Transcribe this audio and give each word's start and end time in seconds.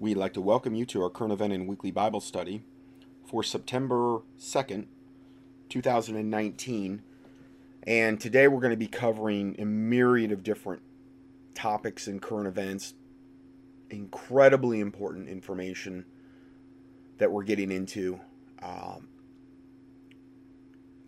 We'd 0.00 0.16
like 0.16 0.32
to 0.32 0.40
welcome 0.40 0.74
you 0.74 0.86
to 0.86 1.02
our 1.02 1.10
current 1.10 1.30
event 1.30 1.52
and 1.52 1.68
weekly 1.68 1.90
Bible 1.90 2.22
study 2.22 2.62
for 3.26 3.42
September 3.42 4.22
2nd, 4.38 4.86
2019. 5.68 7.02
And 7.82 8.18
today 8.18 8.48
we're 8.48 8.60
going 8.60 8.70
to 8.70 8.78
be 8.78 8.86
covering 8.86 9.56
a 9.58 9.66
myriad 9.66 10.32
of 10.32 10.42
different 10.42 10.80
topics 11.52 12.06
and 12.06 12.22
current 12.22 12.48
events, 12.48 12.94
incredibly 13.90 14.80
important 14.80 15.28
information 15.28 16.06
that 17.18 17.30
we're 17.30 17.44
getting 17.44 17.70
into. 17.70 18.20
Um, 18.62 19.08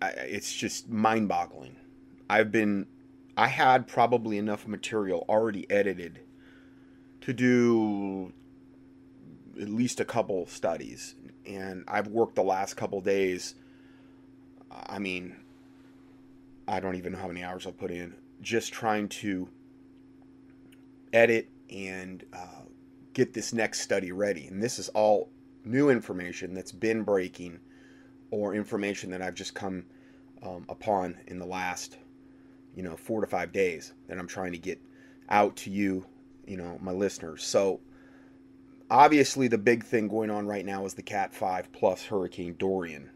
I, 0.03 0.09
it's 0.09 0.53
just 0.53 0.91
mind 0.91 1.31
boggling. 1.31 1.77
I've 2.29 2.53
been, 2.53 2.89
I 3.39 3.47
had 3.47 3.87
probably 3.87 4.37
enough 4.37 4.67
material 4.67 5.25
already 5.31 5.65
edited 5.71 6.21
to 7.23 7.33
do 7.33 8.35
at 9.63 9.69
least 9.69 10.01
a 10.01 10.05
couple 10.05 10.47
studies. 10.47 11.15
And 11.47 11.85
I've 11.89 12.09
worked 12.09 12.35
the 12.35 12.43
last 12.43 12.75
couple 12.75 13.01
days. 13.01 13.55
I 14.71 14.99
mean, 14.99 15.37
I 16.67 16.81
don't 16.81 16.97
even 16.97 17.13
know 17.13 17.19
how 17.19 17.29
many 17.29 17.43
hours 17.43 17.67
I've 17.67 17.79
put 17.79 17.91
in 17.91 18.15
just 18.41 18.73
trying 18.73 19.09
to 19.09 19.49
edit 21.13 21.49
and 21.71 22.25
uh, 22.33 22.65
get 23.13 23.33
this 23.33 23.53
next 23.53 23.81
study 23.81 24.13
ready. 24.13 24.47
And 24.47 24.63
this 24.63 24.79
is 24.79 24.89
all 24.91 25.31
new 25.65 25.91
information 25.91 26.55
that's 26.55 26.73
been 26.73 27.03
breaking 27.03 27.61
or 28.31 28.55
information 28.55 29.11
that 29.11 29.23
I've 29.23 29.35
just 29.35 29.55
come 29.55 29.85
um, 30.43 30.65
upon 30.69 31.17
in 31.29 31.39
the 31.39 31.47
last, 31.47 31.99
you 32.75 32.83
know, 32.83 32.97
four 32.97 33.21
to 33.21 33.27
five 33.27 33.53
days 33.53 33.93
that 34.09 34.19
I'm 34.19 34.27
trying 34.27 34.53
to 34.53 34.59
get 34.59 34.81
out 35.29 35.55
to 35.57 35.71
you, 35.71 36.05
you 36.47 36.57
know, 36.57 36.79
my 36.81 36.93
listeners. 36.93 37.45
So 37.45 37.81
obviously 38.93 39.49
the 39.49 39.59
big 39.59 39.83
thing 39.83 40.07
going 40.07 40.31
on 40.31 40.47
right 40.47 40.67
now 40.67 40.85
is 40.85 40.93
the 40.93 41.03
Cat 41.03 41.35
5 41.35 41.73
plus 41.73 42.05
Hurricane 42.05 42.55
Dorian. 42.59 43.09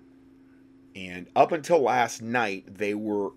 And 0.97 1.29
up 1.37 1.53
until 1.53 1.81
last 1.81 2.23
night, 2.23 2.65
they 2.75 2.95
were 2.95 3.33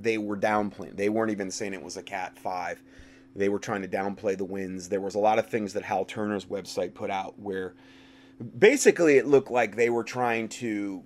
they 0.00 0.16
were 0.16 0.36
downplaying. 0.36 0.96
They 0.96 1.08
weren't 1.08 1.32
even 1.32 1.50
saying 1.50 1.74
it 1.74 1.82
was 1.82 1.96
a 1.96 2.02
Cat 2.04 2.38
5. 2.38 2.80
They 3.34 3.48
were 3.48 3.58
trying 3.58 3.82
to 3.82 3.88
downplay 3.88 4.38
the 4.38 4.44
winds. 4.44 4.88
There 4.88 5.00
was 5.00 5.16
a 5.16 5.18
lot 5.18 5.40
of 5.40 5.48
things 5.48 5.72
that 5.72 5.82
Hal 5.82 6.04
Turner's 6.04 6.44
website 6.46 6.94
put 6.94 7.10
out 7.10 7.36
where 7.36 7.74
basically 8.56 9.16
it 9.16 9.26
looked 9.26 9.50
like 9.50 9.74
they 9.74 9.90
were 9.90 10.04
trying 10.04 10.48
to 10.48 11.02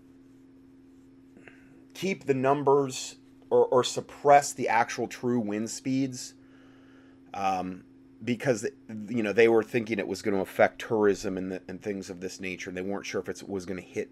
keep 1.94 2.27
the 2.27 2.34
numbers 2.34 3.16
or, 3.48 3.64
or 3.64 3.83
suppress 3.83 4.53
the 4.53 4.69
actual 4.69 5.09
true 5.09 5.41
wind 5.41 5.70
speeds. 5.70 6.34
Um, 7.33 7.84
because 8.25 8.67
you 9.09 9.23
know 9.23 9.33
they 9.33 9.48
were 9.48 9.62
thinking 9.62 9.98
it 9.98 10.06
was 10.06 10.23
going 10.23 10.34
to 10.34 10.41
affect 10.41 10.81
tourism 10.81 11.37
and, 11.37 11.53
the, 11.53 11.62
and 11.69 11.83
things 11.83 12.11
of 12.11 12.20
this 12.20 12.41
nature. 12.41 12.70
And 12.70 12.77
they 12.77 12.83
weren't 12.83 13.06
sure 13.06 13.20
if 13.20 13.28
it 13.28 13.48
was 13.48 13.67
going 13.67 13.81
to 13.81 13.87
hit 13.87 14.11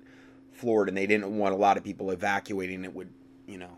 Florida, 0.52 0.90
and 0.90 0.96
they 0.96 1.06
didn't 1.06 1.36
want 1.36 1.54
a 1.54 1.58
lot 1.58 1.76
of 1.76 1.84
people 1.84 2.10
evacuating. 2.10 2.84
It 2.84 2.94
would, 2.94 3.10
you 3.46 3.58
know, 3.58 3.76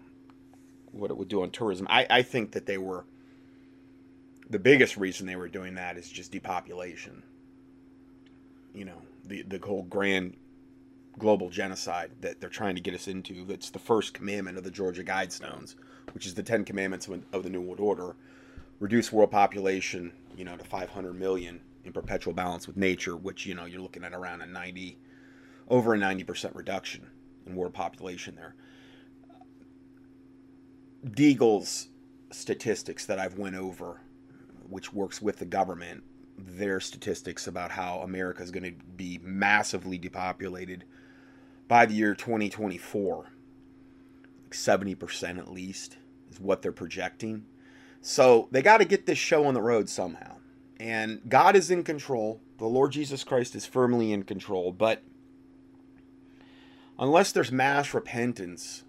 what 0.93 1.11
it 1.11 1.17
would 1.17 1.29
do 1.29 1.43
on 1.43 1.51
tourism. 1.51 1.87
I, 1.91 2.07
I 2.09 2.23
think 2.23 2.53
that 2.53 2.67
they 2.67 2.79
were 2.79 3.05
the 4.49 4.59
biggest 4.59 4.97
reason 4.97 5.27
they 5.27 5.37
were 5.37 5.49
doing 5.49 5.75
that 5.75 5.97
is 5.97 6.09
just 6.09 6.33
depopulation. 6.33 7.23
You 8.75 8.87
know, 8.87 9.03
the 9.25 9.43
the 9.43 9.59
whole 9.59 9.83
grand 9.83 10.37
global 11.19 11.51
genocide 11.51 12.11
that 12.23 12.41
they're 12.41 12.49
trying 12.49 12.75
to 12.75 12.81
get 12.81 12.95
us 12.95 13.07
into. 13.07 13.45
That's 13.45 13.69
the 13.69 13.79
first 13.79 14.15
commandment 14.15 14.57
of 14.57 14.65
the 14.65 14.71
Georgia 14.71 15.05
Guidestones, 15.05 15.75
which 16.15 16.25
is 16.25 16.33
the 16.33 16.43
Ten 16.43 16.65
Commandments 16.65 17.07
of 17.35 17.43
the 17.43 17.51
New 17.51 17.61
World 17.61 17.81
Order 17.81 18.17
reduce 18.83 19.13
world 19.13 19.31
population, 19.31 20.13
you 20.37 20.45
know, 20.45 20.57
to 20.57 20.65
500 20.65 21.13
million 21.15 21.61
in 21.85 21.93
perpetual 21.93 22.33
balance 22.33 22.67
with 22.67 22.77
nature, 22.77 23.17
which 23.17 23.47
you 23.47 23.55
know 23.55 23.65
you're 23.65 23.81
looking 23.81 24.05
at 24.05 24.13
around 24.13 24.41
a 24.41 24.47
90, 24.47 24.99
over 25.69 25.95
a 25.95 25.99
90 25.99 26.25
percent 26.25 26.55
reduction 26.55 27.07
in 27.47 27.55
world 27.55 27.75
population 27.75 28.35
there. 28.37 28.55
Deagel's 31.15 31.89
statistics 32.31 33.07
that 33.07 33.19
I've 33.19 33.39
went 33.39 33.57
over, 33.57 34.01
which 34.69 34.92
works 34.92 35.21
with 35.21 35.39
the 35.39 35.45
government, 35.45 36.05
their 36.39 36.81
statistics 36.81 37.47
about 37.47 37.71
how 37.71 37.98
America 38.01 38.42
is 38.42 38.51
going 38.51 38.65
to 38.65 38.85
be 38.97 39.19
massively 39.23 39.98
depopulated 39.98 40.85
by 41.69 41.87
the 41.87 41.95
year 41.95 42.15
2024, 42.15 43.33
like 44.42 44.53
70% 44.53 45.39
at 45.39 45.51
least 45.51 45.97
is 46.31 46.41
what 46.41 46.63
they're 46.63 46.73
projecting 46.73 47.45
so 48.02 48.48
they 48.51 48.63
got 48.63 48.79
to 48.79 48.85
get 48.85 49.07
this 49.07 49.17
show 49.17 49.46
on 49.46 49.55
the 49.55 49.63
road 49.63 49.89
somehow. 49.89 50.36
And 50.79 51.20
God 51.29 51.55
is 51.55 51.70
in 51.70 51.85
control. 51.85 52.40
The 52.58 52.67
Lord 52.67 52.90
Jesus 52.90 53.23
Christ 53.23 53.55
is 53.55 53.64
firmly 53.64 54.13
in 54.13 54.24
control. 54.24 54.73
But 54.73 55.02
unless 56.98 57.30
there's 57.30 57.52
mass 57.52 57.95
repentance 57.95 58.83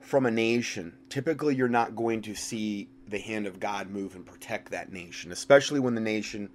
from 0.00 0.26
a 0.26 0.30
nation, 0.30 0.92
typically 1.08 1.56
you're 1.56 1.68
not 1.68 1.96
going 1.96 2.20
to 2.22 2.34
see 2.34 2.88
the 3.08 3.18
hand 3.18 3.46
of 3.46 3.58
God 3.58 3.88
move 3.88 4.14
and 4.14 4.26
protect 4.26 4.70
that 4.70 4.92
nation, 4.92 5.32
especially 5.32 5.80
when 5.80 5.94
the 5.94 6.00
nation 6.00 6.50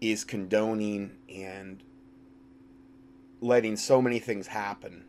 is 0.00 0.22
condoning 0.22 1.10
and 1.28 1.82
letting 3.40 3.76
so 3.76 4.00
many 4.00 4.20
things 4.20 4.46
happen. 4.46 5.04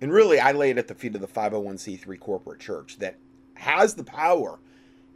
And 0.00 0.12
really, 0.12 0.40
I 0.40 0.50
lay 0.50 0.70
it 0.70 0.78
at 0.78 0.88
the 0.88 0.96
feet 0.96 1.14
of 1.14 1.20
the 1.20 1.28
501c3 1.28 2.18
corporate 2.18 2.58
church 2.58 2.98
that 2.98 3.18
has 3.54 3.94
the 3.94 4.02
power 4.02 4.58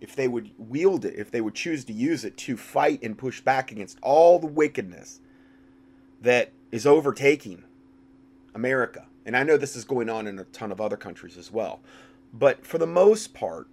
if 0.01 0.15
they 0.15 0.29
would 0.29 0.51
wield 0.59 1.05
it, 1.05 1.15
if 1.17 1.31
they 1.31 1.41
would 1.41 1.55
choose 1.55 1.85
to 1.85 1.93
use 1.93 2.25
it 2.25 2.37
to 2.37 2.57
fight 2.57 3.03
and 3.03 3.17
push 3.17 3.41
back 3.41 3.73
against 3.73 3.99
all 4.03 4.39
the 4.39 4.47
wickedness 4.47 5.21
that 6.21 6.53
is 6.71 6.87
overtaking 6.87 7.65
America. 8.55 9.07
And 9.25 9.37
I 9.37 9.43
know 9.43 9.57
this 9.57 9.77
is 9.77 9.85
going 9.85 10.09
on 10.09 10.27
in 10.27 10.39
a 10.39 10.45
ton 10.45 10.71
of 10.71 10.81
other 10.81 10.97
countries 10.97 11.37
as 11.37 11.51
well. 11.51 11.81
But 12.33 12.67
for 12.67 12.79
the 12.79 12.87
most 12.87 13.35
part, 13.35 13.69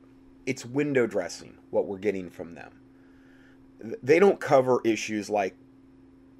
it's 0.46 0.66
window 0.66 1.08
dressing 1.08 1.58
what 1.70 1.88
we're 1.88 1.98
getting 1.98 2.30
from 2.30 2.56
them. 2.56 2.72
They 4.02 4.20
don't 4.20 4.40
cover 4.40 4.80
issues 4.84 5.30
like 5.30 5.56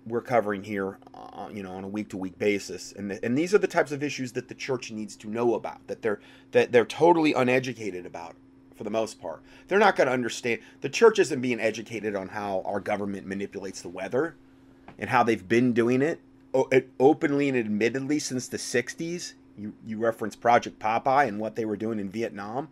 we're 0.06 0.22
covering 0.22 0.64
here, 0.64 0.98
uh, 1.14 1.50
you 1.52 1.64
know, 1.64 1.72
on 1.72 1.84
a 1.84 1.88
week 1.88 2.10
to 2.10 2.18
week 2.18 2.38
basis. 2.38 2.94
And, 2.94 3.12
the, 3.12 3.24
and 3.24 3.38
these 3.38 3.54
are 3.54 3.58
the 3.58 3.68
types 3.68 3.92
of 3.92 4.04
issues 4.04 4.34
that 4.34 4.48
the 4.48 4.56
church 4.56 4.92
needs 4.92 5.16
to 5.18 5.30
know 5.30 5.56
about, 5.56 5.86
that 5.88 6.02
they're, 6.02 6.20
that 6.52 6.72
they're 6.72 6.86
totally 6.86 7.34
uneducated 7.34 8.06
about 8.06 8.36
for 8.76 8.84
the 8.84 8.90
most 8.90 9.22
part. 9.22 9.42
They're 9.68 9.80
not 9.80 9.96
going 9.96 10.08
to 10.08 10.14
understand. 10.14 10.60
The 10.82 10.90
church 10.90 11.20
isn't 11.20 11.42
being 11.42 11.60
educated 11.60 12.16
on 12.16 12.30
how 12.30 12.62
our 12.66 12.80
government 12.80 13.28
manipulates 13.28 13.82
the 13.82 13.90
weather 13.90 14.36
and 14.98 15.10
how 15.10 15.24
they've 15.24 15.48
been 15.48 15.74
doing 15.74 16.02
it 16.02 16.20
openly 17.00 17.50
and 17.50 17.58
admittedly 17.58 18.20
since 18.20 18.48
the 18.48 18.58
60s. 18.58 19.34
You, 19.58 19.74
you 19.86 19.98
reference 20.00 20.36
Project 20.36 20.80
Popeye 20.80 21.28
and 21.28 21.40
what 21.40 21.56
they 21.56 21.66
were 21.66 21.78
doing 21.78 22.00
in 22.00 22.10
Vietnam 22.10 22.70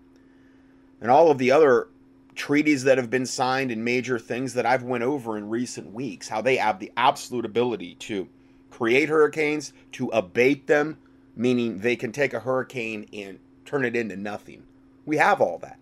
and 0.99 1.11
all 1.11 1.29
of 1.29 1.37
the 1.37 1.51
other 1.51 1.87
treaties 2.35 2.83
that 2.83 2.97
have 2.97 3.09
been 3.09 3.25
signed 3.25 3.71
and 3.71 3.83
major 3.83 4.17
things 4.17 4.53
that 4.53 4.65
I've 4.65 4.83
went 4.83 5.03
over 5.03 5.37
in 5.37 5.49
recent 5.49 5.93
weeks, 5.93 6.29
how 6.29 6.41
they 6.41 6.55
have 6.57 6.79
the 6.79 6.91
absolute 6.95 7.45
ability 7.45 7.95
to 7.95 8.27
create 8.69 9.09
hurricanes, 9.09 9.73
to 9.93 10.07
abate 10.09 10.67
them, 10.67 10.97
meaning 11.35 11.79
they 11.79 11.95
can 11.95 12.11
take 12.11 12.33
a 12.33 12.39
hurricane 12.39 13.07
and 13.13 13.39
turn 13.65 13.83
it 13.83 13.95
into 13.95 14.15
nothing. 14.15 14.63
We 15.05 15.17
have 15.17 15.41
all 15.41 15.57
that 15.59 15.77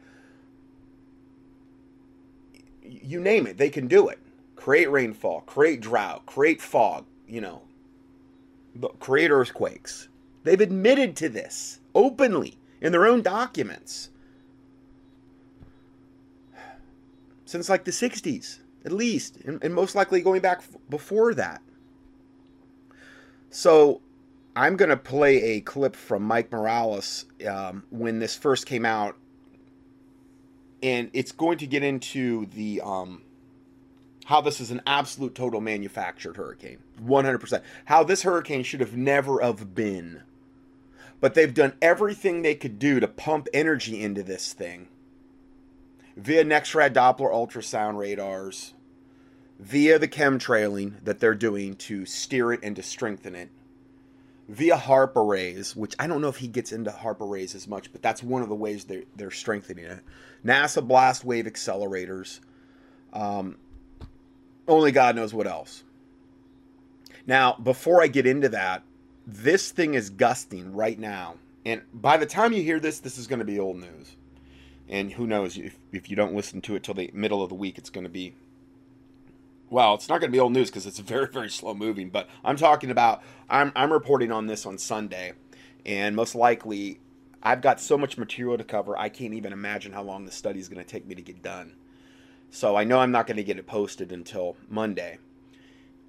you 2.90 3.20
name 3.20 3.48
it, 3.48 3.58
they 3.58 3.70
can 3.70 3.88
do 3.88 4.08
it. 4.08 4.20
Create 4.56 4.90
rainfall, 4.90 5.42
create 5.42 5.82
drought, 5.82 6.26
create 6.26 6.62
fog, 6.62 7.06
you 7.28 7.42
know, 7.42 7.62
create 9.00 9.32
earthquakes. 9.32 10.10
They've 10.44 10.60
admitted 10.60 11.16
to 11.18 11.30
this 11.30 11.80
openly 11.96 12.58
in 12.82 12.92
their 12.92 13.06
own 13.06 13.22
documents 13.22 14.10
since 17.46 17.68
like 17.68 17.84
the 17.84 17.92
60s, 17.92 18.60
at 18.86 18.92
least, 18.92 19.38
and, 19.46 19.64
and 19.64 19.74
most 19.74 19.96
likely 19.96 20.22
going 20.22 20.42
back 20.42 20.62
before 20.90 21.34
that. 21.34 21.62
So 23.50 24.02
I'm 24.56 24.76
going 24.76 24.90
to 24.90 24.98
play 24.98 25.42
a 25.42 25.62
clip 25.62 25.96
from 25.96 26.22
Mike 26.22 26.52
Morales 26.52 27.26
um, 27.48 27.84
when 27.90 28.20
this 28.20 28.36
first 28.36 28.66
came 28.66 28.86
out 28.86 29.16
and 30.82 31.10
it's 31.14 31.32
going 31.32 31.58
to 31.60 31.68
get 31.68 31.84
into 31.84 32.46
the 32.48 32.82
um, 32.82 33.24
how 34.26 34.42
this 34.42 34.60
is 34.62 34.72
an 34.72 34.82
absolute 34.86 35.36
total 35.36 35.62
manufactured 35.62 36.38
hurricane 36.38 36.78
100% 37.04 37.62
how 37.86 38.04
this 38.04 38.22
hurricane 38.24 38.64
should 38.64 38.80
have 38.80 38.96
never 38.96 39.42
have 39.42 39.74
been. 39.76 40.24
But 41.22 41.34
they've 41.34 41.54
done 41.54 41.74
everything 41.82 42.42
they 42.42 42.56
could 42.56 42.80
do 42.80 43.02
to 43.02 43.08
pump 43.08 43.50
energy 43.54 44.02
into 44.02 44.24
this 44.24 44.54
thing 44.54 44.88
via 46.16 46.46
NEXRAD 46.46 46.94
Doppler 46.94 47.32
ultrasound 47.32 47.98
radars 47.98 48.74
via 49.60 50.00
the 50.00 50.08
chemtrailing 50.08 51.04
that 51.04 51.20
they're 51.20 51.36
doing 51.36 51.76
to 51.76 52.06
steer 52.06 52.54
it 52.54 52.62
and 52.64 52.76
to 52.76 52.84
strengthen 52.84 53.36
it 53.36 53.50
via 54.50 54.76
HAARP 54.76 55.16
arrays, 55.16 55.76
which 55.76 55.96
I 56.00 56.08
don't 56.08 56.22
know 56.22 56.28
if 56.28 56.38
he 56.38 56.48
gets 56.48 56.72
into 56.72 56.90
HAARP 56.90 57.22
arrays 57.22 57.54
as 57.54 57.68
much, 57.68 57.92
but 57.92 58.02
that's 58.02 58.24
one 58.24 58.42
of 58.42 58.50
the 58.50 58.56
ways 58.56 58.84
they're, 58.86 59.04
they're 59.16 59.32
strengthening 59.32 59.86
it. 59.86 60.00
NASA 60.44 60.86
blast 60.86 61.24
wave 61.24 61.46
accelerators, 61.46 62.40
um, 63.14 63.58
only 64.68 64.92
God 64.92 65.16
knows 65.16 65.34
what 65.34 65.46
else. 65.46 65.84
Now, 67.28 67.54
before 67.62 68.02
I 68.02 68.08
get 68.08 68.26
into 68.26 68.50
that, 68.50 68.82
this 69.28 69.72
thing 69.72 69.94
is 69.94 70.10
gusting 70.10 70.74
right 70.74 70.98
now. 70.98 71.36
And 71.64 71.84
by 71.94 72.18
the 72.18 72.26
time 72.26 72.52
you 72.52 72.64
hear 72.64 72.80
this, 72.80 73.00
this 73.00 73.20
is 73.20 73.28
going 73.28 73.40
to 73.40 73.46
be 73.46 73.60
old 73.60 73.78
news. 73.78 74.16
And 74.88 75.12
who 75.12 75.28
knows, 75.28 75.58
if, 75.58 75.76
if 75.92 76.10
you 76.10 76.16
don't 76.16 76.34
listen 76.34 76.62
to 76.62 76.76
it 76.76 76.82
till 76.82 76.96
the 76.96 77.12
middle 77.14 77.44
of 77.44 77.50
the 77.50 77.56
week, 77.56 77.78
it's 77.78 77.92
going 77.92 78.06
to 78.06 78.10
be. 78.10 78.34
Well, 79.70 79.94
it's 79.94 80.10
not 80.10 80.20
going 80.20 80.32
to 80.32 80.36
be 80.36 80.40
old 80.40 80.54
news 80.54 80.70
because 80.70 80.88
it's 80.88 81.00
very, 81.00 81.28
very 81.28 81.50
slow 81.50 81.74
moving. 81.74 82.10
But 82.10 82.28
I'm 82.44 82.58
talking 82.58 82.90
about, 82.90 83.22
I'm, 83.50 83.72
I'm 83.76 83.94
reporting 83.94 84.32
on 84.32 84.48
this 84.48 84.66
on 84.66 84.78
Sunday. 84.78 85.34
And 85.86 86.16
most 86.16 86.36
likely, 86.36 87.00
I've 87.42 87.62
got 87.62 87.80
so 87.80 87.98
much 87.98 88.18
material 88.18 88.58
to 88.58 88.64
cover, 88.64 88.98
I 88.98 89.10
can't 89.10 89.34
even 89.34 89.54
imagine 89.54 89.94
how 89.94 90.04
long 90.04 90.26
the 90.26 90.32
study 90.32 90.60
is 90.60 90.68
going 90.68 90.84
to 90.84 90.90
take 90.90 91.06
me 91.06 91.16
to 91.16 91.22
get 91.22 91.42
done. 91.42 91.76
So 92.52 92.76
I 92.76 92.84
know 92.84 93.00
I'm 93.00 93.12
not 93.12 93.28
going 93.28 93.38
to 93.38 93.44
get 93.44 93.58
it 93.60 93.68
posted 93.68 94.12
until 94.12 94.58
Monday. 94.68 95.20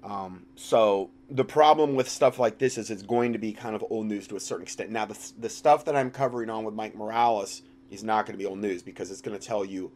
Um, 0.03 0.47
so 0.55 1.11
the 1.29 1.45
problem 1.45 1.95
with 1.95 2.09
stuff 2.09 2.39
like 2.39 2.57
this 2.57 2.77
is 2.77 2.89
it's 2.89 3.03
going 3.03 3.33
to 3.33 3.39
be 3.39 3.53
kind 3.53 3.75
of 3.75 3.85
old 3.91 4.07
news 4.07 4.27
to 4.29 4.35
a 4.35 4.39
certain 4.39 4.63
extent. 4.63 4.89
Now, 4.89 5.05
the, 5.05 5.17
the 5.39 5.49
stuff 5.49 5.85
that 5.85 5.95
I'm 5.95 6.09
covering 6.09 6.49
on 6.49 6.63
with 6.63 6.73
Mike 6.73 6.95
Morales 6.95 7.61
is 7.91 8.03
not 8.03 8.25
going 8.25 8.33
to 8.33 8.43
be 8.43 8.49
old 8.49 8.59
news 8.59 8.81
because 8.81 9.11
it's 9.11 9.21
going 9.21 9.37
to 9.37 9.45
tell 9.45 9.63
you 9.63 9.91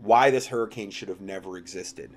why 0.00 0.30
this 0.30 0.48
hurricane 0.48 0.90
should 0.90 1.08
have 1.08 1.22
never 1.22 1.56
existed. 1.56 2.10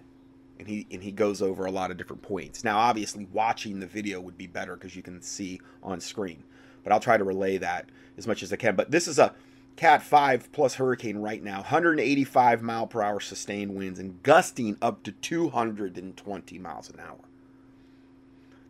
And 0.59 0.68
he 0.68 0.88
and 0.92 1.04
he 1.04 1.12
goes 1.12 1.42
over 1.42 1.65
a 1.65 1.71
lot 1.71 1.92
of 1.92 1.98
different 1.98 2.21
points. 2.21 2.63
Now, 2.63 2.77
obviously, 2.80 3.27
watching 3.31 3.80
the 3.80 3.86
video 3.86 4.19
would 4.19 4.38
be 4.38 4.48
better 4.48 4.75
because 4.75 4.95
you 4.95 5.04
can 5.04 5.21
see 5.21 5.62
on 5.83 6.00
screen. 6.00 6.44
But 6.83 6.94
I'll 6.94 7.00
try 7.00 7.18
to 7.18 7.24
relay 7.24 7.57
that 7.57 7.89
as 8.18 8.27
much 8.27 8.42
as 8.42 8.51
I 8.51 8.56
can. 8.56 8.75
But 8.75 8.89
this 8.89 9.07
is 9.07 9.19
a 9.19 9.36
Cat 9.77 10.01
5 10.01 10.51
plus 10.51 10.74
hurricane 10.74 11.19
right 11.19 11.42
now, 11.42 11.57
185 11.57 12.63
mile 12.63 12.88
per 12.88 13.04
hour 13.04 13.19
sustained 13.19 13.75
winds 13.75 14.00
and 14.00 14.21
gusting 14.24 14.75
up 14.81 15.04
to 15.04 15.12
220 15.12 16.57
miles 16.57 16.89
an 16.89 17.00
hour. 17.00 17.19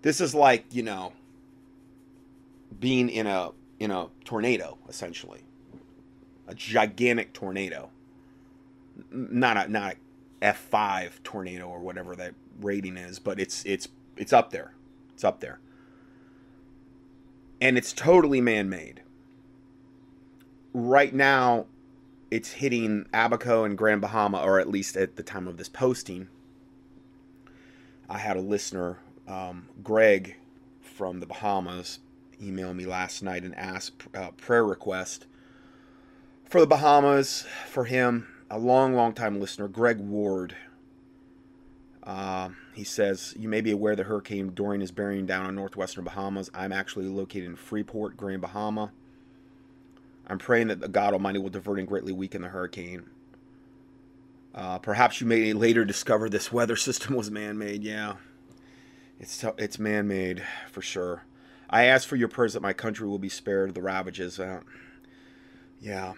This 0.02 0.20
is 0.20 0.36
like, 0.36 0.66
you 0.72 0.84
know, 0.84 1.14
being 2.78 3.10
in 3.10 3.26
a 3.26 3.52
in 3.80 3.92
a 3.92 4.08
tornado 4.26 4.78
essentially. 4.90 5.42
A 6.48 6.54
gigantic 6.54 7.34
tornado. 7.34 7.90
Not 9.10 9.56
a 9.58 9.72
not 9.72 9.94
a 9.94 9.96
F5 10.42 11.24
tornado 11.24 11.68
or 11.68 11.80
whatever 11.80 12.16
that 12.16 12.34
rating 12.62 12.98
is, 12.98 13.20
but 13.20 13.40
it's 13.40 13.66
it's 13.66 13.88
it's 14.16 14.34
up 14.34 14.52
there. 14.52 14.74
It's 15.14 15.24
up 15.24 15.40
there. 15.40 15.60
And 17.60 17.78
it's 17.78 17.92
totally 17.92 18.40
man-made 18.40 19.02
right 20.78 21.14
now 21.14 21.66
it's 22.30 22.52
hitting 22.54 23.06
Abaco 23.14 23.64
and 23.64 23.78
Grand 23.78 24.02
Bahama, 24.02 24.42
or 24.42 24.60
at 24.60 24.70
least 24.70 24.96
at 24.96 25.16
the 25.16 25.24
time 25.24 25.48
of 25.48 25.58
this 25.58 25.70
posting. 25.70 26.28
I 28.10 28.20
had 28.20 28.38
a 28.38 28.42
listener, 28.42 29.00
um, 29.28 29.68
Greg 29.84 30.36
from 30.82 31.20
the 31.20 31.26
Bahamas, 31.26 32.00
email 32.42 32.74
me 32.74 32.86
last 32.86 33.24
night 33.24 33.44
and 33.44 33.56
ask 33.56 33.94
uh, 34.14 34.32
prayer 34.32 34.66
request 34.66 35.26
for 36.46 36.62
the 36.62 36.68
Bahamas 36.68 37.46
for 37.68 37.86
him. 37.86 38.28
A 38.50 38.58
long, 38.58 38.94
long 38.94 39.14
time 39.14 39.40
listener, 39.40 39.68
Greg 39.68 40.00
Ward. 40.00 40.56
Uh, 42.02 42.50
he 42.74 42.86
says, 42.86 43.36
You 43.38 43.50
may 43.50 43.60
be 43.60 43.72
aware 43.72 43.96
the 43.96 44.04
Hurricane 44.04 44.52
Dorian 44.54 44.82
is 44.82 44.92
bearing 44.92 45.26
down 45.26 45.46
on 45.46 45.56
northwestern 45.56 46.06
Bahamas. 46.06 46.50
I'm 46.54 46.72
actually 46.72 47.08
located 47.08 47.44
in 47.44 47.56
Freeport, 47.58 48.16
Grand 48.16 48.42
Bahama. 48.42 48.92
I'm 50.28 50.38
praying 50.38 50.68
that 50.68 50.92
God 50.92 51.14
Almighty 51.14 51.40
will 51.40 51.50
divert 51.50 51.80
and 51.80 51.88
greatly 51.88 52.14
weaken 52.14 52.42
the 52.42 52.50
hurricane. 52.50 53.10
Uh, 54.56 54.78
perhaps 54.80 55.20
you 55.20 55.28
may 55.28 55.52
later 55.54 55.84
discover 55.84 56.30
this 56.30 56.52
weather 56.52 56.76
system 56.78 57.16
was 57.16 57.30
man-made. 57.30 57.84
Yeah, 57.84 58.14
it's 59.20 59.38
t- 59.38 59.50
it's 59.58 59.78
man-made 59.78 60.44
for 60.72 60.82
sure. 60.82 61.24
I 61.70 61.84
ask 61.84 62.08
for 62.08 62.16
your 62.16 62.30
prayers 62.30 62.54
that 62.54 62.62
my 62.62 62.72
country 62.72 63.08
will 63.08 63.20
be 63.20 63.30
spared 63.30 63.74
the 63.74 63.82
ravages. 63.82 64.40
Uh, 64.40 64.62
yeah, 65.82 66.14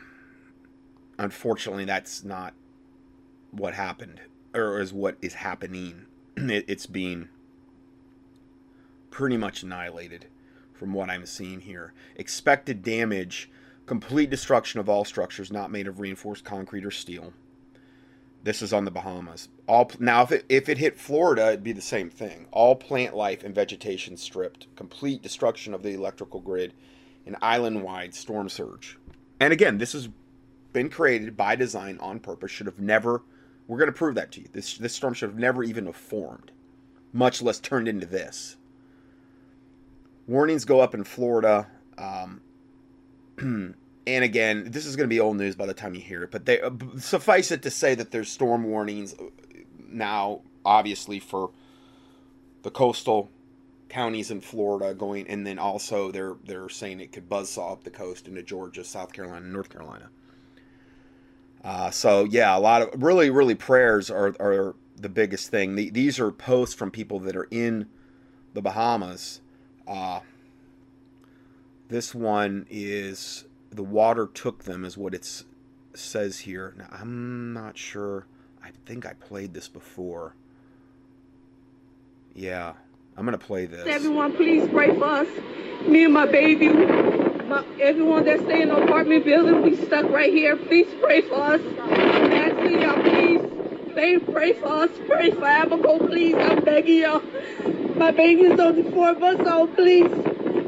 unfortunately, 1.20 1.86
that's 1.86 2.24
not 2.24 2.54
what 3.52 3.76
happened, 3.76 4.22
or 4.56 4.80
is 4.80 4.92
what 4.92 5.18
is 5.22 5.36
happening. 5.36 6.06
it, 6.38 6.66
it's 6.68 6.88
being 6.88 7.30
pretty 9.12 9.38
much 9.38 9.62
annihilated 9.62 10.26
from 10.74 10.94
what 10.94 11.10
I'm 11.10 11.26
seeing 11.26 11.62
here. 11.62 11.94
Expected 12.16 12.82
damage 12.82 13.52
complete 13.86 14.30
destruction 14.30 14.80
of 14.80 14.88
all 14.88 15.04
structures 15.04 15.52
not 15.52 15.72
made 15.72 15.88
of 15.88 16.00
reinforced 16.00 16.46
concrete 16.46 16.86
or 16.86 16.92
steel. 16.92 17.34
This 18.44 18.62
is 18.62 18.72
on 18.72 18.86
the 18.86 18.92
Bahamas. 18.92 19.50
All 19.68 19.92
now, 19.98 20.22
if 20.22 20.32
it, 20.32 20.46
if 20.48 20.70
it 20.70 20.78
hit 20.78 21.00
Florida, 21.00 21.48
it'd 21.48 21.64
be 21.64 21.72
the 21.72 21.82
same 21.82 22.12
thing. 22.12 22.46
All 22.52 22.76
plant 22.76 23.16
life 23.16 23.44
and 23.44 23.54
vegetation 23.54 24.16
stripped. 24.16 24.68
Complete 24.76 25.24
destruction 25.24 25.74
of 25.74 25.82
the 25.82 25.96
electrical 25.96 26.40
grid. 26.40 26.74
An 27.26 27.36
island-wide 27.42 28.14
storm 28.14 28.48
surge. 28.48 29.00
And 29.40 29.52
again, 29.52 29.80
this 29.80 29.94
has 29.94 30.08
been 30.74 30.90
created 30.90 31.36
by 31.36 31.56
design 31.56 31.98
on 32.00 32.20
purpose. 32.20 32.52
Should 32.52 32.68
have 32.68 32.80
never. 32.80 33.24
We're 33.68 33.78
going 33.78 33.88
to 33.92 33.98
prove 33.98 34.16
that 34.16 34.32
to 34.34 34.42
you. 34.42 34.48
This 34.52 34.78
this 34.78 34.96
storm 34.96 35.14
should 35.14 35.30
have 35.30 35.40
never 35.40 35.64
even 35.64 35.86
have 35.86 35.96
formed, 35.96 36.52
much 37.14 37.42
less 37.42 37.60
turned 37.60 37.88
into 37.88 38.06
this. 38.06 38.58
Warnings 40.28 40.66
go 40.66 40.80
up 40.80 40.94
in 40.94 41.04
Florida. 41.04 41.68
Um, 41.98 42.42
and 43.38 44.24
again, 44.24 44.72
this 44.72 44.86
is 44.86 44.96
going 44.96 45.08
to 45.08 45.14
be 45.14 45.20
old 45.20 45.38
news 45.38 45.56
by 45.56 45.66
the 45.66 45.74
time 45.74 45.96
you 45.96 46.02
hear 46.02 46.24
it, 46.24 46.32
but 46.32 46.46
they 46.46 46.62
uh, 46.62 46.72
suffice 46.98 47.52
it 47.52 47.62
to 47.64 47.72
say 47.72 47.96
that 47.96 48.12
there's 48.12 48.30
storm 48.30 48.64
warnings 48.64 49.14
uh, 49.14 49.26
now, 49.88 50.42
obviously 50.66 51.20
for 51.20 51.52
the 52.64 52.72
coastal 52.72 53.30
counties 53.90 54.32
in 54.32 54.42
Florida 54.42 54.94
going, 54.94 55.28
and 55.28 55.46
then 55.46 55.60
also 55.60 56.12
they're 56.12 56.36
they're 56.44 56.70
saying 56.70 57.00
it 57.00 57.12
could 57.12 57.30
buzzsaw 57.30 57.74
up 57.74 57.84
the 57.84 57.90
coast 57.90 58.28
into 58.28 58.44
Georgia, 58.44 58.84
South 58.84 59.12
Carolina, 59.12 59.46
North 59.46 59.70
Carolina. 59.70 60.10
Uh, 61.64 61.92
so 61.92 62.24
yeah, 62.24 62.56
a 62.56 62.60
lot 62.60 62.82
of 62.82 63.04
really 63.04 63.30
really 63.30 63.56
prayers 63.56 64.10
are 64.10 64.36
are 64.40 64.76
the 64.96 65.10
biggest 65.10 65.50
thing. 65.50 65.76
The, 65.76 65.90
these 65.90 66.20
are 66.20 66.32
posts 66.32 66.76
from 66.76 66.92
people 66.92 67.20
that 67.20 67.36
are 67.36 67.48
in 67.52 67.88
the 68.54 68.62
Bahamas. 68.62 69.42
Uh, 69.88 70.20
this 71.88 72.14
one 72.14 72.66
is 72.70 73.46
the 73.72 73.84
water 73.84 74.28
took 74.28 74.64
them, 74.64 74.86
is 74.86 74.98
what 74.98 75.14
it 75.14 75.44
says 75.94 76.40
here. 76.40 76.74
Now, 76.78 76.88
I'm 76.92 77.54
not 77.54 77.78
sure. 77.78 78.26
I 78.64 78.70
think 78.86 79.06
I 79.06 79.14
played 79.14 79.54
this 79.54 79.68
before. 79.68 80.36
Yeah, 82.34 82.74
I'm 83.18 83.26
gonna 83.26 83.38
play 83.38 83.66
this. 83.66 83.88
Everyone, 83.88 84.34
please 84.36 84.68
pray 84.70 84.96
for 84.96 85.06
us. 85.06 85.28
Me 85.88 86.04
and 86.04 86.14
my 86.14 86.26
baby, 86.26 86.68
my, 87.50 87.66
everyone 87.82 88.26
that's 88.26 88.44
staying 88.44 88.64
in 88.64 88.70
the 88.70 88.84
apartment 88.84 89.26
building, 89.26 89.62
we 89.64 89.76
stuck 89.76 90.10
right 90.10 90.32
here. 90.32 90.56
Please 90.56 90.88
pray 91.02 91.22
for 91.22 91.36
us. 91.36 91.62
I'm 91.82 92.32
asking 92.32 92.82
y'all, 92.82 93.02
please, 93.02 93.92
pray, 93.94 94.20
pray 94.20 94.54
for 94.54 94.68
us. 94.68 94.90
Pray 95.08 95.32
for 95.32 95.42
Abaco, 95.42 96.08
please. 96.08 96.36
I'm 96.36 96.64
begging 96.64 97.02
y'all. 97.02 97.24
My 97.96 98.12
baby's 98.12 98.60
only 98.60 98.90
four 98.92 99.14
months 99.16 99.50
old. 99.50 99.76
Please 99.76 100.10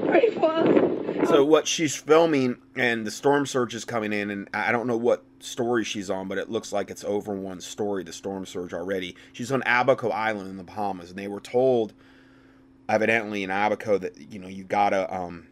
pray 0.07 0.31
for 0.31 0.51
us. 0.51 1.29
So 1.29 1.45
what 1.45 1.67
she's 1.67 1.95
filming, 1.95 2.57
and 2.75 3.05
the 3.05 3.11
storm 3.11 3.45
surge 3.45 3.75
is 3.75 3.85
coming 3.85 4.11
in, 4.11 4.31
and 4.31 4.49
I 4.53 4.71
don't 4.71 4.87
know 4.87 4.97
what 4.97 5.23
story 5.39 5.83
she's 5.83 6.09
on, 6.09 6.27
but 6.27 6.39
it 6.39 6.49
looks 6.49 6.73
like 6.73 6.89
it's 6.89 7.03
over 7.03 7.33
one 7.33 7.61
story. 7.61 8.03
The 8.03 8.11
storm 8.11 8.45
surge 8.47 8.73
already. 8.73 9.15
She's 9.31 9.51
on 9.51 9.61
Abaco 9.65 10.09
Island 10.09 10.49
in 10.49 10.57
the 10.57 10.63
Bahamas, 10.63 11.11
and 11.11 11.19
they 11.19 11.27
were 11.27 11.39
told, 11.39 11.93
evidently 12.89 13.43
in 13.43 13.51
Abaco, 13.51 13.99
that 13.99 14.17
you 14.31 14.39
know 14.39 14.47
you 14.47 14.63
gotta 14.63 15.13
um, 15.15 15.45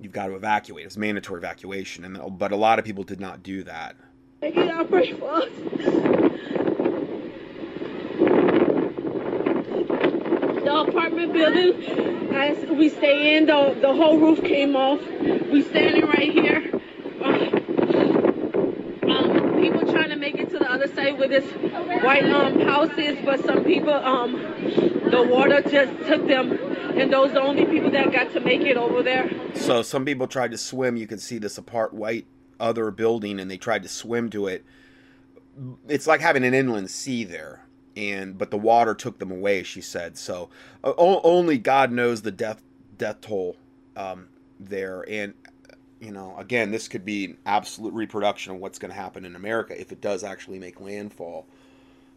you've 0.00 0.12
got 0.12 0.26
to 0.26 0.34
evacuate. 0.34 0.86
It's 0.86 0.96
mandatory 0.96 1.38
evacuation, 1.38 2.04
and 2.04 2.38
but 2.38 2.52
a 2.52 2.56
lot 2.56 2.78
of 2.78 2.84
people 2.84 3.04
did 3.04 3.20
not 3.20 3.42
do 3.42 3.64
that. 3.64 3.96
I 4.42 4.84
pray 4.88 5.12
for 5.14 5.30
us. 5.30 5.48
The 10.62 10.74
apartment 10.74 11.32
building 11.32 12.34
as 12.34 12.58
we 12.70 12.88
stay 12.88 13.36
in, 13.36 13.46
the, 13.46 13.76
the 13.80 13.94
whole 13.94 14.18
roof 14.18 14.42
came 14.42 14.76
off. 14.76 15.00
We 15.50 15.62
standing 15.62 16.06
right 16.06 16.32
here. 16.32 16.80
Um, 17.22 17.73
people 19.70 19.92
trying 19.92 20.10
to 20.10 20.16
make 20.16 20.34
it 20.36 20.50
to 20.50 20.58
the 20.58 20.70
other 20.70 20.88
side 20.88 21.18
where 21.18 21.28
this 21.28 21.44
white 22.02 22.24
um, 22.24 22.60
house 22.60 22.90
is, 22.98 23.16
but 23.24 23.42
some 23.44 23.64
people, 23.64 23.92
um, 23.92 24.32
the 25.10 25.26
water 25.28 25.62
just 25.62 25.96
took 26.06 26.26
them, 26.26 26.52
and 26.98 27.12
those 27.12 27.30
are 27.30 27.34
the 27.34 27.40
only 27.40 27.64
people 27.64 27.90
that 27.90 28.12
got 28.12 28.30
to 28.32 28.40
make 28.40 28.60
it 28.60 28.76
over 28.76 29.02
there. 29.02 29.30
So 29.54 29.82
some 29.82 30.04
people 30.04 30.26
tried 30.26 30.50
to 30.50 30.58
swim. 30.58 30.96
You 30.96 31.06
can 31.06 31.18
see 31.18 31.38
this 31.38 31.56
apart 31.56 31.94
white 31.94 32.26
other 32.60 32.90
building, 32.90 33.40
and 33.40 33.50
they 33.50 33.56
tried 33.56 33.82
to 33.84 33.88
swim 33.88 34.28
to 34.30 34.48
it. 34.48 34.64
It's 35.88 36.06
like 36.06 36.20
having 36.20 36.44
an 36.44 36.52
inland 36.52 36.90
sea 36.90 37.24
there 37.24 37.60
and 37.96 38.36
but 38.36 38.50
the 38.50 38.58
water 38.58 38.92
took 38.92 39.20
them 39.20 39.30
away 39.30 39.62
she 39.62 39.80
said 39.80 40.18
so 40.18 40.50
uh, 40.82 40.92
only 40.98 41.56
god 41.56 41.92
knows 41.92 42.22
the 42.22 42.32
death 42.32 42.60
death 42.98 43.20
toll 43.20 43.56
um, 43.96 44.26
there 44.58 45.04
and 45.08 45.32
you 46.04 46.12
know 46.12 46.36
again 46.38 46.70
this 46.70 46.86
could 46.86 47.04
be 47.04 47.36
absolute 47.46 47.94
reproduction 47.94 48.54
of 48.54 48.60
what's 48.60 48.78
going 48.78 48.90
to 48.90 48.96
happen 48.96 49.24
in 49.24 49.34
america 49.34 49.78
if 49.80 49.90
it 49.90 50.00
does 50.00 50.22
actually 50.22 50.58
make 50.58 50.80
landfall 50.80 51.46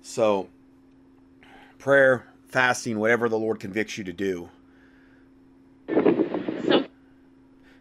so 0.02 0.48
prayer, 1.78 2.26
fasting, 2.48 3.00
whatever 3.00 3.30
the 3.30 3.38
Lord 3.38 3.60
convicts 3.60 3.98
you 3.98 4.04
to 4.06 4.14
do. 4.14 4.50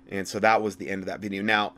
And 0.09 0.27
so 0.27 0.39
that 0.39 0.63
was 0.63 0.77
the 0.77 0.89
end 0.89 1.03
of 1.03 1.07
that 1.07 1.21
video. 1.21 1.43
Now, 1.43 1.75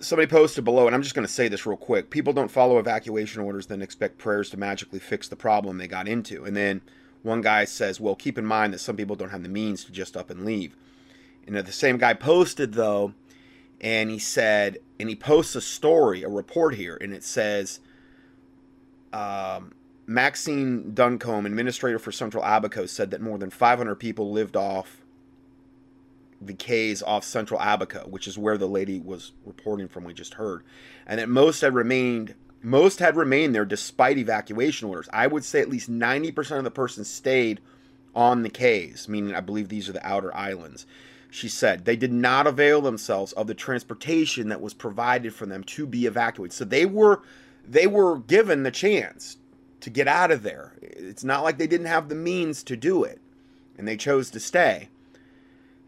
somebody 0.00 0.28
posted 0.28 0.64
below, 0.64 0.86
and 0.86 0.94
I'm 0.94 1.02
just 1.02 1.14
going 1.14 1.26
to 1.26 1.32
say 1.32 1.48
this 1.48 1.66
real 1.66 1.76
quick. 1.76 2.10
People 2.10 2.32
don't 2.32 2.50
follow 2.50 2.78
evacuation 2.78 3.42
orders, 3.42 3.66
then 3.66 3.82
expect 3.82 4.18
prayers 4.18 4.50
to 4.50 4.56
magically 4.56 5.00
fix 5.00 5.28
the 5.28 5.36
problem 5.36 5.78
they 5.78 5.88
got 5.88 6.06
into. 6.06 6.44
And 6.44 6.56
then 6.56 6.80
one 7.22 7.40
guy 7.40 7.64
says, 7.64 8.00
well, 8.00 8.14
keep 8.14 8.38
in 8.38 8.46
mind 8.46 8.72
that 8.72 8.78
some 8.78 8.96
people 8.96 9.16
don't 9.16 9.30
have 9.30 9.42
the 9.42 9.48
means 9.48 9.84
to 9.84 9.92
just 9.92 10.16
up 10.16 10.30
and 10.30 10.44
leave. 10.44 10.76
And 11.46 11.56
the 11.56 11.72
same 11.72 11.98
guy 11.98 12.14
posted, 12.14 12.74
though, 12.74 13.14
and 13.80 14.10
he 14.10 14.18
said, 14.18 14.78
and 14.98 15.08
he 15.08 15.16
posts 15.16 15.54
a 15.54 15.60
story, 15.60 16.22
a 16.22 16.28
report 16.28 16.74
here, 16.74 16.96
and 17.00 17.12
it 17.12 17.22
says, 17.22 17.80
um, 19.12 19.74
Maxine 20.06 20.94
Duncombe, 20.94 21.46
administrator 21.46 21.98
for 21.98 22.12
Central 22.12 22.42
Abaco, 22.44 22.86
said 22.86 23.10
that 23.10 23.20
more 23.20 23.38
than 23.38 23.50
500 23.50 23.94
people 23.96 24.30
lived 24.30 24.56
off 24.56 25.02
the 26.40 26.54
cays 26.54 27.02
off 27.02 27.24
Central 27.24 27.60
Abaco, 27.60 28.06
which 28.08 28.26
is 28.26 28.36
where 28.36 28.58
the 28.58 28.66
lady 28.66 29.00
was 29.00 29.32
reporting 29.44 29.88
from. 29.88 30.04
We 30.04 30.12
just 30.12 30.34
heard, 30.34 30.62
and 31.06 31.18
that 31.18 31.28
most 31.28 31.60
had 31.60 31.74
remained 31.74 32.34
most 32.62 32.98
had 32.98 33.14
remained 33.14 33.54
there 33.54 33.66
despite 33.66 34.16
evacuation 34.16 34.88
orders. 34.88 35.08
I 35.12 35.26
would 35.26 35.44
say 35.44 35.60
at 35.60 35.68
least 35.68 35.90
90% 35.90 36.56
of 36.58 36.64
the 36.64 36.70
persons 36.70 37.10
stayed 37.10 37.60
on 38.14 38.42
the 38.42 38.48
cays, 38.48 39.06
meaning 39.06 39.34
I 39.34 39.40
believe 39.40 39.68
these 39.68 39.88
are 39.88 39.92
the 39.92 40.06
outer 40.06 40.34
islands. 40.34 40.86
She 41.34 41.48
said 41.48 41.84
they 41.84 41.96
did 41.96 42.12
not 42.12 42.46
avail 42.46 42.80
themselves 42.80 43.32
of 43.32 43.48
the 43.48 43.54
transportation 43.54 44.50
that 44.50 44.60
was 44.60 44.72
provided 44.72 45.34
for 45.34 45.46
them 45.46 45.64
to 45.64 45.84
be 45.84 46.06
evacuated. 46.06 46.52
So 46.52 46.64
they 46.64 46.86
were 46.86 47.22
they 47.66 47.88
were 47.88 48.20
given 48.20 48.62
the 48.62 48.70
chance 48.70 49.38
to 49.80 49.90
get 49.90 50.06
out 50.06 50.30
of 50.30 50.44
there. 50.44 50.74
It's 50.80 51.24
not 51.24 51.42
like 51.42 51.58
they 51.58 51.66
didn't 51.66 51.88
have 51.88 52.08
the 52.08 52.14
means 52.14 52.62
to 52.62 52.76
do 52.76 53.02
it, 53.02 53.20
and 53.76 53.88
they 53.88 53.96
chose 53.96 54.30
to 54.30 54.38
stay. 54.38 54.90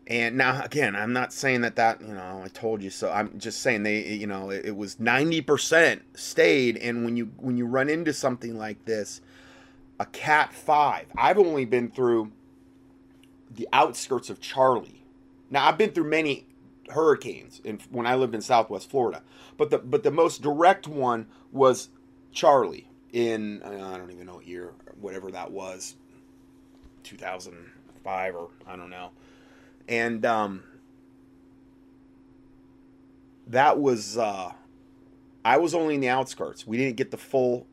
And 0.08 0.36
now, 0.36 0.64
again, 0.64 0.96
I'm 0.96 1.12
not 1.12 1.32
saying 1.32 1.60
that 1.60 1.76
that 1.76 2.00
you 2.00 2.12
know 2.12 2.42
I 2.44 2.48
told 2.48 2.82
you 2.82 2.90
so. 2.90 3.12
I'm 3.12 3.38
just 3.38 3.62
saying 3.62 3.84
they 3.84 4.14
you 4.14 4.26
know 4.26 4.50
it, 4.50 4.64
it 4.64 4.76
was 4.76 4.96
90% 4.96 6.00
stayed. 6.14 6.76
And 6.78 7.04
when 7.04 7.16
you 7.16 7.30
when 7.36 7.56
you 7.56 7.66
run 7.66 7.88
into 7.88 8.12
something 8.12 8.58
like 8.58 8.84
this, 8.84 9.20
a 10.00 10.06
Cat 10.06 10.52
Five. 10.52 11.06
I've 11.16 11.38
only 11.38 11.66
been 11.66 11.88
through 11.88 12.32
the 13.48 13.68
outskirts 13.72 14.28
of 14.28 14.40
Charley. 14.40 14.95
Now 15.50 15.66
I've 15.66 15.78
been 15.78 15.90
through 15.90 16.08
many 16.10 16.46
hurricanes 16.90 17.60
in, 17.64 17.80
when 17.90 18.06
I 18.06 18.14
lived 18.14 18.34
in 18.34 18.40
Southwest 18.40 18.90
Florida, 18.90 19.22
but 19.56 19.70
the 19.70 19.78
but 19.78 20.02
the 20.02 20.10
most 20.10 20.42
direct 20.42 20.86
one 20.86 21.26
was 21.52 21.88
Charley 22.32 22.88
in 23.12 23.62
uh, 23.62 23.90
I 23.94 23.98
don't 23.98 24.10
even 24.10 24.26
know 24.26 24.36
what 24.36 24.46
year, 24.46 24.72
whatever 25.00 25.30
that 25.30 25.50
was, 25.50 25.96
2005 27.04 28.34
or 28.34 28.48
I 28.66 28.76
don't 28.76 28.90
know, 28.90 29.10
and 29.88 30.24
um, 30.26 30.62
that 33.46 33.78
was 33.78 34.18
uh, 34.18 34.52
I 35.44 35.58
was 35.58 35.74
only 35.74 35.94
in 35.94 36.00
the 36.00 36.08
outskirts. 36.08 36.66
We 36.66 36.76
didn't 36.76 36.96
get 36.96 37.10
the 37.12 37.16
full 37.16 37.66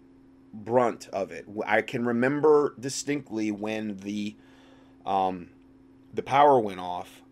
brunt 0.54 1.10
of 1.12 1.32
it. 1.32 1.46
I 1.66 1.82
can 1.82 2.06
remember 2.06 2.76
distinctly 2.80 3.50
when 3.52 3.98
the 3.98 4.36
um, 5.06 5.50
the 6.14 6.22
power 6.22 6.60
went 6.60 6.80
off, 6.80 7.23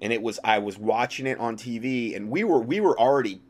and 0.00 0.12
it 0.12 0.22
was 0.22 0.38
I 0.44 0.58
was 0.58 0.78
watching 0.78 1.26
it 1.26 1.38
on 1.38 1.56
TV, 1.56 2.14
and 2.16 2.30
we 2.30 2.44
were 2.44 2.60
we 2.60 2.80
were 2.80 2.98
already 2.98 3.40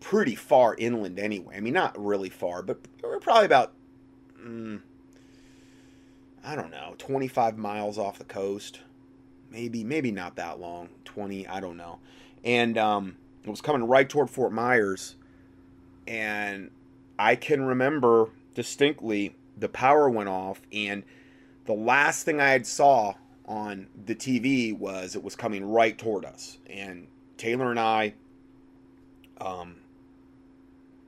pretty 0.00 0.34
far 0.34 0.74
inland 0.76 1.18
anyway. 1.18 1.56
I 1.56 1.60
mean, 1.60 1.74
not 1.74 1.98
really 2.02 2.30
far, 2.30 2.62
but 2.62 2.78
we 3.02 3.08
we're 3.08 3.20
probably 3.20 3.46
about 3.46 3.72
mm, 4.42 4.80
I 6.44 6.54
don't 6.54 6.70
know, 6.70 6.94
25 6.98 7.56
miles 7.56 7.98
off 7.98 8.18
the 8.18 8.24
coast. 8.24 8.80
Maybe 9.50 9.84
maybe 9.84 10.10
not 10.10 10.36
that 10.36 10.60
long, 10.60 10.88
20, 11.04 11.46
I 11.46 11.60
don't 11.60 11.76
know. 11.76 12.00
And 12.42 12.76
um, 12.76 13.16
it 13.44 13.50
was 13.50 13.60
coming 13.60 13.84
right 13.86 14.08
toward 14.08 14.28
Fort 14.28 14.52
Myers, 14.52 15.16
and 16.06 16.70
I 17.18 17.36
can 17.36 17.62
remember 17.62 18.30
distinctly 18.54 19.36
the 19.56 19.68
power 19.68 20.10
went 20.10 20.28
off 20.28 20.60
and 20.72 21.04
the 21.64 21.72
last 21.72 22.24
thing 22.24 22.40
I 22.40 22.50
had 22.50 22.66
saw 22.66 23.14
on 23.46 23.88
the 24.06 24.14
TV 24.14 24.76
was 24.76 25.14
it 25.14 25.22
was 25.22 25.36
coming 25.36 25.64
right 25.64 25.98
toward 25.98 26.24
us 26.24 26.58
and 26.68 27.06
Taylor 27.36 27.70
and 27.70 27.80
I 27.80 28.14
um 29.40 29.76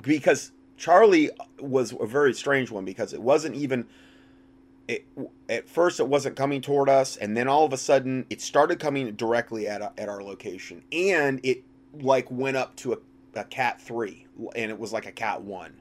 because 0.03 0.53
Charley 0.77 1.31
was 1.59 1.95
a 1.99 2.07
very 2.07 2.35
strange 2.35 2.71
one 2.71 2.85
because 2.85 3.13
it 3.13 3.23
wasn't 3.23 3.55
even 3.55 3.87
it 4.87 5.07
at 5.49 5.69
first 5.69 5.99
it 5.99 6.09
wasn't 6.09 6.37
coming 6.37 6.61
toward 6.61 6.89
us 6.89 7.17
and 7.17 7.37
then 7.37 7.49
all 7.49 7.65
of 7.65 7.73
a 7.73 7.79
sudden 7.79 8.27
it 8.29 8.41
started 8.41 8.79
coming 8.79 9.13
directly 9.13 9.67
at, 9.67 9.81
at 9.99 10.09
our 10.09 10.23
location 10.23 10.83
and 10.93 11.41
it 11.43 11.63
like 12.01 12.31
went 12.31 12.57
up 12.57 12.77
to 12.77 12.93
a, 12.93 12.99
a 13.35 13.45
cat 13.45 13.81
3 13.81 14.27
and 14.55 14.71
it 14.71 14.79
was 14.79 14.93
like 14.93 15.07
a 15.07 15.13
cat 15.13 15.43
1 15.43 15.73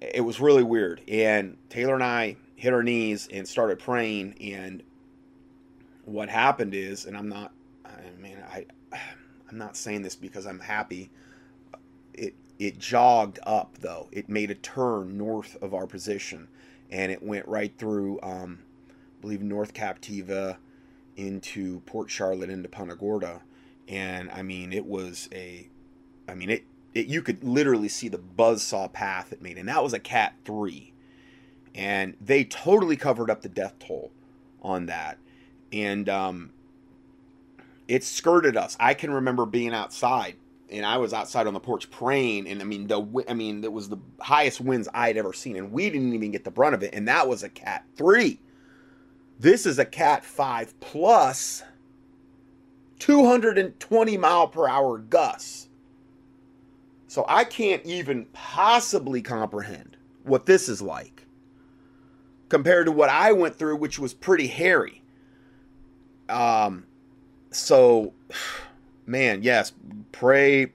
it 0.00 0.22
was 0.22 0.40
really 0.40 0.62
weird. 0.62 1.02
And 1.08 1.56
Taylor 1.68 1.94
and 1.94 2.04
I 2.04 2.36
hit 2.56 2.72
our 2.72 2.82
knees 2.82 3.28
and 3.32 3.46
started 3.46 3.78
praying. 3.78 4.34
And 4.40 4.82
what 6.10 6.28
happened 6.28 6.74
is, 6.74 7.04
and 7.06 7.16
I'm 7.16 7.28
not, 7.28 7.52
I 7.84 8.20
mean, 8.20 8.38
I, 8.52 8.66
I'm 9.50 9.58
not 9.58 9.76
saying 9.76 10.02
this 10.02 10.16
because 10.16 10.46
I'm 10.46 10.60
happy. 10.60 11.10
It 12.14 12.34
it 12.58 12.78
jogged 12.78 13.38
up 13.44 13.78
though. 13.78 14.08
It 14.12 14.28
made 14.28 14.50
a 14.50 14.54
turn 14.54 15.16
north 15.16 15.56
of 15.62 15.72
our 15.72 15.86
position, 15.86 16.48
and 16.90 17.10
it 17.10 17.22
went 17.22 17.46
right 17.48 17.72
through, 17.78 18.20
um, 18.22 18.60
I 18.88 19.20
believe 19.20 19.42
North 19.42 19.72
Captiva, 19.72 20.56
into 21.16 21.80
Port 21.80 22.10
Charlotte 22.10 22.50
into 22.50 22.68
Punta 22.68 22.94
Gorda, 22.94 23.42
and 23.88 24.30
I 24.30 24.42
mean 24.42 24.72
it 24.72 24.86
was 24.86 25.28
a, 25.32 25.68
I 26.28 26.34
mean 26.34 26.50
it 26.50 26.64
it, 26.94 27.06
you 27.06 27.22
could 27.22 27.44
literally 27.44 27.88
see 27.88 28.08
the 28.08 28.18
buzzsaw 28.18 28.92
path 28.92 29.32
it 29.32 29.42
made, 29.42 29.58
and 29.58 29.68
that 29.68 29.82
was 29.82 29.92
a 29.92 29.98
Cat 29.98 30.34
3. 30.44 30.92
And 31.74 32.16
they 32.20 32.42
totally 32.44 32.96
covered 32.96 33.30
up 33.30 33.42
the 33.42 33.48
death 33.48 33.74
toll 33.78 34.10
on 34.60 34.86
that. 34.86 35.18
And 35.72 36.08
um, 36.08 36.52
it 37.88 38.04
skirted 38.04 38.56
us. 38.56 38.76
I 38.80 38.94
can 38.94 39.12
remember 39.12 39.46
being 39.46 39.74
outside, 39.74 40.36
and 40.70 40.86
I 40.86 40.98
was 40.98 41.12
outside 41.12 41.46
on 41.46 41.54
the 41.54 41.60
porch 41.60 41.90
praying, 41.90 42.48
and 42.48 42.60
I 42.60 42.64
mean, 42.64 42.86
the 42.86 43.24
I 43.28 43.34
mean, 43.34 43.62
it 43.64 43.72
was 43.72 43.88
the 43.88 43.98
highest 44.20 44.60
winds 44.60 44.88
I 44.94 45.08
had 45.08 45.16
ever 45.16 45.32
seen, 45.32 45.56
and 45.56 45.72
we 45.72 45.90
didn't 45.90 46.14
even 46.14 46.30
get 46.30 46.44
the 46.44 46.50
brunt 46.50 46.74
of 46.74 46.82
it, 46.82 46.94
and 46.94 47.08
that 47.08 47.28
was 47.28 47.42
a 47.42 47.48
Cat 47.48 47.84
3. 47.96 48.40
This 49.38 49.66
is 49.66 49.78
a 49.78 49.84
Cat 49.84 50.24
5 50.24 50.78
plus 50.80 51.62
220 53.00 54.16
mile 54.16 54.46
per 54.46 54.68
hour 54.68 54.98
gusts. 54.98 55.68
So 57.08 57.24
I 57.26 57.42
can't 57.42 57.84
even 57.84 58.26
possibly 58.32 59.20
comprehend 59.20 59.96
what 60.22 60.46
this 60.46 60.68
is 60.68 60.80
like 60.80 61.26
compared 62.48 62.86
to 62.86 62.92
what 62.92 63.08
I 63.08 63.32
went 63.32 63.56
through, 63.56 63.76
which 63.76 63.98
was 63.98 64.14
pretty 64.14 64.46
hairy. 64.46 64.99
Um, 66.30 66.86
so, 67.50 68.12
man, 69.06 69.42
yes, 69.42 69.72
pray, 70.12 70.72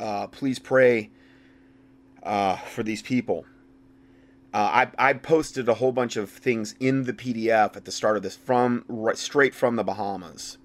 uh, 0.00 0.26
please 0.28 0.58
pray 0.58 1.10
uh, 2.22 2.56
for 2.56 2.82
these 2.82 3.02
people. 3.02 3.46
Uh, 4.52 4.86
I, 4.98 5.10
I 5.10 5.12
posted 5.12 5.68
a 5.68 5.74
whole 5.74 5.92
bunch 5.92 6.16
of 6.16 6.30
things 6.30 6.74
in 6.80 7.04
the 7.04 7.12
PDF 7.12 7.76
at 7.76 7.84
the 7.84 7.92
start 7.92 8.16
of 8.16 8.22
this 8.22 8.36
from 8.36 8.84
right, 8.88 9.18
straight 9.18 9.54
from 9.54 9.76
the 9.76 9.84
Bahamas. 9.84 10.56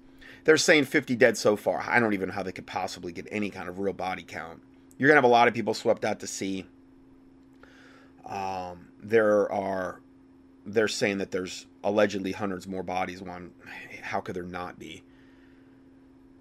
They're 0.44 0.56
saying 0.56 0.86
50 0.86 1.14
dead 1.16 1.36
so 1.36 1.56
far. 1.56 1.84
I 1.86 2.00
don't 2.00 2.14
even 2.14 2.30
know 2.30 2.34
how 2.34 2.42
they 2.42 2.52
could 2.52 2.66
possibly 2.66 3.12
get 3.12 3.28
any 3.30 3.50
kind 3.50 3.68
of 3.68 3.78
real 3.78 3.92
body 3.92 4.22
count 4.22 4.62
you're 5.02 5.08
gonna 5.08 5.18
have 5.18 5.24
a 5.24 5.26
lot 5.26 5.48
of 5.48 5.54
people 5.54 5.74
swept 5.74 6.04
out 6.04 6.20
to 6.20 6.28
sea. 6.28 6.64
Um, 8.24 8.86
there 9.02 9.50
are, 9.50 10.00
they're 10.64 10.86
saying 10.86 11.18
that 11.18 11.32
there's 11.32 11.66
allegedly 11.82 12.30
hundreds 12.30 12.68
more 12.68 12.84
bodies. 12.84 13.20
One, 13.20 13.50
how 14.02 14.20
could 14.20 14.36
there 14.36 14.42
not 14.42 14.78
be? 14.78 15.02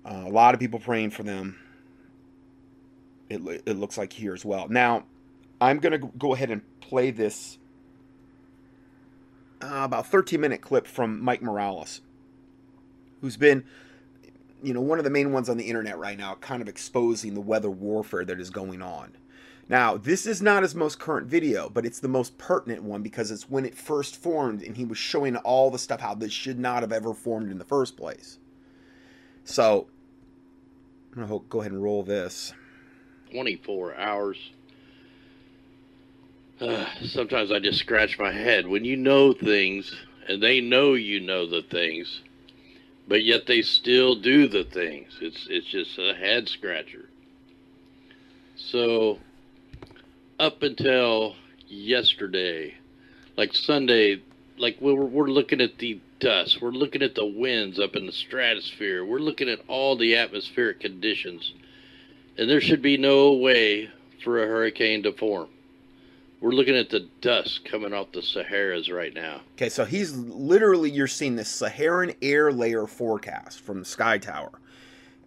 Uh, 0.06 0.24
a 0.26 0.30
lot 0.30 0.54
of 0.54 0.60
people 0.60 0.80
praying 0.80 1.12
for 1.12 1.24
them. 1.24 1.58
It, 3.30 3.64
it 3.66 3.78
looks 3.78 3.98
like 3.98 4.12
here 4.14 4.34
as 4.34 4.44
well. 4.44 4.68
Now, 4.68 5.06
I'm 5.62 5.80
gonna 5.80 6.00
go 6.00 6.34
ahead 6.34 6.50
and 6.50 6.62
play 6.82 7.12
this 7.12 7.58
uh, 9.62 9.84
about 9.84 10.08
13 10.08 10.42
minute 10.42 10.62
clip 10.62 10.88
from 10.88 11.24
Mike 11.24 11.42
Morales, 11.42 12.02
who's 13.22 13.38
been 13.38 13.64
you 14.64 14.74
know, 14.74 14.82
one 14.82 15.00
of 15.00 15.04
the 15.04 15.10
main 15.10 15.32
ones 15.32 15.50
on 15.50 15.58
the 15.58 15.66
internet 15.66 15.98
right 15.98 16.18
now, 16.18 16.36
kind 16.36 16.62
of 16.62 16.68
exposing 16.68 17.34
the 17.34 17.42
weather 17.42 17.70
warfare 17.70 18.24
that 18.26 18.40
is 18.40 18.50
going 18.50 18.82
on. 18.82 19.12
Now, 19.72 19.96
this 19.96 20.26
is 20.26 20.42
not 20.42 20.64
his 20.64 20.76
most 20.76 21.00
current 21.00 21.28
video, 21.28 21.70
but 21.70 21.86
it's 21.86 22.02
the 22.02 22.10
most 22.10 22.38
pertinent 22.38 22.84
one 22.84 23.02
because 23.02 23.32
it's 23.32 23.50
when 23.50 23.66
it 23.66 23.74
first 23.74 24.18
formed 24.18 24.62
and 24.64 24.76
he 24.76 24.84
was 24.84 24.98
showing 24.98 25.38
all 25.38 25.72
the 25.72 25.80
stuff 25.80 26.02
how 26.02 26.14
this 26.14 26.34
should 26.34 26.60
not 26.60 26.84
have 26.84 26.92
ever 26.92 27.14
formed 27.14 27.50
in 27.50 27.58
the 27.58 27.64
first 27.64 27.96
place. 27.96 28.38
So, 29.46 29.88
I'm 31.16 31.26
going 31.26 31.40
to 31.40 31.46
go 31.48 31.62
ahead 31.62 31.72
and 31.72 31.82
roll 31.82 32.04
this. 32.04 32.52
24 33.32 33.96
hours. 33.96 34.52
Uh, 36.60 36.86
sometimes 37.06 37.50
I 37.50 37.60
just 37.60 37.80
scratch 37.80 38.20
my 38.20 38.34
head 38.34 38.68
when 38.68 38.84
you 38.84 38.98
know 38.98 39.32
things 39.32 39.96
and 40.28 40.44
they 40.44 40.60
know 40.60 40.96
you 40.96 41.22
know 41.22 41.48
the 41.48 41.62
things, 41.62 42.24
but 43.08 43.24
yet 43.24 43.48
they 43.48 43.62
still 43.62 44.16
do 44.16 44.50
the 44.50 44.66
things. 44.66 45.18
It's 45.22 45.48
it's 45.50 45.68
just 45.68 45.98
a 45.98 46.14
head 46.14 46.50
scratcher. 46.50 47.08
So 48.58 49.20
up 50.42 50.64
until 50.64 51.36
yesterday, 51.68 52.74
like 53.38 53.54
Sunday, 53.54 54.24
like 54.58 54.76
we're 54.82 54.96
we're 54.96 55.28
looking 55.28 55.62
at 55.62 55.78
the 55.78 56.00
dust, 56.20 56.60
we're 56.60 56.72
looking 56.72 57.04
at 57.04 57.14
the 57.14 57.26
winds 57.26 57.80
up 57.80 57.96
in 57.96 58.08
the 58.08 58.12
stratosphere, 58.12 59.06
we're 59.06 59.20
looking 59.20 59.48
at 59.48 59.60
all 59.68 59.96
the 59.96 60.16
atmospheric 60.16 60.80
conditions, 60.80 61.54
and 62.40 62.50
there 62.50 62.60
should 62.60 62.82
be 62.82 62.98
no 62.98 63.34
way 63.34 63.92
for 64.24 64.42
a 64.42 64.48
hurricane 64.48 65.04
to 65.04 65.14
form. 65.14 65.48
We're 66.42 66.54
looking 66.54 66.76
at 66.76 66.90
the 66.90 67.08
dust 67.22 67.64
coming 67.64 67.94
off 67.94 68.12
the 68.12 68.24
Saharas 68.24 68.90
right 68.92 69.14
now. 69.14 69.42
Okay, 69.58 69.70
so 69.70 69.86
he's 69.86 70.12
literally 70.16 70.90
you're 70.90 71.06
seeing 71.06 71.36
the 71.36 71.46
Saharan 71.46 72.14
air 72.20 72.52
layer 72.52 72.88
forecast 72.88 73.60
from 73.60 73.78
the 73.78 73.86
Sky 73.86 74.18
Tower, 74.18 74.60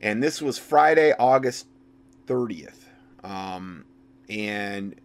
and 0.01 0.21
this 0.21 0.43
was 0.43 0.59
Friday, 0.59 1.13
August 1.21 1.69
30th, 2.27 2.81
um, 3.23 3.85
and 4.29 4.97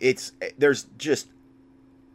it's 0.00 0.32
there's 0.58 0.86
just 0.98 1.28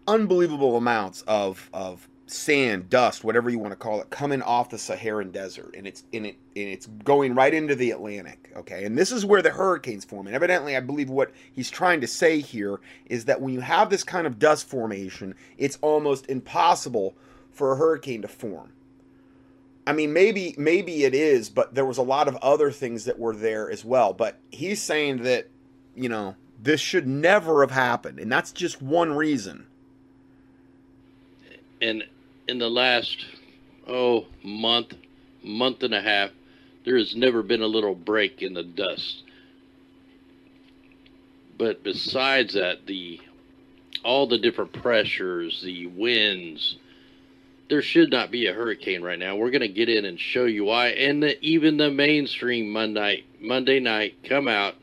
unbelievable 0.08 0.75
amounts 0.77 1.24
of 1.27 1.70
of 1.74 2.08
sand, 2.27 2.89
dust, 2.89 3.24
whatever 3.24 3.50
you 3.50 3.60
want 3.60 3.72
to 3.72 3.75
call 3.75 4.01
it, 4.01 4.10
coming 4.10 4.42
off 4.42 4.70
the 4.70 4.77
Saharan 4.77 5.32
desert, 5.32 5.75
and 5.77 5.86
it's 5.86 6.04
in 6.12 6.25
it, 6.25 6.38
and 6.56 6.68
it's 6.70 6.88
going 6.88 7.36
right 7.36 7.54
into 7.54 7.75
the 7.75 7.92
Atlantic. 7.92 8.51
Okay, 8.56 8.84
and 8.86 8.98
this 8.98 9.12
is 9.12 9.25
where 9.25 9.42
the 9.42 9.51
hurricanes 9.51 10.06
form. 10.06 10.27
And 10.27 10.36
evidently, 10.36 10.75
I 10.75 10.80
believe 10.80 11.10
what 11.10 11.32
he's 11.54 11.70
trying 11.70 12.01
to 12.01 12.08
say 12.08 12.39
here 12.39 12.80
is 13.06 13.25
that 13.25 13.42
when 13.42 13.54
you 13.54 13.62
have 13.62 13.89
this 13.89 14.04
kind 14.04 14.25
of 14.25 14.39
dust 14.39 14.68
formation, 14.68 15.36
it's 15.58 15.77
almost 15.82 16.27
impossible 16.27 17.15
for 17.51 17.72
a 17.72 17.77
hurricane 17.77 18.22
to 18.24 18.27
form. 18.27 18.72
I 19.88 19.94
mean, 19.94 20.13
maybe 20.13 20.56
maybe 20.58 21.04
it 21.04 21.13
is, 21.13 21.50
but 21.50 21.75
there 21.75 21.86
was 21.86 22.00
a 22.00 22.04
lot 22.04 22.27
of 22.27 22.36
other 22.38 22.72
things 22.72 23.06
that 23.06 23.20
were 23.20 23.36
there 23.36 23.70
as 23.70 23.86
well. 23.86 24.13
But 24.13 24.39
he's 24.51 24.82
saying 24.82 25.24
that, 25.24 25.48
you 25.96 26.10
know, 26.10 26.36
this 26.62 26.82
should 26.82 27.08
never 27.08 27.62
have 27.62 27.72
happened, 27.72 28.20
and 28.20 28.32
that's 28.32 28.52
just 28.52 28.82
one 28.82 29.14
reason. 29.14 29.68
And 31.82 32.04
in 32.48 32.60
the 32.60 32.70
last 32.70 33.26
oh 33.88 34.26
month, 34.44 34.94
month 35.44 35.84
and 35.84 35.94
a 35.94 36.02
half, 36.02 36.32
there 36.86 36.98
has 36.98 37.16
never 37.16 37.44
been 37.44 37.62
a 37.62 37.68
little 37.68 37.96
break 37.96 38.42
in 38.42 38.54
the 38.54 38.64
dust. 38.64 39.24
But 41.58 41.84
besides 41.84 42.54
that, 42.54 42.86
the 42.86 43.20
all 44.04 44.28
the 44.28 44.38
different 44.38 44.72
pressures, 44.72 45.62
the 45.64 45.88
winds, 45.88 46.78
there 47.70 47.82
should 47.82 48.12
not 48.12 48.30
be 48.30 48.46
a 48.46 48.54
hurricane 48.54 49.02
right 49.02 49.18
now. 49.18 49.36
We're 49.36 49.50
going 49.50 49.62
to 49.62 49.68
get 49.68 49.90
in 49.90 50.06
and 50.06 50.20
show 50.20 50.46
you 50.46 50.66
why. 50.66 50.90
And 50.90 51.24
the, 51.24 51.44
even 51.44 51.78
the 51.78 51.90
mainstream 51.90 52.70
Monday 52.70 53.24
Monday 53.40 53.80
night 53.80 54.24
come 54.24 54.48
out 54.48 54.76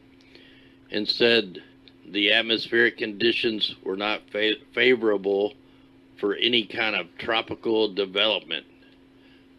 and 0.92 1.08
said 1.08 1.62
the 2.06 2.32
atmospheric 2.32 2.98
conditions 2.98 3.74
were 3.82 3.96
not 3.96 4.20
fa- 4.30 4.56
favorable 4.74 5.54
for 6.18 6.34
any 6.34 6.64
kind 6.64 6.94
of 6.94 7.06
tropical 7.18 7.92
development. 7.92 8.66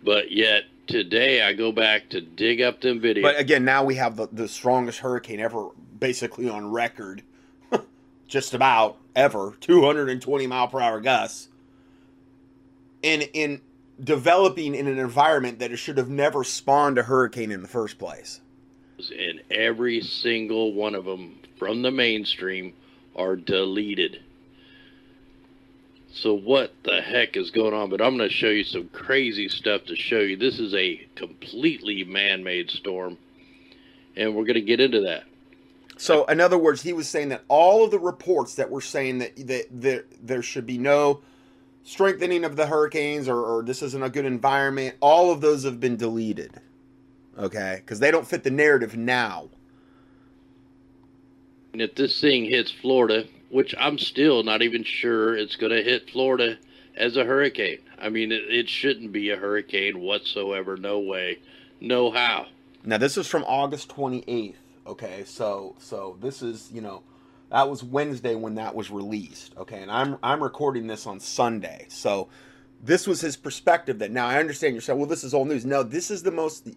But 0.03 0.31
yet 0.31 0.63
today 0.87 1.41
I 1.41 1.53
go 1.53 1.71
back 1.71 2.09
to 2.09 2.21
dig 2.21 2.61
up 2.61 2.81
them 2.81 3.01
videos. 3.01 3.23
But 3.23 3.39
again, 3.39 3.65
now 3.65 3.83
we 3.83 3.95
have 3.95 4.15
the, 4.15 4.27
the 4.31 4.47
strongest 4.47 4.99
hurricane 4.99 5.39
ever, 5.39 5.69
basically 5.99 6.47
on 6.47 6.71
record, 6.71 7.23
just 8.27 8.53
about 8.53 8.97
ever, 9.15 9.55
220 9.59 10.47
mile 10.47 10.67
per 10.67 10.79
hour 10.79 11.01
gusts, 11.01 11.49
in 13.01 13.21
in 13.21 13.61
developing 14.01 14.75
in 14.75 14.87
an 14.87 14.99
environment 14.99 15.59
that 15.59 15.71
it 15.71 15.77
should 15.77 15.97
have 15.97 16.09
never 16.09 16.43
spawned 16.43 16.97
a 16.97 17.03
hurricane 17.03 17.51
in 17.51 17.61
the 17.61 17.67
first 17.67 17.97
place. 17.97 18.41
And 18.99 19.41
every 19.51 20.01
single 20.01 20.73
one 20.73 20.95
of 20.95 21.05
them 21.05 21.39
from 21.57 21.81
the 21.81 21.91
mainstream 21.91 22.73
are 23.15 23.35
deleted. 23.35 24.21
So 26.13 26.35
what 26.35 26.73
the 26.83 27.01
heck 27.01 27.35
is 27.35 27.49
going 27.49 27.73
on? 27.73 27.89
But 27.89 28.01
I'm 28.01 28.17
going 28.17 28.29
to 28.29 28.35
show 28.35 28.49
you 28.49 28.63
some 28.63 28.87
crazy 28.89 29.49
stuff 29.49 29.85
to 29.85 29.95
show 29.95 30.19
you. 30.19 30.37
This 30.37 30.59
is 30.59 30.73
a 30.75 31.07
completely 31.15 32.03
man-made 32.03 32.69
storm, 32.69 33.17
and 34.15 34.35
we're 34.35 34.45
going 34.45 34.53
to 34.55 34.61
get 34.61 34.79
into 34.79 35.01
that. 35.01 35.23
So, 35.97 36.25
in 36.25 36.39
other 36.39 36.57
words, 36.57 36.81
he 36.81 36.93
was 36.93 37.07
saying 37.07 37.29
that 37.29 37.43
all 37.47 37.83
of 37.83 37.91
the 37.91 37.99
reports 37.99 38.55
that 38.55 38.69
were 38.69 38.81
saying 38.81 39.19
that 39.19 39.35
that 39.47 39.67
there, 39.71 40.05
there 40.21 40.41
should 40.41 40.65
be 40.65 40.77
no 40.77 41.21
strengthening 41.83 42.43
of 42.45 42.55
the 42.55 42.67
hurricanes 42.67 43.27
or, 43.27 43.39
or 43.39 43.63
this 43.63 43.81
isn't 43.81 44.03
a 44.03 44.09
good 44.09 44.25
environment, 44.25 44.95
all 44.99 45.31
of 45.31 45.41
those 45.41 45.63
have 45.63 45.79
been 45.79 45.97
deleted. 45.97 46.59
Okay, 47.37 47.77
because 47.77 47.99
they 47.99 48.11
don't 48.11 48.27
fit 48.27 48.43
the 48.43 48.51
narrative 48.51 48.95
now. 48.95 49.49
And 51.73 51.81
if 51.81 51.95
this 51.95 52.21
thing 52.21 52.45
hits 52.45 52.71
Florida, 52.71 53.25
which 53.49 53.73
I'm 53.79 53.97
still 53.97 54.43
not 54.43 54.61
even 54.61 54.83
sure 54.83 55.35
it's 55.35 55.55
going 55.55 55.71
to 55.71 55.83
hit 55.83 56.09
Florida 56.09 56.57
as 56.95 57.17
a 57.17 57.23
hurricane. 57.23 57.79
I 57.99 58.09
mean, 58.09 58.31
it, 58.31 58.43
it, 58.49 58.69
shouldn't 58.69 59.11
be 59.11 59.29
a 59.29 59.37
hurricane 59.37 59.99
whatsoever. 59.99 60.77
No 60.77 60.99
way, 60.99 61.39
no 61.79 62.11
how. 62.11 62.47
Now 62.83 62.97
this 62.97 63.17
is 63.17 63.27
from 63.27 63.43
August 63.43 63.89
28th. 63.89 64.55
Okay, 64.85 65.23
so 65.25 65.75
so 65.79 66.17
this 66.19 66.41
is 66.41 66.69
you 66.71 66.81
know 66.81 67.03
that 67.49 67.69
was 67.69 67.83
Wednesday 67.83 68.35
when 68.35 68.55
that 68.55 68.75
was 68.75 68.91
released. 68.91 69.55
Okay, 69.57 69.81
and 69.81 69.89
I'm 69.89 70.17
I'm 70.21 70.43
recording 70.43 70.87
this 70.87 71.07
on 71.07 71.19
Sunday. 71.19 71.85
So 71.89 72.27
this 72.83 73.07
was 73.07 73.21
his 73.21 73.37
perspective. 73.37 73.99
That 73.99 74.11
now 74.11 74.27
I 74.27 74.39
understand 74.39 74.73
you're 74.73 74.81
saying, 74.81 74.99
well, 74.99 75.07
this 75.07 75.23
is 75.23 75.33
old 75.33 75.47
news. 75.47 75.65
No, 75.65 75.83
this 75.83 76.11
is 76.11 76.23
the 76.23 76.31
most 76.31 76.67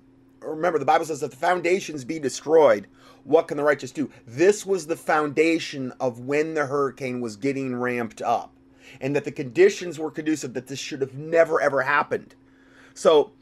remember 0.47 0.79
the 0.79 0.85
Bible 0.85 1.05
says 1.05 1.21
that 1.21 1.31
the 1.31 1.37
foundations 1.37 2.05
be 2.05 2.19
destroyed, 2.19 2.87
what 3.25 3.49
can 3.49 3.57
the 3.57 3.65
righteous 3.65 3.91
do? 3.91 4.11
This 4.27 4.65
was 4.65 4.87
the 4.87 4.97
foundation 4.97 5.93
of 6.01 6.21
when 6.21 6.55
the 6.55 6.67
hurricane 6.67 7.21
was 7.21 7.37
getting 7.37 7.75
ramped 7.75 8.23
up, 8.23 8.53
and 9.01 9.15
that 9.17 9.25
the 9.25 9.33
conditions 9.33 9.99
were 9.99 10.11
conducive 10.11 10.55
that 10.55 10.69
this 10.69 10.79
should 10.79 11.01
have 11.01 11.15
never 11.15 11.61
ever 11.61 11.83
happened. 11.83 12.35
So 12.95 13.33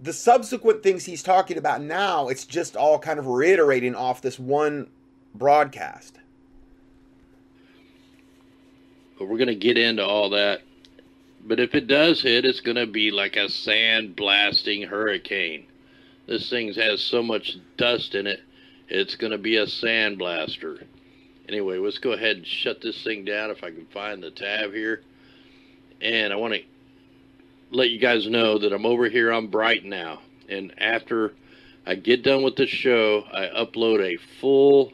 the 0.00 0.12
subsequent 0.12 0.82
things 0.82 1.04
he's 1.04 1.22
talking 1.22 1.56
about 1.56 1.80
now, 1.80 2.28
it's 2.28 2.44
just 2.44 2.76
all 2.76 2.98
kind 2.98 3.18
of 3.18 3.26
reiterating 3.26 3.94
off 3.94 4.20
this 4.20 4.38
one 4.38 4.90
broadcast. 5.34 6.18
But 9.18 9.28
we're 9.28 9.38
going 9.38 9.48
to 9.48 9.54
get 9.54 9.78
into 9.78 10.04
all 10.04 10.30
that. 10.30 10.62
But 11.44 11.60
if 11.60 11.74
it 11.74 11.86
does 11.86 12.22
hit, 12.22 12.44
it's 12.44 12.60
going 12.60 12.76
to 12.76 12.86
be 12.86 13.10
like 13.10 13.36
a 13.36 13.48
sand 13.48 14.14
blasting 14.16 14.82
hurricane. 14.82 15.66
This 16.26 16.48
thing 16.48 16.72
has 16.74 17.00
so 17.00 17.22
much 17.22 17.56
dust 17.76 18.14
in 18.14 18.26
it, 18.26 18.40
it's 18.88 19.16
going 19.16 19.32
to 19.32 19.38
be 19.38 19.56
a 19.56 19.66
sandblaster. 19.66 20.84
Anyway, 21.48 21.78
let's 21.78 21.98
go 21.98 22.12
ahead 22.12 22.36
and 22.36 22.46
shut 22.46 22.80
this 22.80 23.02
thing 23.02 23.24
down 23.24 23.50
if 23.50 23.64
I 23.64 23.70
can 23.70 23.86
find 23.86 24.22
the 24.22 24.30
tab 24.30 24.72
here. 24.72 25.02
And 26.00 26.32
I 26.32 26.36
want 26.36 26.54
to 26.54 26.62
let 27.70 27.90
you 27.90 27.98
guys 27.98 28.28
know 28.28 28.58
that 28.58 28.72
I'm 28.72 28.86
over 28.86 29.08
here 29.08 29.32
on 29.32 29.48
Bright 29.48 29.84
now. 29.84 30.20
And 30.48 30.74
after 30.78 31.32
I 31.86 31.96
get 31.96 32.22
done 32.22 32.42
with 32.42 32.56
the 32.56 32.66
show, 32.66 33.24
I 33.32 33.46
upload 33.46 34.00
a 34.00 34.18
full 34.40 34.92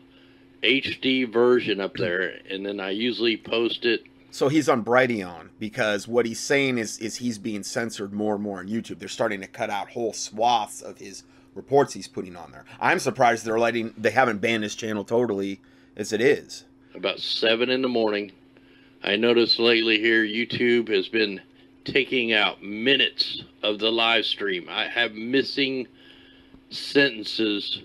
HD 0.63 1.31
version 1.31 1.81
up 1.81 1.95
there, 1.95 2.41
and 2.51 2.65
then 2.65 2.81
I 2.81 2.91
usually 2.91 3.37
post 3.37 3.85
it 3.85 4.03
so 4.31 4.49
he's 4.49 4.69
on 4.69 4.85
Brighteon 4.85 5.49
because 5.59 6.07
what 6.07 6.27
he's 6.27 6.41
saying 6.41 6.79
is 6.79 6.99
is 6.99 7.17
he's 7.17 7.39
being 7.39 7.63
censored 7.63 8.13
more 8.13 8.35
and 8.35 8.43
more 8.43 8.59
on 8.59 8.69
YouTube. 8.69 8.99
They're 8.99 9.09
starting 9.09 9.41
to 9.41 9.47
cut 9.47 9.71
out 9.71 9.91
whole 9.91 10.13
swaths 10.13 10.83
of 10.83 10.99
his 10.99 11.25
reports 11.55 11.95
he's 11.95 12.09
putting 12.09 12.37
on 12.37 12.53
there. 12.53 12.65
I'm 12.81 12.99
surprised 12.99 13.45
they're 13.45 13.59
letting 13.59 13.95
they 13.97 14.11
haven't 14.11 14.39
banned 14.39 14.63
his 14.63 14.75
channel 14.75 15.05
totally 15.05 15.61
as 15.97 16.13
it 16.13 16.21
is. 16.21 16.65
About 16.95 17.21
seven 17.21 17.71
in 17.71 17.83
the 17.83 17.89
morning, 17.89 18.33
I 19.03 19.17
noticed 19.17 19.59
lately 19.59 19.99
here 19.99 20.25
YouTube 20.25 20.89
has 20.89 21.09
been 21.09 21.41
taking 21.85 22.33
out 22.33 22.63
minutes 22.63 23.45
of 23.63 23.79
the 23.79 23.91
live 23.91 24.27
stream. 24.27 24.67
I 24.69 24.89
have 24.89 25.13
missing 25.13 25.87
sentences 26.71 27.83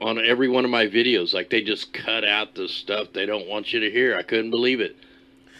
on 0.00 0.18
every 0.18 0.48
one 0.48 0.64
of 0.64 0.70
my 0.70 0.86
videos. 0.86 1.32
Like 1.32 1.48
they 1.48 1.62
just 1.62 1.92
cut 1.92 2.24
out 2.24 2.54
the 2.54 2.68
stuff 2.68 3.08
they 3.12 3.24
don't 3.24 3.48
want 3.48 3.72
you 3.72 3.80
to 3.80 3.90
hear. 3.90 4.16
I 4.16 4.22
couldn't 4.22 4.50
believe 4.50 4.80
it. 4.80 4.96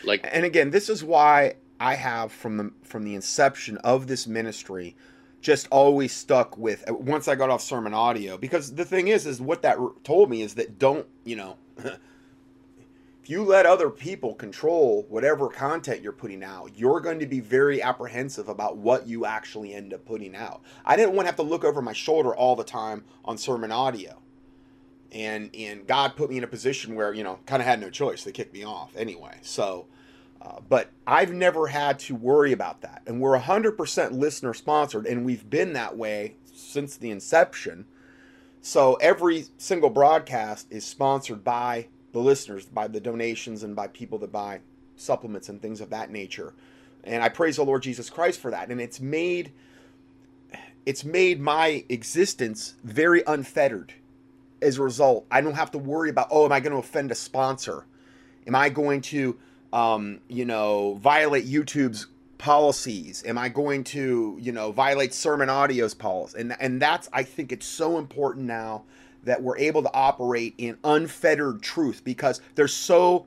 Like, 0.05 0.29
and 0.31 0.45
again, 0.45 0.71
this 0.71 0.89
is 0.89 1.05
why 1.05 1.55
I 1.83 1.95
have 1.97 2.31
from 2.31 2.57
the 2.59 2.73
from 2.85 3.03
the 3.03 3.17
inception 3.17 3.77
of 3.79 4.07
this 4.07 4.27
ministry 4.27 4.95
just 5.41 5.67
always 5.73 6.13
stuck 6.13 6.57
with 6.57 6.89
uh, 6.89 6.95
once 6.95 7.27
I 7.27 7.35
got 7.35 7.51
off 7.51 7.61
sermon 7.61 7.93
audio 7.93 8.39
because 8.39 8.77
the 8.77 8.85
thing 8.85 9.09
is 9.09 9.27
is 9.27 9.41
what 9.41 9.63
that 9.63 9.77
told 10.05 10.31
me 10.31 10.43
is 10.43 10.55
that 10.55 10.79
don't 10.79 11.07
you 11.25 11.35
know 11.35 11.57
if 11.79 11.99
you 13.27 13.43
let 13.43 13.67
other 13.67 13.91
people 13.91 14.35
control 14.35 15.05
whatever 15.09 15.49
content 15.49 16.03
you're 16.03 16.13
putting 16.13 16.45
out 16.45 16.71
you're 16.77 17.01
going 17.01 17.19
to 17.19 17.27
be 17.27 17.41
very 17.41 17.83
apprehensive 17.83 18.49
about 18.49 18.77
what 18.77 19.09
you 19.09 19.27
actually 19.27 19.75
end 19.75 19.93
up 19.93 20.05
putting 20.05 20.37
out. 20.37 20.63
I 20.87 20.95
didn't 20.95 21.17
want 21.17 21.27
to 21.27 21.31
have 21.31 21.37
to 21.37 21.43
look 21.43 21.65
over 21.65 21.83
my 21.83 21.93
shoulder 21.93 22.33
all 22.33 22.55
the 22.55 22.63
time 22.63 23.03
on 23.25 23.37
sermon 23.37 23.73
audio 23.73 24.23
and 25.13 25.51
and 25.55 25.87
God 25.87 26.17
put 26.17 26.31
me 26.31 26.39
in 26.39 26.45
a 26.45 26.49
position 26.49 26.95
where 26.95 27.13
you 27.13 27.23
know 27.23 27.39
kind 27.47 27.63
of 27.63 27.67
had 27.67 27.81
no 27.81 27.91
choice. 27.91 28.25
They 28.25 28.33
kicked 28.33 28.55
me 28.55 28.65
off 28.65 28.97
anyway. 28.97 29.37
So, 29.43 29.87
uh, 30.41 30.61
but 30.69 30.91
I've 31.07 31.33
never 31.33 31.69
had 31.69 31.99
to 32.01 32.15
worry 32.15 32.53
about 32.53 32.81
that, 32.83 33.03
and 33.07 33.21
we're 33.21 33.39
100% 33.39 34.13
listener 34.13 34.55
sponsored, 34.55 35.07
and 35.07 35.25
we've 35.25 35.49
been 35.49 35.75
that 35.75 35.97
way 35.97 36.37
since 36.53 36.97
the 36.97 37.11
inception. 37.11 37.87
So 38.61 38.95
every 38.95 39.47
single 39.59 39.91
broadcast 39.91 40.69
is 40.71 40.85
sponsored 40.85 41.43
by 41.43 41.89
the 42.13 42.21
listeners, 42.21 42.67
by 42.67 42.87
the 42.87 43.01
donations, 43.01 43.63
and 43.65 43.75
by 43.75 43.89
people 43.89 44.19
that 44.19 44.31
buy 44.31 44.61
supplements 44.97 45.49
and 45.49 45.61
things 45.61 45.81
of 45.81 45.91
that 45.91 46.11
nature. 46.11 46.55
And 47.05 47.23
I 47.23 47.29
praise 47.29 47.57
the 47.57 47.65
Lord 47.65 47.83
Jesus 47.83 48.09
Christ 48.09 48.39
for 48.41 48.51
that. 48.51 48.71
And 48.71 48.81
it's 48.81 49.01
made 49.01 49.53
it's 50.85 51.05
made 51.05 51.41
my 51.41 51.85
existence 51.89 52.75
very 52.83 53.23
unfettered. 53.27 53.95
As 54.63 54.79
a 54.79 54.83
result, 54.83 55.27
I 55.31 55.41
don't 55.41 55.55
have 55.55 55.71
to 55.73 55.79
worry 55.79 56.11
about, 56.11 56.29
oh, 56.31 56.45
am 56.45 56.53
I 56.53 56.61
going 56.61 56.73
to 56.73 56.79
offend 56.79 57.11
a 57.11 57.15
sponsor? 57.15 57.85
Am 58.47 58.55
I 58.55 58.69
going 58.69 59.01
to, 59.03 59.39
um, 59.73 60.21
you 60.29 60.45
know, 60.45 60.95
violate 60.95 61.47
YouTube's 61.47 62.07
policies? 62.39 63.23
Am 63.27 63.39
I 63.39 63.49
going 63.49 63.85
to, 63.85 64.37
you 64.41 64.53
know, 64.53 64.73
violate 64.73 65.15
Sermon 65.15 65.49
Audio's 65.49 65.95
policy? 65.95 66.41
And 66.41 66.57
and 66.61 66.81
that's 66.81 67.09
I 67.13 67.23
think 67.23 67.53
it's 67.53 67.67
so 67.67 67.99
important 67.99 68.47
now 68.47 68.85
that 69.25 69.43
we're 69.43 69.59
able 69.59 69.83
to 69.83 69.95
operate 69.95 70.55
in 70.59 70.77
unfettered 70.83 71.63
truth 71.63 72.03
because 72.05 72.41
there's 72.57 72.75
so 72.75 73.27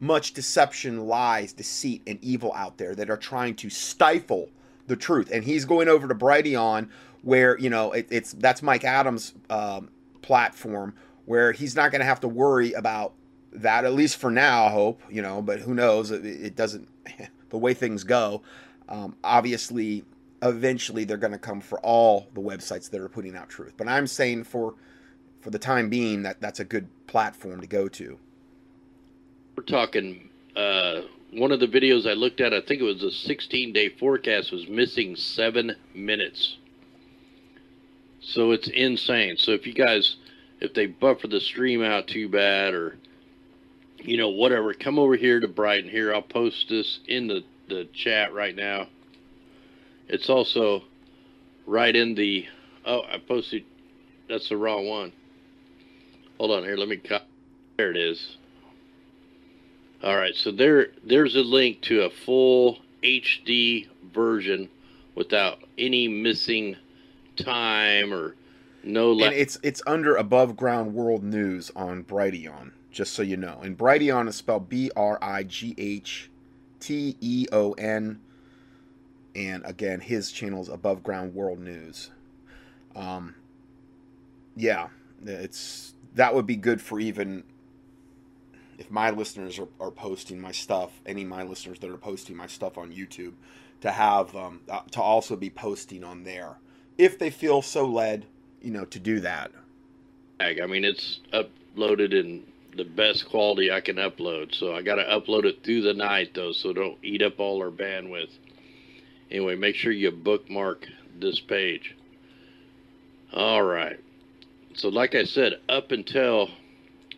much 0.00 0.34
deception, 0.34 1.06
lies, 1.06 1.52
deceit, 1.54 2.02
and 2.06 2.22
evil 2.22 2.52
out 2.54 2.76
there 2.76 2.94
that 2.94 3.08
are 3.08 3.16
trying 3.16 3.54
to 3.56 3.70
stifle 3.70 4.50
the 4.86 4.96
truth. 4.96 5.30
And 5.32 5.44
he's 5.44 5.64
going 5.64 5.88
over 5.88 6.06
to 6.06 6.14
Brighteon, 6.14 6.90
where 7.22 7.58
you 7.58 7.70
know 7.70 7.92
it, 7.92 8.06
it's 8.10 8.32
that's 8.32 8.62
Mike 8.62 8.84
Adams' 8.84 9.32
um, 9.50 9.88
platform, 10.26 10.94
where 11.24 11.52
he's 11.52 11.76
not 11.76 11.90
going 11.90 12.00
to 12.00 12.06
have 12.06 12.20
to 12.20 12.28
worry 12.28 12.72
about 12.72 13.14
that 13.52 13.84
at 13.84 13.94
least 13.94 14.18
for 14.18 14.30
now. 14.30 14.66
I 14.66 14.70
hope 14.70 15.00
you 15.08 15.22
know, 15.22 15.40
but 15.40 15.60
who 15.60 15.74
knows? 15.74 16.10
It, 16.10 16.24
it 16.24 16.56
doesn't. 16.56 16.88
the 17.50 17.58
way 17.58 17.72
things 17.74 18.02
go, 18.02 18.42
um, 18.88 19.16
obviously, 19.22 20.04
eventually 20.42 21.04
they're 21.04 21.16
going 21.16 21.32
to 21.32 21.38
come 21.38 21.60
for 21.60 21.78
all 21.80 22.26
the 22.34 22.40
websites 22.40 22.90
that 22.90 23.00
are 23.00 23.08
putting 23.08 23.36
out 23.36 23.48
truth. 23.48 23.74
But 23.76 23.88
I'm 23.88 24.06
saying 24.06 24.44
for 24.44 24.74
for 25.40 25.50
the 25.50 25.58
time 25.58 25.88
being 25.88 26.22
that 26.22 26.40
that's 26.40 26.60
a 26.60 26.64
good 26.64 26.88
platform 27.06 27.60
to 27.60 27.66
go 27.66 27.88
to. 27.88 28.18
We're 29.56 29.62
talking 29.62 30.28
uh, 30.56 31.02
one 31.32 31.52
of 31.52 31.60
the 31.60 31.66
videos 31.66 32.08
I 32.08 32.14
looked 32.14 32.40
at, 32.40 32.52
I 32.52 32.60
think 32.60 32.80
it 32.80 32.84
was 32.84 33.02
a 33.02 33.10
16 33.10 33.72
day 33.72 33.90
forecast, 33.90 34.52
was 34.52 34.68
missing 34.68 35.16
seven 35.16 35.76
minutes. 35.94 36.56
So 38.26 38.50
it's 38.50 38.66
insane. 38.66 39.36
So 39.36 39.52
if 39.52 39.68
you 39.68 39.72
guys, 39.72 40.16
if 40.60 40.74
they 40.74 40.86
buffer 40.86 41.28
the 41.28 41.40
stream 41.40 41.82
out 41.82 42.08
too 42.08 42.28
bad 42.28 42.74
or, 42.74 42.98
you 43.98 44.16
know, 44.16 44.30
whatever, 44.30 44.74
come 44.74 44.98
over 44.98 45.14
here 45.14 45.38
to 45.38 45.46
Brighteon. 45.46 45.88
Here, 45.88 46.12
I'll 46.12 46.22
post 46.22 46.66
this 46.68 46.98
in 47.06 47.28
the, 47.28 47.44
the 47.68 47.84
chat 47.94 48.34
right 48.34 48.54
now. 48.54 48.88
It's 50.08 50.28
also 50.28 50.82
right 51.66 51.94
in 51.94 52.16
the, 52.16 52.46
oh, 52.84 53.02
I 53.02 53.18
posted, 53.18 53.64
that's 54.28 54.48
the 54.48 54.56
wrong 54.56 54.88
one. 54.88 55.12
Hold 56.38 56.50
on 56.50 56.64
here, 56.64 56.76
let 56.76 56.88
me, 56.88 57.00
there 57.76 57.92
it 57.92 57.96
is. 57.96 58.36
All 60.02 60.16
right, 60.16 60.34
so 60.34 60.50
there 60.50 60.88
there's 61.04 61.36
a 61.36 61.40
link 61.40 61.80
to 61.82 62.02
a 62.02 62.10
full 62.10 62.78
HD 63.02 63.88
version 64.12 64.68
without 65.14 65.60
any 65.78 66.06
missing 66.06 66.76
time 67.36 68.12
or 68.12 68.36
no. 68.82 69.12
And 69.12 69.34
it's 69.34 69.58
it's 69.62 69.82
under 69.86 70.16
above 70.16 70.56
ground 70.56 70.94
world 70.94 71.22
news 71.22 71.70
on 71.76 72.04
Brighteon, 72.04 72.72
just 72.90 73.12
so 73.14 73.22
you 73.22 73.36
know. 73.36 73.60
And 73.62 73.76
Brighteon 73.76 74.28
is 74.28 74.36
spelled 74.36 74.68
B 74.68 74.90
R 74.96 75.18
I 75.20 75.42
G 75.42 75.74
H 75.76 76.30
T 76.80 77.16
E 77.20 77.46
O 77.52 77.72
N. 77.72 78.20
And 79.34 79.64
again, 79.66 80.00
his 80.00 80.32
channel 80.32 80.62
is 80.62 80.68
above 80.68 81.02
ground 81.02 81.34
world 81.34 81.58
news. 81.58 82.10
Um, 82.94 83.34
yeah, 84.56 84.88
it's 85.24 85.94
that 86.14 86.34
would 86.34 86.46
be 86.46 86.56
good 86.56 86.80
for 86.80 86.98
even 86.98 87.44
if 88.78 88.90
my 88.90 89.10
listeners 89.10 89.58
are, 89.58 89.68
are 89.80 89.90
posting 89.90 90.40
my 90.40 90.52
stuff, 90.52 91.00
any 91.06 91.22
of 91.22 91.28
my 91.28 91.42
listeners 91.42 91.78
that 91.80 91.90
are 91.90 91.96
posting 91.96 92.36
my 92.36 92.46
stuff 92.46 92.78
on 92.78 92.92
YouTube, 92.92 93.32
to 93.80 93.90
have 93.90 94.34
um, 94.36 94.60
uh, 94.70 94.80
to 94.92 95.02
also 95.02 95.36
be 95.36 95.50
posting 95.50 96.04
on 96.04 96.24
there 96.24 96.56
if 96.98 97.18
they 97.18 97.30
feel 97.30 97.62
so 97.62 97.86
led, 97.86 98.26
you 98.60 98.70
know, 98.70 98.84
to 98.86 98.98
do 98.98 99.20
that. 99.20 99.50
I 100.40 100.66
mean, 100.66 100.84
it's 100.84 101.20
uploaded 101.32 102.12
in 102.12 102.44
the 102.76 102.84
best 102.84 103.28
quality 103.28 103.72
I 103.72 103.80
can 103.80 103.96
upload, 103.96 104.54
so 104.54 104.74
I 104.74 104.82
got 104.82 104.96
to 104.96 105.04
upload 105.04 105.44
it 105.44 105.62
through 105.64 105.82
the 105.82 105.94
night 105.94 106.32
though, 106.34 106.52
so 106.52 106.72
don't 106.72 106.98
eat 107.02 107.22
up 107.22 107.40
all 107.40 107.62
our 107.62 107.70
bandwidth. 107.70 108.30
Anyway, 109.30 109.56
make 109.56 109.76
sure 109.76 109.92
you 109.92 110.10
bookmark 110.10 110.86
this 111.18 111.40
page. 111.40 111.96
All 113.32 113.62
right. 113.62 113.98
So, 114.74 114.88
like 114.88 115.14
I 115.14 115.24
said, 115.24 115.54
up 115.68 115.90
until 115.90 116.50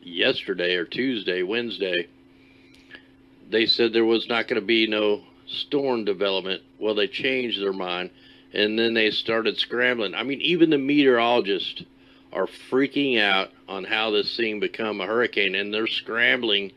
yesterday 0.02 0.76
or 0.76 0.84
Tuesday, 0.84 1.42
Wednesday, 1.42 2.06
they 3.50 3.66
said 3.66 3.92
there 3.92 4.04
was 4.04 4.28
not 4.28 4.46
going 4.46 4.60
to 4.60 4.66
be 4.66 4.86
no 4.86 5.22
storm 5.46 6.04
development. 6.04 6.62
Well, 6.78 6.94
they 6.94 7.08
changed 7.08 7.60
their 7.60 7.72
mind 7.72 8.10
and 8.52 8.78
then 8.78 8.94
they 8.94 9.10
started 9.10 9.58
scrambling. 9.58 10.14
I 10.14 10.22
mean, 10.22 10.40
even 10.40 10.70
the 10.70 10.78
meteorologists 10.78 11.82
are 12.32 12.46
freaking 12.46 13.20
out 13.20 13.50
on 13.68 13.84
how 13.84 14.10
this 14.10 14.36
thing 14.36 14.60
become 14.60 15.00
a 15.00 15.06
hurricane 15.06 15.54
and 15.54 15.72
they're 15.72 15.86
scrambling 15.86 16.72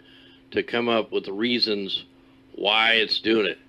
to 0.52 0.64
come 0.64 0.90
up 0.90 1.12
with 1.12 1.28
reasons 1.28 2.06
why 2.56 2.94
it's 2.94 3.20
doing 3.20 3.48
it. 3.48 3.60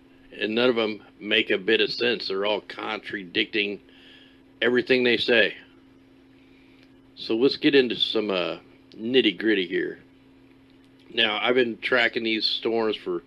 And 0.41 0.55
none 0.55 0.71
of 0.71 0.77
them 0.77 1.03
make 1.21 1.51
a 1.51 1.59
bit 1.59 1.81
of 1.81 1.93
sense. 1.93 2.29
They're 2.29 2.47
all 2.47 2.62
contradicting 2.62 3.81
everything 4.61 5.05
they 5.05 5.17
say. 5.17 5.55
So 7.15 7.37
let's 7.37 7.57
get 7.57 7.75
into 7.75 7.97
some 7.97 8.31
uh, 8.31 8.59
nitty 8.97 9.38
gritty 9.38 9.67
here. 9.67 9.99
Now, 11.15 11.38
I've 11.41 11.55
been 11.55 11.79
tracking 11.79 12.25
these 12.25 12.47
storms 12.47 12.97
for 12.97 13.23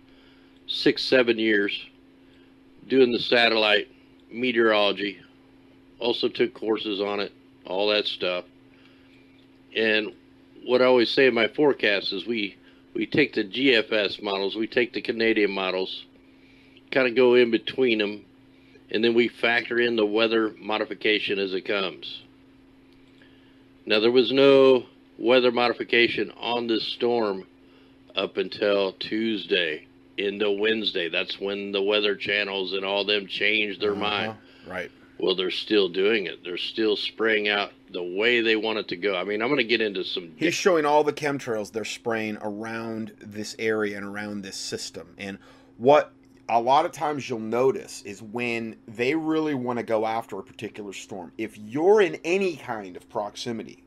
six, 0.66 1.04
seven 1.04 1.38
years, 1.38 1.86
doing 2.88 3.12
the 3.12 3.20
satellite 3.20 3.88
meteorology, 4.30 5.18
also 5.98 6.28
took 6.28 6.54
courses 6.54 7.00
on 7.00 7.20
it, 7.20 7.32
all 7.64 7.88
that 7.88 8.06
stuff. 8.06 8.44
And 9.74 10.12
what 10.64 10.82
I 10.82 10.86
always 10.86 11.10
say 11.10 11.26
in 11.26 11.34
my 11.34 11.48
forecast 11.48 12.12
is 12.12 12.26
we, 12.26 12.56
we 12.94 13.06
take 13.06 13.34
the 13.34 13.44
GFS 13.44 14.22
models, 14.22 14.56
we 14.56 14.66
take 14.66 14.92
the 14.92 15.02
Canadian 15.02 15.50
models, 15.50 16.04
kind 16.90 17.06
of 17.06 17.14
go 17.14 17.34
in 17.34 17.50
between 17.50 17.98
them, 17.98 18.24
and 18.90 19.02
then 19.02 19.14
we 19.14 19.28
factor 19.28 19.78
in 19.78 19.96
the 19.96 20.06
weather 20.06 20.54
modification 20.58 21.38
as 21.38 21.52
it 21.52 21.62
comes. 21.62 22.22
Now, 23.84 24.00
there 24.00 24.10
was 24.10 24.32
no 24.32 24.86
weather 25.18 25.52
modification 25.52 26.32
on 26.36 26.66
this 26.66 26.86
storm 26.94 27.46
up 28.14 28.36
until 28.36 28.92
Tuesday 28.92 29.86
into 30.18 30.50
Wednesday. 30.50 31.08
That's 31.08 31.40
when 31.40 31.72
the 31.72 31.82
weather 31.82 32.16
channels 32.16 32.72
and 32.72 32.84
all 32.84 33.04
them 33.04 33.26
change 33.26 33.78
their 33.78 33.92
uh-huh. 33.92 34.00
mind. 34.00 34.34
Right. 34.66 34.90
Well, 35.18 35.34
they're 35.34 35.50
still 35.50 35.88
doing 35.88 36.26
it. 36.26 36.44
They're 36.44 36.58
still 36.58 36.96
spraying 36.96 37.48
out 37.48 37.72
the 37.90 38.02
way 38.02 38.42
they 38.42 38.56
want 38.56 38.78
it 38.78 38.88
to 38.88 38.96
go. 38.96 39.16
I 39.16 39.24
mean, 39.24 39.40
I'm 39.40 39.48
going 39.48 39.58
to 39.58 39.64
get 39.64 39.80
into 39.80 40.04
some. 40.04 40.32
He's 40.36 40.54
showing 40.54 40.84
all 40.84 41.04
the 41.04 41.12
chemtrails 41.12 41.72
they're 41.72 41.84
spraying 41.84 42.36
around 42.42 43.12
this 43.18 43.56
area 43.58 43.96
and 43.96 44.04
around 44.04 44.42
this 44.42 44.56
system. 44.56 45.14
And 45.16 45.38
what 45.78 46.12
a 46.48 46.60
lot 46.60 46.84
of 46.84 46.92
times 46.92 47.28
you'll 47.28 47.38
notice 47.38 48.02
is 48.02 48.22
when 48.22 48.76
they 48.86 49.14
really 49.14 49.54
want 49.54 49.78
to 49.78 49.82
go 49.82 50.06
after 50.06 50.38
a 50.38 50.42
particular 50.42 50.92
storm, 50.92 51.32
if 51.38 51.56
you're 51.56 52.02
in 52.02 52.16
any 52.24 52.56
kind 52.56 52.96
of 52.96 53.08
proximity, 53.08 53.84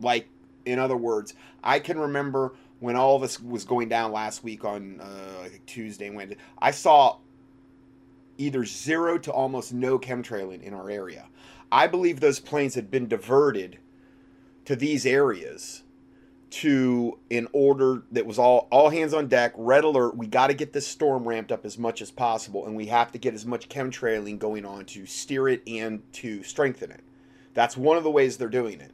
like 0.00 0.28
in 0.64 0.78
other 0.78 0.96
words, 0.96 1.34
I 1.62 1.78
can 1.78 1.98
remember 1.98 2.52
when 2.82 2.96
all 2.96 3.20
this 3.20 3.40
was 3.40 3.64
going 3.64 3.88
down 3.88 4.10
last 4.10 4.42
week 4.42 4.64
on 4.64 5.00
uh, 5.00 5.48
Tuesday 5.66 6.10
Wednesday. 6.10 6.36
I 6.60 6.72
saw 6.72 7.18
either 8.38 8.64
zero 8.64 9.18
to 9.18 9.30
almost 9.30 9.72
no 9.72 10.00
chemtrailing 10.00 10.64
in 10.64 10.74
our 10.74 10.90
area. 10.90 11.28
I 11.70 11.86
believe 11.86 12.18
those 12.18 12.40
planes 12.40 12.74
had 12.74 12.90
been 12.90 13.06
diverted 13.06 13.78
to 14.64 14.74
these 14.74 15.06
areas 15.06 15.84
to 16.50 17.20
in 17.30 17.46
order 17.52 18.02
that 18.10 18.26
was 18.26 18.36
all 18.36 18.66
all 18.72 18.90
hands 18.90 19.14
on 19.14 19.26
deck 19.26 19.54
red 19.56 19.84
alert 19.84 20.14
we 20.14 20.26
got 20.26 20.48
to 20.48 20.54
get 20.54 20.74
this 20.74 20.86
storm 20.86 21.26
ramped 21.26 21.50
up 21.50 21.64
as 21.64 21.78
much 21.78 22.02
as 22.02 22.10
possible 22.10 22.66
and 22.66 22.76
we 22.76 22.84
have 22.84 23.10
to 23.10 23.16
get 23.16 23.32
as 23.32 23.46
much 23.46 23.70
chemtrailing 23.70 24.38
going 24.38 24.66
on 24.66 24.84
to 24.84 25.06
steer 25.06 25.48
it 25.48 25.62
and 25.66 26.02
to 26.12 26.42
strengthen 26.42 26.90
it 26.90 27.00
that's 27.54 27.74
one 27.74 27.96
of 27.96 28.04
the 28.04 28.10
ways 28.10 28.36
they're 28.36 28.50
doing 28.50 28.82
it 28.82 28.92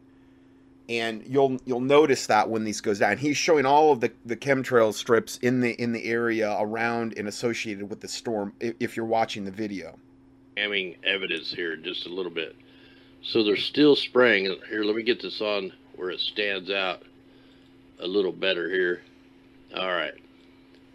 and 0.88 1.22
you'll 1.26 1.58
you'll 1.64 1.80
notice 1.80 2.26
that 2.26 2.48
when 2.48 2.64
these 2.64 2.80
goes 2.80 2.98
down. 2.98 3.18
He's 3.18 3.36
showing 3.36 3.66
all 3.66 3.92
of 3.92 4.00
the, 4.00 4.10
the 4.24 4.36
chemtrail 4.36 4.94
strips 4.94 5.38
in 5.38 5.60
the 5.60 5.80
in 5.80 5.92
the 5.92 6.04
area 6.04 6.56
around 6.58 7.14
and 7.16 7.28
associated 7.28 7.88
with 7.88 8.00
the 8.00 8.08
storm. 8.08 8.52
If, 8.60 8.74
if 8.80 8.96
you're 8.96 9.06
watching 9.06 9.44
the 9.44 9.50
video, 9.50 9.98
having 10.56 10.96
evidence 11.04 11.52
here 11.52 11.76
just 11.76 12.06
a 12.06 12.08
little 12.08 12.32
bit. 12.32 12.56
So 13.22 13.42
they're 13.42 13.56
still 13.56 13.96
spraying. 13.96 14.44
Here, 14.68 14.84
let 14.84 14.94
me 14.94 15.02
get 15.02 15.20
this 15.20 15.40
on 15.40 15.72
where 15.96 16.10
it 16.10 16.20
stands 16.20 16.70
out 16.70 17.02
a 18.00 18.06
little 18.06 18.32
better 18.32 18.70
here. 18.70 19.02
All 19.76 19.90
right. 19.90 20.14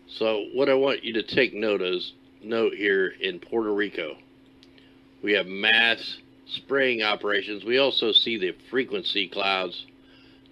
So 0.08 0.46
what 0.54 0.70
I 0.70 0.74
want 0.74 1.04
you 1.04 1.14
to 1.14 1.24
take 1.24 1.54
note 1.54 1.82
is 1.82 2.14
note 2.42 2.74
here 2.74 3.08
in 3.20 3.40
Puerto 3.40 3.74
Rico, 3.74 4.16
we 5.22 5.34
have 5.34 5.48
mass 5.48 6.18
spraying 6.48 7.02
operations. 7.02 7.64
We 7.64 7.78
also 7.78 8.12
see 8.12 8.38
the 8.38 8.56
frequency 8.70 9.28
clouds, 9.28 9.86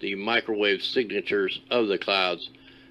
the 0.00 0.14
microwave 0.14 0.82
signatures 0.82 1.60
of 1.70 1.88
the 1.88 1.98
clouds, 1.98 2.50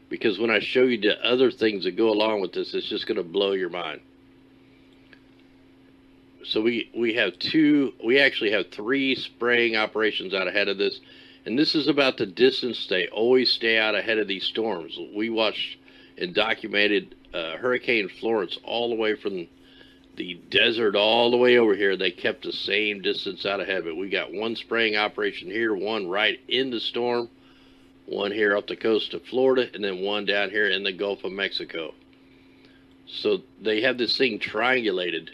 because 0.10 0.40
when 0.40 0.50
I 0.50 0.60
show 0.60 0.84
you 0.84 1.00
the 1.00 1.26
other 1.26 1.52
things 1.52 1.86
that 1.86 1.96
go 1.96 2.10
along 2.10 2.42
with 2.42 2.54
this, 2.54 2.74
it's 2.74 2.90
just 2.90 3.08
going 3.08 3.18
to 3.18 3.24
blow 3.24 3.54
your 3.54 3.70
mind. 3.70 4.02
So 6.44 6.62
we, 6.62 6.90
we 6.96 7.14
have 7.14 7.38
two, 7.40 7.94
we 8.04 8.20
actually 8.20 8.52
have 8.52 8.72
three 8.72 9.16
spraying 9.16 9.76
operations 9.76 10.34
out 10.34 10.48
ahead 10.48 10.68
of 10.68 10.78
this. 10.78 11.00
And 11.46 11.58
this 11.58 11.76
is 11.76 11.88
about 11.88 12.18
the 12.18 12.26
distance 12.26 12.88
they 12.88 13.08
always 13.08 13.52
stay 13.52 13.78
out 13.78 13.96
ahead 13.96 14.18
of 14.18 14.28
these 14.28 14.44
storms. 14.44 14.98
We 15.16 15.30
watched 15.30 15.78
and 16.18 16.34
documented 16.36 17.16
uh, 17.34 17.58
Hurricane 17.58 18.10
Florence 18.20 18.60
all 18.64 18.90
the 18.90 18.96
way 18.96 19.16
from 19.16 19.48
the 20.16 20.36
desert 20.50 20.96
all 20.96 21.32
the 21.32 21.38
way 21.38 21.58
over 21.58 21.76
here. 21.76 21.96
They 21.96 22.12
kept 22.12 22.44
the 22.44 22.52
same 22.52 23.02
distance 23.02 23.46
out 23.46 23.60
of 23.60 23.70
it. 23.70 23.96
We 23.96 24.10
got 24.10 24.34
one 24.34 24.56
spraying 24.56 24.96
operation 24.96 25.50
here, 25.50 25.74
one 25.74 26.08
right 26.08 26.40
in 26.48 26.70
the 26.70 26.80
storm, 26.80 27.30
one 28.06 28.32
here 28.32 28.56
up 28.56 28.68
the 28.68 28.76
coast 28.76 29.14
of 29.14 29.24
Florida, 29.26 29.70
and 29.74 29.84
then 29.84 30.02
one 30.02 30.26
down 30.26 30.50
here 30.50 30.68
in 30.68 30.84
the 30.84 30.92
Gulf 30.92 31.24
of 31.24 31.32
Mexico. 31.32 31.94
So 33.08 33.42
they 33.62 33.82
have 33.82 33.98
this 33.98 34.18
thing 34.18 34.40
triangulated. 34.40 35.30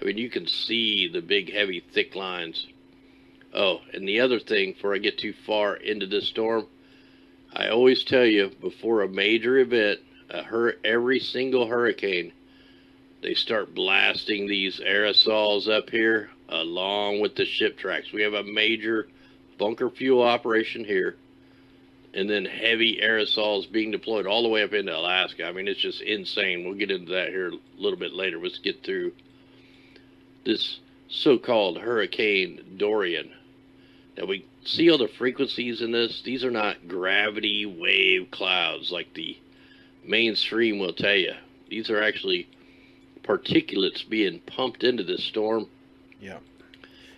I 0.00 0.04
mean, 0.04 0.18
you 0.18 0.30
can 0.30 0.46
see 0.46 1.08
the 1.08 1.20
big, 1.20 1.52
heavy, 1.52 1.80
thick 1.80 2.14
lines. 2.14 2.66
Oh, 3.52 3.80
and 3.92 4.08
the 4.08 4.20
other 4.20 4.38
thing, 4.38 4.72
before 4.72 4.94
I 4.94 4.98
get 4.98 5.18
too 5.18 5.34
far 5.44 5.74
into 5.74 6.06
this 6.06 6.28
storm, 6.28 6.66
I 7.52 7.68
always 7.68 8.04
tell 8.04 8.24
you 8.24 8.50
before 8.60 9.02
a 9.02 9.08
major 9.08 9.58
event, 9.58 10.00
a 10.28 10.42
hur- 10.42 10.76
every 10.84 11.18
single 11.18 11.66
hurricane, 11.66 12.32
they 13.22 13.34
start 13.34 13.74
blasting 13.74 14.46
these 14.46 14.80
aerosols 14.80 15.68
up 15.68 15.90
here 15.90 16.30
along 16.48 17.20
with 17.20 17.36
the 17.36 17.44
ship 17.44 17.78
tracks. 17.78 18.12
We 18.12 18.22
have 18.22 18.34
a 18.34 18.42
major 18.42 19.08
bunker 19.58 19.90
fuel 19.90 20.22
operation 20.22 20.84
here, 20.84 21.16
and 22.14 22.28
then 22.28 22.44
heavy 22.44 23.00
aerosols 23.02 23.70
being 23.70 23.90
deployed 23.90 24.26
all 24.26 24.42
the 24.42 24.48
way 24.48 24.62
up 24.62 24.72
into 24.72 24.96
Alaska. 24.96 25.44
I 25.44 25.52
mean, 25.52 25.68
it's 25.68 25.80
just 25.80 26.00
insane. 26.00 26.64
We'll 26.64 26.74
get 26.74 26.90
into 26.90 27.12
that 27.12 27.28
here 27.28 27.50
a 27.50 27.58
little 27.80 27.98
bit 27.98 28.12
later. 28.12 28.38
Let's 28.38 28.58
get 28.58 28.82
through 28.82 29.12
this 30.44 30.80
so 31.08 31.38
called 31.38 31.78
Hurricane 31.78 32.76
Dorian. 32.78 33.30
Now, 34.16 34.26
we 34.26 34.46
see 34.64 34.90
all 34.90 34.98
the 34.98 35.08
frequencies 35.08 35.82
in 35.82 35.92
this. 35.92 36.22
These 36.22 36.44
are 36.44 36.50
not 36.50 36.88
gravity 36.88 37.66
wave 37.66 38.30
clouds 38.30 38.90
like 38.90 39.14
the 39.14 39.36
mainstream 40.04 40.78
will 40.78 40.92
tell 40.92 41.14
you. 41.14 41.34
These 41.68 41.90
are 41.90 42.02
actually 42.02 42.48
particulates 43.38 44.08
being 44.08 44.40
pumped 44.40 44.82
into 44.82 45.04
this 45.04 45.22
storm. 45.24 45.66
Yeah. 46.20 46.38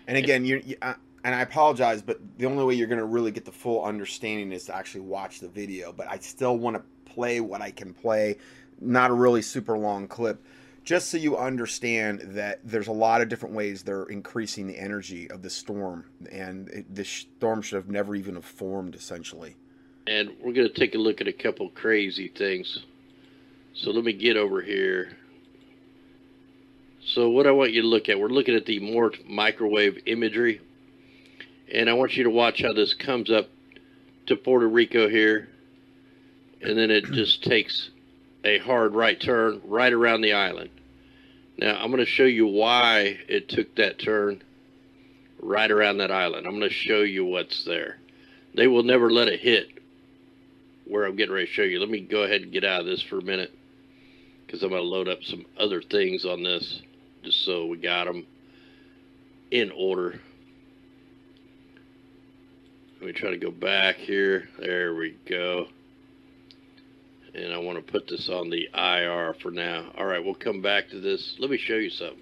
And 0.07 0.19
again, 0.19 0.45
you, 0.45 0.63
you 0.65 0.77
and 0.83 1.35
I 1.35 1.41
apologize, 1.41 2.03
but 2.03 2.21
the 2.39 2.47
only 2.47 2.65
way 2.65 2.75
you're 2.75 2.89
going 2.89 2.99
to 2.99 3.05
really 3.05 3.31
get 3.31 3.45
the 3.45 3.53
full 3.53 3.85
understanding 3.85 4.53
is 4.53 4.65
to 4.67 4.77
actually 4.77 5.03
watch 5.03 5.41
the 5.41 5.49
video. 5.49 5.93
But 5.93 6.09
I 6.11 6.19
still 6.19 6.59
want 6.59 6.77
to 6.77 6.83
play 7.13 7.41
what 7.41 7.63
I 7.63 7.71
can 7.71 7.95
play, 7.95 8.39
not 8.81 9.11
a 9.11 9.15
really 9.15 9.43
super 9.43 9.79
long 9.79 10.09
clip, 10.09 10.45
just 10.85 11.11
so 11.11 11.17
you 11.17 11.37
understand 11.37 12.21
that 12.35 12.61
there's 12.65 12.89
a 12.89 12.93
lot 12.93 13.21
of 13.21 13.29
different 13.29 13.55
ways 13.55 13.83
they're 13.83 14.05
increasing 14.05 14.67
the 14.67 14.79
energy 14.79 15.31
of 15.31 15.43
the 15.43 15.51
storm, 15.51 16.05
and 16.31 16.69
it, 16.71 16.93
this 16.93 17.09
storm 17.09 17.63
should 17.63 17.77
have 17.77 17.89
never 17.89 18.17
even 18.17 18.35
have 18.35 18.45
formed, 18.45 18.97
essentially. 18.97 19.57
And 20.09 20.31
we're 20.41 20.53
going 20.53 20.67
to 20.67 20.75
take 20.75 20.97
a 20.97 20.99
look 20.99 21.21
at 21.21 21.29
a 21.29 21.33
couple 21.33 21.69
crazy 21.71 22.27
things. 22.27 22.81
So 23.75 23.93
let 23.93 24.05
me 24.05 24.13
get 24.13 24.37
over 24.37 24.61
here. 24.61 25.17
So 27.05 27.31
what 27.31 27.47
I 27.47 27.51
want 27.51 27.73
you 27.73 27.83
to 27.83 27.89
look 27.89 28.09
at, 28.09 28.19
we're 28.19 28.29
looking 28.29 28.55
at 28.55 28.65
the 28.65 28.79
Mort 28.79 29.19
microwave 29.29 29.99
imagery. 30.07 30.61
And 31.73 31.91
I 31.91 31.95
want 31.95 32.17
you 32.17 32.25
to 32.25 32.31
watch 32.31 32.63
how 32.63 32.73
this 32.73 32.95
comes 32.95 33.31
up 33.31 33.49
to 34.27 34.37
Puerto 34.37 34.69
Rico 34.69 35.09
here. 35.09 35.49
And 36.61 36.79
then 36.79 36.91
it 36.91 37.05
just 37.07 37.43
takes 37.49 37.91
a 38.45 38.59
hard 38.59 38.95
right 38.95 39.21
turn 39.21 39.61
right 39.65 39.93
around 39.93 40.21
the 40.21 40.35
island. 40.35 40.71
Now 41.59 41.77
I'm 41.77 41.91
going 41.91 42.05
to 42.05 42.11
show 42.11 42.25
you 42.25 42.47
why 42.47 43.19
it 43.29 43.49
took 43.49 43.75
that 43.77 43.99
turn 43.99 44.43
right 45.41 45.71
around 45.71 45.99
that 45.99 46.13
island. 46.13 46.47
I'm 46.47 46.59
going 46.59 46.69
to 46.69 46.75
show 46.75 47.03
you 47.03 47.25
what's 47.25 47.65
there. 47.65 47.99
They 48.55 48.69
will 48.69 48.85
never 48.85 49.11
let 49.11 49.29
it 49.29 49.41
hit 49.41 49.69
where 50.87 51.05
I'm 51.05 51.17
getting 51.17 51.35
ready 51.35 51.47
to 51.47 51.53
show 51.53 51.63
you. 51.63 51.81
Let 51.81 51.89
me 51.89 52.01
go 52.01 52.23
ahead 52.23 52.43
and 52.43 52.53
get 52.53 52.65
out 52.65 52.81
of 52.81 52.87
this 52.87 53.03
for 53.03 53.19
a 53.19 53.23
minute 53.23 53.53
because 54.47 54.63
I'm 54.63 54.71
going 54.71 54.83
to 54.83 54.89
load 54.89 55.09
up 55.09 55.25
some 55.25 55.47
other 55.59 55.83
things 55.83 56.25
on 56.25 56.43
this 56.43 56.83
just 57.23 57.45
so 57.45 57.67
we 57.67 57.79
got 57.79 58.07
them 58.07 58.27
in 59.51 59.71
order. 59.71 60.21
Let 63.01 63.07
me 63.07 63.13
try 63.13 63.31
to 63.31 63.39
go 63.39 63.51
back 63.51 63.97
here. 63.97 64.49
There 64.59 64.95
we 64.95 65.17
go. 65.29 65.67
And 67.35 67.53
I 67.53 67.59
want 67.59 67.85
to 67.85 67.93
put 67.93 68.07
this 68.07 68.29
on 68.29 68.51
the 68.51 68.69
IR 68.75 69.35
for 69.43 69.51
now. 69.51 69.91
All 69.97 70.05
right, 70.05 70.25
we'll 70.25 70.35
come 70.35 70.63
back 70.63 70.91
to 70.91 71.01
this. 71.01 71.37
Let 71.39 71.51
me 71.51 71.59
show 71.59 71.75
you 71.75 71.91
something. 71.91 72.19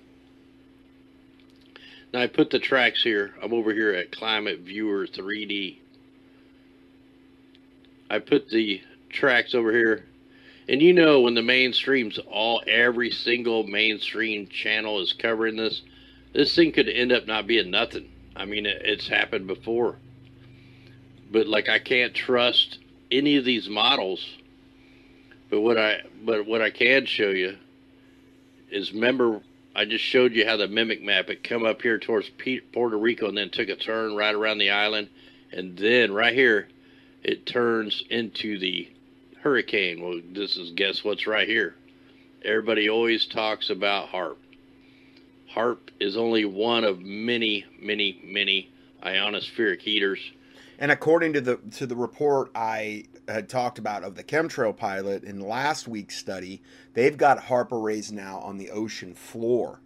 Now 2.13 2.23
I 2.23 2.27
put 2.27 2.51
the 2.51 2.59
tracks 2.59 3.03
here. 3.03 3.35
I'm 3.43 3.53
over 3.53 3.73
here 3.73 3.93
at 3.93 4.11
Climate 4.11 4.61
Viewer 4.61 5.07
3D. 5.07 5.79
I 8.09 8.19
put 8.19 8.49
the 8.49 8.81
tracks 9.11 9.55
over 9.55 9.71
here. 9.73 10.05
And 10.71 10.81
you 10.81 10.93
know 10.93 11.23
when 11.23 11.35
the 11.35 11.43
mainstream's 11.43 12.17
all 12.31 12.63
every 12.65 13.11
single 13.11 13.65
mainstream 13.65 14.47
channel 14.47 15.01
is 15.01 15.13
covering 15.13 15.57
this, 15.57 15.83
this 16.33 16.55
thing 16.55 16.71
could 16.71 16.89
end 16.89 17.11
up 17.11 17.27
not 17.27 17.49
being 17.49 17.73
nothing. 17.73 18.09
I 18.37 18.45
mean, 18.45 18.67
it, 18.67 18.81
it's 18.85 19.09
happened 19.09 19.49
before. 19.49 19.97
But 21.29 21.49
like 21.49 21.69
I 21.69 21.81
can't 21.81 22.15
trust 22.15 22.79
any 23.11 23.37
of 23.37 23.45
these 23.45 23.69
models. 23.69 24.25
But 25.51 25.61
what 25.61 25.77
I 25.77 26.03
but 26.25 26.47
what 26.47 26.63
I 26.63 26.71
can 26.71 27.05
show 27.05 27.31
you 27.31 27.57
is 28.71 28.93
remember 28.93 29.41
I 29.75 29.87
just 29.87 30.05
showed 30.05 30.35
you 30.35 30.47
how 30.47 30.57
the 30.57 30.69
mimic 30.69 31.03
map 31.03 31.31
had 31.31 31.43
come 31.43 31.65
up 31.65 31.83
here 31.83 31.99
towards 31.99 32.31
Puerto 32.73 32.97
Rico 32.97 33.27
and 33.27 33.37
then 33.37 33.51
took 33.51 33.69
a 33.69 33.75
turn 33.75 34.15
right 34.15 34.37
around 34.37 34.59
the 34.59 34.71
island 34.71 35.09
and 35.51 35.77
then 35.77 36.13
right 36.13 36.33
here 36.33 36.69
it 37.25 37.45
turns 37.45 38.05
into 38.09 38.57
the 38.57 38.89
hurricane. 39.43 40.03
Well, 40.03 40.21
this 40.33 40.57
is 40.57 40.73
guess 40.73 41.05
what's 41.05 41.27
right 41.27 41.49
here. 41.49 41.75
Everybody 42.45 42.89
always 42.89 43.27
talks 43.27 43.71
about 43.71 44.09
HAARP. 44.09 44.37
HAARP 45.55 45.79
is 45.99 46.17
only 46.17 46.45
one 46.45 46.85
of 46.85 47.01
many, 47.01 47.67
many, 47.81 48.21
many 48.25 48.71
ionospheric 49.03 49.81
heaters. 49.81 50.21
And 50.79 50.91
according 50.91 51.35
to 51.35 51.41
the 51.41 51.57
to 51.73 51.87
the 51.87 51.97
report 51.97 52.51
I 52.55 53.05
had 53.29 53.49
talked 53.49 53.79
about 53.79 54.03
of 54.03 54.15
the 54.15 54.25
chemtrail 54.25 54.77
pilot 54.77 55.25
in 55.25 55.41
last 55.41 55.87
week's 55.87 56.17
study, 56.17 56.63
they've 56.95 57.17
got 57.17 57.39
HAARP 57.39 57.73
arrays 57.73 58.11
now 58.11 58.39
on 58.39 58.57
the 58.57 58.71
ocean 58.71 59.15
floor 59.15 59.81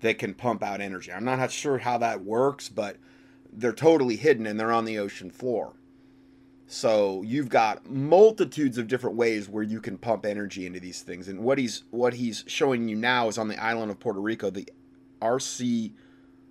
that 0.00 0.18
can 0.18 0.34
pump 0.34 0.62
out 0.62 0.80
energy. 0.80 1.12
I'm 1.12 1.24
not 1.24 1.50
sure 1.50 1.78
how 1.78 1.98
that 1.98 2.24
works, 2.24 2.68
but 2.68 2.96
they're 3.52 3.72
totally 3.72 4.16
hidden 4.16 4.46
and 4.46 4.58
they're 4.58 4.72
on 4.72 4.84
the 4.84 4.98
ocean 4.98 5.30
floor. 5.30 5.72
So 6.66 7.22
you've 7.22 7.48
got 7.48 7.90
multitudes 7.90 8.78
of 8.78 8.86
different 8.86 9.16
ways 9.16 9.48
where 9.48 9.62
you 9.62 9.80
can 9.80 9.98
pump 9.98 10.24
energy 10.24 10.66
into 10.66 10.80
these 10.80 11.02
things. 11.02 11.28
And 11.28 11.40
what 11.40 11.58
he's 11.58 11.84
what 11.90 12.14
he's 12.14 12.44
showing 12.46 12.88
you 12.88 12.96
now 12.96 13.28
is 13.28 13.38
on 13.38 13.48
the 13.48 13.62
island 13.62 13.90
of 13.90 14.00
Puerto 14.00 14.20
Rico, 14.20 14.50
the 14.50 14.68
RC 15.20 15.92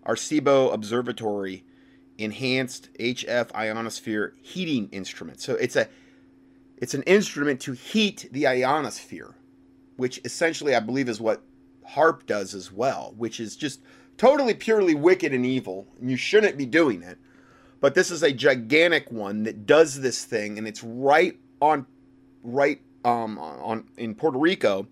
Arecibo 0.06 0.74
Observatory 0.74 1.64
enhanced 2.18 2.90
HF 3.00 3.50
ionosphere 3.56 4.36
heating 4.42 4.90
instrument. 4.92 5.42
So 5.42 5.56
it's 5.56 5.76
a 5.76 5.88
it's 6.78 6.94
an 6.94 7.04
instrument 7.04 7.60
to 7.62 7.74
heat 7.74 8.28
the 8.32 8.48
ionosphere, 8.48 9.36
which 9.98 10.20
essentially 10.26 10.76
I 10.76 10.80
believe 10.80 11.10
is 11.10 11.22
what 11.22 11.44
HAARP 11.90 12.26
does 12.26 12.54
as 12.56 12.72
well, 12.72 13.14
which 13.18 13.40
is 13.40 13.56
just 13.56 13.82
totally 14.18 14.54
purely 14.54 14.96
wicked 14.96 15.34
and 15.34 15.46
evil, 15.46 15.88
and 16.00 16.10
you 16.10 16.18
shouldn't 16.18 16.58
be 16.58 16.66
doing 16.66 17.04
it. 17.04 17.18
But 17.82 17.96
this 17.96 18.12
is 18.12 18.24
a 18.24 18.32
gigantic 18.32 19.12
one 19.12 19.44
that 19.44 19.66
does 19.66 20.00
this 20.00 20.24
thing, 20.24 20.58
and 20.58 20.68
it's 20.68 20.84
right 20.84 21.38
on, 21.62 21.88
right 22.44 22.80
um, 23.04 23.38
on 23.40 23.86
in 23.98 24.16
Puerto 24.16 24.38
Rico, 24.38 24.88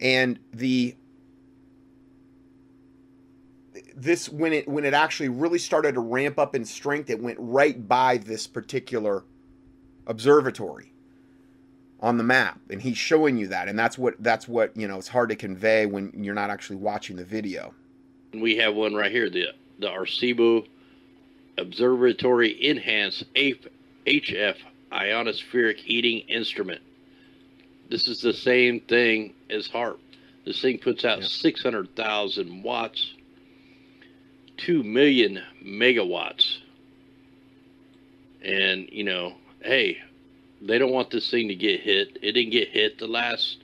and 0.00 0.38
the 0.52 0.96
this 3.94 4.28
when 4.28 4.52
it 4.52 4.68
when 4.68 4.84
it 4.84 4.94
actually 4.94 5.28
really 5.28 5.58
started 5.58 5.94
to 5.94 6.00
ramp 6.00 6.38
up 6.38 6.54
in 6.54 6.64
strength, 6.64 7.08
it 7.08 7.22
went 7.22 7.38
right 7.40 7.88
by 7.88 8.18
this 8.18 8.46
particular 8.46 9.24
observatory 10.06 10.92
on 12.00 12.16
the 12.16 12.24
map 12.24 12.60
and 12.70 12.80
he's 12.80 12.96
showing 12.96 13.36
you 13.36 13.48
that 13.48 13.68
and 13.68 13.76
that's 13.76 13.98
what 13.98 14.14
that's 14.20 14.46
what 14.46 14.74
you 14.76 14.86
know 14.86 14.98
it's 14.98 15.08
hard 15.08 15.28
to 15.28 15.34
convey 15.36 15.84
when 15.84 16.12
you're 16.14 16.34
not 16.34 16.50
actually 16.50 16.76
watching 16.76 17.16
the 17.16 17.24
video. 17.24 17.74
We 18.32 18.56
have 18.56 18.74
one 18.74 18.94
right 18.94 19.10
here 19.10 19.30
the 19.30 19.48
the 19.78 19.88
arecibo 19.88 20.66
Observatory 21.58 22.68
Enhanced 22.68 23.24
HF 23.34 24.56
ionospheric 24.92 25.76
heating 25.76 26.20
instrument. 26.28 26.80
This 27.90 28.08
is 28.08 28.20
the 28.20 28.32
same 28.32 28.80
thing 28.80 29.34
as 29.50 29.68
HAARP. 29.68 29.98
This 30.44 30.60
thing 30.60 30.78
puts 30.78 31.04
out 31.04 31.20
yep. 31.20 31.28
600,000 31.28 32.62
watts, 32.62 33.14
2 34.58 34.82
million 34.82 35.42
megawatts. 35.62 36.58
And, 38.42 38.88
you 38.90 39.04
know, 39.04 39.34
hey, 39.60 39.98
they 40.62 40.78
don't 40.78 40.92
want 40.92 41.10
this 41.10 41.30
thing 41.30 41.48
to 41.48 41.54
get 41.54 41.80
hit. 41.80 42.18
It 42.22 42.32
didn't 42.32 42.50
get 42.50 42.68
hit 42.68 42.98
the 42.98 43.08
last 43.08 43.58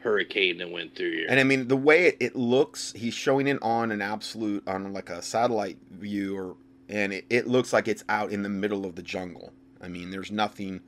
hurricane 0.00 0.58
that 0.58 0.70
went 0.70 0.96
through 0.96 1.12
here. 1.12 1.26
And 1.28 1.38
I 1.38 1.44
mean, 1.44 1.68
the 1.68 1.76
way 1.76 2.06
it, 2.06 2.16
it 2.20 2.36
looks, 2.36 2.92
he's 2.92 3.14
showing 3.14 3.46
it 3.46 3.58
on 3.62 3.90
an 3.90 4.00
absolute, 4.00 4.66
on 4.66 4.92
like 4.92 5.10
a 5.10 5.22
satellite 5.22 5.78
view, 5.90 6.36
or 6.36 6.56
and 6.88 7.12
it, 7.12 7.26
it 7.30 7.46
looks 7.46 7.72
like 7.72 7.88
it's 7.88 8.04
out 8.08 8.30
in 8.30 8.42
the 8.42 8.48
middle 8.48 8.84
of 8.84 8.94
the 8.94 9.02
jungle. 9.02 9.52
I 9.80 9.88
mean, 9.88 10.10
there's 10.10 10.30
nothing 10.30 10.80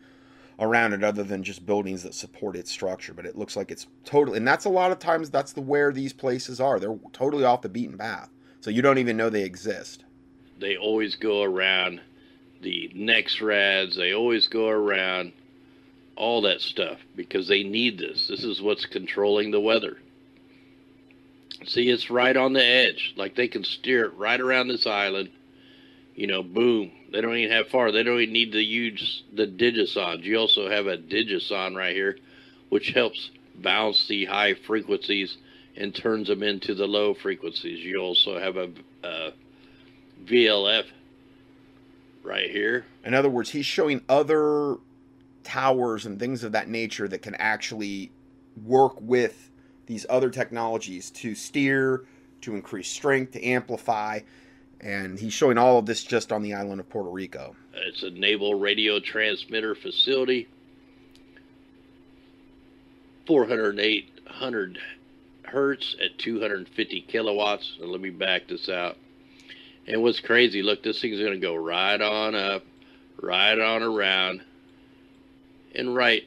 around 0.59 0.93
it 0.93 1.03
other 1.03 1.23
than 1.23 1.43
just 1.43 1.65
buildings 1.65 2.03
that 2.03 2.15
support 2.15 2.57
its 2.57 2.71
structure, 2.71 3.15
but 3.15 3.27
it 3.27 3.37
looks 3.37 3.57
like 3.57 3.71
it's 3.71 3.87
totally, 4.05 4.37
and 4.37 4.47
that's 4.47 4.65
a 4.65 4.71
lot 4.71 4.93
of 4.93 4.99
times 4.99 5.31
that's 5.31 5.53
the 5.53 5.61
where 5.61 5.93
these 5.93 6.13
places 6.13 6.61
are. 6.61 6.79
They're 6.79 6.99
totally 7.13 7.45
off 7.45 7.63
the 7.63 7.69
beaten 7.69 7.97
path, 7.99 8.31
so 8.61 8.71
you 8.71 8.83
don't 8.83 8.99
even 8.99 9.17
know 9.17 9.31
they 9.31 9.45
exist. 9.45 10.05
They 10.59 10.77
always 10.77 11.17
go 11.17 11.43
around 11.43 12.01
the 12.61 12.91
NEXRADs. 12.95 13.97
They 13.97 14.13
always 14.13 14.47
go 14.47 14.69
around 14.69 15.33
all 16.17 16.43
that 16.43 16.61
stuff 16.61 16.99
because 17.17 17.49
they 17.49 17.63
need 17.63 17.99
this. 17.99 18.29
This 18.29 18.45
is 18.45 18.61
what's 18.61 18.85
controlling 18.85 19.51
the 19.51 19.61
weather. 19.61 19.97
See, 21.65 21.89
it's 21.89 22.11
right 22.11 22.37
on 22.37 22.53
the 22.53 22.65
edge. 22.65 23.15
Like 23.17 23.35
they 23.35 23.49
can 23.49 23.65
steer 23.65 24.05
it 24.05 24.15
right 24.17 24.41
around 24.41 24.69
this 24.69 24.87
island. 24.87 25.31
You 26.15 26.27
know, 26.27 26.43
boom. 26.43 26.93
They 27.13 27.21
don't 27.21 27.37
even 27.37 27.57
have 27.57 27.69
far. 27.69 27.93
They 27.93 28.03
don't 28.03 28.21
even 28.21 28.33
need 28.33 28.53
to 28.53 28.63
use 28.63 29.23
the 29.33 29.47
digisondes. 29.47 30.25
You 30.25 30.37
also 30.37 30.69
have 30.69 30.87
a 30.87 30.97
digisonde 30.97 31.77
right 31.77 31.95
here, 31.95 32.19
which 32.69 32.91
helps 32.91 33.31
bounce 33.57 34.07
the 34.07 34.27
high 34.27 34.55
frequencies 34.55 35.37
and 35.77 35.95
turns 35.95 36.29
them 36.29 36.43
into 36.43 36.75
the 36.75 36.87
low 36.87 37.15
frequencies. 37.15 37.85
You 37.85 37.99
also 37.99 38.39
have 38.39 38.57
a, 38.57 38.71
a 39.03 39.33
VLF 40.25 40.85
right 42.23 42.51
here. 42.51 42.85
In 43.05 43.15
other 43.15 43.31
words, 43.31 43.51
he's 43.51 43.67
showing 43.67 44.03
other 44.09 44.77
towers 45.43 46.07
and 46.07 46.19
things 46.19 46.45
of 46.45 46.53
that 46.53 46.69
nature 46.69 47.09
that 47.09 47.23
can 47.23 47.35
actually 47.37 48.11
work 48.65 49.01
with 49.01 49.51
these 49.87 50.07
other 50.09 50.31
technologies 50.31 51.11
to 51.11 51.35
steer, 51.35 52.05
to 52.43 52.55
increase 52.55 52.89
strength, 52.89 53.33
to 53.33 53.45
amplify. 53.45 54.21
And 54.81 55.19
he's 55.19 55.33
showing 55.33 55.59
all 55.59 55.79
of 55.79 55.87
this 55.87 56.03
just 56.03 56.33
on 56.33 56.43
the 56.43 56.55
island 56.55 56.81
of 56.81 56.89
Puerto 56.89 57.11
Rico. 57.11 57.55
It's 57.75 58.03
a 58.03 58.11
naval 58.11 58.55
radio 58.55 58.99
transmitter 58.99 59.75
facility. 59.75 60.49
408 63.27 64.21
hertz 65.45 65.97
at 66.03 66.19
250 66.19 67.01
kilowatts. 67.03 67.77
Now 67.81 67.87
let 67.87 68.01
me 68.01 68.11
back 68.11 68.49
this 68.49 68.69
out. 68.69 68.97
And 69.87 70.03
what's 70.03 70.21
crazy, 70.21 70.63
look, 70.63 70.83
this 70.83 71.01
thing's 71.01 71.19
going 71.19 71.33
to 71.33 71.39
go 71.39 71.55
right 71.55 72.01
on 72.01 72.35
up, 72.35 72.65
right 73.21 73.59
on 73.59 73.83
around, 73.83 74.43
and 75.75 75.95
right 75.95 76.25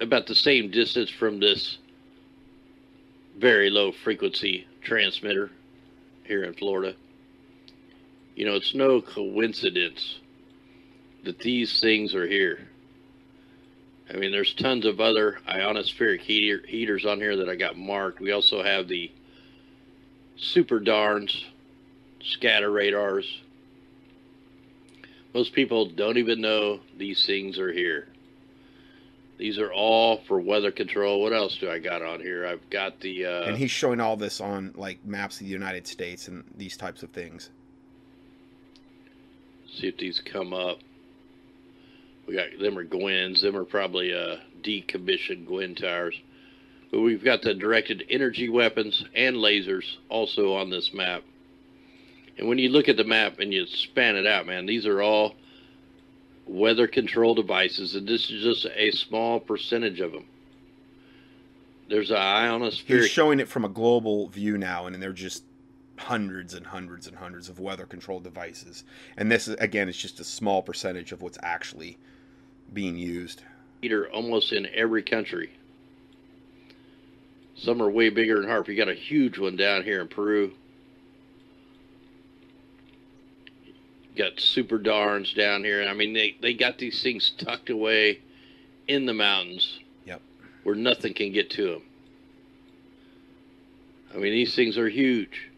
about 0.00 0.26
the 0.26 0.34
same 0.34 0.70
distance 0.70 1.10
from 1.10 1.40
this 1.40 1.78
very 3.38 3.70
low 3.70 3.92
frequency 3.92 4.66
transmitter 4.82 5.50
here 6.24 6.44
in 6.44 6.54
Florida. 6.54 6.94
You 8.36 8.44
know, 8.44 8.54
it's 8.54 8.74
no 8.74 9.00
coincidence 9.00 10.18
that 11.24 11.38
these 11.38 11.80
things 11.80 12.14
are 12.14 12.26
here. 12.26 12.68
I 14.12 14.16
mean, 14.18 14.30
there's 14.30 14.52
tons 14.54 14.84
of 14.84 15.00
other 15.00 15.38
ionospheric 15.48 16.20
heater, 16.20 16.62
heaters 16.66 17.06
on 17.06 17.18
here 17.18 17.36
that 17.36 17.48
I 17.48 17.56
got 17.56 17.78
marked. 17.78 18.20
We 18.20 18.32
also 18.32 18.62
have 18.62 18.88
the 18.88 19.10
SuperDARNs 20.38 21.44
scatter 22.22 22.70
radars. 22.70 23.40
Most 25.32 25.54
people 25.54 25.86
don't 25.86 26.18
even 26.18 26.42
know 26.42 26.80
these 26.96 27.24
things 27.24 27.58
are 27.58 27.72
here. 27.72 28.06
These 29.38 29.58
are 29.58 29.72
all 29.72 30.18
for 30.28 30.38
weather 30.40 30.70
control. 30.70 31.22
What 31.22 31.32
else 31.32 31.56
do 31.56 31.70
I 31.70 31.78
got 31.78 32.02
on 32.02 32.20
here? 32.20 32.46
I've 32.46 32.68
got 32.70 33.00
the. 33.00 33.26
Uh, 33.26 33.42
and 33.44 33.56
he's 33.56 33.70
showing 33.70 34.00
all 34.00 34.16
this 34.16 34.40
on 34.40 34.72
like 34.76 35.04
maps 35.04 35.40
of 35.40 35.46
the 35.46 35.52
United 35.52 35.86
States 35.86 36.28
and 36.28 36.44
these 36.56 36.76
types 36.76 37.02
of 37.02 37.10
things. 37.10 37.50
See 39.74 39.88
if 39.88 39.96
these 39.96 40.20
come 40.24 40.52
up. 40.52 40.78
We 42.26 42.34
got 42.34 42.58
them 42.58 42.78
are 42.78 42.84
GWENs. 42.84 43.40
Them 43.42 43.56
are 43.56 43.64
probably 43.64 44.12
uh, 44.12 44.36
decommissioned 44.62 45.46
GWEN 45.46 45.76
tires. 45.76 46.20
But 46.90 47.00
we've 47.00 47.22
got 47.22 47.42
the 47.42 47.54
directed 47.54 48.04
energy 48.08 48.48
weapons 48.48 49.04
and 49.14 49.36
lasers 49.36 49.84
also 50.08 50.54
on 50.54 50.70
this 50.70 50.94
map. 50.94 51.22
And 52.38 52.48
when 52.48 52.58
you 52.58 52.68
look 52.68 52.88
at 52.88 52.96
the 52.96 53.04
map 53.04 53.38
and 53.38 53.52
you 53.52 53.66
span 53.66 54.16
it 54.16 54.26
out, 54.26 54.46
man, 54.46 54.66
these 54.66 54.86
are 54.86 55.02
all 55.02 55.34
weather 56.46 56.86
control 56.86 57.34
devices, 57.34 57.94
and 57.94 58.06
this 58.06 58.30
is 58.30 58.42
just 58.42 58.66
a 58.74 58.90
small 58.92 59.40
percentage 59.40 60.00
of 60.00 60.12
them. 60.12 60.26
There's 61.88 62.10
an 62.10 62.16
ionosphere. 62.16 62.98
He's 62.98 63.10
showing 63.10 63.40
it 63.40 63.48
from 63.48 63.64
a 63.64 63.68
global 63.68 64.28
view 64.28 64.58
now, 64.58 64.86
and 64.86 65.02
they're 65.02 65.12
just 65.12 65.44
hundreds 65.98 66.54
and 66.54 66.66
hundreds 66.66 67.06
and 67.06 67.16
hundreds 67.16 67.48
of 67.48 67.58
weather 67.58 67.86
control 67.86 68.20
devices. 68.20 68.84
And 69.16 69.30
this 69.30 69.48
is 69.48 69.54
again, 69.56 69.88
it's 69.88 69.98
just 69.98 70.20
a 70.20 70.24
small 70.24 70.62
percentage 70.62 71.12
of 71.12 71.22
what's 71.22 71.38
actually 71.42 71.98
being 72.72 72.96
used. 72.96 73.42
Almost 74.12 74.52
in 74.52 74.66
every 74.74 75.02
country. 75.02 75.50
Some 77.54 77.80
are 77.80 77.90
way 77.90 78.10
bigger 78.10 78.40
than 78.40 78.50
HAARP. 78.50 78.68
You 78.68 78.76
got 78.76 78.88
a 78.88 78.94
huge 78.94 79.38
one 79.38 79.56
down 79.56 79.82
here 79.82 80.00
in 80.00 80.08
Peru. 80.08 80.52
got 84.16 84.36
SuperDARNs 84.36 85.34
down 85.34 85.62
here. 85.62 85.86
I 85.86 85.92
mean, 85.92 86.12
they, 86.12 86.36
they 86.40 86.54
got 86.54 86.78
these 86.78 87.02
things 87.02 87.30
tucked 87.36 87.70
away 87.70 88.20
in 88.88 89.06
the 89.06 89.14
mountains. 89.14 89.78
Yep. 90.06 90.22
Where 90.64 90.74
nothing 90.74 91.14
can 91.14 91.32
get 91.32 91.50
to 91.50 91.70
them. 91.70 91.82
I 94.14 94.18
mean, 94.18 94.32
these 94.32 94.54
things 94.54 94.78
are 94.78 94.88
huge. 94.88 95.50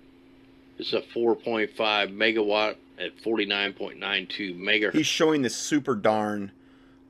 It's 0.78 0.92
a 0.92 1.00
4.5 1.00 1.74
megawatt 1.76 2.76
at 2.98 3.16
49.92 3.18 4.58
megahertz. 4.58 4.94
He's 4.94 5.06
showing 5.06 5.42
this 5.42 5.56
SuperDARN 5.56 6.50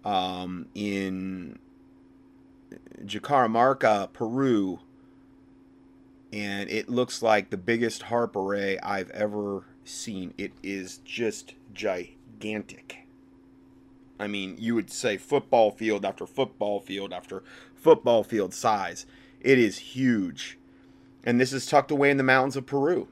um, 0.05 0.67
in 0.75 1.59
Jicamarca, 3.05 4.13
Peru, 4.13 4.81
and 6.33 6.71
it 6.71 6.89
looks 6.89 7.23
like 7.23 7.51
the 7.51 7.57
biggest 7.57 8.05
HAARP 8.05 8.37
array 8.37 8.79
I've 8.79 9.11
ever 9.11 9.65
seen. 9.85 10.35
It 10.39 10.53
is 10.63 10.99
just 10.99 11.55
gigantic. 11.73 13.07
I 14.19 14.27
mean, 14.27 14.57
you 14.59 14.75
would 14.75 14.91
say 14.91 15.17
football 15.17 15.71
field 15.71 16.05
after 16.05 16.27
football 16.27 16.81
field 16.81 17.13
after 17.13 17.43
football 17.75 18.25
field 18.25 18.53
size. 18.53 19.07
It 19.41 19.59
is 19.59 19.79
huge. 19.79 20.59
And 21.25 21.41
this 21.41 21.53
is 21.53 21.67
tucked 21.67 21.91
away 21.91 22.11
in 22.11 22.17
the 22.17 22.23
mountains 22.23 22.57
of 22.57 22.67
Peru. 22.67 23.09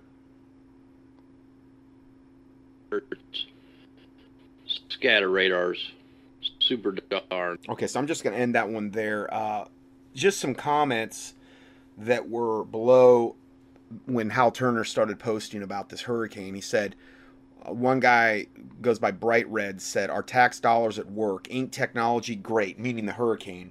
Scatter 4.89 5.29
radars. 5.29 5.93
SuperDARN. 6.69 7.59
Okay, 7.69 7.87
so 7.87 8.01
I'm 8.01 8.07
just 8.07 8.25
going 8.25 8.35
to 8.35 8.41
end 8.41 8.55
that 8.55 8.69
one 8.69 8.91
there. 8.91 9.33
Uh, 9.33 9.67
just 10.15 10.41
some 10.41 10.55
comments 10.55 11.35
that 11.99 12.29
were 12.29 12.65
below 12.65 13.37
when 14.07 14.31
Hal 14.31 14.51
Turner 14.51 14.85
started 14.85 15.19
posting 15.19 15.63
about 15.63 15.89
this 15.89 16.03
hurricane, 16.03 16.55
he 16.55 16.61
said, 16.61 16.97
uh, 17.65 17.73
one 17.73 18.01
guy 18.01 18.47
goes 18.83 18.99
by 18.99 19.11
Bright 19.11 19.49
Red 19.51 19.81
said, 19.81 20.11
Our 20.11 20.23
tax 20.23 20.61
dollars 20.61 20.99
at 20.99 21.11
work. 21.11 21.47
Ain't 21.51 21.73
technology 21.73 22.35
great? 22.35 22.79
Meaning 22.79 23.07
the 23.07 23.13
hurricane. 23.13 23.71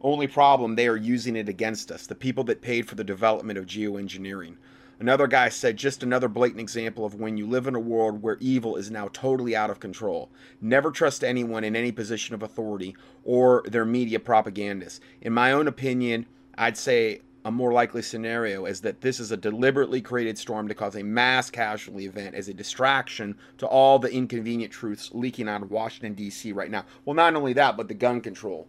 Only 0.00 0.26
problem, 0.26 0.74
they 0.74 0.88
are 0.88 0.96
using 0.96 1.36
it 1.36 1.48
against 1.48 1.92
us, 1.92 2.08
the 2.08 2.14
people 2.16 2.42
that 2.44 2.60
paid 2.60 2.88
for 2.88 2.96
the 2.96 3.04
development 3.04 3.56
of 3.56 3.66
geoengineering. 3.66 4.56
Another 5.02 5.26
guy 5.26 5.48
said, 5.48 5.76
just 5.76 6.04
another 6.04 6.28
blatant 6.28 6.60
example 6.60 7.04
of 7.04 7.16
when 7.16 7.36
you 7.36 7.44
live 7.44 7.66
in 7.66 7.74
a 7.74 7.80
world 7.80 8.22
where 8.22 8.36
evil 8.38 8.76
is 8.76 8.88
now 8.88 9.08
totally 9.12 9.56
out 9.56 9.68
of 9.68 9.80
control. 9.80 10.30
Never 10.60 10.92
trust 10.92 11.24
anyone 11.24 11.64
in 11.64 11.74
any 11.74 11.90
position 11.90 12.36
of 12.36 12.42
authority 12.44 12.94
or 13.24 13.64
their 13.66 13.84
media 13.84 14.20
propagandists. 14.20 15.00
In 15.20 15.32
my 15.32 15.50
own 15.50 15.66
opinion, 15.66 16.26
I'd 16.56 16.76
say 16.76 17.20
a 17.44 17.50
more 17.50 17.72
likely 17.72 18.00
scenario 18.00 18.64
is 18.64 18.82
that 18.82 19.00
this 19.00 19.18
is 19.18 19.32
a 19.32 19.36
deliberately 19.36 20.00
created 20.00 20.38
storm 20.38 20.68
to 20.68 20.74
cause 20.74 20.94
a 20.94 21.02
mass 21.02 21.50
casualty 21.50 22.06
event 22.06 22.36
as 22.36 22.46
a 22.46 22.54
distraction 22.54 23.36
to 23.58 23.66
all 23.66 23.98
the 23.98 24.12
inconvenient 24.12 24.72
truths 24.72 25.10
leaking 25.12 25.48
out 25.48 25.64
of 25.64 25.72
Washington, 25.72 26.14
D.C. 26.14 26.52
right 26.52 26.70
now. 26.70 26.84
Well, 27.04 27.16
not 27.16 27.34
only 27.34 27.54
that, 27.54 27.76
but 27.76 27.88
the 27.88 27.94
gun 27.94 28.20
control. 28.20 28.68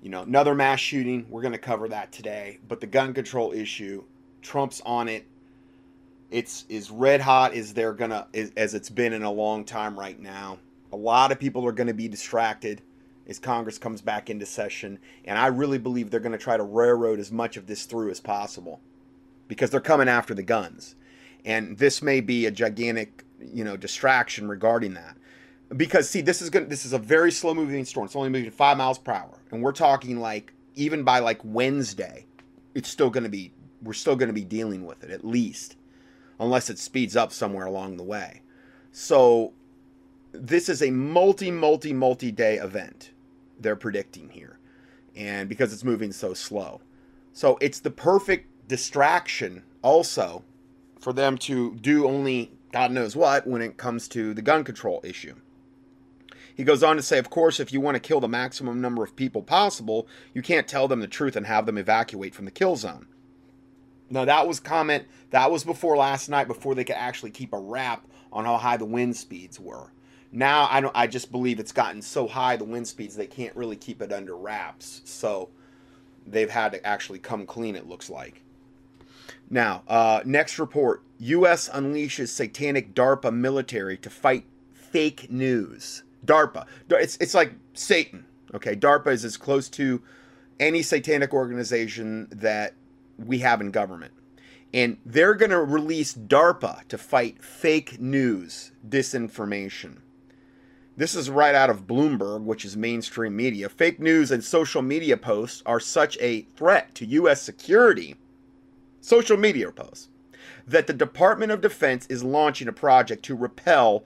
You 0.00 0.10
know, 0.10 0.22
another 0.22 0.54
mass 0.54 0.78
shooting. 0.78 1.26
We're 1.28 1.42
going 1.42 1.50
to 1.50 1.58
cover 1.58 1.88
that 1.88 2.12
today. 2.12 2.60
But 2.68 2.80
the 2.80 2.86
gun 2.86 3.12
control 3.12 3.50
issue, 3.50 4.04
Trump's 4.46 4.80
on 4.86 5.08
it. 5.08 5.26
it's 6.30 6.64
is 6.68 6.90
red 6.90 7.20
hot 7.20 7.52
as 7.54 7.74
they're 7.74 7.92
gonna 7.92 8.28
as 8.56 8.74
it's 8.74 8.90
been 8.90 9.12
in 9.12 9.24
a 9.24 9.30
long 9.30 9.64
time 9.64 9.98
right 9.98 10.18
now. 10.18 10.58
A 10.92 10.96
lot 10.96 11.32
of 11.32 11.40
people 11.40 11.66
are 11.66 11.72
going 11.72 11.88
to 11.88 11.94
be 11.94 12.06
distracted 12.06 12.80
as 13.26 13.40
Congress 13.40 13.76
comes 13.76 14.00
back 14.00 14.30
into 14.30 14.46
session, 14.46 15.00
and 15.24 15.36
I 15.36 15.48
really 15.48 15.78
believe 15.78 16.10
they're 16.10 16.20
going 16.20 16.30
to 16.30 16.38
try 16.38 16.56
to 16.56 16.62
railroad 16.62 17.18
as 17.18 17.32
much 17.32 17.56
of 17.56 17.66
this 17.66 17.84
through 17.86 18.08
as 18.10 18.20
possible 18.20 18.80
because 19.48 19.70
they're 19.70 19.80
coming 19.80 20.08
after 20.08 20.32
the 20.32 20.44
guns, 20.44 20.94
and 21.44 21.76
this 21.76 22.00
may 22.00 22.20
be 22.20 22.46
a 22.46 22.52
gigantic 22.52 23.24
you 23.40 23.64
know 23.64 23.76
distraction 23.76 24.48
regarding 24.48 24.94
that. 24.94 25.16
Because 25.76 26.08
see, 26.08 26.20
this 26.20 26.40
is 26.40 26.50
gonna 26.50 26.66
this 26.66 26.86
is 26.86 26.92
a 26.92 26.98
very 26.98 27.32
slow 27.32 27.52
moving 27.52 27.84
storm. 27.84 28.06
It's 28.06 28.14
only 28.14 28.28
moving 28.28 28.52
five 28.52 28.76
miles 28.76 28.98
per 28.98 29.10
hour, 29.12 29.40
and 29.50 29.60
we're 29.60 29.72
talking 29.72 30.20
like 30.20 30.52
even 30.76 31.02
by 31.02 31.18
like 31.18 31.40
Wednesday, 31.42 32.26
it's 32.76 32.88
still 32.88 33.10
going 33.10 33.24
to 33.24 33.30
be 33.30 33.52
we're 33.82 33.92
still 33.92 34.16
going 34.16 34.28
to 34.28 34.32
be 34.32 34.44
dealing 34.44 34.84
with 34.84 35.04
it 35.04 35.10
at 35.10 35.24
least 35.24 35.76
unless 36.38 36.70
it 36.70 36.78
speeds 36.78 37.16
up 37.16 37.32
somewhere 37.32 37.66
along 37.66 37.96
the 37.96 38.02
way. 38.02 38.42
So 38.92 39.52
this 40.32 40.68
is 40.68 40.82
a 40.82 40.90
multi, 40.90 41.50
multi, 41.50 41.92
multi 41.92 42.30
day 42.30 42.56
event 42.56 43.12
they're 43.58 43.76
predicting 43.76 44.28
here. 44.30 44.58
And 45.14 45.48
because 45.48 45.72
it's 45.72 45.84
moving 45.84 46.12
so 46.12 46.34
slow. 46.34 46.80
So 47.32 47.58
it's 47.60 47.80
the 47.80 47.90
perfect 47.90 48.68
distraction 48.68 49.62
also 49.82 50.44
for 51.00 51.12
them 51.12 51.38
to 51.38 51.74
do 51.76 52.06
only 52.06 52.52
God 52.72 52.90
knows 52.90 53.16
what 53.16 53.46
when 53.46 53.62
it 53.62 53.76
comes 53.76 54.08
to 54.08 54.34
the 54.34 54.42
gun 54.42 54.64
control 54.64 55.00
issue. 55.04 55.34
He 56.54 56.64
goes 56.64 56.82
on 56.82 56.96
to 56.96 57.02
say, 57.02 57.18
of 57.18 57.30
course, 57.30 57.60
if 57.60 57.72
you 57.72 57.80
want 57.80 57.96
to 57.96 58.00
kill 58.00 58.20
the 58.20 58.28
maximum 58.28 58.80
number 58.80 59.04
of 59.04 59.14
people 59.14 59.42
possible, 59.42 60.08
you 60.34 60.42
can't 60.42 60.66
tell 60.66 60.88
them 60.88 61.00
the 61.00 61.06
truth 61.06 61.36
and 61.36 61.46
have 61.46 61.66
them 61.66 61.78
evacuate 61.78 62.34
from 62.34 62.46
the 62.46 62.50
kill 62.50 62.76
zone. 62.76 63.06
Now 64.10 64.24
that 64.24 64.46
was 64.46 64.60
comment 64.60 65.04
that 65.30 65.50
was 65.50 65.64
before 65.64 65.96
last 65.96 66.28
night, 66.28 66.48
before 66.48 66.74
they 66.74 66.84
could 66.84 66.96
actually 66.96 67.30
keep 67.30 67.52
a 67.52 67.58
wrap 67.58 68.06
on 68.32 68.44
how 68.44 68.56
high 68.56 68.76
the 68.76 68.84
wind 68.84 69.16
speeds 69.16 69.58
were. 69.58 69.90
Now 70.32 70.68
I 70.70 70.80
don't. 70.80 70.94
I 70.94 71.06
just 71.06 71.30
believe 71.32 71.58
it's 71.58 71.72
gotten 71.72 72.02
so 72.02 72.26
high 72.26 72.56
the 72.56 72.64
wind 72.64 72.86
speeds 72.86 73.16
they 73.16 73.26
can't 73.26 73.54
really 73.56 73.76
keep 73.76 74.02
it 74.02 74.12
under 74.12 74.36
wraps. 74.36 75.02
So 75.04 75.50
they've 76.26 76.50
had 76.50 76.72
to 76.72 76.86
actually 76.86 77.18
come 77.18 77.46
clean. 77.46 77.76
It 77.76 77.88
looks 77.88 78.10
like. 78.10 78.42
Now, 79.48 79.82
uh, 79.88 80.22
next 80.24 80.58
report: 80.58 81.02
U.S. 81.18 81.68
unleashes 81.68 82.28
satanic 82.28 82.94
DARPA 82.94 83.32
military 83.32 83.96
to 83.98 84.10
fight 84.10 84.44
fake 84.72 85.30
news. 85.30 86.02
DARPA. 86.24 86.66
It's 86.90 87.16
it's 87.20 87.34
like 87.34 87.52
Satan. 87.74 88.24
Okay, 88.54 88.76
DARPA 88.76 89.08
is 89.08 89.24
as 89.24 89.36
close 89.36 89.68
to 89.70 90.02
any 90.58 90.82
satanic 90.82 91.32
organization 91.32 92.28
that 92.30 92.74
we 93.18 93.38
have 93.38 93.60
in 93.60 93.70
government. 93.70 94.12
And 94.74 94.98
they're 95.06 95.34
going 95.34 95.50
to 95.50 95.60
release 95.60 96.14
DARPA 96.14 96.86
to 96.88 96.98
fight 96.98 97.42
fake 97.42 98.00
news, 98.00 98.72
disinformation. 98.86 99.98
This 100.96 101.14
is 101.14 101.28
right 101.28 101.54
out 101.54 101.70
of 101.70 101.86
Bloomberg, 101.86 102.44
which 102.44 102.64
is 102.64 102.76
mainstream 102.76 103.36
media. 103.36 103.68
Fake 103.68 104.00
news 104.00 104.30
and 104.30 104.42
social 104.42 104.82
media 104.82 105.16
posts 105.16 105.62
are 105.66 105.80
such 105.80 106.16
a 106.20 106.42
threat 106.56 106.94
to 106.94 107.06
U.S. 107.06 107.42
security, 107.42 108.16
social 109.02 109.36
media 109.36 109.70
posts, 109.70 110.08
that 110.66 110.86
the 110.86 110.94
Department 110.94 111.52
of 111.52 111.60
Defense 111.60 112.06
is 112.06 112.24
launching 112.24 112.66
a 112.66 112.72
project 112.72 113.24
to 113.24 113.36
repel 113.36 114.04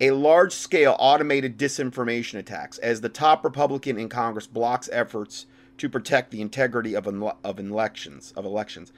a 0.00 0.10
large 0.10 0.52
scale 0.52 0.96
automated 0.98 1.56
disinformation 1.56 2.38
attacks 2.38 2.78
as 2.78 3.00
the 3.00 3.08
top 3.08 3.44
Republican 3.44 3.96
in 3.96 4.08
Congress 4.08 4.48
blocks 4.48 4.88
efforts 4.92 5.46
to 5.78 5.88
protect 5.88 6.30
the 6.30 6.40
integrity 6.40 6.94
of, 6.94 7.06
of 7.06 7.58
elections 7.58 8.32
of 8.36 8.44
elections. 8.44 8.92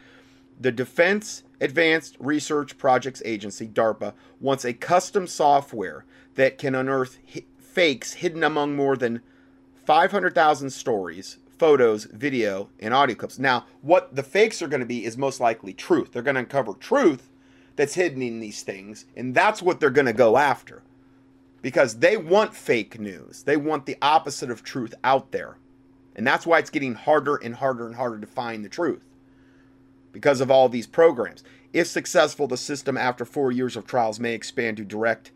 The 0.58 0.72
Defense 0.72 1.42
Advanced 1.60 2.16
Research 2.18 2.78
Projects 2.78 3.22
Agency 3.24 3.66
(DARPA) 3.66 4.14
wants 4.40 4.64
a 4.64 4.72
custom 4.72 5.26
software 5.26 6.04
that 6.34 6.58
can 6.58 6.74
unearth 6.74 7.18
hi- 7.32 7.44
fakes 7.58 8.14
hidden 8.14 8.42
among 8.42 8.74
more 8.74 8.96
than 8.96 9.20
500,000 9.84 10.70
stories, 10.70 11.38
photos, 11.58 12.04
video, 12.04 12.70
and 12.80 12.94
audio 12.94 13.16
clips. 13.16 13.38
Now, 13.38 13.66
what 13.82 14.16
the 14.16 14.22
fakes 14.22 14.62
are 14.62 14.68
going 14.68 14.80
to 14.80 14.86
be 14.86 15.04
is 15.04 15.18
most 15.18 15.40
likely 15.40 15.72
truth. 15.72 16.12
They're 16.12 16.22
going 16.22 16.34
to 16.34 16.40
uncover 16.40 16.72
truth 16.74 17.30
that's 17.76 17.94
hidden 17.94 18.22
in 18.22 18.40
these 18.40 18.62
things, 18.62 19.04
and 19.14 19.34
that's 19.34 19.62
what 19.62 19.78
they're 19.78 19.90
going 19.90 20.06
to 20.06 20.12
go 20.12 20.38
after. 20.38 20.82
Because 21.60 21.98
they 21.98 22.16
want 22.16 22.54
fake 22.54 22.98
news. 22.98 23.42
They 23.42 23.56
want 23.56 23.86
the 23.86 23.98
opposite 24.00 24.50
of 24.50 24.62
truth 24.62 24.94
out 25.04 25.32
there. 25.32 25.58
And 26.16 26.26
that's 26.26 26.46
why 26.46 26.58
it's 26.58 26.70
getting 26.70 26.94
harder 26.94 27.36
and 27.36 27.54
harder 27.54 27.86
and 27.86 27.94
harder 27.94 28.18
to 28.18 28.26
find 28.26 28.64
the 28.64 28.68
truth 28.68 29.04
because 30.12 30.40
of 30.40 30.50
all 30.50 30.68
these 30.68 30.86
programs. 30.86 31.44
If 31.74 31.86
successful, 31.86 32.48
the 32.48 32.56
system 32.56 32.96
after 32.96 33.26
four 33.26 33.52
years 33.52 33.76
of 33.76 33.86
trials 33.86 34.18
may 34.18 34.32
expand 34.32 34.78
to 34.78 34.84
direct 34.84 35.30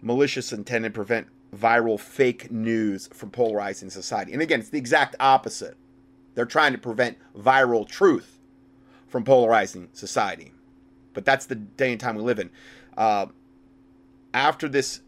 malicious 0.00 0.50
intent 0.50 0.86
and 0.86 0.94
prevent 0.94 1.28
viral 1.54 2.00
fake 2.00 2.50
news 2.50 3.06
from 3.08 3.30
polarizing 3.30 3.90
society. 3.90 4.32
And 4.32 4.40
again, 4.40 4.60
it's 4.60 4.70
the 4.70 4.78
exact 4.78 5.14
opposite. 5.20 5.76
They're 6.34 6.46
trying 6.46 6.72
to 6.72 6.78
prevent 6.78 7.18
viral 7.36 7.86
truth 7.86 8.40
from 9.06 9.24
polarizing 9.24 9.90
society. 9.92 10.52
But 11.12 11.26
that's 11.26 11.46
the 11.46 11.54
day 11.54 11.92
and 11.92 12.00
time 12.00 12.16
we 12.16 12.22
live 12.22 12.38
in. 12.38 12.50
Uh, 12.96 13.26
after 14.32 14.68
this 14.68 15.00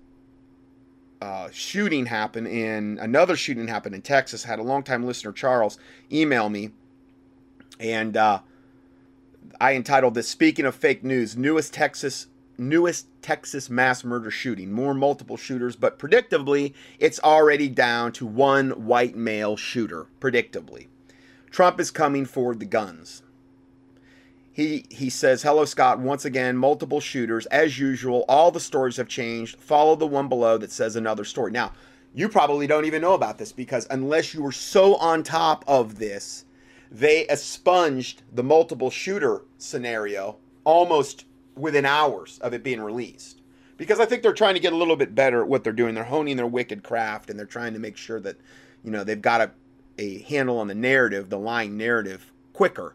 uh, 1.26 1.48
shooting 1.52 2.06
happened 2.06 2.46
in 2.46 2.98
another 3.00 3.34
shooting 3.36 3.66
happened 3.66 3.96
in 3.96 4.02
Texas. 4.02 4.44
I 4.44 4.48
had 4.48 4.60
a 4.60 4.62
longtime 4.62 5.04
listener, 5.04 5.32
Charles, 5.32 5.76
email 6.12 6.48
me, 6.48 6.70
and 7.80 8.16
uh, 8.16 8.40
I 9.60 9.74
entitled 9.74 10.14
this 10.14 10.28
"Speaking 10.28 10.64
of 10.64 10.76
Fake 10.76 11.02
News: 11.02 11.36
Newest 11.36 11.74
Texas 11.74 12.28
Newest 12.58 13.08
Texas 13.22 13.68
Mass 13.68 14.04
Murder 14.04 14.30
Shooting. 14.30 14.70
More 14.70 14.94
multiple 14.94 15.36
shooters, 15.36 15.74
but 15.74 15.98
predictably, 15.98 16.74
it's 17.00 17.18
already 17.18 17.68
down 17.68 18.12
to 18.12 18.24
one 18.24 18.86
white 18.86 19.16
male 19.16 19.56
shooter. 19.56 20.06
Predictably, 20.20 20.86
Trump 21.50 21.80
is 21.80 21.90
coming 21.90 22.24
for 22.24 22.54
the 22.54 22.66
guns." 22.66 23.22
He 24.57 24.86
he 24.88 25.11
says, 25.11 25.42
"Hello 25.42 25.66
Scott, 25.66 25.98
once 25.98 26.24
again, 26.24 26.57
multiple 26.57 26.98
shooters 26.98 27.44
as 27.48 27.78
usual. 27.78 28.24
All 28.26 28.50
the 28.50 28.59
stories 28.59 28.96
have 28.96 29.07
changed. 29.07 29.61
Follow 29.61 29.96
the 29.96 30.07
one 30.07 30.30
below 30.30 30.57
that 30.57 30.72
says 30.72 30.96
another 30.96 31.26
story." 31.26 31.52
Now, 31.52 31.74
you 32.14 32.30
probably 32.30 32.66
don't 32.66 32.86
even 32.86 33.02
know 33.02 33.12
about 33.12 33.36
this 33.36 33.52
because 33.52 33.86
unless 33.90 34.32
you 34.32 34.40
were 34.40 34.52
so 34.52 34.94
on 34.94 35.22
top 35.22 35.62
of 35.68 35.98
this, 35.98 36.46
they 36.90 37.26
expunged 37.26 38.22
the 38.32 38.42
multiple 38.42 38.88
shooter 38.88 39.42
scenario 39.59 40.38
almost 40.64 41.26
within 41.54 41.84
hours 41.84 42.38
of 42.38 42.54
it 42.54 42.64
being 42.64 42.80
released. 42.80 43.42
Because 43.76 44.00
I 44.00 44.07
think 44.07 44.22
they're 44.22 44.32
trying 44.32 44.54
to 44.54 44.61
get 44.61 44.72
a 44.72 44.76
little 44.76 44.96
bit 44.96 45.14
better 45.14 45.42
at 45.42 45.48
what 45.48 45.64
they're 45.64 45.72
doing. 45.74 45.94
They're 45.94 46.04
honing 46.04 46.38
their 46.38 46.46
wicked 46.46 46.82
craft 46.82 47.28
and 47.28 47.38
they're 47.38 47.44
trying 47.44 47.74
to 47.74 47.78
make 47.78 47.98
sure 47.98 48.20
that, 48.20 48.38
you 48.82 48.90
know, 48.90 49.04
they've 49.04 49.20
got 49.20 49.42
a, 49.42 49.50
a 49.98 50.20
handle 50.20 50.59
on 50.59 50.68
the 50.68 50.74
narrative, 50.74 51.28
the 51.28 51.38
lying 51.38 51.76
narrative 51.76 52.32
quicker 52.54 52.94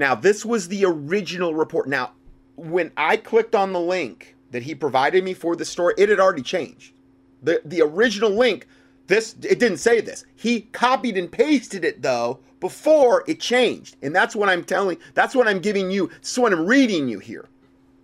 now, 0.00 0.14
this 0.14 0.46
was 0.46 0.68
the 0.68 0.86
original 0.86 1.54
report. 1.54 1.86
Now, 1.86 2.12
when 2.56 2.90
I 2.96 3.18
clicked 3.18 3.54
on 3.54 3.74
the 3.74 3.80
link 3.80 4.34
that 4.50 4.62
he 4.62 4.74
provided 4.74 5.22
me 5.22 5.34
for 5.34 5.54
the 5.54 5.66
story, 5.66 5.92
it 5.98 6.08
had 6.08 6.18
already 6.18 6.42
changed. 6.42 6.94
The 7.42 7.60
the 7.66 7.82
original 7.82 8.30
link, 8.30 8.66
this 9.08 9.34
it 9.42 9.58
didn't 9.58 9.76
say 9.76 10.00
this. 10.00 10.24
He 10.34 10.62
copied 10.72 11.18
and 11.18 11.30
pasted 11.30 11.84
it 11.84 12.00
though 12.00 12.40
before 12.60 13.24
it 13.26 13.40
changed. 13.40 13.96
And 14.00 14.16
that's 14.16 14.34
what 14.34 14.48
I'm 14.48 14.64
telling, 14.64 14.96
that's 15.12 15.34
what 15.34 15.46
I'm 15.46 15.60
giving 15.60 15.90
you, 15.90 16.08
that's 16.08 16.38
what 16.38 16.54
I'm 16.54 16.66
reading 16.66 17.06
you 17.06 17.18
here. 17.18 17.46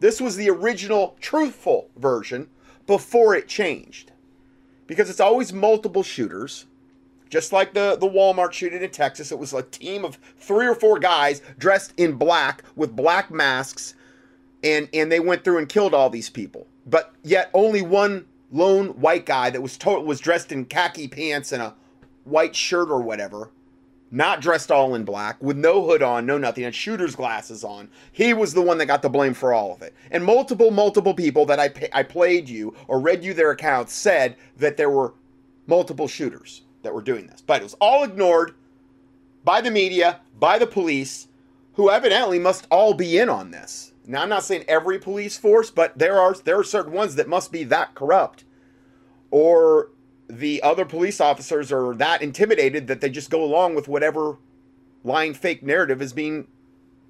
This 0.01 0.20
was 0.20 0.36
the 0.36 0.51
original 0.51 1.16
truthful 1.20 1.88
version 1.97 2.49
before 2.86 3.34
it 3.34 3.49
changed. 3.49 4.12
Because 4.86 5.09
it's 5.09 5.20
always 5.20 5.51
multiple 5.51 6.03
shooters 6.03 6.66
just 7.29 7.53
like 7.53 7.74
the, 7.74 7.97
the 7.97 8.09
Walmart 8.09 8.53
shooting 8.53 8.83
in 8.83 8.91
Texas, 8.91 9.33
it 9.33 9.39
was 9.39 9.53
a 9.53 9.62
team 9.62 10.05
of 10.05 10.18
three 10.39 10.66
or 10.66 10.74
four 10.74 10.99
guys 10.99 11.43
dressed 11.59 11.93
in 11.97 12.12
black 12.12 12.62
with 12.77 12.95
black 12.95 13.31
masks, 13.31 13.95
and, 14.62 14.89
and 14.93 15.11
they 15.11 15.20
went 15.20 15.45
through 15.45 15.59
and 15.59 15.68
killed 15.68 15.95
all 15.95 16.11
these 16.11 16.31
people. 16.31 16.66
But 16.87 17.12
yet 17.24 17.51
only 17.53 17.83
one 17.83 18.27
lone 18.53 18.89
white 19.01 19.27
guy 19.27 19.51
that 19.51 19.61
was 19.61 19.77
total 19.77 20.05
was 20.05 20.20
dressed 20.20 20.53
in 20.53 20.66
khaki 20.66 21.09
pants 21.09 21.53
and 21.53 21.62
a 21.62 21.74
white 22.24 22.55
shirt 22.55 22.91
or 22.91 23.03
whatever, 23.03 23.51
not 24.12 24.41
dressed 24.41 24.70
all 24.70 24.95
in 24.95 25.05
black, 25.05 25.43
with 25.43 25.57
no 25.57 25.85
hood 25.85 26.03
on, 26.03 26.27
no 26.27 26.39
nothing, 26.39 26.64
and 26.64 26.74
shooter's 26.74 27.16
glasses 27.16 27.64
on. 27.64 27.89
He 28.12 28.35
was 28.35 28.55
the 28.55 28.62
one 28.62 28.79
that 28.79 28.87
got 28.87 29.03
the 29.03 29.09
blame 29.09 29.35
for 29.35 29.53
all 29.53 29.74
of 29.74 29.83
it. 29.83 29.95
And 30.12 30.24
multiple, 30.24 30.70
multiple 30.70 31.12
people 31.12 31.45
that 31.47 31.59
I, 31.59 31.70
I 31.93 32.05
played 32.05 32.49
you 32.49 32.74
or 32.87 33.01
read 33.01 33.24
you 33.24 33.35
their 33.35 33.51
accounts 33.51 33.93
said 33.93 34.37
that 34.59 34.77
there 34.77 34.91
were 34.91 35.14
multiple 35.66 36.07
shooters 36.07 36.62
that 36.87 36.95
were 36.95 37.03
doing 37.03 37.26
this. 37.26 37.43
But 37.43 37.61
it 37.61 37.64
was 37.64 37.74
all 37.74 38.05
ignored 38.05 38.55
by 39.45 39.61
the 39.61 39.70
media, 39.70 40.20
by 40.39 40.59
the 40.59 40.66
police, 40.66 41.28
who 41.74 41.91
evidently 41.91 42.39
must 42.39 42.66
all 42.70 42.95
be 42.95 43.18
in 43.18 43.28
on 43.28 43.51
this. 43.51 43.93
Now 44.07 44.22
I'm 44.22 44.28
not 44.28 44.45
saying 44.45 44.64
every 44.68 44.99
police 44.99 45.37
force, 45.37 45.70
but 45.70 45.99
there 45.99 46.18
are 46.18 46.32
there 46.32 46.59
are 46.59 46.64
certain 46.64 46.93
ones 46.93 47.16
that 47.16 47.28
must 47.28 47.51
be 47.51 47.64
that 47.64 47.95
corrupt. 47.95 48.45
Or 49.30 49.91
the 50.28 50.62
other 50.62 50.84
police 50.84 51.20
officers 51.20 51.72
are 51.72 51.95
that 51.97 52.22
intimidated 52.22 52.87
that 52.87 53.01
they 53.01 53.11
just 53.11 53.30
go 53.30 53.45
along 53.45 53.74
with 53.74 53.89
whatever 53.89 54.39
lying 55.05 55.34
fake 55.34 55.62
narrative 55.62 56.01
is 56.01 56.12
being 56.12 56.47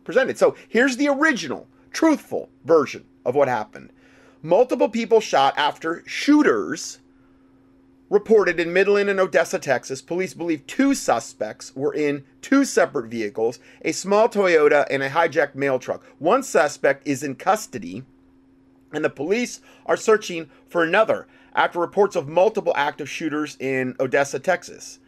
presented. 0.04 0.38
So 0.38 0.56
here's 0.68 0.96
the 0.96 1.08
original. 1.08 1.68
truthful 1.92 2.50
version 2.64 3.04
of 3.24 3.34
what 3.34 3.48
happened. 3.48 3.90
Multiple 4.42 4.88
people 4.88 5.20
shot 5.20 5.54
after 5.56 6.02
shooters 6.06 7.00
reported 8.08 8.60
in 8.60 8.72
Midland 8.72 9.08
and 9.08 9.18
Odessa, 9.18 9.58
Texas. 9.58 10.00
Police 10.00 10.34
believe 10.34 10.66
two 10.66 10.94
suspects 10.94 11.74
were 11.74 11.92
in 11.92 12.24
two 12.40 12.64
separate 12.64 13.10
vehicles, 13.10 13.58
a 13.84 13.92
small 13.92 14.28
Toyota 14.28 14.86
and 14.90 15.02
a 15.02 15.10
hijacked 15.10 15.54
mail 15.54 15.78
truck. 15.78 16.04
One 16.18 16.42
suspect 16.42 17.06
is 17.06 17.22
in 17.22 17.34
custody, 17.34 18.04
and 18.92 19.04
the 19.04 19.10
police 19.10 19.60
are 19.86 19.96
searching 19.96 20.48
for 20.68 20.84
another 20.84 21.26
after 21.54 21.80
reports 21.80 22.16
of 22.16 22.28
multiple 22.28 22.72
active 22.76 23.08
shooters 23.08 23.56
in 23.58 23.96
Odessa, 23.98 24.38
Texas. 24.38 24.98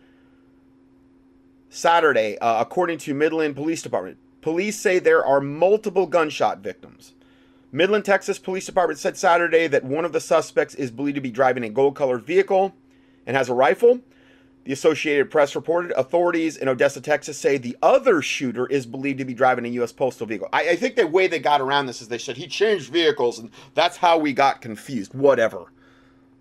Saturday, 1.71 2.39
uh, 2.39 2.61
according 2.61 2.99
to 2.99 3.15
Midland 3.15 3.55
Police 3.55 3.83
Department, 3.83 4.17
police 4.41 4.81
say 4.81 4.99
there 4.99 5.25
are 5.25 5.41
multiple 5.41 6.07
gunshot 6.07 6.61
victims. 6.61 7.13
Midland, 7.71 8.07
Texas 8.07 8.39
Police 8.39 8.65
Department 8.65 8.99
said 8.99 9.19
Saturday 9.19 9.67
that 9.67 9.85
one 9.85 10.07
of 10.07 10.13
the 10.13 10.21
suspects 10.21 10.75
is 10.75 10.91
believed 10.91 11.17
to 11.17 11.21
be 11.21 11.31
driving 11.31 11.65
a 11.65 11.69
gold 11.69 11.95
colored 11.95 12.25
vehicle 12.25 12.75
and 13.29 13.37
has 13.37 13.49
a 13.49 13.55
rifle. 13.55 14.01
The 14.65 14.73
Associated 14.73 15.31
Press 15.31 15.55
reported 15.55 15.93
authorities 15.93 16.57
in 16.57 16.69
Odessa, 16.69 17.01
Texas 17.01 17.39
say 17.39 17.57
the 17.57 17.77
other 17.81 18.21
shooter 18.21 18.67
is 18.67 18.87
believed 18.87 19.19
to 19.19 19.25
be 19.25 19.35
driving 19.35 19.65
a 19.65 19.69
U.S. 19.69 19.93
postal 19.93 20.27
vehicle. 20.27 20.49
I, 20.53 20.71
I 20.71 20.77
think 20.77 20.97
the 20.97 21.07
way 21.07 21.27
they 21.27 21.39
got 21.39 21.61
around 21.61 21.87
this 21.87 22.03
is 22.03 22.09
they 22.09 22.19
said 22.19 22.37
he 22.37 22.49
changed 22.49 22.91
vehicles 22.91 23.39
and 23.39 23.51
that's 23.75 23.99
how 23.99 24.19
we 24.19 24.33
got 24.33 24.61
confused. 24.61 25.15
Whatever. 25.15 25.73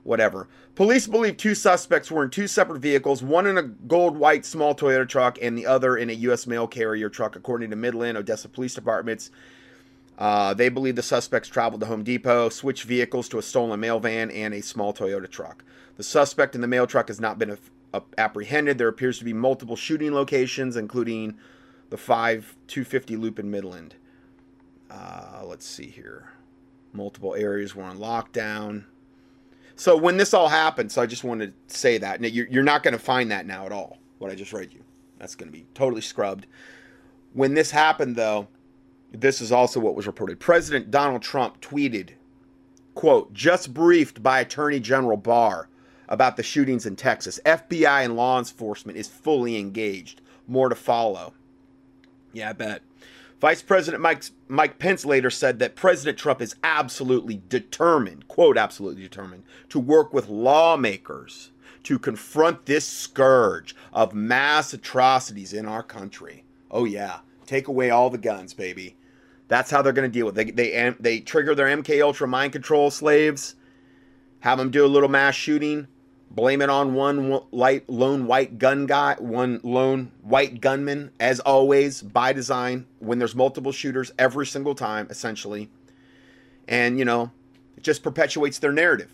Whatever. 0.03 0.47
Police 0.75 1.07
believe 1.07 1.38
two 1.38 1.55
suspects 1.55 2.09
were 2.09 2.23
in 2.23 2.29
two 2.29 2.47
separate 2.47 2.79
vehicles, 2.79 3.21
one 3.21 3.47
in 3.47 3.57
a 3.57 3.63
gold 3.63 4.17
white 4.17 4.45
small 4.45 4.73
Toyota 4.73 5.07
truck 5.07 5.38
and 5.41 5.57
the 5.57 5.65
other 5.65 5.97
in 5.97 6.09
a 6.09 6.13
U.S. 6.13 6.47
mail 6.47 6.67
carrier 6.67 7.09
truck, 7.09 7.35
according 7.35 7.69
to 7.71 7.75
Midland, 7.75 8.17
Odessa 8.17 8.47
Police 8.47 8.73
Departments. 8.73 9.31
Uh, 10.17 10.53
they 10.53 10.69
believe 10.69 10.95
the 10.95 11.03
suspects 11.03 11.47
traveled 11.47 11.81
to 11.81 11.88
Home 11.88 12.03
Depot, 12.03 12.49
switched 12.49 12.83
vehicles 12.83 13.29
to 13.29 13.38
a 13.38 13.41
stolen 13.41 13.79
mail 13.79 13.99
van 13.99 14.31
and 14.31 14.53
a 14.53 14.61
small 14.61 14.93
Toyota 14.93 15.29
truck. 15.29 15.63
The 15.98 16.04
suspect 16.04 16.54
in 16.56 16.62
the 16.62 16.68
mail 16.68 16.88
truck 16.88 17.08
has 17.08 17.20
not 17.20 17.39
been 17.39 17.58
apprehended. 18.18 18.78
There 18.78 18.88
appears 18.88 19.18
to 19.20 19.26
be 19.26 19.34
multiple 19.34 19.76
shooting 19.76 20.14
locations, 20.14 20.78
including 20.78 21.38
the 21.89 21.98
5 21.98 22.56
250 22.68 23.18
loop 23.18 23.39
in 23.39 23.50
Midland. 23.50 23.95
Uh, 24.89 25.41
let's 25.43 25.66
see 25.66 25.88
here. 25.88 26.32
Multiple 26.93 27.36
areas 27.36 27.76
were 27.76 27.84
on 27.84 27.98
lockdown. 27.98 28.86
So 29.76 29.98
when 29.98 30.18
this 30.18 30.34
all 30.34 30.50
happened, 30.50 30.91
so 30.91 31.02
I 31.02 31.08
just 31.08 31.24
wanted 31.24 31.54
to 31.68 31.76
say 31.76 31.98
that. 31.98 32.22
You're, 32.22 32.48
you're 32.48 32.64
not 32.64 32.84
going 32.84 32.93
to 32.93 33.00
find 33.00 33.32
that 33.32 33.45
now 33.45 33.66
at 33.66 33.72
all, 33.72 33.98
what 34.20 34.32
I 34.32 34.36
just 34.36 34.54
read 34.54 34.74
you. 34.74 34.84
That's 35.18 35.36
going 35.36 35.52
to 35.52 35.58
be 35.58 35.66
totally 35.74 36.02
scrubbed. 36.02 36.45
When 37.34 37.56
this 37.56 37.72
happened, 37.72 38.16
though, 38.16 38.48
this 39.12 39.41
is 39.41 39.52
also 39.52 39.80
what 39.80 39.95
was 39.95 40.08
reported. 40.08 40.39
President 40.39 40.91
Donald 40.91 41.24
Trump 41.24 41.60
tweeted, 41.60 42.12
quote, 42.93 43.34
just 43.34 43.74
briefed 43.74 44.22
by 44.22 44.39
Attorney 44.39 44.80
General 44.80 45.18
Barr 45.18 45.70
about 46.08 46.38
the 46.38 46.43
shootings 46.43 46.86
in 46.86 46.95
Texas. 46.95 47.39
FBI 47.45 48.03
and 48.05 48.16
law 48.16 48.39
enforcement 48.39 48.97
is 48.97 49.08
fully 49.08 49.58
engaged. 49.58 50.22
More 50.47 50.70
to 50.70 50.76
follow. 50.76 51.34
Yeah, 52.34 52.49
I 52.49 52.53
bet. 52.53 52.82
Vice 53.39 53.62
President 53.62 54.01
Mike, 54.01 54.24
Mike 54.47 54.80
Pence 54.80 55.05
later 55.05 55.30
said 55.30 55.60
that 55.60 55.76
President 55.76 56.18
Trump 56.18 56.41
is 56.41 56.55
absolutely 56.64 57.41
determined, 57.49 58.28
quote, 58.28 58.58
absolutely 58.58 59.03
determined, 59.03 59.43
to 59.70 59.80
work 59.80 60.12
with 60.12 60.28
lawmakers 60.28 61.51
to 61.84 61.99
confront 61.99 62.66
this 62.66 62.86
scourge 62.86 63.76
of 63.93 64.14
mass 64.14 64.74
atrocities 64.74 65.53
in 65.53 65.66
our 65.68 65.84
country. 65.84 66.43
Oh, 66.72 66.86
yeah. 66.86 67.20
Take 67.45 67.68
away 67.68 67.91
all 67.91 68.10
the 68.10 68.18
guns, 68.18 68.53
baby. 68.53 68.97
That's 69.47 69.72
how 69.72 69.82
they're 69.82 69.93
going 69.93 70.12
to 70.12 70.14
deal 70.14 70.26
with 70.26 70.38
it. 70.38 70.55
They, 70.55 70.72
they, 70.72 70.95
they 70.99 71.20
trigger 71.22 71.55
their 71.55 71.68
MK 71.68 72.01
Ultra 72.01 72.28
mind 72.28 72.51
control 72.51 72.91
slaves, 72.91 73.55
have 74.41 74.58
them 74.58 74.72
do 74.72 74.86
a 74.86 74.88
little 74.88 75.08
mass 75.10 75.36
shooting, 75.36 75.88
blame 76.32 76.61
it 76.61 76.69
on 76.69 76.93
one 76.93 77.41
light 77.51 77.89
lone 77.89 78.28
white 78.28 78.59
gun 78.59 78.86
guy, 78.86 79.15
one 79.19 79.59
lone 79.63 80.11
white 80.21 80.61
gunman, 80.61 81.11
as 81.19 81.39
always, 81.39 82.01
by 82.01 82.34
design, 82.34 82.86
when 82.99 83.19
there's 83.19 83.36
multiple 83.36 83.71
shooters 83.71 84.11
every 84.19 84.45
single 84.45 84.75
time, 84.75 85.07
essentially. 85.09 85.69
And, 86.67 86.99
you 86.99 87.05
know, 87.05 87.32
it 87.75 87.84
just 87.84 88.03
perpetuates 88.03 88.59
their 88.59 88.71
narrative. 88.71 89.13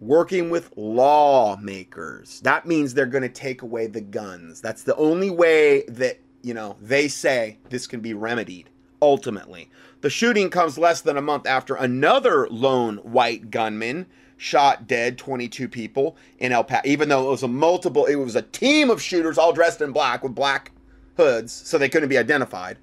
Working 0.00 0.50
with 0.50 0.76
lawmakers. 0.76 2.40
That 2.40 2.66
means 2.66 2.92
they're 2.92 3.06
going 3.06 3.22
to 3.22 3.28
take 3.30 3.62
away 3.62 3.86
the 3.86 4.02
guns. 4.02 4.60
That's 4.60 4.82
the 4.82 4.96
only 4.96 5.30
way 5.30 5.84
that, 5.88 6.20
you 6.42 6.52
know, 6.52 6.76
they 6.82 7.08
say 7.08 7.58
this 7.70 7.86
can 7.86 8.00
be 8.00 8.12
remedied, 8.12 8.68
ultimately. 9.00 9.70
The 10.02 10.10
shooting 10.10 10.50
comes 10.50 10.76
less 10.76 11.00
than 11.00 11.16
a 11.16 11.22
month 11.22 11.46
after 11.46 11.76
another 11.76 12.46
lone 12.48 12.98
white 12.98 13.50
gunman 13.50 14.06
shot 14.36 14.86
dead 14.86 15.18
22 15.18 15.68
people 15.68 16.16
in 16.38 16.52
El 16.52 16.64
Paso, 16.64 16.82
even 16.84 17.08
though 17.08 17.28
it 17.28 17.30
was 17.30 17.42
a 17.42 17.48
multiple, 17.48 18.06
it 18.06 18.16
was 18.16 18.36
a 18.36 18.42
team 18.42 18.90
of 18.90 19.00
shooters 19.00 19.38
all 19.38 19.52
dressed 19.52 19.80
in 19.80 19.92
black 19.92 20.22
with 20.22 20.34
black 20.34 20.72
hoods, 21.16 21.52
so 21.52 21.78
they 21.78 21.88
couldn't 21.88 22.08
be 22.08 22.18
identified. 22.18 22.78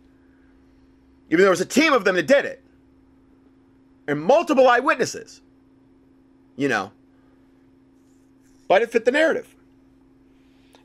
Even 1.28 1.40
though 1.40 1.44
there 1.44 1.50
was 1.52 1.62
a 1.62 1.66
team 1.66 1.94
of 1.94 2.04
them 2.04 2.16
that 2.16 2.28
did 2.28 2.46
it, 2.46 2.64
and 4.08 4.22
multiple 4.22 4.68
eyewitnesses, 4.68 5.42
you 6.56 6.68
know. 6.68 6.92
But 8.68 8.82
it 8.82 8.92
fit 8.92 9.06
the 9.06 9.12
narrative. 9.12 9.56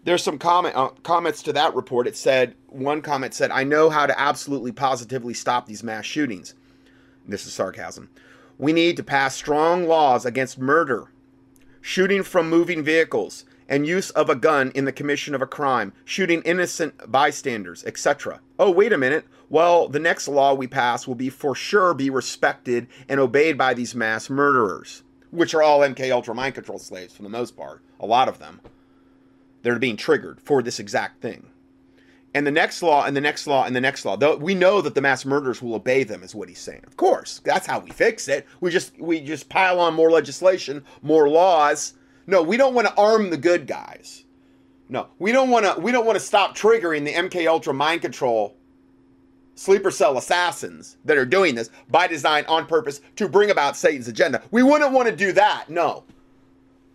There's 0.05 0.23
some 0.23 0.39
comment 0.39 0.77
uh, 0.77 0.89
comments 1.03 1.43
to 1.45 1.53
that 1.55 1.75
report. 1.75 2.07
It 2.07 2.17
said 2.17 2.55
one 2.69 3.03
comment 3.03 3.35
said, 3.35 3.51
"I 3.51 3.65
know 3.65 3.91
how 3.91 4.07
to 4.07 4.19
absolutely 4.19 4.73
positively 4.73 5.35
stop 5.35 5.67
these 5.67 5.83
mass 5.83 6.05
shootings." 6.05 6.55
This 7.27 7.47
is 7.47 7.53
sarcasm. 7.53 8.09
We 8.59 8.73
need 8.73 8.97
to 8.97 9.05
pass 9.05 9.37
strong 9.37 9.87
laws 9.87 10.27
against 10.27 10.59
murder, 10.59 11.13
shooting 11.81 12.25
from 12.25 12.51
moving 12.51 12.83
vehicles, 12.83 13.45
and 13.69 13.87
use 13.87 14.11
of 14.11 14.29
a 14.29 14.35
gun 14.35 14.73
in 14.75 14.85
the 14.85 14.91
commission 14.91 15.33
of 15.33 15.41
a 15.41 15.47
crime, 15.47 15.93
shooting 16.05 16.43
innocent 16.43 16.95
bystanders, 17.11 17.85
etc. 17.85 18.41
Oh, 18.59 18.73
wait 18.73 18.93
a 18.93 18.99
minute. 18.99 19.27
Well, 19.49 19.87
the 19.87 20.01
next 20.01 20.27
law 20.27 20.55
we 20.55 20.67
pass 20.67 21.07
will 21.07 21.15
be 21.15 21.31
for 21.31 21.55
sure 21.55 21.95
be 21.95 22.11
respected 22.11 22.89
and 23.09 23.21
obeyed 23.21 23.57
by 23.57 23.75
these 23.75 23.95
mass 23.95 24.29
murderers, 24.29 25.05
which 25.31 25.55
are 25.55 25.63
all 25.63 25.81
MK 25.81 26.11
Ultra 26.11 26.35
mind 26.35 26.57
control 26.57 26.81
slaves 26.81 27.15
for 27.15 27.23
the 27.23 27.29
most 27.29 27.57
part, 27.57 27.81
a 28.01 28.07
lot 28.07 28.29
of 28.29 28.41
them. 28.41 28.61
They're 29.63 29.79
being 29.79 29.97
triggered 29.97 30.41
for 30.41 30.63
this 30.63 30.81
exact 30.81 31.23
thing 31.23 31.47
and 32.35 32.47
the 32.47 32.51
next 32.51 32.83
law 32.83 33.05
and 33.05 33.17
the 33.17 33.21
next 33.21 33.47
law 33.47 33.65
and 33.65 33.75
the 33.75 33.81
next 33.81 34.05
law. 34.05 34.17
Though 34.17 34.37
we 34.37 34.55
know 34.55 34.81
that 34.81 34.95
the 34.95 35.01
mass 35.01 35.25
murderers 35.25 35.63
will 35.63 35.75
obey 35.75 36.05
them, 36.05 36.23
is 36.23 36.35
what 36.35 36.49
he's 36.49 36.59
saying. 36.59 36.83
Of 36.87 36.97
course, 36.97 37.41
that's 37.45 37.67
how 37.67 37.81
we 37.81 37.91
fix 37.91 38.29
it. 38.29 38.47
We 38.61 38.71
just 38.71 38.99
we 39.01 39.21
just 39.21 39.49
pile 39.49 39.81
on 39.81 39.95
more 39.95 40.11
legislation, 40.11 40.85
more 41.03 41.29
laws. 41.29 41.95
No, 42.27 42.43
we 42.43 42.57
don't 42.57 42.75
want 42.75 42.87
to 42.87 42.95
arm 42.95 43.31
the 43.31 43.39
good 43.39 43.67
guys. 43.67 44.25
No, 44.89 45.09
we 45.19 45.33
don't 45.33 45.51
want 45.51 45.65
to. 45.67 45.81
We 45.81 45.93
don't 45.93 46.07
want 46.07 46.17
to 46.17 46.25
stop 46.25 46.57
triggering 46.57 47.05
the 47.05 47.13
MK 47.13 47.47
Ultra 47.47 47.75
mind 47.75 48.03
control 48.03 48.55
sleeper 49.59 49.91
cell 49.91 50.17
assassins 50.17 50.99
that 51.05 51.19
are 51.19 51.27
doing 51.27 51.57
this 51.57 51.71
by 51.91 52.07
design 52.07 52.45
on 52.47 52.65
purpose 52.65 53.01
to 53.17 53.29
bring 53.29 53.51
about 53.51 53.77
Satan's 53.77 54.07
agenda. 54.07 54.41
We 54.53 54.63
wouldn't 54.63 54.93
want 54.93 55.09
to 55.09 55.17
do 55.17 55.33
that. 55.33 55.69
No. 55.69 56.05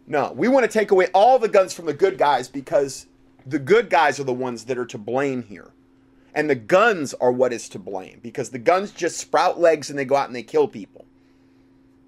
No, 0.08 0.32
we 0.34 0.48
want 0.48 0.64
to 0.64 0.72
take 0.72 0.92
away 0.92 1.08
all 1.14 1.38
the 1.40 1.48
guns 1.50 1.74
from 1.74 1.86
the 1.86 1.94
good 1.94 2.18
guys 2.18 2.48
because 2.48 3.08
the 3.46 3.60
good 3.60 3.90
guys 3.90 4.20
are 4.20 4.24
the 4.26 4.34
ones 4.34 4.66
that 4.66 4.78
are 4.78 4.86
to 4.86 4.98
blame 4.98 5.44
here. 5.44 5.72
And 6.36 6.50
the 6.50 6.56
guns 6.56 7.14
are 7.16 7.32
what 7.32 7.54
is 7.54 7.70
to 7.70 7.80
blame 7.80 8.20
because 8.24 8.50
the 8.50 8.60
guns 8.60 8.92
just 8.92 9.18
sprout 9.18 9.60
legs 9.60 9.90
and 9.90 10.00
they 10.00 10.06
go 10.06 10.16
out 10.16 10.28
and 10.28 10.36
they 10.36 10.44
kill 10.44 10.68
people. 10.68 11.06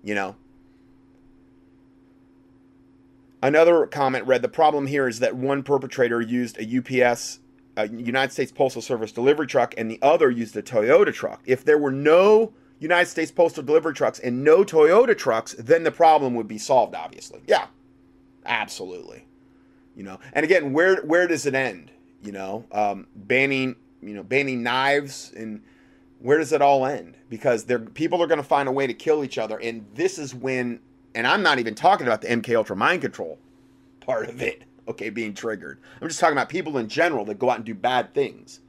You 0.03 0.15
know? 0.15 0.35
Another 3.43 3.85
comment 3.85 4.25
read 4.25 4.41
the 4.41 4.49
problem 4.49 4.87
here 4.87 5.07
is 5.07 5.19
that 5.19 5.35
one 5.35 5.61
perpetrator 5.61 6.21
used 6.21 6.57
a 6.57 7.03
UPS, 7.05 7.39
a 7.77 7.87
United 7.87 8.33
States 8.33 8.51
Postal 8.51 8.81
Service 8.81 9.11
delivery 9.11 9.45
truck, 9.45 9.75
and 9.77 9.91
the 9.91 9.99
other 10.01 10.31
used 10.31 10.57
a 10.57 10.63
Toyota 10.63 11.13
truck. 11.13 11.43
If 11.45 11.63
there 11.63 11.77
were 11.77 11.91
no 11.91 12.53
United 12.79 13.09
States 13.09 13.31
Postal 13.31 13.61
delivery 13.61 13.93
trucks 13.93 14.17
and 14.17 14.43
no 14.43 14.63
Toyota 14.63 15.15
trucks, 15.15 15.53
then 15.59 15.83
the 15.83 15.91
problem 15.91 16.33
would 16.33 16.47
be 16.47 16.57
solved, 16.57 16.95
obviously. 16.95 17.41
Yeah, 17.45 17.67
absolutely 18.45 19.25
you 19.95 20.03
know. 20.03 20.19
And 20.33 20.43
again, 20.43 20.73
where 20.73 21.01
where 21.03 21.27
does 21.27 21.45
it 21.45 21.55
end? 21.55 21.91
You 22.21 22.31
know, 22.31 22.65
um, 22.71 23.07
banning 23.15 23.75
you 24.01 24.13
know 24.13 24.23
banning 24.23 24.63
knives 24.63 25.33
and 25.35 25.61
where 26.19 26.37
does 26.37 26.51
it 26.51 26.61
all 26.61 26.85
end? 26.85 27.15
Because 27.29 27.65
there 27.65 27.79
people 27.79 28.21
are 28.21 28.27
going 28.27 28.39
to 28.39 28.43
find 28.43 28.67
a 28.67 28.71
way 28.71 28.87
to 28.87 28.93
kill 28.93 29.23
each 29.23 29.37
other, 29.37 29.59
and 29.59 29.85
this 29.93 30.17
is 30.17 30.33
when. 30.33 30.79
And 31.13 31.25
I'm 31.25 31.41
not 31.41 31.59
even 31.59 31.75
talking 31.75 32.07
about 32.07 32.21
the 32.21 32.27
MK 32.27 32.53
Ultra 32.55 32.75
mind 32.75 33.01
control 33.01 33.39
part 34.01 34.27
of 34.29 34.41
it. 34.41 34.63
Okay, 34.87 35.09
being 35.09 35.33
triggered. 35.33 35.79
I'm 35.99 36.07
just 36.07 36.19
talking 36.19 36.37
about 36.37 36.49
people 36.49 36.77
in 36.77 36.87
general 36.87 37.25
that 37.25 37.39
go 37.39 37.49
out 37.49 37.55
and 37.55 37.65
do 37.65 37.73
bad 37.73 38.13
things. 38.13 38.59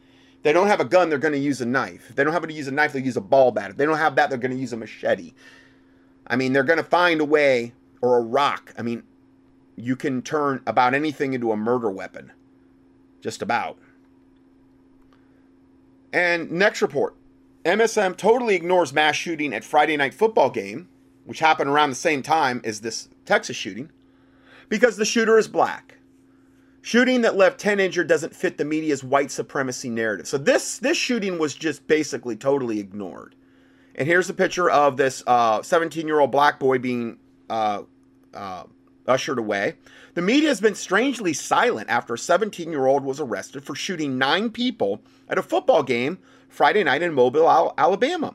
They 0.42 0.52
don't 0.52 0.68
have 0.68 0.80
a 0.80 0.84
gun, 0.84 1.08
they're 1.10 1.18
going 1.18 1.34
to 1.34 1.40
use 1.40 1.60
a 1.60 1.66
knife. 1.66 2.06
If 2.08 2.16
they 2.16 2.22
don't 2.22 2.32
have 2.32 2.46
to 2.46 2.52
use 2.52 2.68
a 2.68 2.72
knife, 2.72 2.92
they'll 2.92 3.04
use 3.04 3.16
a 3.16 3.20
ball 3.20 3.50
bat. 3.50 3.70
If 3.70 3.76
they 3.76 3.84
don't 3.84 3.98
have 3.98 4.14
that, 4.14 4.30
they're 4.30 4.38
going 4.38 4.52
to 4.52 4.56
use 4.56 4.72
a 4.72 4.76
machete. 4.76 5.34
I 6.26 6.36
mean, 6.36 6.52
they're 6.52 6.62
going 6.62 6.78
to 6.78 6.84
find 6.84 7.20
a 7.20 7.24
way 7.24 7.72
or 8.00 8.18
a 8.18 8.20
rock. 8.20 8.72
I 8.78 8.82
mean, 8.82 9.02
you 9.76 9.94
can 9.94 10.22
turn 10.22 10.62
about 10.66 10.94
anything 10.94 11.34
into 11.34 11.52
a 11.52 11.56
murder 11.56 11.90
weapon. 11.90 12.32
Just 13.20 13.42
about. 13.42 13.78
And 16.12 16.50
next 16.50 16.82
report 16.82 17.14
MSM 17.64 18.16
totally 18.16 18.54
ignores 18.54 18.92
mass 18.92 19.16
shooting 19.16 19.52
at 19.52 19.64
Friday 19.64 19.96
night 19.96 20.14
football 20.14 20.50
game, 20.50 20.88
which 21.24 21.40
happened 21.40 21.68
around 21.68 21.90
the 21.90 21.96
same 21.96 22.22
time 22.22 22.60
as 22.64 22.80
this 22.80 23.08
Texas 23.24 23.56
shooting, 23.56 23.90
because 24.68 24.96
the 24.96 25.04
shooter 25.04 25.36
is 25.36 25.48
black. 25.48 25.98
Shooting 26.80 27.22
that 27.22 27.34
left 27.36 27.58
10 27.58 27.80
injured 27.80 28.06
doesn't 28.06 28.36
fit 28.36 28.56
the 28.56 28.64
media's 28.64 29.02
white 29.02 29.32
supremacy 29.32 29.90
narrative. 29.90 30.28
So 30.28 30.38
this 30.38 30.78
this 30.78 30.96
shooting 30.96 31.38
was 31.38 31.56
just 31.56 31.86
basically 31.88 32.36
totally 32.36 32.78
ignored. 32.78 33.34
And 33.96 34.06
here's 34.06 34.30
a 34.30 34.34
picture 34.34 34.70
of 34.70 34.96
this 34.96 35.24
17 35.26 36.04
uh, 36.04 36.06
year 36.06 36.20
old 36.20 36.30
black 36.30 36.60
boy 36.60 36.78
being 36.78 37.18
uh, 37.50 37.82
uh, 38.32 38.64
ushered 39.08 39.38
away. 39.38 39.74
The 40.14 40.22
media 40.22 40.48
has 40.48 40.60
been 40.60 40.74
strangely 40.74 41.32
silent 41.32 41.88
after 41.88 42.14
a 42.14 42.18
17 42.18 42.70
year 42.70 42.86
old 42.86 43.04
was 43.04 43.20
arrested 43.20 43.64
for 43.64 43.74
shooting 43.74 44.18
nine 44.18 44.50
people 44.50 45.02
at 45.28 45.38
a 45.38 45.42
football 45.42 45.82
game 45.82 46.18
Friday 46.48 46.84
night 46.84 47.02
in 47.02 47.14
Mobile, 47.14 47.74
Alabama. 47.76 48.34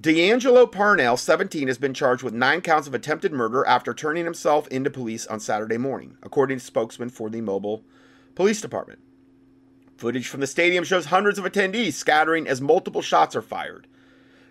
D'Angelo 0.00 0.64
Parnell, 0.66 1.16
17, 1.16 1.66
has 1.66 1.76
been 1.76 1.92
charged 1.92 2.22
with 2.22 2.32
nine 2.32 2.60
counts 2.60 2.86
of 2.86 2.94
attempted 2.94 3.32
murder 3.32 3.66
after 3.66 3.92
turning 3.92 4.24
himself 4.24 4.68
into 4.68 4.90
police 4.90 5.26
on 5.26 5.40
Saturday 5.40 5.76
morning, 5.76 6.16
according 6.22 6.58
to 6.58 6.64
spokesman 6.64 7.08
for 7.08 7.28
the 7.28 7.40
Mobile 7.40 7.82
Police 8.36 8.60
Department. 8.60 9.00
Footage 9.96 10.28
from 10.28 10.40
the 10.40 10.46
stadium 10.46 10.84
shows 10.84 11.06
hundreds 11.06 11.40
of 11.40 11.44
attendees 11.44 11.94
scattering 11.94 12.46
as 12.46 12.60
multiple 12.60 13.02
shots 13.02 13.34
are 13.34 13.42
fired. 13.42 13.88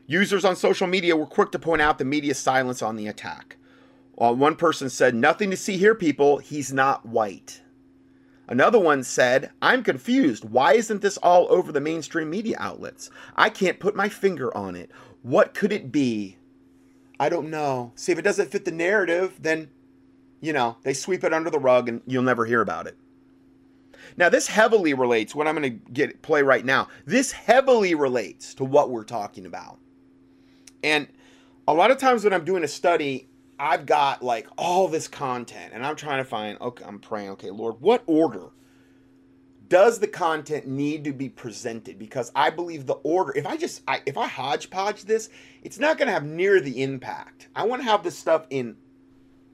Users 0.06 0.44
on 0.44 0.58
social 0.58 0.88
media 0.88 1.16
were 1.16 1.26
quick 1.26 1.52
to 1.54 1.60
point 1.60 1.82
out 1.82 1.98
the 1.98 2.04
media's 2.04 2.38
silence 2.38 2.82
on 2.82 2.98
the 2.98 3.08
attack. 3.08 3.56
While 4.18 4.36
one 4.36 4.56
person 4.56 4.90
said, 4.90 5.14
Nothing 5.14 5.52
to 5.52 5.58
see 5.58 5.78
here, 5.78 5.94
people, 5.94 6.40
he's 6.40 6.74
not 6.74 7.06
white. 7.06 7.62
Another 8.48 8.80
one 8.80 9.04
said, 9.04 9.52
I'm 9.62 9.84
confused. 9.84 10.44
Why 10.44 10.74
isn't 10.74 11.04
this 11.04 11.18
all 11.18 11.46
over 11.52 11.72
the 11.72 11.80
mainstream 11.80 12.32
media 12.32 12.58
outlets? 12.60 13.12
I 13.36 13.52
can't 13.52 13.80
put 13.80 13.96
my 13.96 14.10
finger 14.10 14.56
on 14.58 14.76
it. 14.76 14.90
What 15.22 15.54
could 15.54 15.72
it 15.72 15.92
be? 15.92 16.38
I 17.20 17.30
don't 17.30 17.52
know. 17.52 17.92
See, 17.94 18.12
if 18.12 18.18
it 18.18 18.24
doesn't 18.24 18.50
fit 18.50 18.66
the 18.66 18.72
narrative, 18.72 19.38
then, 19.40 19.70
you 20.42 20.52
know, 20.52 20.78
they 20.82 20.96
sweep 20.96 21.24
it 21.24 21.32
under 21.32 21.52
the 21.52 21.60
rug 21.60 21.88
and 21.88 22.02
you'll 22.08 22.24
never 22.24 22.48
hear 22.48 22.62
about 22.62 22.88
it. 22.88 22.98
Now, 24.18 24.30
this 24.30 24.48
heavily 24.48 24.96
relates, 24.96 25.36
what 25.36 25.48
I'm 25.48 25.56
going 25.56 25.80
to 25.80 25.92
get 25.92 26.24
play 26.24 26.42
right 26.42 26.66
now, 26.66 26.88
this 27.06 27.32
heavily 27.32 27.94
relates 27.94 28.56
to 28.56 28.64
what 28.64 28.90
we're 28.90 29.04
talking 29.04 29.46
about. 29.46 29.78
And 30.82 31.08
a 31.68 31.74
lot 31.76 31.92
of 31.92 32.00
times 32.00 32.24
when 32.24 32.34
I'm 32.34 32.46
doing 32.46 32.64
a 32.64 32.68
study, 32.68 33.30
I've 33.60 33.86
got 33.86 34.24
like 34.24 34.48
all 34.58 34.88
this 34.88 35.08
content 35.08 35.74
and 35.74 35.86
I'm 35.86 35.96
trying 35.96 36.20
to 36.20 36.30
find, 36.30 36.60
okay, 36.62 36.84
I'm 36.86 37.00
praying, 37.00 37.30
okay, 37.32 37.50
Lord, 37.50 37.82
what 37.82 38.04
order 38.06 38.50
does 39.68 40.00
the 40.00 40.08
content 40.08 40.68
need 40.68 41.04
to 41.04 41.14
be 41.14 41.30
presented? 41.30 42.00
Because 42.00 42.32
I 42.36 42.50
believe 42.50 42.86
the 42.86 42.94
order, 42.96 43.34
if 43.36 43.46
I 43.46 43.58
just, 43.58 43.82
I, 43.88 44.02
if 44.06 44.18
I 44.18 44.28
hodgepodge 44.28 45.04
this, 45.04 45.30
it's 45.64 45.80
not 45.80 45.98
going 45.98 46.08
to 46.08 46.14
have 46.14 46.24
near 46.24 46.62
the 46.62 46.84
impact. 46.84 47.50
I 47.56 47.66
want 47.66 47.82
to 47.82 47.88
have 47.88 48.04
this 48.04 48.18
stuff 48.18 48.46
in 48.50 48.78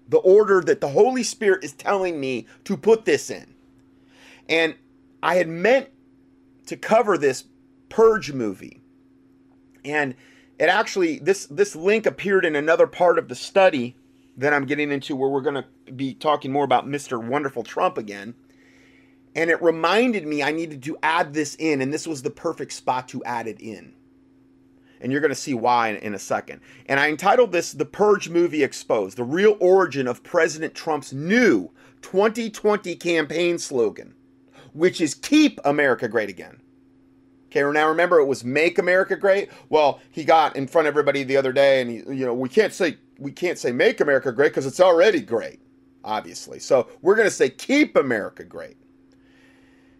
the 0.07 0.17
order 0.17 0.61
that 0.61 0.81
the 0.81 0.89
Holy 0.89 1.23
Spirit 1.23 1.63
is 1.63 1.73
telling 1.73 2.19
me 2.19 2.45
to 2.65 2.77
put 2.77 3.05
this 3.05 3.29
in. 3.29 3.55
And 4.49 4.75
I 5.23 5.35
had 5.35 5.47
meant 5.47 5.89
to 6.67 6.75
cover 6.75 7.17
this 7.17 7.45
Purge 7.89 8.33
movie. 8.33 8.81
And 9.85 10.15
it 10.59 10.69
actually 10.69 11.19
this 11.19 11.45
this 11.47 11.75
link 11.75 12.05
appeared 12.05 12.45
in 12.45 12.55
another 12.55 12.87
part 12.87 13.17
of 13.17 13.27
the 13.27 13.35
study 13.35 13.95
that 14.37 14.53
I'm 14.53 14.65
getting 14.65 14.91
into 14.91 15.15
where 15.15 15.29
we're 15.29 15.41
going 15.41 15.63
to 15.63 15.91
be 15.91 16.13
talking 16.13 16.51
more 16.51 16.65
about 16.65 16.87
Mr. 16.87 17.23
Wonderful 17.23 17.63
Trump 17.63 17.97
again. 17.97 18.33
And 19.35 19.49
it 19.49 19.61
reminded 19.61 20.25
me 20.25 20.41
I 20.43 20.51
needed 20.51 20.83
to 20.83 20.97
add 21.03 21.33
this 21.33 21.55
in 21.55 21.81
and 21.81 21.93
this 21.93 22.07
was 22.07 22.21
the 22.21 22.29
perfect 22.29 22.73
spot 22.73 23.07
to 23.09 23.23
add 23.23 23.47
it 23.47 23.59
in. 23.59 23.93
And 25.01 25.11
you're 25.11 25.21
going 25.21 25.29
to 25.29 25.35
see 25.35 25.53
why 25.53 25.89
in, 25.89 25.97
in 25.97 26.13
a 26.13 26.19
second. 26.19 26.61
And 26.87 26.99
I 26.99 27.09
entitled 27.09 27.51
this 27.51 27.73
The 27.73 27.85
Purge 27.85 28.29
Movie 28.29 28.63
Exposed: 28.63 29.17
The 29.17 29.23
Real 29.23 29.57
Origin 29.59 30.07
of 30.07 30.23
President 30.23 30.73
Trump's 30.75 31.11
new 31.11 31.71
2020 32.01 32.95
campaign 32.95 33.57
slogan, 33.57 34.13
which 34.71 35.01
is 35.01 35.13
keep 35.13 35.59
America 35.65 36.07
great 36.07 36.29
again. 36.29 36.62
Okay, 37.55 37.71
now 37.71 37.87
remember 37.87 38.19
it 38.19 38.25
was 38.25 38.43
"Make 38.43 38.79
America 38.79 39.15
Great." 39.15 39.51
Well, 39.69 39.99
he 40.09 40.23
got 40.23 40.55
in 40.55 40.65
front 40.65 40.87
of 40.87 40.93
everybody 40.93 41.23
the 41.23 41.37
other 41.37 41.53
day, 41.53 41.81
and 41.81 41.91
he, 41.91 41.97
you 41.97 42.25
know, 42.25 42.33
we 42.33 42.49
can't 42.49 42.73
say 42.73 42.97
we 43.19 43.31
can't 43.31 43.59
say 43.59 43.71
"Make 43.71 44.01
America 44.01 44.31
Great" 44.31 44.49
because 44.49 44.65
it's 44.65 44.79
already 44.79 45.21
great, 45.21 45.59
obviously. 46.03 46.57
So 46.57 46.87
we're 47.03 47.15
going 47.15 47.27
to 47.27 47.31
say 47.31 47.49
"Keep 47.49 47.95
America 47.95 48.43
Great," 48.43 48.77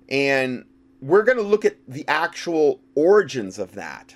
and 0.10 0.66
we're 1.00 1.22
going 1.22 1.38
to 1.38 1.44
look 1.44 1.64
at 1.64 1.78
the 1.88 2.08
actual 2.08 2.82
origins 2.96 3.60
of 3.60 3.74
that. 3.74 4.16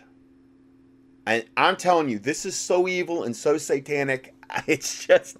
And 1.27 1.45
I'm 1.57 1.75
telling 1.75 2.09
you, 2.09 2.17
this 2.17 2.43
is 2.43 2.55
so 2.55 2.87
evil 2.87 3.23
and 3.23 3.35
so 3.35 3.57
satanic. 3.57 4.33
It's 4.65 5.05
just 5.05 5.37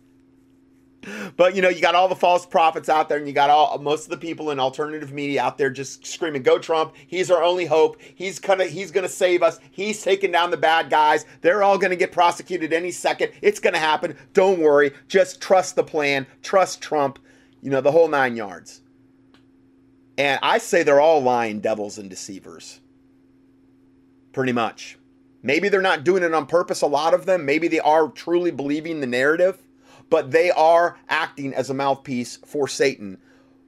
but 1.36 1.56
you 1.56 1.62
know, 1.62 1.70
you 1.70 1.82
got 1.82 1.96
all 1.96 2.08
the 2.08 2.16
false 2.16 2.46
prophets 2.46 2.90
out 2.90 3.10
there, 3.10 3.18
and 3.18 3.28
you 3.28 3.34
got 3.34 3.50
all 3.50 3.78
most 3.80 4.06
of 4.06 4.10
the 4.10 4.18
people 4.18 4.52
in 4.52 4.60
alternative 4.60 5.12
media 5.12 5.42
out 5.42 5.58
there 5.58 5.70
just 5.70 6.06
screaming, 6.06 6.44
"Go 6.44 6.60
Trump! 6.60 6.94
He's 7.08 7.32
our 7.32 7.44
only 7.44 7.66
hope. 7.66 7.98
He's 8.16 8.40
gonna 8.40 8.66
he's 8.66 8.92
gonna 8.92 9.10
save 9.10 9.44
us. 9.44 9.60
He's 9.72 10.02
taking 10.02 10.32
down 10.32 10.52
the 10.52 10.58
bad 10.58 10.90
guys. 10.90 11.26
They're 11.42 11.64
all 11.64 11.78
gonna 11.78 11.96
get 11.96 12.12
prosecuted 12.12 12.74
any 12.74 12.92
second. 12.92 13.32
It's 13.42 13.60
gonna 13.60 13.78
happen. 13.78 14.16
Don't 14.34 14.60
worry. 14.60 14.92
Just 15.08 15.42
trust 15.42 15.76
the 15.76 15.84
plan. 15.84 16.28
Trust 16.42 16.82
Trump. 16.82 17.20
You 17.62 17.72
know 17.72 17.82
the 17.82 17.92
whole 17.92 18.08
nine 18.08 18.36
yards." 18.36 18.82
And 20.18 20.40
I 20.42 20.58
say 20.58 20.82
they're 20.82 21.00
all 21.00 21.22
lying 21.22 21.60
devils 21.60 21.98
and 21.98 22.10
deceivers. 22.10 22.80
Pretty 24.34 24.52
much. 24.52 24.98
Maybe 25.44 25.70
they're 25.70 25.82
not 25.82 26.04
doing 26.04 26.24
it 26.24 26.34
on 26.34 26.48
purpose, 26.48 26.82
a 26.82 26.88
lot 26.88 27.14
of 27.14 27.26
them. 27.26 27.46
Maybe 27.46 27.68
they 27.68 27.80
are 27.80 28.10
truly 28.10 28.52
believing 28.52 29.00
the 29.00 29.08
narrative 29.08 29.60
but 30.10 30.32
they 30.32 30.52
are 30.52 30.98
acting 31.10 31.54
as 31.54 31.70
a 31.70 31.74
mouthpiece 31.74 32.38
for 32.46 32.68
Satan 32.68 33.18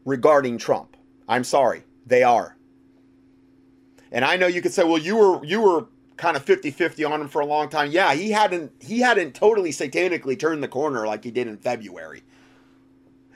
regarding 0.06 0.58
Trump. 0.58 0.96
I'm 1.28 1.44
sorry, 1.44 1.84
they 2.06 2.24
are. 2.24 2.58
And 4.12 4.26
I 4.26 4.38
know 4.38 4.48
you 4.48 4.62
could 4.62 4.74
say, 4.74 4.84
well, 4.84 4.98
you 4.98 5.16
were 5.16 5.46
you 5.46 5.62
were 5.62 5.86
kind 6.18 6.36
of 6.36 6.44
50-50 6.44 7.10
on 7.10 7.22
him 7.22 7.28
for 7.30 7.40
a 7.42 7.46
long 7.46 7.70
time. 7.70 7.92
Yeah, 7.92 8.14
he 8.14 8.32
hadn't 8.32 8.72
he 8.80 9.00
hadn't 9.00 9.36
totally 9.36 9.72
satanically 9.72 10.38
turned 10.38 10.64
the 10.64 10.68
corner 10.68 11.06
like 11.06 11.24
he 11.24 11.32
did 11.32 11.48
in 11.48 11.58
February. 11.58 12.24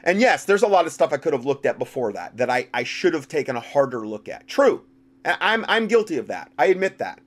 And 0.03 0.19
yes, 0.19 0.43
there's 0.45 0.63
a 0.63 0.67
lot 0.67 0.85
of 0.85 0.91
stuff 0.91 1.13
I 1.13 1.17
could 1.17 1.33
have 1.33 1.45
looked 1.45 1.65
at 1.65 1.79
before 1.79 2.11
that 2.13 2.35
that 2.37 2.49
I, 2.49 2.67
I 2.73 2.83
should 2.83 3.13
have 3.13 3.27
taken 3.27 3.55
a 3.55 3.61
harder 3.61 4.05
look 4.05 4.27
at. 4.27 4.47
True. 4.47 4.83
I'm 5.25 5.63
I'm 5.67 5.87
guilty 5.87 6.17
of 6.17 6.27
that. 6.27 6.51
I 6.57 6.65
admit 6.65 6.97
that. 6.97 7.21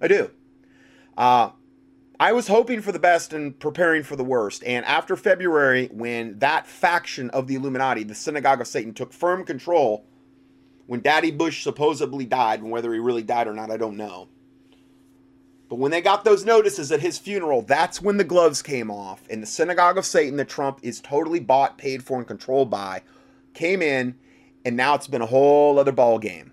I 0.00 0.08
do. 0.08 0.30
Uh, 1.16 1.50
I 2.20 2.32
was 2.32 2.48
hoping 2.48 2.82
for 2.82 2.92
the 2.92 2.98
best 2.98 3.32
and 3.32 3.58
preparing 3.58 4.02
for 4.02 4.14
the 4.14 4.22
worst. 4.22 4.62
And 4.64 4.84
after 4.84 5.16
February, 5.16 5.88
when 5.90 6.38
that 6.40 6.66
faction 6.66 7.30
of 7.30 7.46
the 7.46 7.54
Illuminati, 7.54 8.04
the 8.04 8.14
Synagogue 8.14 8.60
of 8.60 8.66
Satan, 8.66 8.92
took 8.92 9.10
firm 9.10 9.42
control, 9.42 10.04
when 10.84 11.00
Daddy 11.00 11.30
Bush 11.30 11.62
supposedly 11.62 12.26
died, 12.26 12.60
and 12.60 12.70
whether 12.70 12.92
he 12.92 12.98
really 12.98 13.22
died 13.22 13.48
or 13.48 13.54
not, 13.54 13.70
I 13.70 13.78
don't 13.78 13.96
know. 13.96 14.28
But 15.70 15.78
when 15.78 15.90
they 15.92 16.02
got 16.02 16.24
those 16.24 16.44
notices 16.44 16.92
at 16.92 17.00
his 17.00 17.16
funeral, 17.16 17.62
that's 17.62 18.02
when 18.02 18.18
the 18.18 18.24
gloves 18.24 18.60
came 18.60 18.90
off. 18.90 19.22
And 19.30 19.42
the 19.42 19.46
Synagogue 19.46 19.96
of 19.96 20.04
Satan 20.04 20.36
that 20.36 20.48
Trump 20.50 20.80
is 20.82 21.00
totally 21.00 21.40
bought, 21.40 21.78
paid 21.78 22.02
for, 22.02 22.18
and 22.18 22.26
controlled 22.26 22.68
by 22.68 23.00
came 23.54 23.80
in. 23.80 24.14
And 24.66 24.76
now 24.76 24.94
it's 24.94 25.06
been 25.06 25.22
a 25.22 25.26
whole 25.26 25.78
other 25.78 25.92
ball 25.92 26.18
game. 26.18 26.52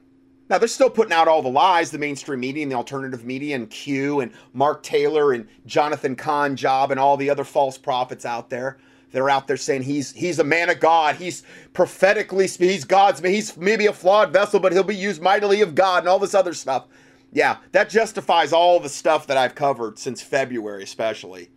Now 0.50 0.58
they're 0.58 0.68
still 0.68 0.90
putting 0.90 1.14
out 1.14 1.28
all 1.28 1.42
the 1.42 1.50
lies, 1.50 1.92
the 1.92 1.98
mainstream 1.98 2.40
media 2.40 2.64
and 2.64 2.72
the 2.72 2.76
alternative 2.76 3.26
media 3.26 3.56
and 3.56 3.70
Q 3.70 4.22
and 4.22 4.32
Mark 4.54 4.82
Taylor 4.82 5.34
and 5.34 5.48
Jonathan 5.66 6.16
Cahn 6.16 6.56
Job 6.56 6.92
and 6.92 7.00
all 7.00 7.18
the 7.18 7.30
other 7.30 7.44
false 7.44 7.78
prophets 7.78 8.26
out 8.26 8.50
there. 8.50 8.78
They're 9.12 9.30
out 9.30 9.48
there 9.48 9.58
saying 9.58 9.84
he's 9.84 10.12
he's 10.14 10.40
a 10.40 10.44
man 10.44 10.70
of 10.70 10.80
God. 10.80 11.16
He's 11.16 11.44
prophetically 11.74 12.48
he's 12.48 12.86
God's 12.86 13.20
he's 13.20 13.58
maybe 13.58 13.88
a 13.88 13.94
flawed 13.94 14.32
vessel, 14.32 14.60
but 14.60 14.72
he'll 14.72 14.84
be 14.84 14.96
used 14.96 15.22
mightily 15.22 15.62
of 15.62 15.76
God 15.76 16.00
and 16.00 16.10
all 16.10 16.20
this 16.20 16.36
other 16.36 16.54
stuff. 16.54 16.88
Yeah, 17.32 17.58
that 17.74 17.90
justifies 17.90 18.54
all 18.54 18.80
the 18.80 18.90
stuff 18.90 19.28
that 19.28 19.38
I've 19.38 19.56
covered 19.56 20.00
since 20.00 20.22
February, 20.22 20.84
especially, 20.84 21.50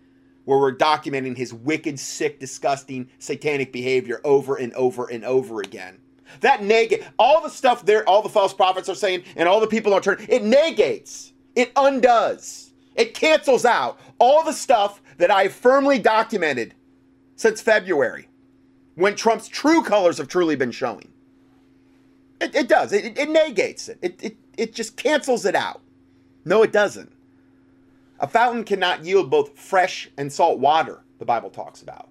where 0.45 0.59
we're 0.59 0.75
documenting 0.75 1.37
his 1.37 1.55
wicked, 1.55 1.99
sick, 2.01 2.41
disgusting, 2.41 3.09
satanic 3.19 3.73
behavior 3.73 4.21
over 4.25 4.57
and 4.57 4.73
over 4.75 5.07
and 5.07 5.25
over 5.25 5.61
again. 5.61 6.01
That 6.41 6.63
negate 6.63 7.05
all 7.19 7.43
the 7.43 7.51
stuff 7.51 7.85
there, 7.85 8.09
all 8.09 8.23
the 8.23 8.29
false 8.29 8.55
prophets 8.55 8.89
are 8.89 8.95
saying, 8.95 9.25
and 9.37 9.49
all 9.49 9.61
the 9.61 9.67
people 9.67 9.93
are 9.93 10.01
turning. 10.01 10.27
It 10.29 10.43
negates. 10.43 11.33
It 11.57 11.73
undoes. 11.77 12.71
It 12.95 13.15
cancels 13.15 13.65
out 13.65 13.99
all 14.19 14.45
the 14.45 14.53
stuff 14.53 15.03
that 15.19 15.31
I 15.31 15.49
firmly 15.49 15.99
documented 15.99 16.75
since 17.37 17.61
February, 17.61 18.29
when 18.95 19.15
Trump's 19.17 19.49
true 19.49 19.83
colors 19.83 20.19
have 20.19 20.29
truly 20.29 20.57
been 20.57 20.71
showing. 20.71 21.09
It, 22.41 22.55
it 22.55 22.69
does. 22.69 22.93
It, 22.93 23.19
it, 23.19 23.29
negates 23.31 23.89
it. 23.89 23.99
it. 24.03 24.23
It 24.23 24.37
it 24.61 24.75
just 24.75 24.97
cancels 24.97 25.47
it 25.47 25.55
out. 25.55 25.81
No, 26.45 26.63
it 26.63 26.71
doesn't. 26.71 27.11
A 28.19 28.29
fountain 28.29 28.65
cannot 28.65 29.05
yield 29.05 29.31
both 29.31 29.59
fresh 29.59 30.11
and 30.19 30.31
salt 30.31 30.59
water. 30.59 31.01
The 31.19 31.25
Bible 31.25 31.49
talks 31.49 31.81
about. 31.81 32.11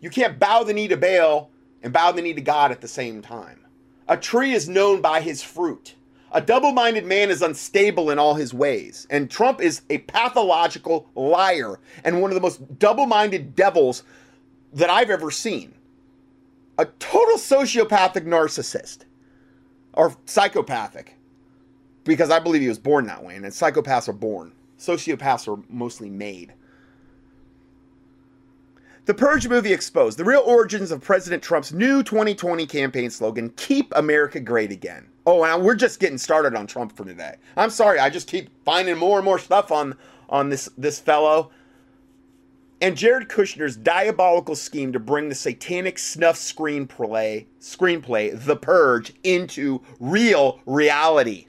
You 0.00 0.08
can't 0.08 0.38
bow 0.38 0.64
the 0.64 0.72
knee 0.72 0.88
to 0.88 0.96
Baal 0.96 1.50
and 1.84 1.92
bow 1.92 2.10
the 2.10 2.22
knee 2.22 2.32
to 2.32 2.40
God 2.40 2.72
at 2.72 2.80
the 2.80 2.88
same 2.88 3.22
time. 3.22 3.60
A 4.08 4.16
tree 4.16 4.52
is 4.52 4.68
known 4.68 5.00
by 5.00 5.20
his 5.20 5.42
fruit. 5.42 5.94
A 6.32 6.40
double 6.40 6.72
minded 6.72 7.04
man 7.04 7.30
is 7.30 7.42
unstable 7.42 8.10
in 8.10 8.18
all 8.18 8.34
his 8.34 8.52
ways. 8.52 9.06
And 9.08 9.30
Trump 9.30 9.60
is 9.60 9.82
a 9.88 9.98
pathological 9.98 11.08
liar 11.14 11.78
and 12.02 12.20
one 12.20 12.30
of 12.30 12.34
the 12.34 12.40
most 12.40 12.78
double 12.80 13.06
minded 13.06 13.54
devils 13.54 14.02
that 14.72 14.90
I've 14.90 15.10
ever 15.10 15.30
seen. 15.30 15.74
A 16.78 16.86
total 16.86 17.36
sociopathic 17.36 18.24
narcissist 18.26 19.00
or 19.92 20.16
psychopathic 20.24 21.16
because 22.02 22.30
I 22.30 22.40
believe 22.40 22.62
he 22.62 22.68
was 22.68 22.78
born 22.78 23.06
that 23.06 23.22
way, 23.22 23.36
and 23.36 23.44
psychopaths 23.46 24.08
are 24.08 24.12
born. 24.12 24.52
Sociopaths 24.78 25.48
are 25.48 25.62
mostly 25.70 26.10
made. 26.10 26.52
The 29.06 29.12
Purge 29.12 29.48
movie 29.48 29.74
exposed 29.74 30.18
the 30.18 30.24
real 30.24 30.40
origins 30.46 30.90
of 30.90 31.02
President 31.02 31.42
Trump's 31.42 31.74
new 31.74 32.02
2020 32.02 32.64
campaign 32.64 33.10
slogan, 33.10 33.50
Keep 33.50 33.92
America 33.94 34.40
Great 34.40 34.72
Again. 34.72 35.06
Oh, 35.26 35.44
and 35.44 35.62
we're 35.62 35.74
just 35.74 36.00
getting 36.00 36.16
started 36.16 36.54
on 36.54 36.66
Trump 36.66 36.96
for 36.96 37.04
today. 37.04 37.36
I'm 37.58 37.68
sorry, 37.68 37.98
I 37.98 38.08
just 38.08 38.28
keep 38.28 38.48
finding 38.64 38.96
more 38.96 39.18
and 39.18 39.24
more 39.24 39.38
stuff 39.38 39.70
on, 39.70 39.94
on 40.30 40.48
this, 40.48 40.70
this 40.78 40.98
fellow. 40.98 41.50
And 42.80 42.96
Jared 42.96 43.28
Kushner's 43.28 43.76
diabolical 43.76 44.56
scheme 44.56 44.90
to 44.94 44.98
bring 44.98 45.28
the 45.28 45.34
satanic 45.34 45.98
snuff 45.98 46.36
screenplay, 46.36 47.44
screenplay 47.60 48.42
The 48.42 48.56
Purge, 48.56 49.12
into 49.22 49.82
real 50.00 50.60
reality 50.64 51.46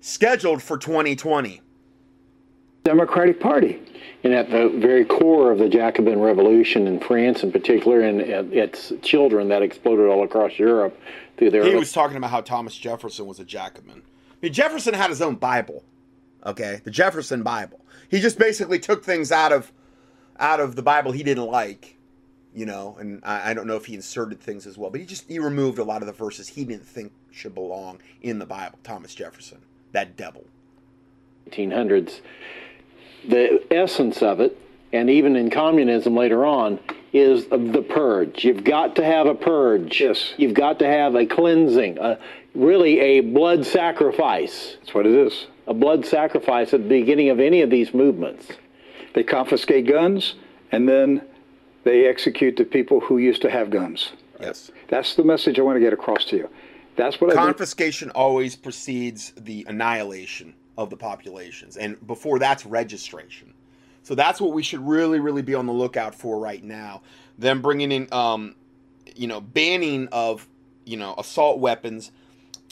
scheduled 0.00 0.62
for 0.62 0.78
2020. 0.78 1.60
Democratic 2.84 3.40
Party. 3.40 3.80
And 4.22 4.34
at 4.34 4.50
the 4.50 4.68
very 4.68 5.04
core 5.04 5.50
of 5.50 5.58
the 5.58 5.68
Jacobin 5.68 6.20
Revolution 6.20 6.86
in 6.86 7.00
France, 7.00 7.42
in 7.42 7.52
particular, 7.52 8.00
and 8.00 8.20
its 8.20 8.92
children 9.02 9.48
that 9.48 9.62
exploded 9.62 10.06
all 10.08 10.22
across 10.24 10.58
Europe 10.58 10.98
through 11.38 11.50
their. 11.50 11.64
He 11.64 11.74
was 11.74 11.92
talking 11.92 12.16
about 12.16 12.30
how 12.30 12.42
Thomas 12.42 12.76
Jefferson 12.76 13.26
was 13.26 13.40
a 13.40 13.44
Jacobin. 13.44 14.02
I 14.02 14.36
mean, 14.42 14.52
Jefferson 14.52 14.92
had 14.92 15.08
his 15.08 15.22
own 15.22 15.36
Bible, 15.36 15.84
okay, 16.44 16.80
the 16.84 16.90
Jefferson 16.90 17.42
Bible. 17.42 17.80
He 18.10 18.20
just 18.20 18.38
basically 18.38 18.78
took 18.78 19.04
things 19.04 19.32
out 19.32 19.52
of 19.52 19.72
out 20.38 20.60
of 20.60 20.76
the 20.76 20.82
Bible 20.82 21.12
he 21.12 21.22
didn't 21.22 21.46
like, 21.46 21.96
you 22.54 22.66
know, 22.66 22.96
and 22.98 23.20
I, 23.24 23.50
I 23.50 23.54
don't 23.54 23.66
know 23.66 23.76
if 23.76 23.86
he 23.86 23.94
inserted 23.94 24.40
things 24.40 24.66
as 24.66 24.76
well, 24.76 24.90
but 24.90 25.00
he 25.00 25.06
just 25.06 25.28
he 25.28 25.38
removed 25.38 25.78
a 25.78 25.84
lot 25.84 26.02
of 26.02 26.06
the 26.06 26.12
verses 26.12 26.48
he 26.48 26.64
didn't 26.64 26.86
think 26.86 27.12
should 27.30 27.54
belong 27.54 28.00
in 28.20 28.38
the 28.38 28.46
Bible. 28.46 28.78
Thomas 28.82 29.14
Jefferson 29.14 29.62
that 29.92 30.16
devil. 30.16 30.44
1800s. 31.50 32.20
The 33.28 33.62
essence 33.70 34.22
of 34.22 34.40
it, 34.40 34.56
and 34.92 35.10
even 35.10 35.36
in 35.36 35.50
communism 35.50 36.16
later 36.16 36.44
on, 36.44 36.80
is 37.12 37.46
the 37.46 37.84
purge. 37.88 38.44
You've 38.44 38.64
got 38.64 38.96
to 38.96 39.04
have 39.04 39.26
a 39.26 39.34
purge. 39.34 40.00
Yes. 40.00 40.32
You've 40.36 40.54
got 40.54 40.78
to 40.78 40.86
have 40.86 41.14
a 41.14 41.26
cleansing, 41.26 41.98
a, 41.98 42.18
really 42.54 43.00
a 43.00 43.20
blood 43.20 43.66
sacrifice. 43.66 44.76
That's 44.80 44.94
what 44.94 45.06
it 45.06 45.12
is. 45.12 45.46
A 45.66 45.74
blood 45.74 46.06
sacrifice 46.06 46.72
at 46.72 46.82
the 46.82 46.88
beginning 46.88 47.30
of 47.30 47.40
any 47.40 47.62
of 47.62 47.70
these 47.70 47.92
movements. 47.92 48.48
They 49.14 49.24
confiscate 49.24 49.86
guns 49.86 50.34
and 50.72 50.88
then 50.88 51.22
they 51.84 52.06
execute 52.06 52.56
the 52.56 52.64
people 52.64 53.00
who 53.00 53.18
used 53.18 53.42
to 53.42 53.50
have 53.50 53.70
guns. 53.70 54.12
Yes. 54.40 54.70
That's 54.88 55.14
the 55.14 55.24
message 55.24 55.58
I 55.58 55.62
want 55.62 55.76
to 55.76 55.80
get 55.80 55.92
across 55.92 56.24
to 56.26 56.36
you. 56.36 56.48
That's 56.96 57.20
what 57.20 57.34
confiscation 57.34 58.10
always 58.10 58.56
precedes 58.56 59.32
the 59.36 59.64
annihilation 59.68 60.54
of 60.80 60.90
the 60.90 60.96
populations, 60.96 61.76
and 61.76 62.04
before 62.06 62.38
that's 62.38 62.64
registration. 62.64 63.52
So 64.02 64.14
that's 64.14 64.40
what 64.40 64.52
we 64.52 64.62
should 64.62 64.80
really, 64.80 65.20
really 65.20 65.42
be 65.42 65.54
on 65.54 65.66
the 65.66 65.72
lookout 65.72 66.14
for 66.14 66.38
right 66.38 66.64
now. 66.64 67.02
Them 67.38 67.60
bringing 67.60 67.92
in, 67.92 68.08
um, 68.12 68.54
you 69.14 69.26
know, 69.26 69.40
banning 69.40 70.08
of, 70.10 70.48
you 70.86 70.96
know, 70.96 71.14
assault 71.18 71.58
weapons 71.58 72.10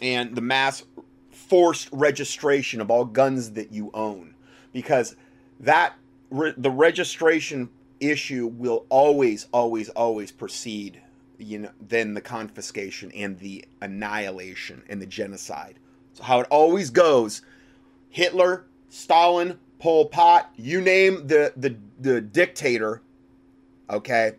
and 0.00 0.34
the 0.34 0.40
mass 0.40 0.84
forced 1.30 1.90
registration 1.92 2.80
of 2.80 2.90
all 2.90 3.04
guns 3.04 3.52
that 3.52 3.72
you 3.72 3.90
own, 3.92 4.34
because 4.72 5.14
that 5.60 5.92
re- 6.30 6.54
the 6.56 6.70
registration 6.70 7.68
issue 8.00 8.46
will 8.46 8.86
always, 8.88 9.46
always, 9.52 9.90
always 9.90 10.32
precede 10.32 11.02
you 11.38 11.58
know, 11.60 11.70
then 11.80 12.14
the 12.14 12.20
confiscation 12.20 13.12
and 13.12 13.38
the 13.38 13.64
annihilation 13.80 14.82
and 14.88 15.00
the 15.00 15.06
genocide. 15.06 15.78
So 16.14 16.24
how 16.24 16.40
it 16.40 16.48
always 16.50 16.90
goes, 16.90 17.42
Hitler, 18.10 18.66
Stalin, 18.88 19.58
Pol 19.78 20.06
Pot, 20.06 20.50
you 20.56 20.80
name 20.80 21.26
the 21.26 21.52
the 21.56 21.76
the 22.00 22.20
dictator, 22.20 23.02
okay? 23.90 24.32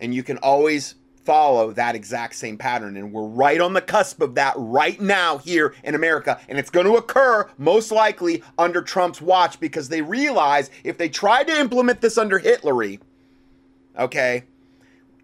And 0.00 0.14
you 0.14 0.22
can 0.22 0.38
always 0.38 0.96
follow 1.26 1.72
that 1.72 1.96
exact 1.96 2.36
same 2.36 2.56
pattern 2.56 2.96
and 2.96 3.12
we're 3.12 3.26
right 3.26 3.60
on 3.60 3.72
the 3.72 3.80
cusp 3.80 4.20
of 4.22 4.36
that 4.36 4.54
right 4.56 5.00
now 5.00 5.38
here 5.38 5.74
in 5.82 5.96
America 5.96 6.40
and 6.48 6.56
it's 6.56 6.70
going 6.70 6.86
to 6.86 6.94
occur 6.94 7.50
most 7.58 7.90
likely 7.90 8.44
under 8.58 8.80
Trump's 8.80 9.20
watch 9.20 9.58
because 9.58 9.88
they 9.88 10.00
realize 10.00 10.70
if 10.84 10.96
they 10.96 11.08
try 11.08 11.42
to 11.42 11.58
implement 11.58 12.00
this 12.00 12.16
under 12.16 12.38
Hitlery, 12.38 13.00
okay? 13.98 14.44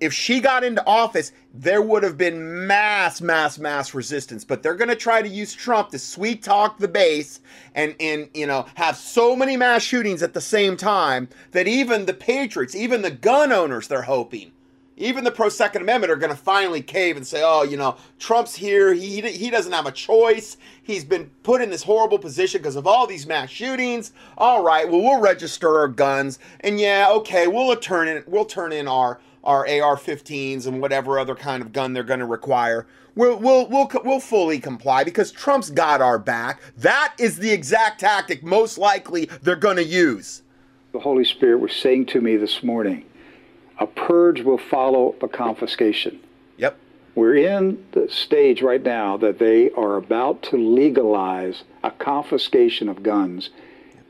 If 0.03 0.13
she 0.13 0.41
got 0.41 0.65
into 0.65 0.85
office, 0.85 1.31
there 1.55 1.81
would 1.81 2.03
have 2.03 2.19
been 2.19 2.67
mass, 2.67 3.21
mass, 3.21 3.57
mass 3.59 3.95
resistance. 3.95 4.45
But 4.45 4.63
they're 4.63 4.75
going 4.75 4.89
to 4.89 4.97
try 4.97 5.23
to 5.23 5.29
use 5.29 5.55
Trump 5.55 5.91
to 5.91 5.99
sweet 5.99 6.43
talk 6.43 6.79
the 6.79 6.89
base 6.89 7.41
and, 7.77 7.95
and, 8.01 8.29
you 8.35 8.47
know, 8.47 8.67
have 8.75 8.97
so 8.97 9.37
many 9.37 9.57
mass 9.57 9.83
shootings 9.83 10.23
at 10.23 10.35
the 10.35 10.41
same 10.41 10.77
time 10.77 11.29
that 11.53 11.69
even 11.69 12.07
the 12.07 12.15
patriots, 12.15 12.75
even 12.75 13.03
the 13.03 13.13
gun 13.13 13.53
owners, 13.53 13.87
they're 13.87 14.03
hoping, 14.03 14.51
even 14.97 15.23
the 15.23 15.31
pro 15.31 15.49
Second 15.49 15.83
Amendment 15.83 16.13
are 16.13 16.17
going 16.17 16.35
to 16.35 16.37
finally 16.37 16.83
cave 16.83 17.17
and 17.17 17.27
say, 17.27 17.43
oh, 17.45 17.63
you 17.63 17.77
know, 17.77 17.97
Trump's 18.19 18.57
here. 18.57 18.93
He, 18.93 19.21
he 19.21 19.51
doesn't 19.51 19.73
have 19.73 19.87
a 19.87 19.93
choice. 19.93 20.57
He's 20.83 21.05
been 21.05 21.31
put 21.45 21.61
in 21.61 21.71
this 21.71 21.83
horrible 21.83 22.19
position 22.19 22.61
because 22.61 22.77
of 22.77 22.87
all 22.87 23.07
these 23.07 23.27
mass 23.27 23.51
shootings. 23.51 24.13
All 24.37 24.65
right, 24.65 24.89
well, 24.89 25.01
we'll 25.01 25.21
register 25.21 25.79
our 25.79 25.89
guns. 25.89 26.41
And 26.61 26.81
yeah, 26.81 27.09
okay, 27.11 27.47
we'll 27.47 27.75
turn 27.77 28.09
in, 28.09 28.25
we'll 28.27 28.45
turn 28.45 28.73
in 28.73 28.89
our 28.89 29.21
our 29.45 29.67
AR-15s 29.67 30.67
and 30.67 30.81
whatever 30.81 31.19
other 31.19 31.35
kind 31.35 31.63
of 31.63 31.73
gun 31.73 31.93
they're 31.93 32.03
going 32.03 32.21
to 32.21 32.27
require. 32.27 32.87
We'll, 33.15 33.39
we'll, 33.39 33.69
we'll, 33.69 33.91
we'll 34.05 34.21
fully 34.21 34.59
comply 34.59 35.05
because 35.05 35.31
Trump's 35.33 35.71
got 35.71 36.01
our 36.01 36.19
back. 36.19 36.63
That 36.79 37.15
is 37.19 37.39
the 37.39 37.51
exact 37.51 38.01
tactic 38.01 38.43
most 38.43 38.79
likely 38.79 39.27
they're 39.43 39.57
going 39.57 39.77
to 39.77 39.85
use. 39.85 40.43
The 40.93 41.01
Holy 41.01 41.25
Spirit 41.25 41.59
was 41.59 41.75
saying 41.75 42.07
to 42.07 42.21
me 42.21 42.37
this 42.37 42.63
morning, 42.63 43.05
a 43.79 43.87
purge 43.87 44.43
will 44.43 44.59
follow 44.59 45.15
a 45.21 45.29
confiscation. 45.29 46.21
Yep. 46.57 46.77
We're 47.15 47.37
in 47.37 47.85
the 47.93 48.09
stage 48.09 48.63
right 48.63 48.83
now 48.83 49.17
that 49.19 49.39
they 49.39 49.71
are 49.73 49.97
about 49.97 50.43
to 50.45 50.57
legalize 50.57 51.65
a 51.83 51.91
confiscation 51.91 52.89
of 52.89 53.03
guns. 53.03 53.51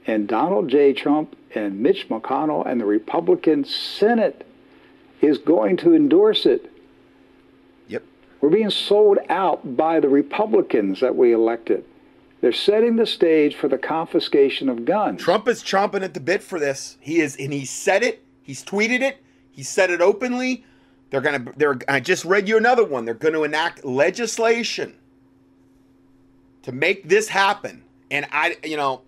And 0.06 0.28
Donald 0.28 0.68
J. 0.68 0.92
Trump 0.92 1.36
and 1.54 1.80
Mitch 1.80 2.08
McConnell 2.08 2.66
and 2.66 2.80
the 2.80 2.84
Republican 2.84 3.64
Senate 3.64 4.46
is 5.22 5.38
going 5.38 5.76
to 5.78 5.94
endorse 5.94 6.44
it. 6.44 6.70
Yep. 7.88 8.02
We're 8.40 8.50
being 8.50 8.70
sold 8.70 9.18
out 9.30 9.76
by 9.76 10.00
the 10.00 10.08
Republicans 10.08 11.00
that 11.00 11.16
we 11.16 11.32
elected. 11.32 11.84
They're 12.40 12.52
setting 12.52 12.96
the 12.96 13.06
stage 13.06 13.54
for 13.54 13.68
the 13.68 13.78
confiscation 13.78 14.68
of 14.68 14.84
guns. 14.84 15.22
Trump 15.22 15.46
is 15.46 15.62
chomping 15.62 16.02
at 16.02 16.12
the 16.12 16.20
bit 16.20 16.42
for 16.42 16.58
this. 16.58 16.98
He 17.00 17.20
is, 17.20 17.36
and 17.36 17.52
he 17.52 17.64
said 17.64 18.02
it. 18.02 18.24
He's 18.42 18.64
tweeted 18.64 19.00
it. 19.00 19.22
He 19.52 19.62
said 19.62 19.90
it 19.90 20.00
openly. 20.00 20.64
They're 21.10 21.20
gonna. 21.20 21.44
They're. 21.56 21.78
I 21.86 22.00
just 22.00 22.24
read 22.24 22.48
you 22.48 22.56
another 22.56 22.84
one. 22.84 23.04
They're 23.04 23.14
going 23.14 23.34
to 23.34 23.44
enact 23.44 23.84
legislation 23.84 24.94
to 26.62 26.72
make 26.72 27.08
this 27.08 27.28
happen. 27.28 27.84
And 28.10 28.26
I, 28.32 28.56
you 28.64 28.76
know, 28.76 29.02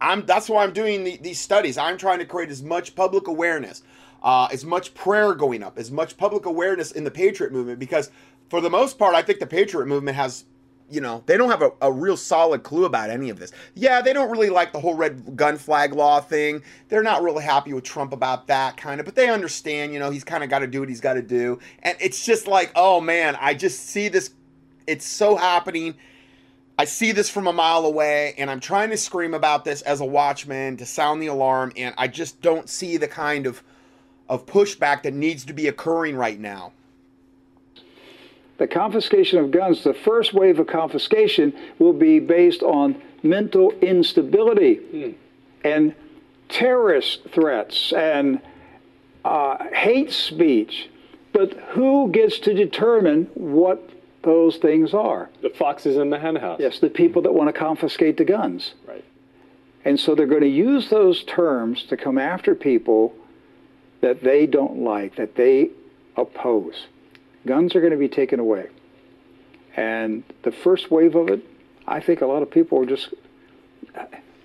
I'm. 0.00 0.24
That's 0.24 0.48
why 0.48 0.62
I'm 0.62 0.72
doing 0.72 1.02
the, 1.02 1.16
these 1.16 1.40
studies. 1.40 1.76
I'm 1.76 1.98
trying 1.98 2.20
to 2.20 2.24
create 2.24 2.50
as 2.50 2.62
much 2.62 2.94
public 2.94 3.26
awareness 3.26 3.82
uh, 4.24 4.48
as 4.50 4.64
much 4.64 4.94
prayer 4.94 5.34
going 5.34 5.62
up, 5.62 5.78
as 5.78 5.90
much 5.90 6.16
public 6.16 6.46
awareness 6.46 6.90
in 6.90 7.04
the 7.04 7.10
Patriot 7.10 7.52
movement, 7.52 7.78
because 7.78 8.10
for 8.48 8.62
the 8.62 8.70
most 8.70 8.98
part, 8.98 9.14
I 9.14 9.20
think 9.22 9.38
the 9.38 9.46
Patriot 9.46 9.86
movement 9.86 10.16
has, 10.16 10.46
you 10.90 11.02
know, 11.02 11.22
they 11.26 11.36
don't 11.36 11.50
have 11.50 11.60
a, 11.60 11.72
a 11.82 11.92
real 11.92 12.16
solid 12.16 12.62
clue 12.62 12.86
about 12.86 13.10
any 13.10 13.28
of 13.28 13.38
this. 13.38 13.52
Yeah, 13.74 14.00
they 14.00 14.14
don't 14.14 14.30
really 14.30 14.48
like 14.48 14.72
the 14.72 14.80
whole 14.80 14.94
red 14.94 15.36
gun 15.36 15.58
flag 15.58 15.92
law 15.92 16.20
thing. 16.20 16.62
They're 16.88 17.02
not 17.02 17.22
really 17.22 17.44
happy 17.44 17.74
with 17.74 17.84
Trump 17.84 18.14
about 18.14 18.46
that 18.46 18.78
kind 18.78 18.98
of, 18.98 19.04
but 19.04 19.14
they 19.14 19.28
understand, 19.28 19.92
you 19.92 19.98
know, 19.98 20.10
he's 20.10 20.24
kind 20.24 20.42
of 20.42 20.48
got 20.48 20.60
to 20.60 20.66
do 20.66 20.80
what 20.80 20.88
he's 20.88 21.02
got 21.02 21.14
to 21.14 21.22
do. 21.22 21.58
And 21.82 21.96
it's 22.00 22.24
just 22.24 22.46
like, 22.46 22.72
oh 22.74 23.02
man, 23.02 23.36
I 23.38 23.52
just 23.52 23.86
see 23.86 24.08
this. 24.08 24.30
It's 24.86 25.06
so 25.06 25.36
happening. 25.36 25.96
I 26.78 26.86
see 26.86 27.12
this 27.12 27.28
from 27.28 27.46
a 27.46 27.52
mile 27.52 27.84
away, 27.84 28.34
and 28.36 28.50
I'm 28.50 28.58
trying 28.58 28.90
to 28.90 28.96
scream 28.96 29.32
about 29.32 29.64
this 29.64 29.82
as 29.82 30.00
a 30.00 30.04
watchman 30.04 30.76
to 30.78 30.86
sound 30.86 31.22
the 31.22 31.28
alarm, 31.28 31.72
and 31.76 31.94
I 31.96 32.08
just 32.08 32.40
don't 32.40 32.68
see 32.68 32.96
the 32.96 33.06
kind 33.06 33.46
of 33.46 33.62
of 34.28 34.46
pushback 34.46 35.02
that 35.02 35.14
needs 35.14 35.44
to 35.44 35.52
be 35.52 35.68
occurring 35.68 36.16
right 36.16 36.38
now. 36.38 36.72
The 38.58 38.66
confiscation 38.66 39.38
of 39.38 39.50
guns, 39.50 39.82
the 39.82 39.94
first 39.94 40.32
wave 40.32 40.58
of 40.60 40.66
confiscation 40.66 41.52
will 41.78 41.92
be 41.92 42.20
based 42.20 42.62
on 42.62 43.00
mental 43.22 43.72
instability 43.80 44.76
mm. 44.76 45.14
and 45.64 45.94
terrorist 46.48 47.22
threats 47.32 47.92
and 47.92 48.40
uh, 49.24 49.64
hate 49.72 50.12
speech. 50.12 50.88
But 51.32 51.54
who 51.70 52.10
gets 52.12 52.38
to 52.40 52.54
determine 52.54 53.28
what 53.34 53.90
those 54.24 54.56
things 54.56 54.92
are. 54.94 55.30
The 55.42 55.50
foxes 55.50 55.96
in 55.96 56.10
the 56.10 56.18
henhouse. 56.18 56.58
Yes, 56.58 56.78
the 56.78 56.90
people 56.90 57.22
that 57.22 57.32
want 57.32 57.48
to 57.48 57.52
confiscate 57.52 58.16
the 58.16 58.24
guns. 58.24 58.74
Right. 58.86 59.04
And 59.84 60.00
so 60.00 60.14
they're 60.14 60.26
going 60.26 60.40
to 60.42 60.48
use 60.48 60.88
those 60.88 61.22
terms 61.24 61.84
to 61.84 61.96
come 61.96 62.18
after 62.18 62.54
people 62.54 63.14
that 64.04 64.22
they 64.22 64.44
don't 64.44 64.80
like, 64.80 65.16
that 65.16 65.34
they 65.34 65.70
oppose. 66.14 66.88
Guns 67.46 67.74
are 67.74 67.80
going 67.80 67.94
to 67.94 67.98
be 67.98 68.06
taken 68.06 68.38
away. 68.38 68.68
And 69.76 70.22
the 70.42 70.52
first 70.52 70.90
wave 70.90 71.14
of 71.14 71.30
it, 71.30 71.40
I 71.86 72.00
think 72.00 72.20
a 72.20 72.26
lot 72.26 72.42
of 72.42 72.50
people 72.50 72.78
are 72.82 72.84
just, 72.84 73.14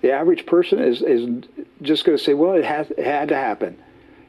the 0.00 0.12
average 0.12 0.46
person 0.46 0.78
is, 0.78 1.02
is 1.02 1.44
just 1.82 2.06
going 2.06 2.16
to 2.16 2.24
say, 2.24 2.32
well, 2.32 2.54
it, 2.54 2.64
has, 2.64 2.90
it 2.92 3.04
had 3.04 3.28
to 3.28 3.34
happen. 3.34 3.76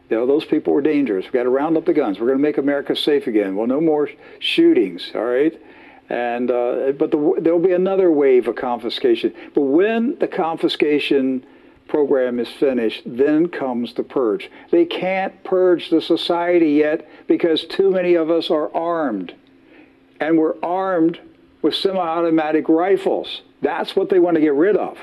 You 0.09 0.17
know, 0.17 0.27
those 0.27 0.43
people 0.43 0.73
were 0.73 0.81
dangerous. 0.81 1.23
We've 1.23 1.31
got 1.31 1.43
to 1.43 1.49
round 1.49 1.77
up 1.77 1.85
the 1.85 1.93
guns. 1.93 2.19
We're 2.19 2.27
going 2.27 2.39
to 2.39 2.43
make 2.43 2.57
America 2.57 2.93
safe 2.93 3.25
again. 3.25 3.55
Well, 3.55 3.67
no 3.67 3.79
more 3.79 4.09
shootings, 4.39 5.11
all 5.15 5.23
right? 5.23 5.57
And, 6.09 6.51
uh, 6.51 6.91
but 6.91 7.11
the, 7.11 7.35
there'll 7.39 7.59
be 7.59 7.71
another 7.71 8.11
wave 8.11 8.49
of 8.49 8.57
confiscation. 8.57 9.33
But 9.55 9.61
when 9.61 10.19
the 10.19 10.27
confiscation 10.27 11.45
program 11.87 12.39
is 12.39 12.49
finished, 12.49 13.03
then 13.05 13.47
comes 13.47 13.93
the 13.93 14.03
purge. 14.03 14.49
They 14.71 14.85
can't 14.85 15.43
purge 15.43 15.89
the 15.89 16.01
society 16.01 16.71
yet 16.71 17.07
because 17.27 17.65
too 17.65 17.91
many 17.91 18.15
of 18.15 18.29
us 18.31 18.49
are 18.49 18.73
armed 18.75 19.35
and 20.19 20.37
we're 20.37 20.59
armed 20.61 21.19
with 21.61 21.75
semi-automatic 21.75 22.69
rifles. 22.69 23.41
That's 23.61 23.95
what 23.95 24.09
they 24.09 24.19
want 24.19 24.35
to 24.35 24.41
get 24.41 24.53
rid 24.53 24.77
of. 24.77 24.97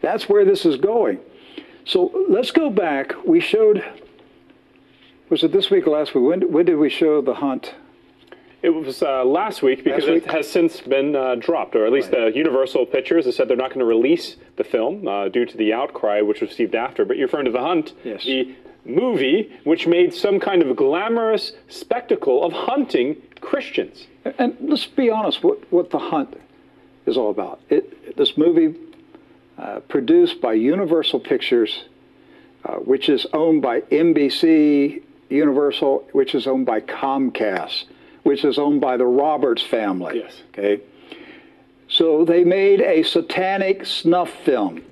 That's 0.00 0.28
where 0.28 0.44
this 0.44 0.64
is 0.64 0.76
going. 0.76 1.18
So 1.84 2.12
let's 2.28 2.50
go 2.50 2.70
back. 2.70 3.12
We 3.24 3.40
showed, 3.40 3.84
was 5.28 5.42
it 5.42 5.52
this 5.52 5.70
week 5.70 5.86
or 5.86 5.90
last 5.90 6.14
week? 6.14 6.24
When, 6.24 6.52
when 6.52 6.66
did 6.66 6.76
we 6.76 6.90
show 6.90 7.20
the 7.20 7.34
hunt? 7.34 7.74
It 8.62 8.70
was 8.70 9.02
uh, 9.02 9.24
last 9.24 9.62
week 9.62 9.84
because 9.84 10.04
Last 10.04 10.12
week? 10.12 10.24
it 10.24 10.30
has 10.32 10.50
since 10.50 10.80
been 10.80 11.14
uh, 11.14 11.36
dropped, 11.36 11.76
or 11.76 11.86
at 11.86 11.92
least 11.92 12.10
the 12.10 12.32
Universal 12.34 12.86
Pictures 12.86 13.26
has 13.26 13.36
said 13.36 13.48
they're 13.48 13.56
not 13.56 13.68
going 13.68 13.80
to 13.80 13.84
release 13.86 14.36
the 14.56 14.64
film 14.64 15.06
uh, 15.06 15.28
due 15.28 15.44
to 15.44 15.56
the 15.56 15.72
outcry 15.72 16.20
which 16.20 16.40
was 16.40 16.50
received 16.50 16.74
after. 16.74 17.04
But 17.04 17.16
you're 17.16 17.26
referring 17.26 17.44
to 17.44 17.50
The 17.52 17.60
Hunt, 17.60 17.92
Yes. 18.02 18.24
the 18.24 18.54
movie 18.84 19.52
which 19.64 19.86
made 19.86 20.14
some 20.14 20.40
kind 20.40 20.62
of 20.62 20.74
glamorous 20.76 21.52
spectacle 21.68 22.42
of 22.44 22.52
hunting 22.52 23.16
Christians. 23.40 24.06
And 24.38 24.56
let's 24.60 24.86
be 24.86 25.10
honest, 25.10 25.44
what, 25.44 25.70
what 25.72 25.90
the 25.90 25.98
hunt 25.98 26.36
is 27.04 27.16
all 27.16 27.30
about. 27.30 27.60
It, 27.68 28.16
this 28.16 28.36
movie, 28.38 28.74
uh, 29.58 29.80
produced 29.80 30.40
by 30.40 30.54
Universal 30.54 31.20
Pictures, 31.20 31.84
uh, 32.64 32.74
which 32.76 33.08
is 33.08 33.26
owned 33.32 33.62
by 33.62 33.82
NBC 33.82 35.02
Universal, 35.28 36.08
which 36.12 36.34
is 36.34 36.46
owned 36.46 36.66
by 36.66 36.80
Comcast, 36.80 37.84
which 38.26 38.44
is 38.44 38.58
owned 38.58 38.80
by 38.80 38.96
the 38.96 39.06
Roberts 39.06 39.62
family. 39.62 40.18
Yes. 40.18 40.42
Okay. 40.50 40.82
So 41.88 42.24
they 42.24 42.42
made 42.42 42.80
a 42.80 43.04
satanic 43.04 43.86
snuff 43.86 44.30
film. 44.44 44.82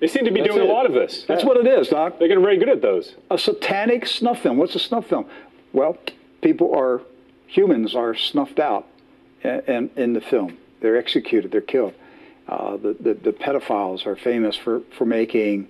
They 0.00 0.08
seem 0.08 0.24
to 0.24 0.32
be 0.32 0.40
That's 0.40 0.52
doing 0.52 0.66
it. 0.66 0.68
a 0.68 0.72
lot 0.72 0.86
of 0.86 0.92
this. 0.94 1.24
That's 1.28 1.44
what 1.44 1.56
it 1.56 1.68
is, 1.68 1.86
Doc. 1.86 2.18
They're 2.18 2.26
getting 2.26 2.42
very 2.42 2.58
good 2.58 2.70
at 2.70 2.82
those. 2.82 3.14
a 3.30 3.38
satanic 3.38 4.06
snuff 4.06 4.40
film. 4.42 4.56
What's 4.56 4.74
a 4.74 4.80
snuff 4.80 5.06
film? 5.06 5.26
Well, 5.72 5.96
people 6.42 6.74
are 6.74 7.02
humans 7.46 7.94
are 7.94 8.16
snuffed 8.16 8.58
out 8.58 8.88
in, 9.44 9.90
in 9.94 10.14
the 10.14 10.20
film. 10.20 10.58
They're 10.80 10.96
executed. 10.96 11.52
They're 11.52 11.60
killed. 11.60 11.94
Uh, 12.48 12.78
the, 12.78 12.96
the 12.98 13.14
the 13.14 13.32
pedophiles 13.32 14.06
are 14.06 14.16
famous 14.16 14.56
for 14.56 14.80
for 14.98 15.04
making 15.04 15.68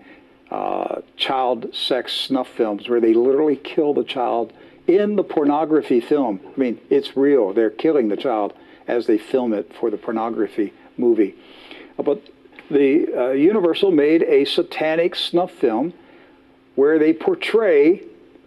uh, 0.51 1.03
child 1.19 1.75
sex 1.75 2.15
snuff 2.15 2.49
films 2.49 2.89
where 2.89 3.03
they 3.03 3.13
literally 3.13 3.57
kill 3.57 3.93
the 3.93 4.05
child 4.05 4.55
in 4.97 5.16
the 5.16 5.24
pornography 5.24 6.01
film. 6.01 6.41
I 6.45 6.61
mean, 6.61 6.80
it's 6.91 7.16
real. 7.16 7.53
They're 7.53 7.70
killing 7.70 8.09
the 8.09 8.16
child 8.16 8.53
as 8.86 9.07
they 9.07 9.18
film 9.18 9.53
it 9.53 9.72
for 9.78 9.91
the 9.91 9.97
pornography 9.97 10.72
movie. 10.97 11.36
But 11.97 12.22
the 12.70 13.07
uh, 13.16 13.30
Universal 13.30 13.93
made 13.93 14.22
a 14.22 14.45
satanic 14.45 15.14
snuff 15.14 15.53
film 15.53 15.93
where 16.74 16.99
they 16.99 17.12
portray 17.12 18.03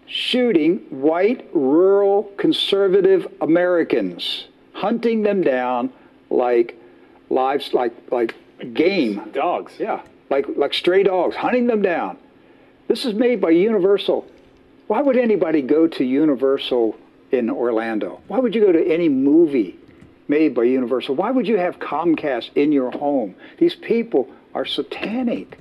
shooting 0.05 0.77
white, 0.89 1.47
rural, 1.53 2.23
conservative 2.37 3.27
Americans, 3.41 4.47
hunting 4.73 5.23
them 5.23 5.41
down 5.41 5.91
like 6.29 6.77
lives, 7.29 7.73
like 7.73 7.93
like 8.11 8.35
game. 8.73 9.29
Dogs. 9.33 9.73
Yeah, 9.79 10.01
like 10.29 10.45
like 10.55 10.73
stray 10.73 11.03
dogs, 11.03 11.35
hunting 11.35 11.67
them 11.67 11.81
down. 11.81 12.17
This 12.87 13.05
is 13.05 13.13
made 13.13 13.39
by 13.39 13.51
Universal. 13.51 14.25
Why 14.93 15.01
would 15.01 15.17
anybody 15.17 15.63
go 15.63 15.87
to 15.87 16.03
Universal 16.03 16.95
in 17.31 17.49
Orlando? 17.49 18.21
Why 18.27 18.37
would 18.37 18.53
you 18.53 18.61
go 18.61 18.71
to 18.71 18.93
any 18.93 19.09
movie 19.09 19.75
made 20.27 20.53
by 20.53 20.65
Universal? 20.65 21.15
Why 21.15 21.31
would 21.31 21.47
you 21.47 21.57
have 21.57 21.79
Comcast 21.79 22.51
in 22.53 22.71
your 22.71 22.91
home? 22.91 23.33
These 23.57 23.73
people 23.73 24.29
are 24.53 24.65
satanic. 24.65 25.57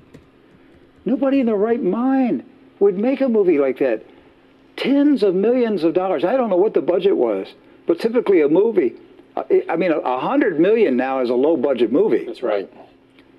Nobody 1.06 1.40
in 1.40 1.46
their 1.46 1.56
right 1.56 1.82
mind 1.82 2.44
would 2.78 2.98
make 2.98 3.22
a 3.22 3.28
movie 3.30 3.58
like 3.58 3.78
that. 3.78 4.04
Tens 4.76 5.22
of 5.22 5.34
millions 5.34 5.82
of 5.82 5.94
dollars. 5.94 6.24
I 6.24 6.36
don't 6.36 6.50
know 6.50 6.58
what 6.58 6.74
the 6.74 6.82
budget 6.82 7.16
was, 7.16 7.48
but 7.86 7.98
typically 8.00 8.42
a 8.42 8.50
movie, 8.50 8.96
uh, 9.34 9.44
I 9.66 9.76
mean, 9.76 9.92
a 9.92 9.98
a 10.00 10.20
hundred 10.20 10.60
million 10.60 10.94
now 10.98 11.20
is 11.22 11.30
a 11.30 11.34
low 11.34 11.56
budget 11.56 11.90
movie. 11.90 12.26
That's 12.26 12.42
right. 12.42 12.70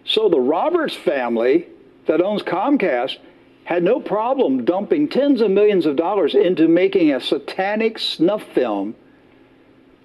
So 0.05 0.27
the 0.27 0.39
Roberts 0.39 0.95
family 0.95 1.67
that 2.07 2.19
owns 2.19 2.41
Comcast 2.41 3.19
had 3.65 3.83
no 3.83 3.99
problem 3.99 4.65
dumping 4.65 5.07
tens 5.07 5.41
of 5.41 5.51
millions 5.51 5.85
of 5.85 5.95
dollars 5.95 6.35
into 6.35 6.67
making 6.67 7.13
a 7.13 7.19
satanic 7.19 7.97
snuff 7.97 8.43
film 8.53 8.95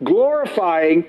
glorifying 0.04 1.04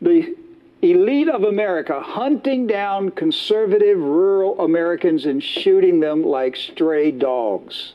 the 0.00 0.36
elite 0.82 1.28
of 1.28 1.44
America 1.44 2.00
hunting 2.00 2.66
down 2.66 3.10
conservative 3.10 3.98
rural 3.98 4.60
Americans 4.60 5.26
and 5.26 5.42
shooting 5.42 6.00
them 6.00 6.22
like 6.22 6.56
stray 6.56 7.10
dogs. 7.10 7.94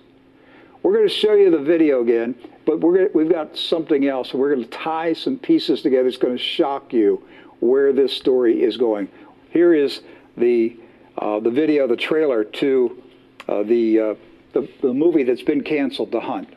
We're 0.82 0.94
going 0.94 1.08
to 1.08 1.14
show 1.14 1.34
you 1.34 1.50
the 1.50 1.60
video 1.60 2.02
again, 2.02 2.36
but 2.66 2.82
to, 2.82 3.10
we've 3.14 3.32
got 3.32 3.58
something 3.58 4.08
else. 4.08 4.34
We're 4.34 4.54
going 4.54 4.66
to 4.66 4.70
tie 4.70 5.14
some 5.14 5.38
pieces 5.38 5.82
together. 5.82 6.08
It's 6.08 6.18
going 6.18 6.38
to 6.38 6.44
shock 6.44 6.92
you 6.92 7.24
where 7.62 7.94
this 7.94 8.12
story 8.12 8.64
is 8.64 8.76
going. 8.76 9.08
Here 9.52 9.74
is 9.74 10.02
the 10.36 10.78
uh, 11.18 11.40
the 11.40 11.52
video, 11.52 11.88
the 11.88 11.96
trailer 11.96 12.44
to 12.44 13.04
uh, 13.48 13.64
the, 13.64 14.00
uh, 14.00 14.16
the 14.54 14.70
the 14.82 14.94
movie 14.94 15.24
that's 15.24 15.42
been 15.42 15.64
canceled, 15.64 16.12
The 16.12 16.20
Hunt. 16.20 16.50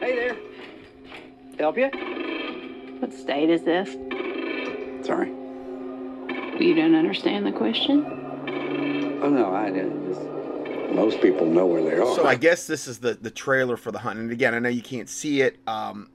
Hey 0.00 0.16
there. 0.16 0.36
Help 1.58 1.76
you? 1.78 1.90
What 3.00 3.12
state 3.12 3.50
is 3.50 3.62
this? 3.62 3.90
Sorry. 5.06 5.30
You 6.58 6.74
don't 6.74 6.94
understand 6.94 7.46
the 7.46 7.52
question? 7.52 8.04
Oh 9.22 9.28
no, 9.30 9.54
I 9.54 9.70
didn't. 9.70 10.06
Just 10.06 10.20
most 10.94 11.20
people 11.20 11.46
know 11.46 11.66
where 11.66 11.82
they 11.82 11.96
are. 11.96 12.14
So 12.14 12.26
I 12.26 12.34
guess 12.34 12.66
this 12.66 12.86
is 12.86 12.98
the 12.98 13.14
the 13.14 13.30
trailer 13.30 13.76
for 13.76 13.92
the 13.92 13.98
hunt. 13.98 14.18
And 14.18 14.30
again, 14.30 14.54
I 14.54 14.58
know 14.58 14.68
you 14.68 14.82
can't 14.82 15.08
see 15.08 15.40
it, 15.42 15.58
um, 15.66 16.10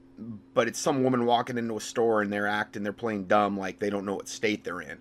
but 0.54 0.68
it's 0.68 0.78
some 0.78 1.02
woman 1.02 1.26
walking 1.26 1.58
into 1.58 1.76
a 1.76 1.80
store 1.80 2.22
and 2.22 2.32
they're 2.32 2.46
acting, 2.46 2.82
they're 2.82 2.92
playing 2.92 3.24
dumb, 3.24 3.58
like 3.58 3.78
they 3.78 3.90
don't 3.90 4.04
know 4.04 4.14
what 4.14 4.28
state 4.28 4.64
they're 4.64 4.80
in. 4.80 4.98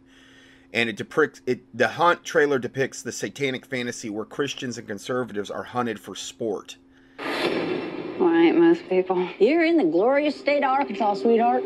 And 0.73 0.89
it 0.89 0.97
depicts 0.97 1.41
it. 1.45 1.61
The 1.77 1.87
hunt 1.87 2.23
trailer 2.23 2.59
depicts 2.59 3.01
the 3.01 3.11
satanic 3.11 3.65
fantasy 3.65 4.09
where 4.09 4.25
Christians 4.25 4.77
and 4.77 4.87
conservatives 4.87 5.49
are 5.49 5.63
hunted 5.63 5.99
for 5.99 6.15
sport. 6.15 6.77
Why 7.17 8.47
ain't 8.47 8.57
most 8.57 8.87
people? 8.89 9.27
You're 9.39 9.63
in 9.63 9.77
the 9.77 9.85
glorious 9.85 10.35
state 10.35 10.63
of 10.63 10.71
Arkansas, 10.71 11.15
sweetheart. 11.15 11.63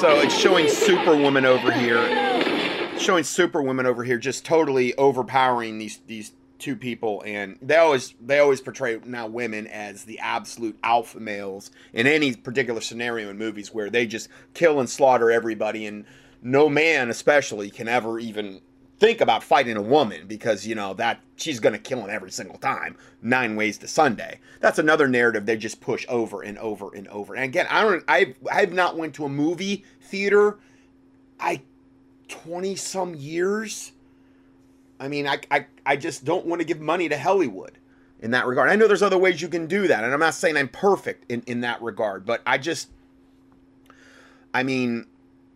So 0.00 0.18
it's 0.20 0.36
showing 0.36 0.68
Superwoman 0.68 1.44
over 1.44 1.70
here, 1.70 2.98
showing 2.98 3.22
Superwoman 3.22 3.86
over 3.86 4.02
here, 4.02 4.18
just 4.18 4.44
totally 4.44 4.94
overpowering 4.96 5.78
these 5.78 6.00
these 6.08 6.32
two 6.62 6.76
people, 6.76 7.22
and 7.26 7.58
they 7.60 7.76
always 7.76 8.14
they 8.20 8.38
always 8.38 8.60
portray 8.60 8.98
now 9.04 9.26
women 9.26 9.66
as 9.66 10.04
the 10.04 10.18
absolute 10.20 10.78
alpha 10.82 11.18
males 11.18 11.70
in 11.92 12.06
any 12.06 12.34
particular 12.34 12.80
scenario 12.80 13.28
in 13.28 13.36
movies 13.36 13.74
where 13.74 13.90
they 13.90 14.06
just 14.06 14.28
kill 14.54 14.78
and 14.78 14.88
slaughter 14.88 15.30
everybody, 15.30 15.86
and 15.86 16.04
no 16.40 16.68
man 16.68 17.10
especially 17.10 17.68
can 17.70 17.88
ever 17.88 18.18
even 18.18 18.60
think 18.98 19.20
about 19.20 19.42
fighting 19.42 19.76
a 19.76 19.82
woman 19.82 20.28
because 20.28 20.64
you 20.64 20.76
know 20.76 20.94
that 20.94 21.20
she's 21.34 21.58
gonna 21.58 21.78
kill 21.78 21.98
him 22.04 22.10
every 22.10 22.30
single 22.30 22.58
time. 22.58 22.96
Nine 23.20 23.56
ways 23.56 23.76
to 23.78 23.88
Sunday. 23.88 24.38
That's 24.60 24.78
another 24.78 25.08
narrative 25.08 25.44
they 25.44 25.56
just 25.56 25.80
push 25.80 26.06
over 26.08 26.42
and 26.42 26.56
over 26.58 26.94
and 26.94 27.08
over. 27.08 27.34
And 27.34 27.44
again, 27.44 27.66
I 27.68 27.82
don't. 27.82 28.04
I've 28.06 28.36
I've 28.50 28.72
not 28.72 28.96
went 28.96 29.14
to 29.16 29.24
a 29.24 29.28
movie 29.28 29.84
theater. 30.00 30.58
I 31.40 31.62
twenty 32.28 32.76
some 32.76 33.16
years. 33.16 33.90
I 35.02 35.08
mean, 35.08 35.26
I, 35.26 35.40
I 35.50 35.66
I 35.84 35.96
just 35.96 36.24
don't 36.24 36.46
want 36.46 36.60
to 36.60 36.64
give 36.64 36.80
money 36.80 37.08
to 37.08 37.18
Hollywood 37.18 37.72
in 38.20 38.30
that 38.30 38.46
regard. 38.46 38.70
I 38.70 38.76
know 38.76 38.86
there's 38.86 39.02
other 39.02 39.18
ways 39.18 39.42
you 39.42 39.48
can 39.48 39.66
do 39.66 39.88
that, 39.88 40.04
and 40.04 40.14
I'm 40.14 40.20
not 40.20 40.34
saying 40.34 40.56
I'm 40.56 40.68
perfect 40.68 41.30
in 41.30 41.42
in 41.46 41.60
that 41.62 41.82
regard, 41.82 42.24
but 42.24 42.40
I 42.46 42.56
just. 42.58 42.88
I 44.54 44.62
mean, 44.62 45.06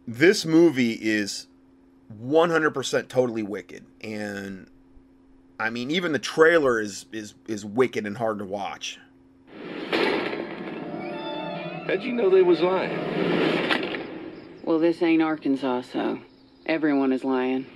this 0.08 0.46
movie 0.46 0.92
is 0.92 1.46
100% 2.22 3.08
totally 3.08 3.42
wicked 3.42 3.84
and 4.00 4.68
I 5.58 5.70
mean 5.70 5.90
even 5.90 6.12
the 6.12 6.18
trailer 6.18 6.80
is 6.80 7.06
is 7.12 7.34
is 7.46 7.64
wicked 7.64 8.06
and 8.06 8.16
hard 8.16 8.38
to 8.38 8.44
watch. 8.44 8.98
How'd 11.86 12.02
you 12.02 12.12
know 12.12 12.30
they 12.30 12.42
was 12.42 12.60
lying? 12.60 14.06
Well, 14.64 14.78
this 14.80 15.02
ain't 15.02 15.22
Arkansas, 15.22 15.82
so 15.92 16.18
everyone 16.66 17.12
is 17.12 17.22
lying. 17.22 17.66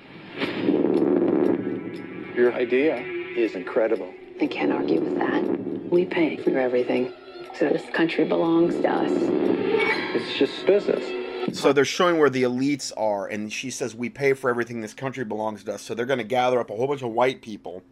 Your 2.41 2.55
idea 2.55 2.97
is 3.37 3.55
incredible. 3.55 4.15
I 4.41 4.47
can't 4.47 4.73
argue 4.73 4.99
with 4.99 5.19
that. 5.19 5.91
We 5.93 6.07
pay 6.07 6.39
for 6.39 6.59
everything. 6.59 7.13
So 7.53 7.69
this 7.69 7.85
country 7.91 8.25
belongs 8.25 8.77
to 8.77 8.89
us. 8.89 9.11
It's 9.13 10.39
just 10.39 10.65
business. 10.65 11.05
So 11.55 11.75
they're 11.75 11.85
showing 11.85 12.17
where 12.17 12.31
the 12.31 12.45
elites 12.45 12.93
are, 12.97 13.27
and 13.27 13.53
she 13.53 13.71
says, 13.71 13.95
We 13.95 14.09
pay 14.09 14.33
for 14.33 14.49
everything. 14.49 14.81
This 14.81 14.95
country 14.95 15.23
belongs 15.23 15.65
to 15.65 15.75
us. 15.75 15.83
So 15.83 15.95
they're 15.95 16.07
going 16.07 16.17
to 16.17 16.25
gather 16.25 16.59
up 16.59 16.71
a 16.71 16.75
whole 16.75 16.87
bunch 16.87 17.03
of 17.03 17.11
white 17.11 17.43
people. 17.43 17.83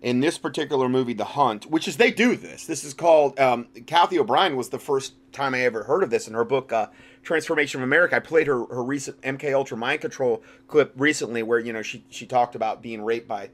In 0.00 0.20
this 0.20 0.38
particular 0.38 0.88
movie, 0.88 1.12
The 1.12 1.24
Hunt, 1.24 1.66
which 1.66 1.86
is 1.86 1.98
they 1.98 2.10
do 2.10 2.34
this. 2.34 2.64
This 2.64 2.82
is 2.82 2.94
called, 2.94 3.38
um, 3.38 3.66
Cathy 3.84 4.18
O'Brien 4.18 4.56
was 4.56 4.70
the 4.70 4.78
first 4.78 5.16
time 5.32 5.54
I 5.54 5.60
ever 5.60 5.82
heard 5.82 6.02
of 6.02 6.08
this 6.08 6.26
in 6.26 6.32
her 6.32 6.44
book, 6.44 6.72
uh, 6.72 6.86
Trance 7.22 7.44
Formation 7.44 7.82
of 7.82 7.84
America. 7.84 8.16
I 8.16 8.20
played 8.20 8.46
her, 8.46 8.64
her 8.64 8.82
recent 8.82 9.20
MK 9.20 9.52
Ultra 9.52 9.76
Mind 9.76 10.00
Control 10.00 10.42
clip 10.66 10.94
recently 10.96 11.42
where, 11.42 11.58
you 11.58 11.74
know, 11.74 11.82
she, 11.82 12.06
she 12.08 12.24
talked 12.24 12.54
about 12.54 12.80
being 12.80 13.02
raped 13.02 13.28
by 13.28 13.50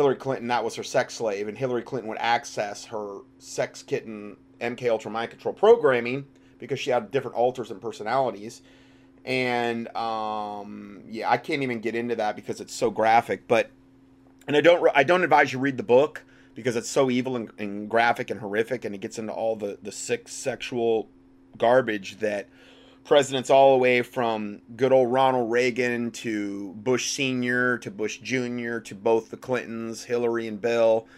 Hillary 0.00 0.16
Clinton. 0.16 0.48
That 0.48 0.64
was 0.64 0.76
her 0.76 0.82
sex 0.82 1.12
slave, 1.12 1.46
and 1.46 1.58
Hillary 1.58 1.82
Clinton 1.82 2.08
would 2.08 2.16
access 2.20 2.86
her 2.86 3.18
sex 3.38 3.82
kitten 3.82 4.38
MK 4.58 4.88
Ultra 4.88 5.10
Mind 5.10 5.30
Control 5.30 5.52
programming 5.52 6.24
because 6.58 6.80
she 6.80 6.88
had 6.88 7.10
different 7.10 7.36
alters 7.36 7.70
and 7.70 7.82
personalities. 7.82 8.62
And 9.26 9.94
um, 9.94 11.02
yeah, 11.06 11.30
I 11.30 11.36
can't 11.36 11.62
even 11.62 11.80
get 11.80 11.94
into 11.94 12.16
that 12.16 12.34
because 12.34 12.62
it's 12.62 12.74
so 12.74 12.90
graphic. 12.90 13.46
But 13.46 13.68
and 14.46 14.56
I 14.56 14.62
don't 14.62 14.90
I 14.94 15.02
don't 15.02 15.22
advise 15.22 15.52
you 15.52 15.58
read 15.58 15.76
the 15.76 15.82
book 15.82 16.24
because 16.54 16.76
it's 16.76 16.88
so 16.88 17.10
evil 17.10 17.36
and, 17.36 17.50
and 17.58 17.90
graphic 17.90 18.30
and 18.30 18.40
horrific, 18.40 18.86
and 18.86 18.94
it 18.94 19.02
gets 19.02 19.18
into 19.18 19.34
all 19.34 19.54
the 19.54 19.76
the 19.82 19.92
sick 19.92 20.28
sexual 20.28 21.10
garbage 21.58 22.20
that 22.20 22.48
presidents 23.10 23.50
all 23.50 23.72
the 23.72 23.78
way 23.78 24.02
from 24.02 24.62
good 24.76 24.92
old 24.92 25.12
Ronald 25.12 25.50
Reagan 25.50 26.12
to 26.12 26.72
Bush 26.74 27.10
Senior 27.10 27.76
to 27.78 27.90
Bush 27.90 28.18
Junior 28.18 28.78
to 28.82 28.94
both 28.94 29.32
the 29.32 29.36
Clintons, 29.36 30.04
Hillary 30.04 30.46
and 30.46 30.60
Bill 30.60 31.08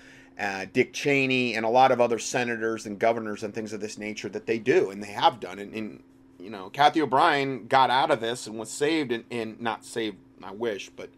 uh, 0.40 0.64
Dick 0.72 0.95
Cheney, 0.95 1.55
and 1.55 1.66
a 1.66 1.68
lot 1.68 1.93
of 1.93 2.01
other 2.01 2.18
senators 2.18 2.86
and 2.86 2.99
governors 2.99 3.43
and 3.43 3.55
things 3.55 3.74
of 3.74 3.82
this 3.82 3.99
nature 3.99 4.30
that 4.30 4.47
they 4.47 4.59
do 4.59 4.88
and 4.88 5.03
they 5.03 5.12
have 5.12 5.38
done. 5.38 5.59
And, 5.59 5.74
and 5.74 6.03
you 6.40 6.49
know, 6.49 6.70
Cathy 6.70 7.03
O'Brien 7.03 7.66
got 7.66 7.90
out 7.90 8.11
of 8.11 8.22
this 8.22 8.47
and 8.47 8.59
was 8.59 8.70
saved, 8.70 9.12
and, 9.12 9.24
and 9.30 9.61
not 9.61 9.84
saved, 9.84 10.16
I 10.43 10.53
wish, 10.53 10.88
but 10.88 11.11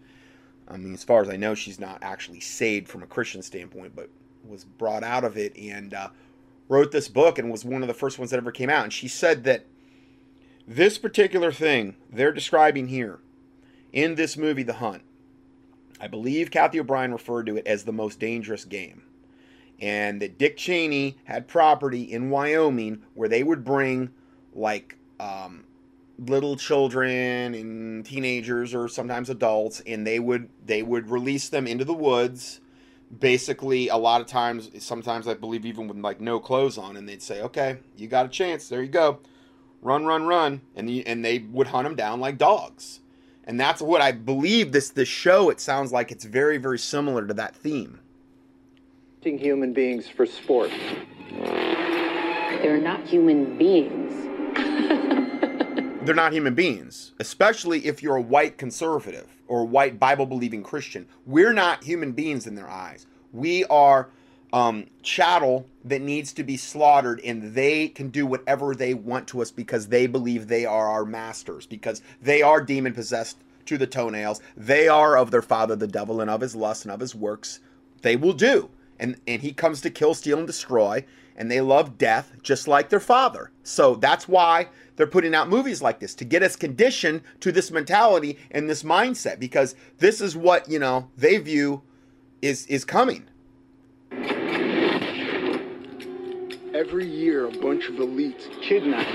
I 0.66 0.76
mean, 0.76 0.92
as 0.92 1.04
far 1.04 1.22
as 1.22 1.28
I 1.28 1.36
know, 1.36 1.54
she's 1.54 1.78
not 1.78 2.00
actually 2.02 2.40
saved 2.40 2.88
from 2.88 3.04
a 3.04 3.06
Christian 3.06 3.42
standpoint, 3.42 3.94
but 3.94 4.10
was 4.44 4.64
brought 4.64 5.04
out 5.04 5.22
of 5.22 5.36
it 5.36 5.56
and 5.56 5.94
uh, 5.94 6.08
wrote 6.68 6.90
this 6.90 7.06
book 7.06 7.38
and 7.38 7.48
was 7.52 7.64
one 7.64 7.82
of 7.82 7.86
the 7.86 7.94
first 7.94 8.18
ones 8.18 8.32
that 8.32 8.38
ever 8.38 8.50
came 8.50 8.70
out. 8.70 8.82
And 8.82 8.92
she 8.92 9.06
said 9.06 9.44
that 9.44 9.66
this 10.66 10.98
particular 10.98 11.52
thing 11.52 11.96
they're 12.10 12.32
describing 12.32 12.88
here 12.88 13.20
in 13.92 14.14
this 14.14 14.36
movie, 14.36 14.62
The 14.62 14.74
Hunt, 14.74 15.02
I 16.00 16.08
believe 16.08 16.50
Cathy 16.50 16.80
O'Brien 16.80 17.12
referred 17.12 17.46
to 17.46 17.56
it 17.56 17.66
as 17.66 17.84
the 17.84 17.92
most 17.92 18.18
dangerous 18.18 18.64
game. 18.64 19.02
And 19.80 20.20
that 20.22 20.38
Dick 20.38 20.56
Cheney 20.56 21.18
had 21.24 21.48
property 21.48 22.02
in 22.02 22.30
Wyoming 22.30 23.02
where 23.14 23.28
they 23.28 23.42
would 23.42 23.64
bring 23.64 24.10
like 24.52 24.96
um, 25.20 25.64
little 26.18 26.56
children 26.56 27.54
and 27.54 28.04
teenagers 28.04 28.74
or 28.74 28.88
sometimes 28.88 29.30
adults 29.30 29.80
and 29.86 30.06
they 30.06 30.20
would 30.20 30.48
they 30.64 30.82
would 30.82 31.10
release 31.10 31.48
them 31.48 31.66
into 31.66 31.84
the 31.84 31.94
woods. 31.94 32.60
Basically 33.18 33.88
a 33.88 33.96
lot 33.96 34.20
of 34.20 34.26
times 34.26 34.70
sometimes 34.78 35.28
i 35.28 35.34
believe 35.34 35.64
even 35.64 35.86
with 35.86 35.98
like 35.98 36.20
no 36.20 36.40
clothes 36.40 36.78
on 36.78 36.96
and 36.96 37.08
they'd 37.08 37.22
say 37.22 37.42
okay 37.42 37.78
you 37.96 38.08
got 38.08 38.26
a 38.26 38.28
chance. 38.28 38.68
There 38.68 38.82
you 38.82 38.88
go 38.88 39.20
run 39.84 40.04
run 40.04 40.24
run 40.24 40.60
and 40.74 40.88
the, 40.88 41.06
and 41.06 41.24
they 41.24 41.38
would 41.38 41.68
hunt 41.68 41.84
them 41.84 41.94
down 41.94 42.18
like 42.18 42.38
dogs 42.38 43.00
and 43.46 43.60
that's 43.60 43.82
what 43.82 44.00
I 44.00 44.12
believe 44.12 44.72
this 44.72 44.90
this 44.90 45.08
show. 45.08 45.50
It 45.50 45.60
sounds 45.60 45.92
like 45.92 46.10
it's 46.10 46.24
very 46.24 46.58
very 46.58 46.78
similar 46.78 47.26
to 47.26 47.34
that 47.34 47.54
theme. 47.54 48.00
Human 49.22 49.72
beings 49.72 50.06
for 50.08 50.26
sport. 50.26 50.70
They're 51.30 52.80
not 52.80 53.06
human 53.06 53.56
beings. 53.56 54.12
They're 56.04 56.14
not 56.14 56.34
human 56.34 56.54
beings, 56.54 57.12
especially 57.18 57.86
if 57.86 58.02
you're 58.02 58.16
a 58.16 58.22
white 58.22 58.58
conservative 58.58 59.26
or 59.48 59.60
a 59.60 59.64
white 59.64 59.98
Bible 59.98 60.26
believing 60.26 60.62
Christian. 60.62 61.08
We're 61.24 61.54
not 61.54 61.82
human 61.82 62.12
beings 62.12 62.46
in 62.46 62.54
their 62.54 62.68
eyes. 62.68 63.06
We 63.32 63.64
are 63.66 64.10
um, 64.54 64.86
chattel 65.02 65.66
that 65.84 66.00
needs 66.00 66.32
to 66.32 66.44
be 66.44 66.56
slaughtered, 66.56 67.20
and 67.24 67.54
they 67.54 67.88
can 67.88 68.08
do 68.08 68.24
whatever 68.24 68.72
they 68.72 68.94
want 68.94 69.26
to 69.26 69.42
us 69.42 69.50
because 69.50 69.88
they 69.88 70.06
believe 70.06 70.46
they 70.46 70.64
are 70.64 70.88
our 70.88 71.04
masters, 71.04 71.66
because 71.66 72.00
they 72.22 72.40
are 72.40 72.62
demon 72.62 72.94
possessed 72.94 73.36
to 73.66 73.76
the 73.76 73.86
toenails. 73.88 74.40
They 74.56 74.86
are 74.86 75.18
of 75.18 75.32
their 75.32 75.42
father, 75.42 75.74
the 75.74 75.88
devil, 75.88 76.20
and 76.20 76.30
of 76.30 76.40
his 76.40 76.54
lust 76.54 76.84
and 76.84 76.92
of 76.92 77.00
his 77.00 77.16
works. 77.16 77.58
They 78.02 78.14
will 78.14 78.32
do. 78.32 78.70
And, 79.00 79.20
and 79.26 79.42
he 79.42 79.52
comes 79.52 79.80
to 79.80 79.90
kill, 79.90 80.14
steal, 80.14 80.38
and 80.38 80.46
destroy, 80.46 81.04
and 81.34 81.50
they 81.50 81.60
love 81.60 81.98
death 81.98 82.30
just 82.44 82.68
like 82.68 82.90
their 82.90 83.00
father. 83.00 83.50
So 83.64 83.96
that's 83.96 84.28
why 84.28 84.68
they're 84.94 85.08
putting 85.08 85.34
out 85.34 85.48
movies 85.48 85.82
like 85.82 85.98
this 85.98 86.14
to 86.14 86.24
get 86.24 86.44
us 86.44 86.54
conditioned 86.54 87.22
to 87.40 87.50
this 87.50 87.72
mentality 87.72 88.38
and 88.52 88.70
this 88.70 88.84
mindset 88.84 89.40
because 89.40 89.74
this 89.98 90.20
is 90.20 90.36
what, 90.36 90.70
you 90.70 90.78
know, 90.78 91.10
they 91.16 91.38
view 91.38 91.82
is 92.40 92.66
is 92.66 92.84
coming. 92.84 93.26
Every 96.84 97.06
year, 97.06 97.46
a 97.46 97.50
bunch 97.50 97.88
of 97.88 97.94
elites 97.94 98.44
kidnap 98.60 99.06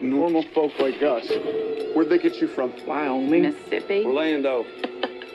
normal 0.00 0.44
folk 0.54 0.78
like 0.78 1.02
us. 1.02 1.28
Where'd 1.92 2.08
they 2.08 2.18
get 2.18 2.36
you 2.36 2.46
from? 2.46 2.72
Wyoming, 2.86 3.42
Mississippi, 3.42 4.04
Orlando. 4.04 4.64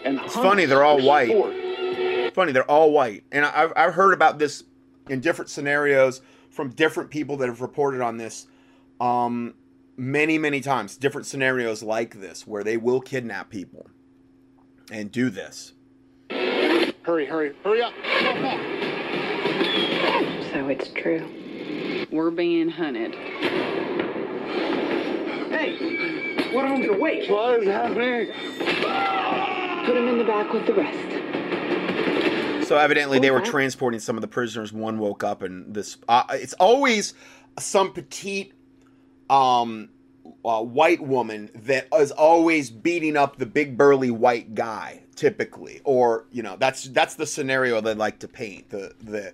And 0.06 0.18
it's 0.22 0.34
funny, 0.34 0.64
they're 0.64 0.86
all 0.86 1.02
white. 1.02 2.34
Funny, 2.34 2.54
they're 2.54 2.70
all 2.72 2.94
white. 2.94 3.26
And 3.30 3.44
I've, 3.44 3.74
I've 3.76 3.94
heard 3.94 4.14
about 4.14 4.40
this 4.40 4.64
in 5.10 5.20
different 5.20 5.50
scenarios 5.50 6.22
from 6.50 6.70
different 6.70 7.10
people 7.10 7.36
that 7.38 7.50
have 7.50 7.60
reported 7.60 8.00
on 8.00 8.16
this 8.16 8.48
um, 9.02 9.56
many, 9.98 10.38
many 10.38 10.62
times. 10.62 10.96
Different 10.96 11.28
scenarios 11.28 11.84
like 11.84 12.22
this 12.22 12.48
where 12.48 12.64
they 12.64 12.78
will 12.78 13.02
kidnap 13.02 13.50
people 13.50 13.88
and 14.90 15.12
do 15.12 15.30
this. 15.30 15.74
Hurry, 16.30 17.26
hurry, 17.26 17.54
hurry 17.66 17.82
up. 17.82 17.94
So 20.54 20.70
it's 20.70 20.88
true. 20.90 21.45
We're 22.12 22.32
being 22.32 22.70
hunted. 22.70 23.16
Hey, 25.50 26.52
what 26.54 26.66
happened 26.66 26.84
to 26.84 26.94
the 26.94 26.98
wake? 27.00 27.30
What 27.30 27.62
is 27.62 27.68
happening? 27.68 28.28
Put 29.86 29.98
him 29.98 30.08
in 30.08 30.18
the 30.18 30.24
back 30.24 30.52
with 30.52 30.66
the 30.66 30.74
rest. 30.74 32.68
So 32.68 32.78
evidently 32.78 33.20
they 33.20 33.32
were 33.32 33.42
transporting 33.42 34.00
some 34.00 34.18
of 34.18 34.22
the 34.22 34.28
prisoners. 34.28 34.74
One 34.74 34.98
woke 34.98 35.24
up 35.24 35.42
and 35.44 35.74
this. 35.74 35.98
Uh, 36.08 36.24
it's 36.32 36.54
always 36.54 37.14
some 37.60 37.94
petite, 37.94 38.54
um, 39.30 39.90
uh, 40.44 40.62
white 40.64 41.02
woman 41.02 41.52
that 41.54 41.88
is 41.94 42.12
always 42.12 42.72
beating 42.72 43.16
up 43.16 43.38
the 43.38 43.46
big 43.46 43.78
burly 43.78 44.10
white 44.10 44.56
guy, 44.56 45.04
typically, 45.16 45.82
or 45.84 46.26
you 46.32 46.42
know 46.42 46.56
that's 46.58 46.86
that's 46.86 47.16
the 47.16 47.28
scenario 47.28 47.80
they 47.82 47.94
like 47.94 48.20
to 48.20 48.28
paint 48.28 48.70
the 48.70 48.94
the 49.00 49.34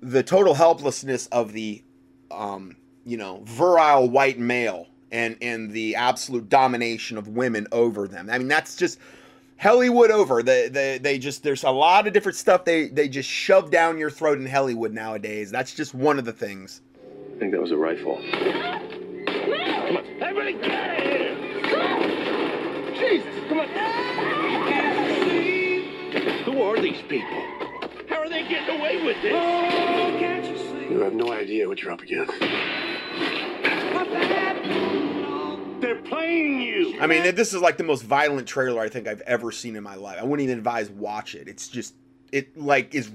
the 0.00 0.22
total 0.22 0.54
helplessness 0.54 1.26
of 1.28 1.52
the 1.52 1.82
um, 2.30 2.76
you 3.04 3.16
know, 3.16 3.42
virile 3.44 4.08
white 4.08 4.38
male 4.38 4.86
and 5.10 5.36
and 5.40 5.70
the 5.72 5.94
absolute 5.94 6.48
domination 6.48 7.16
of 7.16 7.28
women 7.28 7.66
over 7.72 8.06
them. 8.08 8.28
I 8.30 8.38
mean, 8.38 8.48
that's 8.48 8.76
just 8.76 8.98
Hollywood 9.58 10.10
over. 10.10 10.42
They, 10.42 10.68
they, 10.68 10.98
they 10.98 11.18
just 11.18 11.42
there's 11.42 11.64
a 11.64 11.70
lot 11.70 12.06
of 12.06 12.12
different 12.12 12.36
stuff 12.36 12.64
they 12.64 12.88
they 12.88 13.08
just 13.08 13.28
shove 13.28 13.70
down 13.70 13.98
your 13.98 14.10
throat 14.10 14.38
in 14.38 14.46
Hollywood 14.46 14.92
nowadays. 14.92 15.50
That's 15.50 15.74
just 15.74 15.94
one 15.94 16.18
of 16.18 16.24
the 16.24 16.32
things. 16.32 16.82
I 17.34 17.38
think 17.38 17.52
that 17.52 17.60
was 17.60 17.70
a 17.70 17.76
rifle. 17.76 18.22
Come 18.32 19.96
on, 19.96 20.04
everybody 20.20 20.52
get 20.54 20.70
out 20.70 20.98
of 20.98 21.04
here! 21.04 21.34
Jesus, 22.94 23.48
come 23.48 23.60
on. 23.60 23.68
Who 26.44 26.62
are 26.62 26.80
these 26.80 27.02
people? 27.08 27.42
How 28.08 28.20
are 28.20 28.28
they 28.28 28.42
getting 28.48 28.78
away 28.80 29.04
with 29.04 29.20
this? 29.22 29.32
Oh, 29.34 30.16
can't 30.18 30.44
you 30.90 31.00
have 31.00 31.12
no 31.12 31.32
idea 31.32 31.68
what 31.68 31.82
you're 31.82 31.92
up 31.92 32.00
against. 32.00 32.32
They're 35.80 36.02
playing 36.02 36.60
you. 36.60 37.00
I 37.00 37.06
mean, 37.06 37.34
this 37.34 37.52
is 37.52 37.60
like 37.60 37.76
the 37.76 37.84
most 37.84 38.02
violent 38.02 38.48
trailer 38.48 38.80
I 38.80 38.88
think 38.88 39.06
I've 39.06 39.20
ever 39.22 39.52
seen 39.52 39.76
in 39.76 39.82
my 39.82 39.94
life. 39.94 40.18
I 40.20 40.24
wouldn't 40.24 40.44
even 40.44 40.58
advise 40.58 40.90
watch 40.90 41.34
it. 41.34 41.48
It's 41.48 41.68
just 41.68 41.94
it 42.32 42.56
like 42.56 42.94
is 42.94 43.10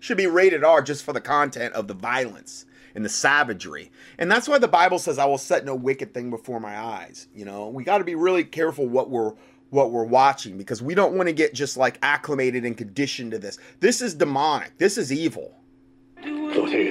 should 0.00 0.16
be 0.16 0.26
rated 0.26 0.64
R 0.64 0.82
just 0.82 1.04
for 1.04 1.12
the 1.12 1.20
content 1.20 1.74
of 1.74 1.88
the 1.88 1.94
violence 1.94 2.66
and 2.94 3.04
the 3.04 3.08
savagery. 3.08 3.92
And 4.18 4.30
that's 4.30 4.48
why 4.48 4.58
the 4.58 4.68
Bible 4.68 4.98
says 4.98 5.18
I 5.18 5.24
will 5.26 5.38
set 5.38 5.64
no 5.64 5.74
wicked 5.74 6.12
thing 6.12 6.30
before 6.30 6.60
my 6.60 6.76
eyes. 6.76 7.28
You 7.34 7.44
know, 7.44 7.68
we 7.68 7.84
got 7.84 7.98
to 7.98 8.04
be 8.04 8.16
really 8.16 8.44
careful 8.44 8.88
what 8.88 9.10
we're 9.10 9.32
what 9.70 9.92
we're 9.92 10.04
watching 10.04 10.58
because 10.58 10.82
we 10.82 10.96
don't 10.96 11.14
want 11.14 11.28
to 11.28 11.32
get 11.32 11.54
just 11.54 11.76
like 11.76 11.98
acclimated 12.02 12.64
and 12.64 12.76
conditioned 12.76 13.30
to 13.30 13.38
this. 13.38 13.58
This 13.78 14.02
is 14.02 14.14
demonic. 14.14 14.76
This 14.78 14.98
is 14.98 15.12
evil. 15.12 15.59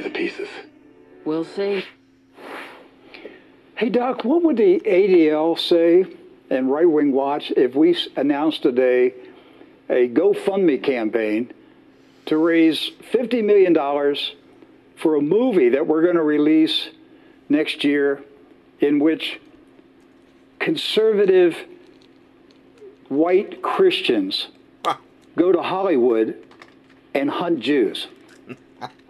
They'll 0.10 0.14
tear 0.14 0.24
you 0.24 0.30
to 0.30 0.38
pieces. 0.38 0.50
We'll 1.26 1.46
see. 1.46 1.86
Hey, 3.76 3.90
Doc, 3.90 4.26
what 4.26 4.44
would 4.44 4.58
the 4.58 4.80
ADL 4.86 5.58
say 5.58 6.06
and 6.50 6.72
Right 6.72 6.90
Wing 6.90 7.12
Watch 7.12 7.52
if 7.52 7.76
we 7.76 7.96
announced 8.16 8.64
today 8.64 9.14
a 9.90 10.10
GoFundMe 10.10 10.84
campaign 10.84 11.52
to 12.26 12.38
raise 12.38 12.92
$50 13.12 13.44
million 13.44 13.74
for 14.96 15.16
a 15.16 15.22
movie 15.22 15.70
that 15.70 15.88
we're 15.88 16.02
going 16.04 16.16
to 16.16 16.24
release 16.24 16.90
next 17.48 17.84
year 17.84 18.24
in 18.80 19.00
which 19.00 19.40
conservative 20.60 21.58
white 23.08 23.62
Christians 23.62 24.48
go 25.36 25.52
to 25.52 25.62
Hollywood 25.62 26.46
and 27.14 27.30
hunt 27.30 27.62
Jews? 27.62 28.08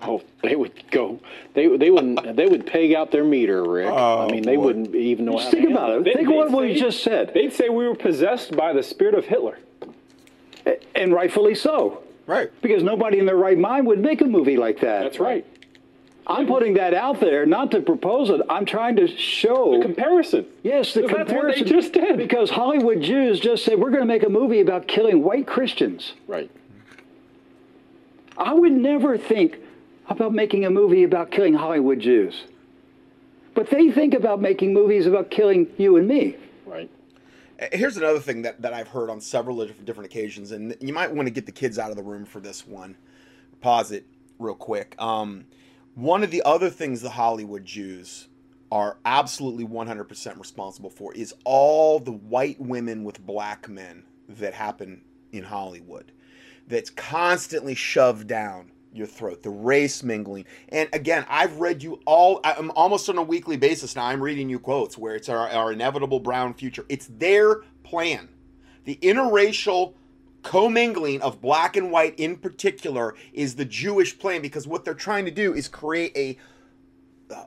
Oh, 0.01 0.21
they 0.41 0.55
would 0.55 0.89
go. 0.91 1.19
They 1.53 1.75
they 1.77 1.89
wouldn't. 1.91 2.35
They 2.35 2.45
would 2.47 2.65
peg 2.65 2.93
out 2.93 3.11
their 3.11 3.23
meter, 3.23 3.63
Rick. 3.63 3.87
I 3.87 3.91
oh, 3.91 4.29
mean, 4.29 4.43
they 4.43 4.55
boy. 4.55 4.63
wouldn't 4.65 4.95
even 4.95 5.25
know. 5.25 5.33
Just 5.33 5.45
how 5.45 5.51
think 5.51 5.65
to 5.67 5.71
about 5.73 5.91
it. 5.91 6.03
They- 6.05 6.13
Think 6.13 6.29
of 6.29 6.35
what 6.35 6.51
they'd 6.51 6.73
we 6.73 6.79
just 6.79 7.03
said. 7.03 7.33
They'd 7.33 7.53
say 7.53 7.69
we 7.69 7.87
were 7.87 7.95
possessed 7.95 8.55
by 8.55 8.73
the 8.73 8.83
spirit 8.83 9.15
of 9.15 9.25
Hitler. 9.25 9.57
And 10.95 11.13
rightfully 11.13 11.55
so. 11.55 12.03
Right. 12.27 12.51
Because 12.61 12.83
nobody 12.83 13.17
in 13.19 13.25
their 13.25 13.35
right 13.37 13.57
mind 13.57 13.87
would 13.87 13.99
make 13.99 14.21
a 14.21 14.25
movie 14.25 14.57
like 14.57 14.81
that. 14.81 15.03
That's 15.03 15.19
right. 15.19 15.45
I'm 16.27 16.45
putting 16.45 16.75
that 16.75 16.93
out 16.93 17.19
there, 17.19 17.47
not 17.47 17.71
to 17.71 17.81
propose 17.81 18.29
it. 18.29 18.39
I'm 18.49 18.65
trying 18.65 18.95
to 18.97 19.07
show 19.07 19.77
The 19.77 19.81
comparison. 19.83 20.45
Yes, 20.61 20.93
the 20.93 21.01
That's 21.01 21.11
what 21.11 21.27
they 21.27 21.33
comparison. 21.33 21.67
just 21.67 21.93
did. 21.93 22.17
Because 22.17 22.51
Hollywood 22.51 23.01
Jews 23.01 23.39
just 23.39 23.65
said 23.65 23.79
we're 23.79 23.89
going 23.89 24.01
to 24.01 24.05
make 24.05 24.21
a 24.21 24.29
movie 24.29 24.59
about 24.59 24.87
killing 24.87 25.23
white 25.23 25.47
Christians. 25.47 26.13
Right. 26.27 26.51
I 28.37 28.53
would 28.53 28.73
never 28.73 29.17
think 29.17 29.57
about 30.09 30.33
making 30.33 30.65
a 30.65 30.69
movie 30.69 31.03
about 31.03 31.31
killing 31.31 31.53
Hollywood 31.53 31.99
Jews. 31.99 32.45
But 33.53 33.69
they 33.69 33.91
think 33.91 34.13
about 34.13 34.41
making 34.41 34.73
movies 34.73 35.05
about 35.05 35.31
killing 35.31 35.67
you 35.77 35.97
and 35.97 36.07
me. 36.07 36.35
Right. 36.65 36.89
Uh, 37.61 37.65
Here's 37.71 37.97
another 37.97 38.19
thing 38.19 38.41
that, 38.43 38.61
that 38.61 38.73
I've 38.73 38.87
heard 38.87 39.09
on 39.09 39.21
several 39.21 39.57
different, 39.57 39.85
different 39.85 40.11
occasions, 40.11 40.51
and 40.51 40.75
you 40.79 40.93
might 40.93 41.11
want 41.11 41.27
to 41.27 41.31
get 41.31 41.45
the 41.45 41.51
kids 41.51 41.77
out 41.77 41.91
of 41.91 41.97
the 41.97 42.03
room 42.03 42.25
for 42.25 42.39
this 42.39 42.65
one. 42.65 42.95
Pause 43.61 43.91
it 43.93 44.05
real 44.37 44.55
quick. 44.55 44.95
Um, 44.99 45.45
one 45.95 46.23
of 46.23 46.31
the 46.31 46.41
other 46.45 46.69
things 46.69 47.01
the 47.01 47.09
Hollywood 47.09 47.65
Jews 47.65 48.27
are 48.71 48.97
absolutely 49.03 49.65
100% 49.65 50.39
responsible 50.39 50.89
for 50.89 51.13
is 51.13 51.33
all 51.43 51.99
the 51.99 52.11
white 52.11 52.61
women 52.61 53.03
with 53.03 53.25
black 53.25 53.67
men 53.67 54.03
that 54.29 54.53
happen 54.53 55.01
in 55.31 55.43
Hollywood. 55.43 56.11
That's 56.67 56.91
constantly 56.91 57.73
shoved 57.73 58.27
down 58.27 58.71
your 58.93 59.07
throat, 59.07 59.43
the 59.43 59.49
race 59.49 60.03
mingling. 60.03 60.45
And 60.69 60.89
again, 60.93 61.25
I've 61.29 61.59
read 61.59 61.83
you 61.83 62.01
all, 62.05 62.41
I'm 62.43 62.71
almost 62.71 63.09
on 63.09 63.17
a 63.17 63.23
weekly 63.23 63.57
basis 63.57 63.95
now. 63.95 64.05
I'm 64.05 64.21
reading 64.21 64.49
you 64.49 64.59
quotes 64.59 64.97
where 64.97 65.15
it's 65.15 65.29
our, 65.29 65.49
our 65.49 65.71
inevitable 65.71 66.19
brown 66.19 66.53
future. 66.53 66.85
It's 66.89 67.07
their 67.07 67.61
plan. 67.83 68.29
The 68.85 68.97
interracial 69.01 69.93
commingling 70.41 71.21
of 71.21 71.41
black 71.41 71.75
and 71.75 71.91
white 71.91 72.15
in 72.17 72.37
particular 72.37 73.15
is 73.33 73.55
the 73.55 73.65
Jewish 73.65 74.17
plan 74.17 74.41
because 74.41 74.67
what 74.67 74.85
they're 74.85 74.93
trying 74.93 75.25
to 75.25 75.31
do 75.31 75.53
is 75.53 75.67
create 75.67 76.15
a 76.15 76.37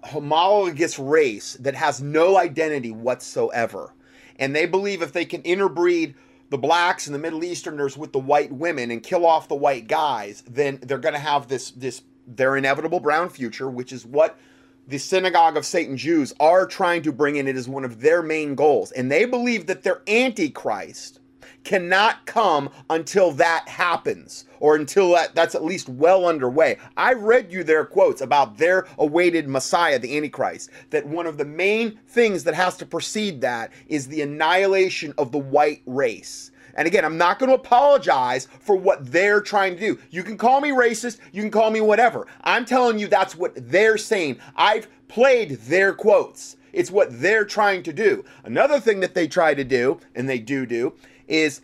homologous 0.05 0.99
race 0.99 1.55
that 1.55 1.75
has 1.75 2.01
no 2.01 2.37
identity 2.37 2.91
whatsoever. 2.91 3.95
And 4.39 4.55
they 4.55 4.67
believe 4.67 5.03
if 5.03 5.13
they 5.13 5.25
can 5.25 5.43
interbreed 5.43 6.15
the 6.53 6.59
blacks 6.59 7.07
and 7.07 7.15
the 7.15 7.19
Middle 7.19 7.43
Easterners 7.43 7.97
with 7.97 8.13
the 8.13 8.19
white 8.19 8.53
women 8.53 8.91
and 8.91 9.03
kill 9.03 9.25
off 9.25 9.49
the 9.49 9.55
white 9.55 9.89
guys, 9.89 10.45
then 10.47 10.79
they're 10.83 10.99
going 10.99 11.15
to 11.15 11.19
have 11.19 11.49
this 11.49 11.71
this 11.71 12.03
their 12.27 12.59
inevitable 12.59 13.01
brown 13.01 13.31
future, 13.31 13.71
which 13.71 13.91
is 13.91 14.05
what 14.05 14.39
the 14.87 14.99
synagogue 14.99 15.57
of 15.57 15.65
Satan 15.65 15.97
Jews 15.97 16.35
are 16.39 16.67
trying 16.67 17.01
to 17.03 17.13
bring 17.13 17.37
in. 17.37 17.49
It 17.49 17.57
is 17.57 17.71
one 17.71 17.87
of 17.87 18.03
their 18.03 18.23
main 18.23 18.55
goals, 18.55 18.93
and 18.93 19.11
they 19.11 19.25
believe 19.25 19.67
that 19.67 19.83
their 19.83 20.03
antichrist 20.07 21.21
cannot 21.65 22.27
come 22.27 22.71
until 22.91 23.33
that 23.33 23.69
happens 23.69 24.47
or 24.61 24.77
until 24.77 25.13
that, 25.13 25.35
that's 25.35 25.55
at 25.55 25.65
least 25.65 25.89
well 25.89 26.27
underway. 26.27 26.79
I 26.97 27.15
read 27.15 27.53
you 27.53 27.65
their 27.65 27.85
quotes 27.85 28.21
about 28.21 28.59
their 28.59 28.87
awaited 28.99 29.49
Messiah, 29.49 29.99
the 29.99 30.17
Antichrist, 30.17 30.71
that 30.91 31.07
one 31.07 31.27
of 31.27 31.37
the 31.37 31.45
main 31.45 31.99
things 32.07 32.45
that 32.45 32.55
has 32.55 32.77
to 32.79 32.87
precede 32.87 33.41
that 33.41 33.73
is 33.89 34.07
the 34.07 34.23
annihilation 34.23 35.13
of 35.19 35.33
the 35.33 35.39
white 35.39 35.83
race. 35.87 36.51
And 36.75 36.87
again, 36.87 37.05
I'm 37.05 37.19
not 37.19 37.39
going 37.39 37.51
to 37.51 37.57
apologize 37.57 38.49
for 38.61 38.77
what 38.77 39.11
they're 39.11 39.41
trying 39.41 39.75
to 39.75 39.81
do. 39.81 39.99
You 40.11 40.23
can 40.23 40.39
call 40.39 40.61
me 40.61 40.71
racist, 40.71 41.19
you 41.33 41.43
can 41.43 41.51
call 41.51 41.71
me 41.71 41.81
whatever. 41.81 42.27
I'm 42.43 42.65
telling 42.65 42.99
you 42.99 43.09
that's 43.09 43.37
what 43.37 43.53
they're 43.57 43.99
saying. 43.99 44.39
I've 44.57 44.89
played 45.09 45.53
their 45.63 45.93
quotes. 45.93 46.57
It's 46.73 46.91
what 46.91 47.09
they're 47.21 47.45
trying 47.45 47.83
to 47.83 47.93
do. 47.93 48.25
Another 48.45 48.81
thing 48.81 49.01
that 49.01 49.15
they 49.15 49.29
try 49.29 49.53
to 49.53 49.65
do, 49.65 50.01
and 50.15 50.27
they 50.27 50.39
do 50.39 50.65
do, 50.65 50.95
is, 51.33 51.63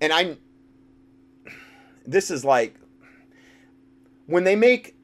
and 0.00 0.12
I'm, 0.12 0.38
this 2.06 2.30
is 2.30 2.44
like, 2.44 2.76
when 4.26 4.44
they 4.44 4.56
make, 4.56 4.94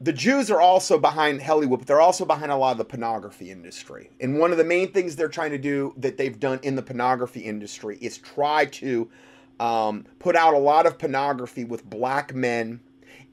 the 0.00 0.12
Jews 0.12 0.50
are 0.50 0.60
also 0.60 0.98
behind 0.98 1.42
Hollywood, 1.42 1.80
but 1.80 1.86
they're 1.86 2.00
also 2.00 2.24
behind 2.24 2.50
a 2.50 2.56
lot 2.56 2.72
of 2.72 2.78
the 2.78 2.84
pornography 2.84 3.50
industry. 3.50 4.10
And 4.20 4.38
one 4.38 4.50
of 4.50 4.58
the 4.58 4.64
main 4.64 4.92
things 4.92 5.14
they're 5.14 5.28
trying 5.28 5.50
to 5.50 5.58
do 5.58 5.92
that 5.98 6.16
they've 6.16 6.40
done 6.40 6.58
in 6.62 6.74
the 6.74 6.82
pornography 6.82 7.40
industry 7.40 7.98
is 8.00 8.16
try 8.16 8.64
to 8.64 9.10
um, 9.58 10.06
put 10.18 10.36
out 10.36 10.54
a 10.54 10.58
lot 10.58 10.86
of 10.86 10.98
pornography 10.98 11.64
with 11.64 11.84
black 11.84 12.34
men 12.34 12.80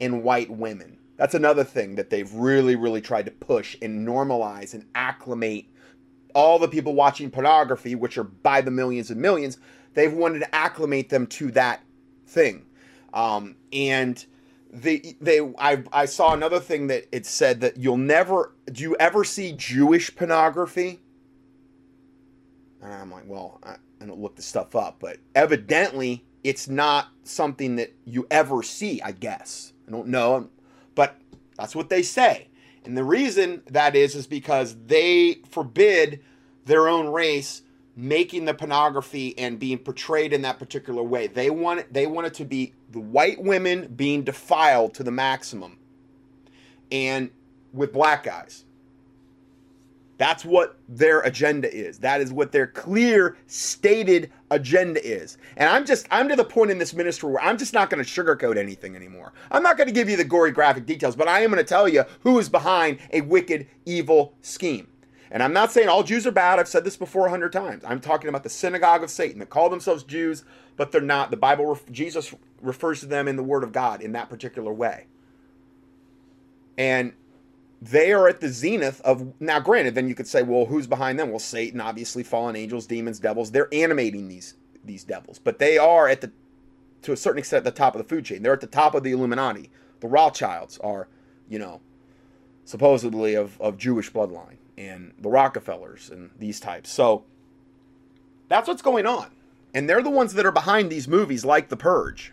and 0.00 0.22
white 0.22 0.50
women. 0.50 0.98
That's 1.16 1.34
another 1.34 1.64
thing 1.64 1.94
that 1.94 2.10
they've 2.10 2.32
really, 2.34 2.76
really 2.76 3.00
tried 3.00 3.24
to 3.24 3.32
push 3.32 3.76
and 3.80 4.06
normalize 4.06 4.74
and 4.74 4.84
acclimate 4.94 5.66
all 6.34 6.58
the 6.58 6.68
people 6.68 6.94
watching 6.94 7.30
pornography, 7.30 7.94
which 7.94 8.18
are 8.18 8.24
by 8.24 8.60
the 8.60 8.70
millions 8.70 9.10
and 9.10 9.20
millions, 9.20 9.58
they've 9.94 10.12
wanted 10.12 10.40
to 10.40 10.54
acclimate 10.54 11.08
them 11.08 11.26
to 11.26 11.50
that 11.52 11.82
thing. 12.26 12.66
Um, 13.12 13.56
and 13.72 14.24
they, 14.70 15.16
they, 15.20 15.40
I, 15.58 15.82
I 15.92 16.04
saw 16.04 16.34
another 16.34 16.60
thing 16.60 16.88
that 16.88 17.06
it 17.10 17.26
said 17.26 17.60
that 17.62 17.78
you'll 17.78 17.96
never, 17.96 18.52
do 18.70 18.82
you 18.82 18.96
ever 19.00 19.24
see 19.24 19.52
Jewish 19.52 20.14
pornography? 20.14 21.00
And 22.82 22.92
I'm 22.92 23.10
like, 23.10 23.24
well, 23.26 23.58
I, 23.62 23.76
I 24.00 24.06
don't 24.06 24.20
look 24.20 24.36
the 24.36 24.42
stuff 24.42 24.76
up, 24.76 24.98
but 25.00 25.18
evidently 25.34 26.24
it's 26.44 26.68
not 26.68 27.08
something 27.24 27.76
that 27.76 27.94
you 28.04 28.26
ever 28.30 28.62
see, 28.62 29.00
I 29.02 29.12
guess. 29.12 29.72
I 29.86 29.90
don't 29.90 30.08
know, 30.08 30.50
but 30.94 31.16
that's 31.56 31.74
what 31.74 31.88
they 31.88 32.02
say. 32.02 32.47
And 32.88 32.96
the 32.96 33.04
reason 33.04 33.60
that 33.66 33.94
is 33.94 34.14
is 34.14 34.26
because 34.26 34.74
they 34.86 35.42
forbid 35.50 36.24
their 36.64 36.88
own 36.88 37.08
race 37.08 37.60
making 37.94 38.46
the 38.46 38.54
pornography 38.54 39.36
and 39.38 39.58
being 39.58 39.76
portrayed 39.76 40.32
in 40.32 40.40
that 40.42 40.58
particular 40.58 41.02
way. 41.02 41.26
They 41.26 41.50
want 41.50 41.80
it, 41.80 41.92
they 41.92 42.06
want 42.06 42.28
it 42.28 42.34
to 42.34 42.46
be 42.46 42.72
the 42.90 43.00
white 43.00 43.42
women 43.42 43.92
being 43.94 44.22
defiled 44.22 44.94
to 44.94 45.02
the 45.02 45.10
maximum. 45.10 45.76
And 46.90 47.28
with 47.74 47.92
black 47.92 48.24
guys. 48.24 48.64
That's 50.18 50.44
what 50.44 50.76
their 50.88 51.20
agenda 51.20 51.72
is. 51.72 52.00
That 52.00 52.20
is 52.20 52.32
what 52.32 52.50
their 52.50 52.66
clear 52.66 53.36
stated 53.46 54.30
agenda 54.50 55.04
is. 55.06 55.38
And 55.56 55.70
I'm 55.70 55.86
just 55.86 56.06
I'm 56.10 56.28
to 56.28 56.36
the 56.36 56.44
point 56.44 56.72
in 56.72 56.78
this 56.78 56.92
ministry 56.92 57.30
where 57.30 57.42
I'm 57.42 57.56
just 57.56 57.72
not 57.72 57.88
going 57.88 58.04
to 58.04 58.10
sugarcoat 58.10 58.56
anything 58.56 58.96
anymore. 58.96 59.32
I'm 59.50 59.62
not 59.62 59.76
going 59.76 59.86
to 59.86 59.94
give 59.94 60.10
you 60.10 60.16
the 60.16 60.24
gory 60.24 60.50
graphic 60.50 60.86
details, 60.86 61.14
but 61.14 61.28
I 61.28 61.40
am 61.40 61.50
going 61.50 61.64
to 61.64 61.68
tell 61.68 61.88
you 61.88 62.02
who 62.20 62.38
is 62.38 62.48
behind 62.48 62.98
a 63.12 63.20
wicked 63.22 63.68
evil 63.86 64.34
scheme. 64.42 64.88
And 65.30 65.42
I'm 65.42 65.52
not 65.52 65.70
saying 65.70 65.88
all 65.88 66.02
Jews 66.02 66.26
are 66.26 66.32
bad. 66.32 66.58
I've 66.58 66.68
said 66.68 66.84
this 66.84 66.96
before 66.96 67.26
a 67.26 67.30
hundred 67.30 67.52
times. 67.52 67.84
I'm 67.86 68.00
talking 68.00 68.28
about 68.28 68.42
the 68.42 68.48
synagogue 68.48 69.04
of 69.04 69.10
Satan 69.10 69.38
that 69.38 69.50
call 69.50 69.70
themselves 69.70 70.02
Jews, 70.02 70.44
but 70.76 70.90
they're 70.90 71.00
not. 71.00 71.30
The 71.30 71.36
Bible, 71.36 71.78
Jesus 71.92 72.34
refers 72.60 73.00
to 73.00 73.06
them 73.06 73.28
in 73.28 73.36
the 73.36 73.42
Word 73.42 73.62
of 73.62 73.70
God 73.70 74.02
in 74.02 74.12
that 74.12 74.30
particular 74.30 74.72
way. 74.72 75.06
And 76.76 77.12
they 77.80 78.12
are 78.12 78.28
at 78.28 78.40
the 78.40 78.48
zenith 78.48 79.00
of 79.02 79.32
now 79.40 79.60
granted 79.60 79.94
then 79.94 80.08
you 80.08 80.14
could 80.14 80.26
say 80.26 80.42
well 80.42 80.66
who's 80.66 80.86
behind 80.86 81.18
them? 81.18 81.30
Well 81.30 81.38
satan 81.38 81.80
obviously 81.80 82.22
fallen 82.22 82.56
angels 82.56 82.86
demons 82.86 83.20
devils. 83.20 83.50
They're 83.50 83.72
animating 83.72 84.28
these 84.28 84.54
these 84.84 85.04
devils. 85.04 85.38
But 85.38 85.58
they 85.58 85.78
are 85.78 86.08
at 86.08 86.20
the 86.20 86.32
to 87.02 87.12
a 87.12 87.16
certain 87.16 87.38
extent 87.38 87.66
at 87.66 87.74
the 87.74 87.78
top 87.78 87.94
of 87.94 88.02
the 88.02 88.08
food 88.08 88.24
chain. 88.24 88.42
They're 88.42 88.52
at 88.52 88.60
the 88.60 88.66
top 88.66 88.94
of 88.94 89.02
the 89.02 89.12
illuminati. 89.12 89.70
The 90.00 90.08
rothschilds 90.08 90.78
are 90.78 91.08
you 91.48 91.58
know 91.58 91.80
supposedly 92.64 93.34
of, 93.34 93.58
of 93.60 93.78
jewish 93.78 94.12
bloodline 94.12 94.58
and 94.76 95.14
the 95.18 95.28
rockefellers 95.28 96.10
and 96.10 96.30
these 96.38 96.60
types. 96.60 96.90
So 96.90 97.24
that's 98.48 98.68
what's 98.68 98.82
going 98.82 99.06
on. 99.06 99.30
And 99.72 99.88
they're 99.88 100.02
the 100.02 100.10
ones 100.10 100.34
that 100.34 100.44
are 100.44 100.52
behind 100.52 100.90
these 100.90 101.08
movies 101.08 101.44
like 101.44 101.68
the 101.68 101.76
purge. 101.76 102.32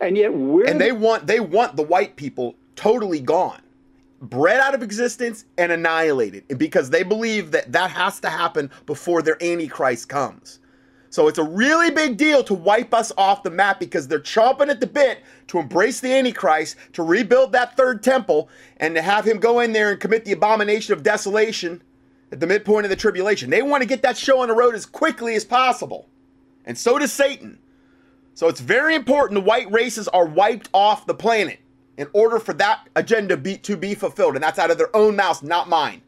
And 0.00 0.16
yet 0.16 0.32
we're 0.32 0.66
and 0.66 0.80
they 0.80 0.92
want 0.92 1.26
they 1.26 1.40
want 1.40 1.76
the 1.76 1.82
white 1.82 2.16
people 2.16 2.56
totally 2.74 3.20
gone 3.20 3.60
bred 4.20 4.60
out 4.60 4.74
of 4.74 4.82
existence 4.82 5.46
and 5.56 5.72
annihilated 5.72 6.58
because 6.58 6.90
they 6.90 7.02
believe 7.02 7.50
that 7.52 7.72
that 7.72 7.90
has 7.90 8.20
to 8.20 8.28
happen 8.28 8.70
before 8.86 9.22
their 9.22 9.42
antichrist 9.42 10.08
comes 10.08 10.60
So 11.08 11.26
it's 11.26 11.38
a 11.38 11.44
really 11.44 11.90
big 11.90 12.18
deal 12.18 12.44
to 12.44 12.54
wipe 12.54 12.92
us 12.92 13.12
off 13.16 13.42
the 13.42 13.50
map 13.50 13.80
because 13.80 14.06
they're 14.06 14.20
chomping 14.20 14.68
at 14.68 14.80
the 14.80 14.86
bit 14.86 15.22
to 15.48 15.58
embrace 15.58 16.00
the 16.00 16.12
Antichrist, 16.12 16.76
to 16.92 17.02
rebuild 17.02 17.52
that 17.52 17.76
third 17.76 18.02
temple, 18.02 18.48
and 18.76 18.94
to 18.94 19.02
have 19.02 19.24
him 19.24 19.38
go 19.38 19.60
in 19.60 19.72
there 19.72 19.90
and 19.90 20.00
commit 20.00 20.24
the 20.24 20.32
abomination 20.32 20.92
of 20.92 21.02
desolation 21.02 21.82
at 22.30 22.38
the 22.38 22.46
midpoint 22.46 22.86
of 22.86 22.90
the 22.90 22.96
tribulation. 22.96 23.50
They 23.50 23.62
want 23.62 23.82
to 23.82 23.88
get 23.88 24.02
that 24.02 24.16
show 24.16 24.40
on 24.40 24.48
the 24.48 24.54
road 24.54 24.74
as 24.76 24.86
quickly 24.86 25.34
as 25.34 25.44
possible. 25.44 26.08
And 26.64 26.78
so 26.78 26.98
does 26.98 27.12
Satan. 27.12 27.58
So 28.34 28.46
it's 28.46 28.60
very 28.60 28.94
important 28.94 29.40
the 29.40 29.46
white 29.46 29.70
races 29.72 30.06
are 30.08 30.26
wiped 30.26 30.68
off 30.72 31.06
the 31.06 31.14
planet 31.14 31.58
in 32.00 32.08
order 32.14 32.38
for 32.38 32.54
that 32.54 32.88
agenda 32.96 33.36
be, 33.36 33.58
to 33.58 33.76
be 33.76 33.94
fulfilled. 33.94 34.34
And 34.34 34.42
that's 34.42 34.58
out 34.58 34.70
of 34.70 34.78
their 34.78 34.94
own 34.96 35.16
mouths, 35.16 35.42
not 35.42 35.68
mine. 35.68 36.00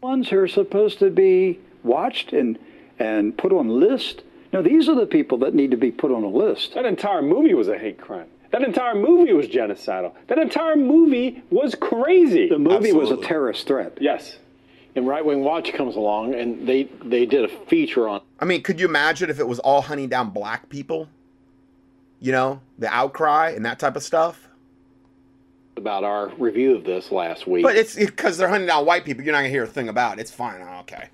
Ones 0.00 0.28
who 0.28 0.38
are 0.38 0.48
supposed 0.48 1.00
to 1.00 1.10
be 1.10 1.58
watched 1.82 2.32
and 2.32 2.58
and 2.98 3.36
put 3.36 3.52
on 3.52 3.68
list. 3.68 4.22
Now 4.52 4.62
these 4.62 4.88
are 4.88 4.94
the 4.94 5.06
people 5.06 5.38
that 5.38 5.54
need 5.54 5.70
to 5.72 5.76
be 5.76 5.90
put 5.90 6.10
on 6.12 6.22
a 6.22 6.28
list. 6.28 6.74
That 6.74 6.86
entire 6.86 7.20
movie 7.20 7.52
was 7.52 7.68
a 7.68 7.76
hate 7.76 8.00
crime. 8.00 8.28
That 8.52 8.62
entire 8.62 8.94
movie 8.94 9.32
was 9.32 9.48
genocidal. 9.48 10.12
That 10.28 10.38
entire 10.38 10.76
movie 10.76 11.42
was 11.50 11.74
crazy. 11.74 12.48
The 12.48 12.58
movie 12.58 12.76
Absolutely. 12.76 13.12
was 13.12 13.24
a 13.24 13.26
terrorist 13.26 13.66
threat. 13.66 13.98
Yes. 14.00 14.38
And 14.94 15.06
Right 15.06 15.24
Wing 15.24 15.42
Watch 15.42 15.72
comes 15.72 15.96
along 15.96 16.34
and 16.34 16.66
they 16.66 16.84
they 17.04 17.26
did 17.26 17.44
a 17.44 17.48
feature 17.66 18.08
on. 18.08 18.20
I 18.38 18.44
mean, 18.44 18.62
could 18.62 18.78
you 18.78 18.86
imagine 18.86 19.30
if 19.30 19.40
it 19.40 19.48
was 19.48 19.58
all 19.58 19.82
hunting 19.82 20.08
down 20.08 20.30
black 20.30 20.68
people? 20.68 21.08
You 22.20 22.32
know, 22.32 22.60
the 22.78 22.88
outcry 22.88 23.50
and 23.50 23.66
that 23.66 23.78
type 23.78 23.96
of 23.96 24.02
stuff. 24.02 24.45
About 25.76 26.04
our 26.04 26.28
review 26.36 26.74
of 26.74 26.84
this 26.84 27.12
last 27.12 27.46
week. 27.46 27.62
But 27.62 27.76
it's 27.76 27.94
because 27.94 28.38
they're 28.38 28.48
hunting 28.48 28.66
down 28.66 28.86
white 28.86 29.04
people. 29.04 29.24
You're 29.24 29.32
not 29.32 29.40
gonna 29.40 29.50
hear 29.50 29.64
a 29.64 29.68
thing 29.68 29.88
about 29.88 30.18
it. 30.18 30.22
It's 30.22 30.30
fine. 30.30 30.60
Oh, 30.62 30.80
okay, 30.80 31.08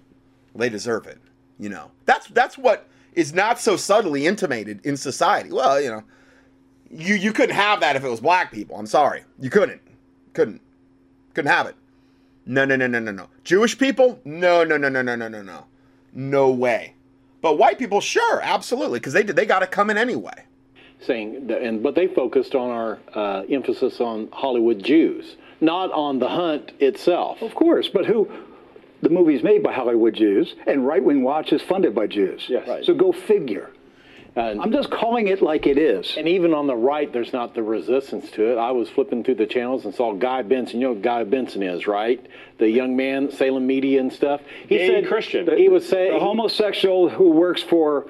they 0.54 0.68
deserve 0.68 1.06
it. 1.06 1.18
You 1.58 1.68
know, 1.68 1.90
that's 2.06 2.28
that's 2.28 2.56
what 2.56 2.88
is 3.14 3.34
not 3.34 3.58
so 3.58 3.76
subtly 3.76 4.26
intimated 4.26 4.84
in 4.86 4.96
society. 4.96 5.50
Well, 5.50 5.80
you 5.80 5.90
know, 5.90 6.02
you 6.90 7.16
you 7.16 7.32
couldn't 7.32 7.56
have 7.56 7.80
that 7.80 7.96
if 7.96 8.04
it 8.04 8.08
was 8.08 8.20
black 8.20 8.52
people. 8.52 8.76
I'm 8.76 8.86
sorry, 8.86 9.24
you 9.40 9.50
couldn't, 9.50 9.80
couldn't, 10.32 10.60
couldn't 11.34 11.50
have 11.50 11.66
it. 11.66 11.74
No, 12.46 12.64
no, 12.64 12.76
no, 12.76 12.86
no, 12.86 12.98
no, 12.98 13.12
no. 13.12 13.28
Jewish 13.44 13.78
people? 13.78 14.20
No, 14.24 14.64
no, 14.64 14.76
no, 14.76 14.88
no, 14.88 15.02
no, 15.02 15.14
no, 15.16 15.28
no, 15.28 15.42
no. 15.42 15.64
No 16.12 16.50
way. 16.50 16.94
But 17.40 17.58
white 17.58 17.78
people, 17.78 18.00
sure, 18.00 18.40
absolutely, 18.42 18.98
because 18.98 19.12
they 19.12 19.22
did. 19.22 19.36
They 19.36 19.46
got 19.46 19.60
to 19.60 19.66
come 19.66 19.90
in 19.90 19.98
anyway. 19.98 20.44
Saying 21.02 21.50
and 21.50 21.82
but 21.82 21.94
they 21.94 22.06
focused 22.06 22.54
on 22.54 22.70
our 22.70 22.98
uh, 23.14 23.42
emphasis 23.50 24.00
on 24.00 24.28
Hollywood 24.32 24.82
Jews, 24.82 25.36
not 25.60 25.90
on 25.92 26.18
the 26.18 26.28
hunt 26.28 26.72
itself. 26.78 27.42
Of 27.42 27.54
course, 27.54 27.88
but 27.88 28.06
who? 28.06 28.30
The 29.02 29.08
movie's 29.08 29.42
made 29.42 29.64
by 29.64 29.72
Hollywood 29.72 30.14
Jews, 30.14 30.54
and 30.64 30.86
Right 30.86 31.02
Wing 31.02 31.24
Watch 31.24 31.52
is 31.52 31.60
funded 31.60 31.92
by 31.92 32.06
Jews. 32.06 32.46
Yes. 32.48 32.68
Right. 32.68 32.84
So 32.84 32.94
go 32.94 33.10
figure. 33.10 33.70
And, 34.34 34.62
I'm 34.62 34.72
just 34.72 34.90
calling 34.90 35.28
it 35.28 35.42
like 35.42 35.66
it 35.66 35.76
is. 35.76 36.14
And 36.16 36.26
even 36.26 36.54
on 36.54 36.66
the 36.66 36.76
right, 36.76 37.12
there's 37.12 37.34
not 37.34 37.54
the 37.54 37.62
resistance 37.62 38.30
to 38.30 38.52
it. 38.52 38.56
I 38.56 38.70
was 38.70 38.88
flipping 38.88 39.24
through 39.24 39.34
the 39.34 39.46
channels 39.46 39.84
and 39.84 39.94
saw 39.94 40.14
Guy 40.14 40.42
Benson. 40.42 40.80
You 40.80 40.86
know 40.86 40.92
what 40.94 41.02
Guy 41.02 41.24
Benson 41.24 41.62
is, 41.62 41.86
right? 41.86 42.24
The 42.58 42.70
young 42.70 42.96
man, 42.96 43.30
Salem 43.30 43.66
Media 43.66 44.00
and 44.00 44.10
stuff. 44.10 44.40
He 44.68 44.78
Gay 44.78 44.88
said 44.88 45.06
Christian. 45.06 45.54
He 45.58 45.68
was 45.68 45.86
saying 45.86 46.14
the 46.14 46.20
homosexual 46.20 47.10
who 47.10 47.30
works 47.32 47.62
for 47.62 48.06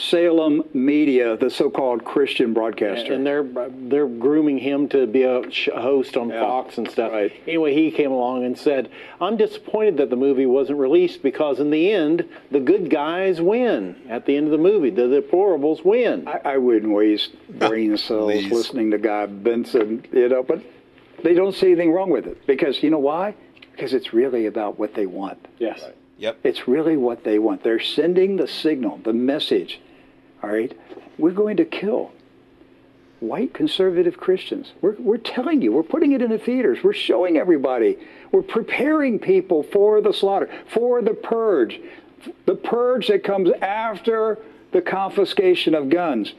Salem 0.00 0.62
Media, 0.72 1.36
the 1.36 1.50
so-called 1.50 2.04
Christian 2.04 2.54
broadcaster, 2.54 3.12
and 3.12 3.26
they're 3.26 3.46
they're 3.88 4.08
grooming 4.08 4.58
him 4.58 4.88
to 4.88 5.06
be 5.06 5.24
a 5.24 5.42
host 5.74 6.16
on 6.16 6.30
yeah, 6.30 6.40
Fox 6.40 6.78
and 6.78 6.90
stuff. 6.90 7.12
Right. 7.12 7.32
Anyway, 7.46 7.74
he 7.74 7.90
came 7.90 8.10
along 8.10 8.44
and 8.44 8.58
said, 8.58 8.90
"I'm 9.20 9.36
disappointed 9.36 9.98
that 9.98 10.10
the 10.10 10.16
movie 10.16 10.46
wasn't 10.46 10.78
released 10.78 11.22
because 11.22 11.60
in 11.60 11.70
the 11.70 11.92
end, 11.92 12.28
the 12.50 12.60
good 12.60 12.88
guys 12.88 13.40
win. 13.40 13.96
At 14.08 14.26
the 14.26 14.36
end 14.36 14.46
of 14.46 14.52
the 14.52 14.58
movie, 14.58 14.90
the 14.90 15.02
deplorables 15.02 15.84
win." 15.84 16.26
I, 16.26 16.40
I 16.44 16.56
wouldn't 16.56 16.92
waste 16.92 17.34
brain 17.58 17.96
cells 17.96 18.44
listening 18.44 18.90
to 18.92 18.98
Guy 18.98 19.26
Benson, 19.26 20.06
you 20.12 20.28
know, 20.28 20.42
but 20.42 20.62
they 21.22 21.34
don't 21.34 21.54
see 21.54 21.66
anything 21.66 21.92
wrong 21.92 22.10
with 22.10 22.26
it 22.26 22.46
because 22.46 22.82
you 22.82 22.90
know 22.90 22.98
why? 22.98 23.34
Because 23.72 23.92
it's 23.92 24.12
really 24.12 24.46
about 24.46 24.78
what 24.78 24.94
they 24.94 25.06
want. 25.06 25.46
Yes. 25.58 25.82
Right. 25.82 25.96
Yep. 26.18 26.40
It's 26.44 26.68
really 26.68 26.98
what 26.98 27.24
they 27.24 27.38
want. 27.38 27.62
They're 27.62 27.80
sending 27.80 28.36
the 28.36 28.46
signal, 28.46 29.00
the 29.04 29.14
message. 29.14 29.80
All 30.42 30.50
right? 30.50 30.76
We're 31.18 31.32
going 31.32 31.56
to 31.58 31.64
kill 31.64 32.12
white 33.20 33.52
conservative 33.52 34.16
Christians. 34.16 34.72
We're, 34.80 34.96
we're 34.98 35.18
telling 35.18 35.60
you, 35.60 35.72
we're 35.72 35.82
putting 35.82 36.12
it 36.12 36.22
in 36.22 36.30
the 36.30 36.38
theaters, 36.38 36.78
we're 36.82 36.94
showing 36.94 37.36
everybody, 37.36 37.98
we're 38.32 38.42
preparing 38.42 39.18
people 39.18 39.62
for 39.62 40.00
the 40.00 40.12
slaughter, 40.12 40.48
for 40.68 41.02
the 41.02 41.12
purge, 41.12 41.80
the 42.46 42.54
purge 42.54 43.08
that 43.08 43.22
comes 43.22 43.50
after 43.60 44.38
the 44.72 44.80
confiscation 44.80 45.74
of 45.74 45.90
guns. 45.90 46.32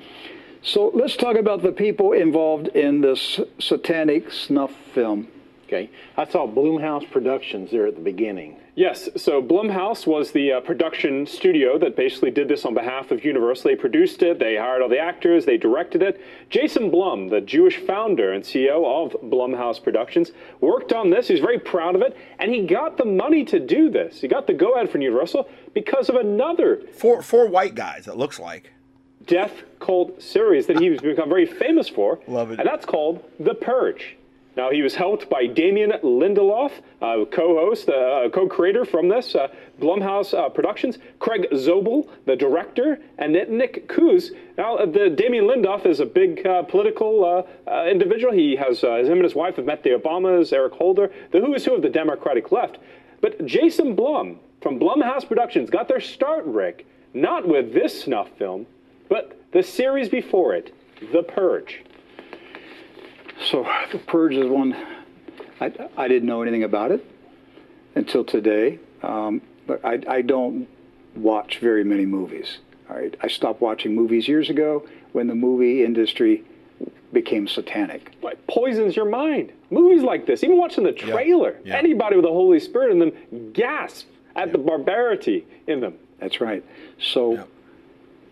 So 0.63 0.91
let's 0.93 1.15
talk 1.15 1.35
about 1.37 1.61
the 1.63 1.71
people 1.71 2.13
involved 2.13 2.67
in 2.69 3.01
this 3.01 3.39
satanic 3.59 4.31
snuff 4.31 4.71
film. 4.93 5.27
Okay. 5.65 5.89
I 6.17 6.25
saw 6.25 6.47
Blumhouse 6.47 7.09
Productions 7.09 7.71
there 7.71 7.87
at 7.87 7.95
the 7.95 8.01
beginning. 8.01 8.57
Yes, 8.81 9.09
so 9.15 9.43
Blumhouse 9.43 10.07
was 10.07 10.31
the 10.31 10.53
uh, 10.53 10.59
production 10.59 11.27
studio 11.27 11.77
that 11.77 11.95
basically 11.95 12.31
did 12.31 12.47
this 12.47 12.65
on 12.65 12.73
behalf 12.73 13.11
of 13.11 13.23
Universal. 13.23 13.69
They 13.69 13.75
produced 13.75 14.23
it, 14.23 14.39
they 14.39 14.55
hired 14.57 14.81
all 14.81 14.89
the 14.89 14.97
actors, 14.97 15.45
they 15.45 15.55
directed 15.55 16.01
it. 16.01 16.19
Jason 16.49 16.89
Blum, 16.89 17.29
the 17.29 17.41
Jewish 17.41 17.77
founder 17.77 18.33
and 18.33 18.43
CEO 18.43 18.83
of 18.83 19.11
Blumhouse 19.21 19.83
Productions, 19.83 20.31
worked 20.61 20.93
on 20.93 21.11
this. 21.11 21.27
He's 21.27 21.41
very 21.41 21.59
proud 21.59 21.93
of 21.93 22.01
it, 22.01 22.17
and 22.39 22.51
he 22.51 22.65
got 22.65 22.97
the 22.97 23.05
money 23.05 23.45
to 23.45 23.59
do 23.59 23.91
this. 23.91 24.19
He 24.19 24.27
got 24.27 24.47
the 24.47 24.53
go 24.53 24.73
ahead 24.73 24.89
from 24.89 25.01
Universal 25.01 25.47
because 25.75 26.09
of 26.09 26.15
another. 26.15 26.81
Four, 26.91 27.21
four 27.21 27.47
white 27.47 27.75
guys, 27.75 28.07
it 28.07 28.17
looks 28.17 28.39
like. 28.39 28.71
Death 29.27 29.61
cult 29.79 30.19
series 30.19 30.65
that 30.65 30.79
he's 30.79 30.99
become 30.99 31.29
very 31.29 31.45
famous 31.45 31.87
for. 31.87 32.19
Love 32.25 32.49
it. 32.49 32.57
And 32.59 32.67
that's 32.67 32.87
called 32.87 33.23
The 33.39 33.53
Purge. 33.53 34.17
Now, 34.57 34.69
he 34.69 34.81
was 34.81 34.95
helped 34.95 35.29
by 35.29 35.47
Damon 35.47 35.93
Lindelof, 36.03 36.71
uh, 37.01 37.23
co-host, 37.31 37.87
uh, 37.87 38.27
co-creator 38.33 38.83
from 38.83 39.07
this, 39.07 39.33
uh, 39.33 39.47
Blumhouse 39.79 40.37
uh, 40.37 40.49
Productions, 40.49 40.97
Craig 41.19 41.47
Zobel, 41.53 42.09
the 42.25 42.35
director, 42.35 42.99
and 43.17 43.31
Nick 43.49 43.87
Cruz. 43.87 44.31
Now, 44.57 44.75
uh, 44.75 44.85
the 44.85 45.09
Damon 45.09 45.45
Lindelof 45.45 45.85
is 45.85 46.01
a 46.01 46.05
big 46.05 46.45
uh, 46.45 46.63
political 46.63 47.47
individual. 47.87 48.33
He 48.33 48.57
has, 48.57 48.83
him 48.83 49.13
and 49.13 49.23
his 49.23 49.35
wife 49.35 49.55
have 49.55 49.65
met 49.65 49.83
the 49.83 49.91
Obamas, 49.91 50.51
Eric 50.51 50.73
Holder, 50.73 51.11
the 51.31 51.39
who 51.39 51.53
is 51.53 51.63
who 51.63 51.73
of 51.73 51.81
the 51.81 51.89
Democratic 51.89 52.51
left. 52.51 52.77
But 53.21 53.45
Jason 53.45 53.95
Blum 53.95 54.39
from 54.61 54.79
Blumhouse 54.79 55.25
Productions 55.25 55.69
got 55.69 55.87
their 55.87 56.01
start, 56.01 56.45
Rick, 56.45 56.85
not 57.13 57.47
with 57.47 57.73
this 57.73 58.03
snuff 58.03 58.29
film, 58.37 58.65
but 59.07 59.39
the 59.53 59.63
series 59.63 60.09
before 60.09 60.55
it, 60.55 60.73
The 61.13 61.23
Purge. 61.23 61.83
So 63.49 63.67
the 63.91 63.97
purge 63.97 64.35
is 64.35 64.47
one. 64.47 64.75
I, 65.59 65.71
I 65.97 66.07
didn't 66.07 66.27
know 66.27 66.41
anything 66.41 66.63
about 66.63 66.91
it 66.91 67.05
until 67.95 68.23
today. 68.23 68.79
Um, 69.03 69.41
but 69.67 69.83
I, 69.83 69.99
I 70.07 70.21
don't 70.21 70.67
watch 71.15 71.59
very 71.59 71.83
many 71.83 72.05
movies. 72.05 72.59
All 72.89 72.97
right, 72.97 73.15
I 73.21 73.27
stopped 73.27 73.61
watching 73.61 73.95
movies 73.95 74.27
years 74.27 74.49
ago 74.49 74.87
when 75.13 75.27
the 75.27 75.35
movie 75.35 75.83
industry 75.83 76.43
became 77.13 77.47
satanic. 77.47 78.13
It 78.21 78.47
poisons 78.47 78.95
your 78.95 79.09
mind. 79.09 79.51
Movies 79.69 80.03
like 80.03 80.25
this, 80.25 80.43
even 80.43 80.57
watching 80.57 80.83
the 80.83 80.91
trailer, 80.91 81.57
yeah. 81.63 81.73
Yeah. 81.73 81.77
anybody 81.77 82.15
with 82.15 82.25
the 82.25 82.31
Holy 82.31 82.59
Spirit 82.59 82.91
in 82.91 82.99
them 82.99 83.51
gasp 83.53 84.07
at 84.35 84.47
yeah. 84.47 84.51
the 84.51 84.57
barbarity 84.57 85.45
in 85.67 85.79
them. 85.79 85.95
That's 86.19 86.41
right. 86.41 86.63
So 86.99 87.47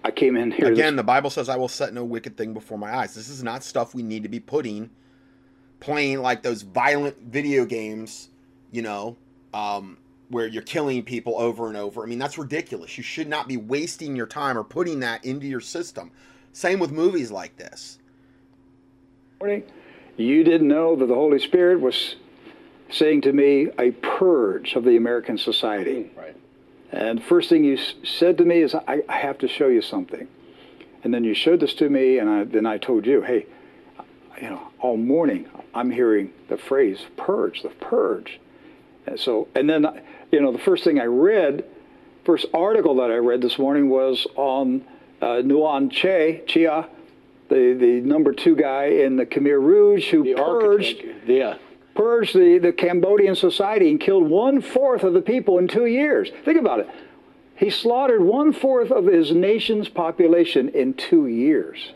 I 0.04 0.12
came 0.12 0.38
in 0.38 0.52
here. 0.52 0.72
Again, 0.72 0.96
this... 0.96 1.00
the 1.00 1.04
Bible 1.04 1.30
says, 1.30 1.50
I 1.50 1.56
will 1.58 1.68
set 1.68 1.94
no 1.94 2.04
wicked 2.04 2.38
thing 2.38 2.54
before 2.54 2.78
my 2.78 2.96
eyes. 2.96 3.14
This 3.14 3.30
is 3.30 3.44
not 3.44 3.64
stuff 3.64 3.94
we 3.94 4.04
need 4.04 4.24
to 4.24 4.30
be 4.30 4.40
putting, 4.40 4.90
playing 5.80 6.22
like 6.22 6.42
those 6.42 6.62
violent 6.62 7.18
video 7.20 7.66
games, 7.66 8.30
you 8.72 8.82
know, 8.82 9.18
um, 9.54 9.98
where 10.30 10.48
you're 10.48 10.64
killing 10.64 11.04
people 11.04 11.36
over 11.38 11.68
and 11.68 11.76
over. 11.76 12.04
I 12.04 12.06
mean, 12.06 12.20
that's 12.20 12.38
ridiculous. 12.38 12.98
You 12.98 13.04
should 13.04 13.28
not 13.28 13.48
be 13.48 13.58
wasting 13.58 14.16
your 14.16 14.28
time 14.28 14.58
or 14.58 14.64
putting 14.64 15.00
that 15.02 15.26
into 15.26 15.48
your 15.48 15.62
system. 15.62 16.12
Same 16.54 16.80
with 16.80 16.92
movies 16.92 17.32
like 17.32 17.58
this. 17.58 18.00
Morning. 19.40 19.64
You 20.18 20.44
didn't 20.44 20.68
know 20.68 20.96
that 20.96 21.06
the 21.06 21.16
Holy 21.16 21.40
Spirit 21.40 21.80
was 21.80 22.16
saying 22.90 23.22
to 23.22 23.32
me 23.32 23.70
a 23.80 23.92
purge 23.92 24.76
of 24.76 24.84
the 24.84 24.98
American 24.98 25.38
society. 25.38 26.12
Right. 26.18 26.36
And 26.91 27.24
first 27.24 27.49
thing 27.49 27.64
you 27.64 27.78
said 28.03 28.38
to 28.40 28.45
me 28.45 28.61
is, 28.61 28.74
I, 28.74 29.03
I, 29.07 29.18
have 29.18 29.38
to 29.40 29.48
show 29.48 29.68
you 29.68 29.82
something. 29.82 30.28
And 31.03 31.14
then 31.14 31.24
you 31.24 31.36
showed 31.36 31.60
this 31.60 31.74
to 31.76 31.90
me, 31.90 32.18
and 32.18 32.30
I, 32.30 32.44
then 32.45 32.66
I 32.66 32.78
told 32.78 33.06
you, 33.06 33.22
hey, 33.22 33.45
you 34.41 34.49
know, 34.49 34.68
all 34.80 34.98
morning 34.98 35.48
I'm 35.74 35.91
hearing 35.91 36.34
the 36.48 36.57
phrase 36.57 36.99
purge, 37.16 37.61
the 37.61 37.70
purge. 37.70 38.40
And 39.06 39.20
so, 39.20 39.48
and 39.53 39.70
then, 39.70 39.86
you 40.32 40.41
know, 40.41 40.52
the 40.52 40.60
first 40.60 40.84
thing 40.84 40.99
I 40.99 41.06
read, 41.06 41.64
first 42.26 42.48
article 42.53 42.95
that 42.95 43.11
I 43.11 43.18
read 43.18 43.41
this 43.41 43.60
morning 43.60 43.90
was 43.90 44.26
on 44.36 44.84
uh, 45.22 45.41
Nuon 45.44 45.91
Che, 45.91 46.44
Chia, 46.48 46.88
the, 47.49 47.74
the 47.74 48.02
number 48.02 48.34
two 48.34 48.56
guy 48.56 48.86
in 48.86 49.16
the 49.16 49.26
Khmer 49.26 49.61
Rouge 49.61 50.10
who 50.10 50.24
the 50.24 50.36
purged. 50.36 51.03
Yeah 51.26 51.57
purged 52.00 52.34
the, 52.34 52.60
the 52.60 52.72
Cambodian 52.72 53.36
society 53.36 53.90
and 53.90 54.00
killed 54.00 54.30
one 54.30 54.62
fourth 54.62 55.04
of 55.04 55.12
the 55.12 55.22
people 55.22 55.58
in 55.58 55.68
two 55.68 55.86
years. 55.86 56.30
Think 56.46 56.58
about 56.58 56.80
it. 56.80 56.90
He 57.58 57.70
slaughtered 57.70 58.22
one 58.22 58.54
fourth 58.54 58.90
of 58.90 59.06
his 59.06 59.34
nation's 59.34 59.90
population 59.90 60.70
in 60.70 60.94
two 60.94 61.28
years. 61.28 61.92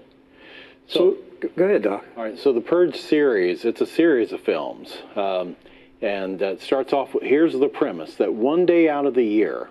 So, 0.88 1.16
g- 1.42 1.48
go 1.56 1.64
ahead, 1.64 1.84
Doc. 1.84 2.04
All 2.18 2.24
right, 2.24 2.38
so 2.38 2.52
the 2.52 2.60
Purge 2.60 2.98
series, 2.98 3.64
it's 3.64 3.80
a 3.80 3.86
series 3.86 4.34
of 4.34 4.42
films. 4.42 4.94
Um, 5.16 5.56
and 6.02 6.44
uh, 6.44 6.48
it 6.48 6.62
starts 6.62 6.92
off 6.92 7.14
with 7.14 7.24
here's 7.24 7.54
the 7.54 7.70
premise 7.70 8.16
that 8.16 8.34
one 8.34 8.66
day 8.66 8.90
out 8.90 9.06
of 9.06 9.14
the 9.14 9.24
year, 9.24 9.70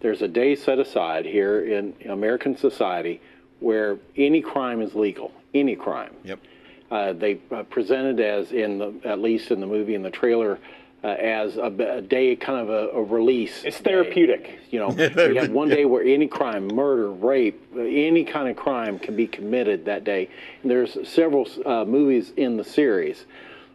there's 0.00 0.22
a 0.22 0.28
day 0.28 0.56
set 0.56 0.80
aside 0.80 1.24
here 1.24 1.64
in 1.64 1.94
American 2.10 2.56
society 2.56 3.20
where 3.60 3.96
any 4.16 4.40
crime 4.40 4.82
is 4.82 4.96
legal, 4.96 5.30
any 5.54 5.76
crime. 5.76 6.14
Yep. 6.24 6.40
Uh, 6.90 7.12
they 7.12 7.38
uh, 7.50 7.62
presented 7.64 8.18
as 8.20 8.52
in 8.52 8.78
the 8.78 8.94
at 9.04 9.18
least 9.20 9.50
in 9.50 9.60
the 9.60 9.66
movie 9.66 9.94
in 9.94 10.02
the 10.02 10.10
trailer 10.10 10.58
uh, 11.04 11.08
as 11.08 11.56
a, 11.56 12.02
day 12.02 12.34
kind 12.34 12.58
of 12.58 12.70
a, 12.70 12.88
a 12.96 13.02
release. 13.02 13.62
It's 13.64 13.78
therapeutic. 13.78 14.58
You 14.70 14.80
know, 14.80 14.90
you 14.98 15.34
have 15.40 15.50
one 15.50 15.68
day 15.68 15.84
where 15.84 16.02
any 16.02 16.26
crime, 16.26 16.66
murder, 16.66 17.10
rape, 17.10 17.62
uh, 17.76 17.80
any 17.80 18.24
kind 18.24 18.48
of 18.48 18.56
crime 18.56 18.98
can 18.98 19.14
be 19.14 19.26
committed 19.26 19.84
that 19.84 20.04
day. 20.04 20.28
And 20.62 20.70
there's 20.70 20.96
several 21.08 21.46
uh, 21.64 21.84
movies 21.84 22.32
in 22.36 22.56
the 22.56 22.64
series. 22.64 23.26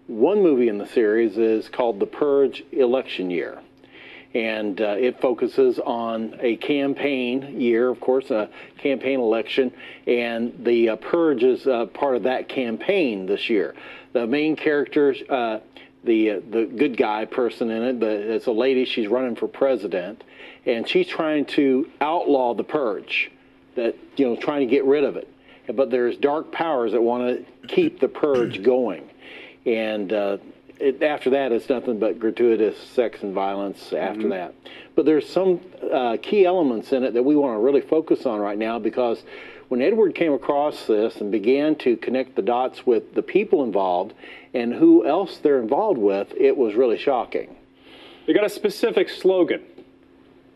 One 0.07 0.43
movie 0.43 0.67
in 0.67 0.77
the 0.77 0.87
series 0.87 1.37
is 1.37 1.69
called 1.69 1.99
The 1.99 2.05
Purge 2.05 2.63
Election 2.73 3.29
Year. 3.29 3.62
And 4.33 4.81
uh, 4.81 4.95
it 4.97 5.21
focuses 5.21 5.77
on 5.79 6.37
a 6.39 6.55
campaign 6.55 7.59
year, 7.61 7.89
of 7.89 7.99
course, 7.99 8.31
a 8.31 8.49
campaign 8.79 9.19
election, 9.19 9.71
and 10.07 10.53
the 10.65 10.89
uh, 10.89 10.95
purge 10.95 11.43
is 11.43 11.67
uh, 11.67 11.85
part 11.87 12.15
of 12.15 12.23
that 12.23 12.49
campaign 12.49 13.27
this 13.27 13.47
year. 13.47 13.75
The 14.13 14.25
main 14.25 14.55
characters, 14.55 15.21
uh, 15.29 15.59
the 16.03 16.31
uh, 16.31 16.39
the 16.49 16.65
good 16.65 16.97
guy 16.97 17.25
person 17.25 17.69
in 17.69 17.83
it, 17.83 18.03
it's 18.03 18.47
a 18.47 18.51
lady. 18.51 18.85
She's 18.85 19.07
running 19.07 19.35
for 19.35 19.47
president, 19.47 20.23
and 20.65 20.87
she's 20.87 21.07
trying 21.07 21.45
to 21.45 21.89
outlaw 22.01 22.55
the 22.55 22.63
purge, 22.63 23.31
that 23.75 23.95
you 24.15 24.25
know, 24.27 24.35
trying 24.35 24.67
to 24.67 24.71
get 24.71 24.83
rid 24.85 25.03
of 25.03 25.15
it. 25.15 25.29
But 25.73 25.91
there's 25.91 26.17
dark 26.17 26.51
powers 26.51 26.91
that 26.91 27.01
want 27.01 27.45
to 27.45 27.67
keep 27.67 27.99
the 27.99 28.07
purge 28.07 28.63
going, 28.63 29.09
and 29.65 30.11
uh, 30.11 30.37
it, 30.83 31.01
after 31.03 31.29
that, 31.31 31.51
it's 31.51 31.69
nothing 31.69 31.97
but 31.99 32.19
gratuitous 32.19 32.77
sex 32.77 33.23
and 33.23 33.33
violence 33.33 33.93
after 33.93 34.23
Mhm. 34.23 34.29
that. 34.29 34.53
But 34.95 35.05
there's 35.05 35.27
some 35.27 35.59
uh, 35.91 36.17
key 36.21 36.45
elements 36.45 36.91
in 36.93 37.03
it 37.03 37.13
that 37.13 37.23
we 37.23 37.35
want 37.35 37.55
to 37.55 37.59
really 37.63 37.81
focus 37.81 38.25
on 38.25 38.39
right 38.39 38.57
now 38.57 38.79
because 38.79 39.23
when 39.69 39.81
Edward 39.81 40.13
came 40.15 40.33
across 40.33 40.85
this 40.87 41.19
and 41.21 41.31
began 41.31 41.75
to 41.75 41.95
connect 41.97 42.35
the 42.35 42.41
dots 42.41 42.85
with 42.85 43.13
the 43.15 43.21
people 43.21 43.63
involved 43.63 44.13
and 44.53 44.73
who 44.73 45.05
else 45.05 45.37
they're 45.37 45.59
involved 45.59 45.97
with, 45.97 46.33
it 46.37 46.55
was 46.57 46.75
really 46.75 46.97
shocking. 46.97 47.55
They 48.25 48.33
got 48.33 48.45
a 48.45 48.49
specific 48.49 49.09
slogan. 49.09 49.61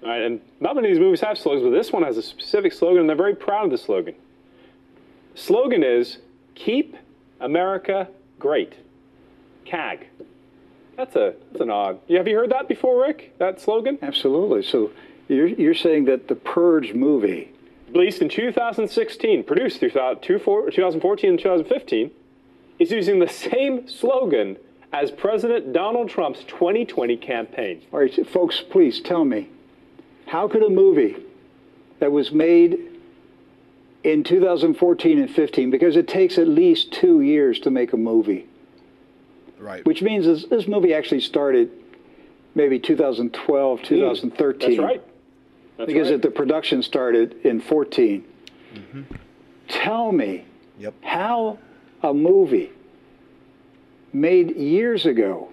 All 0.04 0.10
right, 0.10 0.22
and 0.22 0.40
not 0.60 0.76
many 0.76 0.90
of 0.90 0.94
these 0.94 1.02
movies 1.02 1.22
have 1.22 1.38
slogans, 1.38 1.64
but 1.64 1.72
this 1.72 1.92
one 1.92 2.04
has 2.04 2.18
a 2.18 2.22
specific 2.22 2.72
slogan, 2.74 3.00
and 3.02 3.10
they're 3.10 3.16
very 3.16 3.36
proud 3.36 3.66
of 3.66 3.72
the 3.72 3.78
slogan. 3.78 4.14
Slogan 5.36 5.84
is 5.84 6.20
"Keep 6.56 6.96
America 7.40 8.08
Great." 8.40 8.74
CAG. 9.70 10.08
That's 10.96 11.16
a 11.16 11.36
that's 11.52 11.62
an 11.62 11.70
odd. 11.70 12.00
Have 12.10 12.28
you 12.28 12.36
heard 12.36 12.52
that 12.52 12.68
before, 12.68 13.02
Rick? 13.02 13.38
That 13.38 13.62
slogan? 13.62 14.00
Absolutely. 14.02 14.64
So 14.64 14.92
you're, 15.28 15.48
you're 15.48 15.76
saying 15.76 16.06
that 16.06 16.28
the 16.28 16.36
Purge 16.36 16.94
movie, 16.94 17.52
Released 17.94 18.22
in 18.22 18.28
2016, 18.28 19.44
produced 19.46 19.80
throughout 19.80 20.18
uh, 20.18 20.20
2014 20.20 21.30
and 21.30 21.40
2015, 21.40 22.12
is 22.80 22.92
using 22.92 23.20
the 23.20 23.30
same 23.30 23.88
slogan 23.88 24.58
as 24.92 25.10
President 25.12 25.72
Donald 25.72 26.10
Trump's 26.10 26.44
2020 26.46 27.16
campaign. 27.18 27.82
all 27.94 28.00
right, 28.00 28.28
folks, 28.28 28.62
please 28.62 29.00
tell 29.00 29.24
me, 29.24 29.50
how 30.28 30.50
could 30.50 30.64
a 30.64 30.70
movie 30.70 31.16
that 32.00 32.12
was 32.12 32.32
made 32.32 32.78
in 34.04 34.24
2014 34.24 35.20
and 35.20 35.30
15, 35.30 35.70
because 35.70 35.96
it 35.96 36.08
takes 36.08 36.38
at 36.38 36.48
least 36.48 36.92
two 36.92 37.22
years 37.22 37.60
to 37.60 37.70
make 37.70 37.94
a 37.94 37.98
movie, 37.98 38.48
Right. 39.60 39.86
which 39.86 40.02
means 40.02 40.26
this, 40.26 40.46
this 40.46 40.68
movie 40.68 40.94
actually 40.94 41.22
started 41.22 41.72
maybe 42.56 42.80
2012, 42.80 43.82
2013. 43.84 44.70
Hmm. 44.70 44.76
That's 44.76 44.80
right. 44.84 45.04
That's 45.78 45.88
because 45.88 46.08
right. 46.08 46.16
it, 46.16 46.22
the 46.22 46.32
production 46.32 46.82
started 46.84 47.34
in 47.46 47.62
14. 47.62 48.26
Mm-hmm. 48.74 49.02
Tell 49.68 50.12
me 50.12 50.46
Yep. 50.80 50.94
how 51.04 51.58
a 52.04 52.14
movie 52.14 52.72
made 54.14 54.56
years 54.56 55.06
ago 55.06 55.50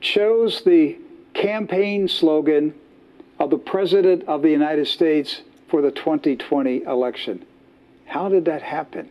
chose 0.00 0.62
the 0.64 0.98
campaign 1.34 2.08
slogan 2.08 2.74
of 3.38 3.50
the 3.50 3.58
President 3.58 4.24
of 4.24 4.42
the 4.42 4.50
United 4.50 4.86
States 4.86 5.42
for 5.68 5.82
the 5.82 5.90
2020 5.90 6.82
election. 6.84 7.44
How 8.06 8.28
did 8.28 8.44
that 8.46 8.62
happen? 8.62 9.10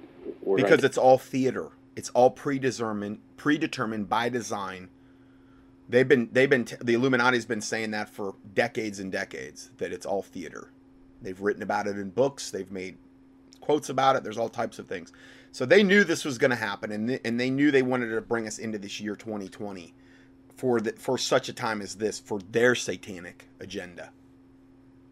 because 0.55 0.83
it's 0.83 0.97
all 0.97 1.17
theater. 1.19 1.69
It's 1.95 2.09
all 2.09 2.29
predetermined, 2.29 3.19
predetermined 3.37 4.09
by 4.09 4.29
design. 4.29 4.89
They've 5.87 6.07
been, 6.07 6.29
they've 6.31 6.49
been, 6.49 6.67
the 6.81 6.93
Illuminati's 6.93 7.45
been 7.45 7.61
saying 7.61 7.91
that 7.91 8.09
for 8.09 8.35
decades 8.53 8.99
and 8.99 9.11
decades. 9.11 9.71
That 9.77 9.93
it's 9.93 10.05
all 10.05 10.21
theater. 10.21 10.71
They've 11.21 11.39
written 11.39 11.63
about 11.63 11.87
it 11.87 11.97
in 11.97 12.09
books. 12.09 12.51
They've 12.51 12.71
made 12.71 12.97
quotes 13.61 13.89
about 13.89 14.15
it. 14.15 14.23
There's 14.23 14.37
all 14.37 14.49
types 14.49 14.79
of 14.79 14.87
things. 14.87 15.11
So 15.51 15.65
they 15.65 15.83
knew 15.83 16.03
this 16.03 16.25
was 16.25 16.37
going 16.37 16.51
to 16.51 16.57
happen, 16.57 16.91
and 16.91 17.07
th- 17.07 17.21
and 17.23 17.39
they 17.39 17.49
knew 17.49 17.71
they 17.71 17.81
wanted 17.81 18.09
to 18.13 18.21
bring 18.21 18.45
us 18.45 18.59
into 18.59 18.77
this 18.77 18.99
year 18.99 19.15
2020 19.15 19.93
for 20.55 20.81
the, 20.81 20.91
for 20.93 21.17
such 21.17 21.49
a 21.49 21.53
time 21.53 21.81
as 21.81 21.95
this 21.95 22.19
for 22.19 22.39
their 22.51 22.75
satanic 22.75 23.47
agenda. 23.59 24.09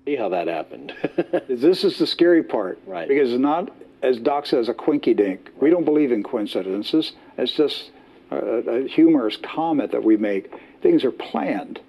See 0.05 0.15
how 0.15 0.29
that 0.29 0.47
happened. 0.47 0.93
this 1.47 1.83
is 1.83 1.97
the 1.97 2.05
scary 2.05 2.43
part. 2.43 2.79
Right. 2.85 3.07
Because 3.07 3.31
it's 3.31 3.41
not, 3.41 3.71
as 4.03 4.19
Doc 4.19 4.45
says, 4.45 4.67
a 4.69 4.73
quinky 4.73 5.13
dink. 5.13 5.49
We 5.59 5.69
don't 5.69 5.85
believe 5.85 6.11
in 6.11 6.21
coincidences. 6.23 7.13
It's 7.37 7.53
just 7.53 7.91
a, 8.29 8.35
a 8.35 8.87
humorous 8.87 9.37
comment 9.37 9.91
that 9.93 10.03
we 10.03 10.17
make. 10.17 10.53
Things 10.81 11.05
are 11.05 11.11
planned. 11.11 11.79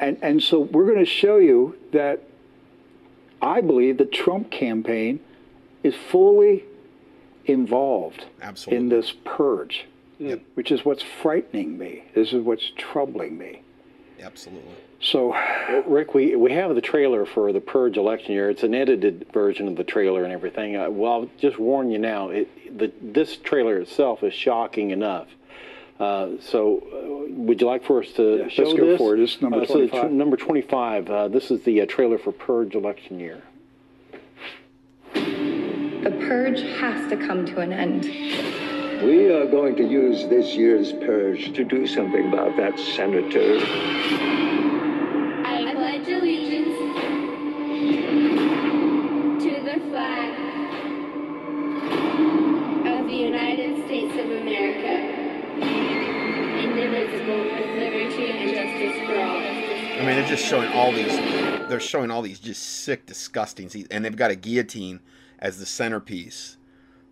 And, 0.00 0.18
and 0.20 0.42
so 0.42 0.58
we're 0.58 0.86
going 0.86 0.98
to 0.98 1.04
show 1.04 1.36
you 1.36 1.78
that 1.92 2.24
I 3.40 3.60
believe 3.60 3.98
the 3.98 4.04
Trump 4.04 4.50
campaign 4.50 5.20
is 5.84 5.94
fully 5.94 6.64
involved 7.44 8.24
Absolutely. 8.40 8.84
in 8.84 8.88
this 8.88 9.12
purge, 9.24 9.86
which 10.54 10.72
is 10.72 10.84
what's 10.84 11.02
frightening 11.22 11.78
me. 11.78 12.04
This 12.14 12.32
is 12.32 12.42
what's 12.42 12.72
troubling 12.76 13.38
me. 13.38 13.62
Absolutely. 14.20 14.74
So, 15.02 15.34
Rick, 15.84 16.14
we, 16.14 16.36
we 16.36 16.52
have 16.52 16.72
the 16.76 16.80
trailer 16.80 17.26
for 17.26 17.52
the 17.52 17.60
Purge 17.60 17.96
election 17.96 18.32
year. 18.32 18.48
It's 18.50 18.62
an 18.62 18.72
edited 18.72 19.26
version 19.32 19.66
of 19.66 19.74
the 19.74 19.82
trailer 19.82 20.22
and 20.22 20.32
everything. 20.32 20.76
Uh, 20.76 20.90
well, 20.90 21.12
I'll 21.12 21.30
just 21.38 21.58
warn 21.58 21.90
you 21.90 21.98
now, 21.98 22.28
it, 22.28 22.78
the, 22.78 22.92
this 23.02 23.36
trailer 23.36 23.78
itself 23.78 24.22
is 24.22 24.32
shocking 24.32 24.90
enough. 24.92 25.26
Uh, 25.98 26.30
so, 26.40 26.78
uh, 26.92 27.32
would 27.32 27.60
you 27.60 27.66
like 27.66 27.84
for 27.84 28.00
us 28.02 28.12
to 28.12 28.38
Yeah, 28.38 28.48
show 28.48 28.62
let's 28.62 28.78
go 28.78 28.86
this? 28.86 28.98
for 28.98 29.14
it. 29.14 29.20
It's 29.20 29.42
number 29.42 29.62
Uh, 29.62 29.66
so 29.66 29.80
it's 29.80 29.90
25. 29.90 30.12
number 30.12 30.36
25. 30.36 31.10
Uh, 31.10 31.28
this 31.28 31.50
is 31.50 31.62
the 31.64 31.80
uh, 31.80 31.86
trailer 31.86 32.16
for 32.18 32.30
Purge 32.30 32.76
election 32.76 33.18
year. 33.18 33.42
The 35.14 36.10
purge 36.26 36.60
has 36.80 37.08
to 37.10 37.16
come 37.16 37.44
to 37.46 37.58
an 37.60 37.72
end. 37.72 38.04
We 39.04 39.32
are 39.32 39.46
going 39.46 39.74
to 39.76 39.84
use 39.84 40.28
this 40.28 40.54
year's 40.54 40.92
purge 40.92 41.52
to 41.54 41.64
do 41.64 41.88
something 41.88 42.28
about 42.28 42.56
that 42.56 42.78
senator. 42.78 43.58
I 60.02 60.04
mean, 60.04 60.16
they're 60.16 60.26
just 60.26 60.44
showing 60.44 60.68
all 60.72 60.90
these. 60.90 61.16
They're 61.68 61.78
showing 61.78 62.10
all 62.10 62.22
these 62.22 62.40
just 62.40 62.60
sick, 62.60 63.06
disgusting 63.06 63.68
scenes, 63.68 63.86
and 63.88 64.04
they've 64.04 64.16
got 64.16 64.32
a 64.32 64.34
guillotine 64.34 64.98
as 65.38 65.60
the 65.60 65.66
centerpiece 65.66 66.56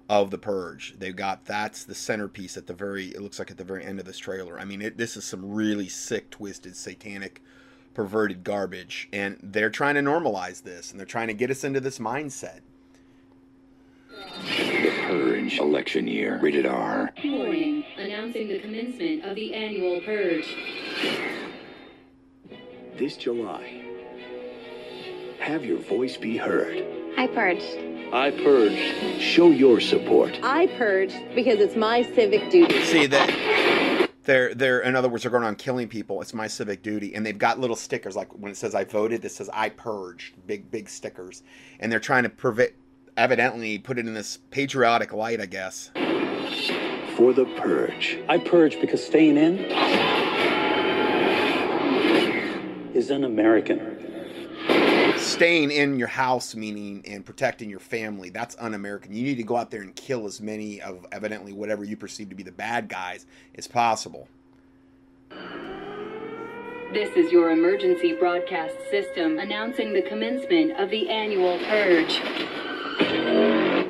of 0.08 0.32
the 0.32 0.38
purge. 0.38 0.96
They've 0.98 1.14
got 1.14 1.44
that's 1.44 1.84
the 1.84 1.94
centerpiece 1.94 2.56
at 2.56 2.66
the 2.66 2.74
very. 2.74 3.06
It 3.10 3.22
looks 3.22 3.38
like 3.38 3.52
at 3.52 3.58
the 3.58 3.64
very 3.64 3.84
end 3.84 4.00
of 4.00 4.06
this 4.06 4.18
trailer. 4.18 4.58
I 4.58 4.64
mean, 4.64 4.82
it, 4.82 4.98
this 4.98 5.16
is 5.16 5.24
some 5.24 5.52
really 5.52 5.88
sick, 5.88 6.30
twisted, 6.30 6.74
satanic, 6.74 7.40
perverted 7.94 8.42
garbage, 8.42 9.08
and 9.12 9.38
they're 9.40 9.70
trying 9.70 9.94
to 9.94 10.00
normalize 10.00 10.64
this, 10.64 10.90
and 10.90 10.98
they're 10.98 11.06
trying 11.06 11.28
to 11.28 11.34
get 11.34 11.48
us 11.48 11.62
into 11.62 11.78
this 11.78 12.00
mindset. 12.00 12.58
The 14.08 14.90
Purge 15.06 15.60
election 15.60 16.08
year. 16.08 16.40
Rated 16.42 16.66
R. 16.66 17.12
Warning, 17.24 17.84
announcing 17.96 18.48
the 18.48 18.58
commencement 18.58 19.24
of 19.24 19.36
the 19.36 19.54
annual 19.54 20.00
purge. 20.00 20.56
This 22.98 23.16
July, 23.16 23.82
have 25.38 25.64
your 25.64 25.78
voice 25.78 26.16
be 26.16 26.36
heard. 26.36 26.84
I 27.16 27.26
purged. 27.28 27.78
I 28.12 28.30
purged. 28.30 29.20
Show 29.20 29.50
your 29.50 29.80
support. 29.80 30.38
I 30.42 30.66
purged 30.66 31.16
because 31.34 31.60
it's 31.60 31.76
my 31.76 32.02
civic 32.02 32.50
duty. 32.50 32.82
See 32.84 33.06
that 33.06 34.08
They're 34.24 34.54
they're 34.54 34.80
in 34.80 34.96
other 34.96 35.08
words 35.08 35.22
they're 35.22 35.30
going 35.30 35.44
on 35.44 35.56
killing 35.56 35.88
people. 35.88 36.20
It's 36.20 36.34
my 36.34 36.46
civic 36.46 36.82
duty, 36.82 37.14
and 37.14 37.24
they've 37.24 37.38
got 37.38 37.58
little 37.58 37.76
stickers 37.76 38.16
like 38.16 38.28
when 38.34 38.52
it 38.52 38.56
says 38.56 38.74
I 38.74 38.84
voted, 38.84 39.22
this 39.22 39.36
says 39.36 39.48
I 39.52 39.70
purged, 39.70 40.46
big 40.46 40.70
big 40.70 40.88
stickers, 40.88 41.42
and 41.78 41.90
they're 41.90 42.00
trying 42.00 42.24
to 42.24 42.28
prevent, 42.28 42.72
evidently 43.16 43.78
put 43.78 43.98
it 43.98 44.06
in 44.06 44.14
this 44.14 44.38
patriotic 44.50 45.12
light, 45.12 45.40
I 45.40 45.46
guess. 45.46 45.90
For 47.16 47.32
the 47.32 47.46
purge. 47.56 48.18
I 48.28 48.38
purge 48.38 48.80
because 48.80 49.04
staying 49.04 49.36
in 49.36 50.09
is 53.10 53.14
un 53.14 53.24
American. 53.24 53.98
Staying 55.18 55.70
in 55.70 55.98
your 55.98 56.08
house, 56.08 56.54
meaning 56.54 57.02
and 57.06 57.24
protecting 57.24 57.68
your 57.68 57.80
family, 57.80 58.30
that's 58.30 58.56
un 58.58 58.74
American. 58.74 59.12
You 59.12 59.22
need 59.22 59.36
to 59.36 59.42
go 59.42 59.56
out 59.56 59.70
there 59.70 59.82
and 59.82 59.94
kill 59.94 60.26
as 60.26 60.40
many 60.40 60.80
of 60.80 61.06
evidently 61.12 61.52
whatever 61.52 61.84
you 61.84 61.96
perceive 61.96 62.28
to 62.30 62.34
be 62.34 62.42
the 62.42 62.52
bad 62.52 62.88
guys 62.88 63.26
as 63.56 63.66
possible. 63.66 64.28
This 66.92 67.16
is 67.16 67.30
your 67.30 67.50
emergency 67.50 68.14
broadcast 68.14 68.74
system 68.90 69.38
announcing 69.38 69.92
the 69.92 70.02
commencement 70.02 70.72
of 70.72 70.90
the 70.90 71.08
annual 71.08 71.58
purge. 71.58 72.20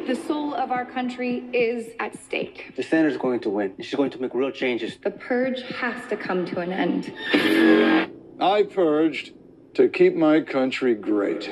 The 0.07 0.15
soul 0.27 0.55
of 0.55 0.71
our 0.71 0.85
country 0.85 1.45
is 1.53 1.93
at 2.01 2.19
stake. 2.19 2.73
The 2.77 2.83
senator's 2.83 3.17
going 3.17 3.41
to 3.41 3.51
win. 3.51 3.75
She's 3.81 3.95
going 3.95 4.11
to 4.11 4.21
make 4.21 4.35
real 4.35 4.51
changes. 4.51 4.99
The 5.03 5.11
purge 5.11 5.63
has 5.63 6.07
to 6.09 6.17
come 6.17 6.45
to 6.47 6.61
an 6.61 6.73
end. 6.73 8.11
I 8.41 8.63
purged 8.63 9.33
to 9.75 9.89
keep 9.89 10.15
my 10.15 10.41
country 10.41 10.95
great. 10.95 11.43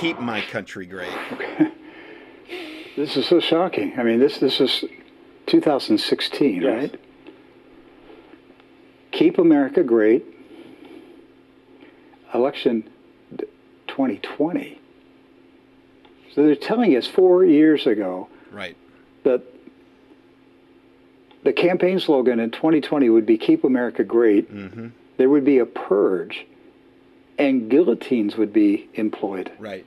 Keep 0.00 0.20
my 0.20 0.42
country 0.50 0.86
great. 0.86 1.12
This 2.96 3.16
is 3.16 3.26
so 3.26 3.38
shocking. 3.38 3.94
I 3.96 4.02
mean, 4.02 4.18
this 4.18 4.38
this 4.40 4.60
is 4.60 4.84
2016, 5.46 6.64
right? 6.64 7.00
Keep 9.12 9.38
America 9.38 9.84
great. 9.84 10.26
Election 12.34 12.90
2020. 13.86 14.80
So 16.34 16.42
they're 16.42 16.56
telling 16.56 16.96
us 16.96 17.06
four 17.06 17.44
years 17.44 17.86
ago 17.86 18.28
Right. 18.50 18.76
that 19.22 19.42
the 21.44 21.52
campaign 21.52 21.98
slogan 22.00 22.40
in 22.40 22.50
2020 22.50 23.10
would 23.10 23.26
be 23.26 23.38
"Keep 23.38 23.64
America 23.64 24.04
Great." 24.04 24.52
Mm-hmm. 24.52 24.88
There 25.16 25.28
would 25.28 25.44
be 25.44 25.58
a 25.58 25.66
purge, 25.66 26.46
and 27.38 27.70
guillotines 27.70 28.36
would 28.36 28.52
be 28.52 28.88
employed. 28.94 29.50
Right. 29.58 29.84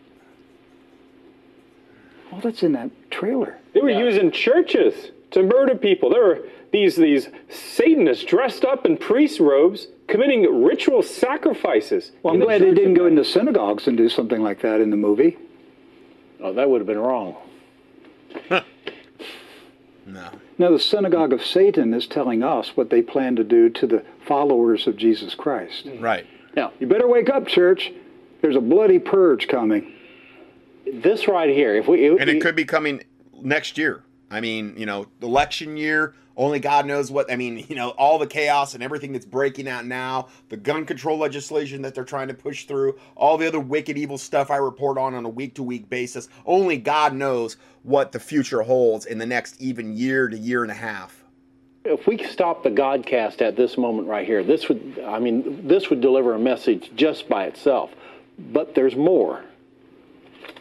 All 2.32 2.40
that's 2.40 2.64
in 2.64 2.72
that 2.73 2.90
trailer. 3.11 3.57
They 3.73 3.82
were 3.82 3.90
using 3.90 4.32
churches 4.32 5.11
to 5.32 5.44
murder 5.44 5.76
people. 5.76 6.10
There 6.10 6.23
were 6.23 6.40
these 6.72 6.95
these 6.95 7.28
Satanists 7.49 8.23
dressed 8.23 8.64
up 8.64 8.86
in 8.86 8.98
priest 8.98 9.40
robes 9.40 9.88
committing 10.07 10.64
ritual 10.64 11.03
sacrifices. 11.03 12.11
Well, 12.23 12.34
I'm 12.34 12.40
the 12.40 12.45
glad 12.45 12.61
they 12.61 12.73
didn't 12.73 12.95
go 12.95 13.06
into 13.06 13.23
synagogues 13.23 13.88
and 13.88 13.98
do 13.98 14.10
something 14.10 14.41
like 14.41 14.61
that 14.61 14.82
in 14.82 14.90
the 14.90 14.98
movie. 14.98 15.38
Oh, 16.41 16.53
that 16.53 16.69
would 16.69 16.80
have 16.80 16.88
been 16.88 16.99
wrong. 16.99 17.36
No. 20.03 20.30
Now, 20.62 20.70
the 20.70 20.78
synagogue 20.78 21.34
of 21.34 21.44
Satan 21.44 21.92
is 21.92 22.06
telling 22.06 22.44
us 22.44 22.78
what 22.78 22.92
they 22.92 23.02
plan 23.02 23.36
to 23.36 23.44
do 23.44 23.68
to 23.72 23.88
the 23.88 24.06
followers 24.28 24.86
of 24.86 24.96
Jesus 24.96 25.34
Christ. 25.34 25.88
Mm. 25.88 26.00
Right. 26.00 26.28
Now, 26.56 26.72
You 26.80 26.86
better 26.86 27.08
wake 27.08 27.32
up, 27.32 27.48
church. 27.48 27.92
There's 28.44 28.56
a 28.56 28.62
bloody 28.62 29.00
purge 29.00 29.48
coming. 29.48 29.92
this 30.86 31.28
right 31.28 31.50
here, 31.50 31.76
if 31.76 31.88
we, 31.88 32.16
And 32.16 32.30
it 32.30 32.44
could 32.44 32.56
be 32.56 32.66
coming 32.66 33.04
next 33.42 33.76
year. 33.76 34.04
I 34.30 34.40
mean, 34.40 34.76
you 34.78 34.86
know, 34.86 35.08
election 35.24 35.78
year, 35.78 36.14
only 36.38 36.60
God 36.60 36.86
knows 36.86 37.12
what. 37.12 37.32
I 37.32 37.36
mean, 37.36 37.66
you 37.70 37.76
know, 37.76 37.90
all 37.91 38.20
the 38.20 38.28
chaos 38.28 38.74
and 38.74 38.84
everything 38.84 39.14
that's 39.14 39.26
breaking 39.26 39.68
out 39.68 39.86
now, 39.86 40.28
the 40.49 40.58
gun 40.58 40.86
control 40.86 41.18
legislation 41.18 41.82
that 41.84 41.95
they're 41.95 42.03
trying 42.03 42.28
to 42.28 42.34
push 42.34 42.66
through, 42.66 42.98
all 43.16 43.38
the 43.38 43.48
other 43.48 43.60
wicked, 43.60 43.98
evil 43.98 44.18
stuff 44.18 44.52
I 44.52 44.58
report 44.58 44.98
on 44.98 45.14
on 45.14 45.26
a 45.26 45.30
week 45.30 45.56
to 45.56 45.64
week 45.64 45.90
basis. 45.90 46.30
Only 46.45 46.78
God 46.78 47.14
knows 47.14 47.58
what 47.84 48.12
the 48.12 48.20
future 48.20 48.62
holds 48.62 49.06
in 49.06 49.18
the 49.18 49.26
next 49.26 49.60
even 49.62 49.95
year 49.95 50.28
to 50.28 50.38
year 50.38 50.64
and 50.64 50.72
a 50.72 50.76
half. 50.76 51.24
if 51.84 52.06
we 52.08 52.24
stop 52.24 52.64
the 52.64 52.70
Godcast 52.70 53.41
at 53.41 53.56
this 53.56 53.78
moment 53.78 54.08
right 54.08 54.26
here, 54.26 54.44
this 54.44 54.70
would, 54.70 55.02
I 55.06 55.20
mean, 55.20 55.68
this 55.68 55.90
would 55.90 56.02
deliver 56.02 56.34
a 56.36 56.40
message 56.40 56.91
just 56.95 57.28
by 57.28 57.45
itself. 57.45 57.91
But 58.38 58.76
there's 58.76 58.95
more. 58.95 59.44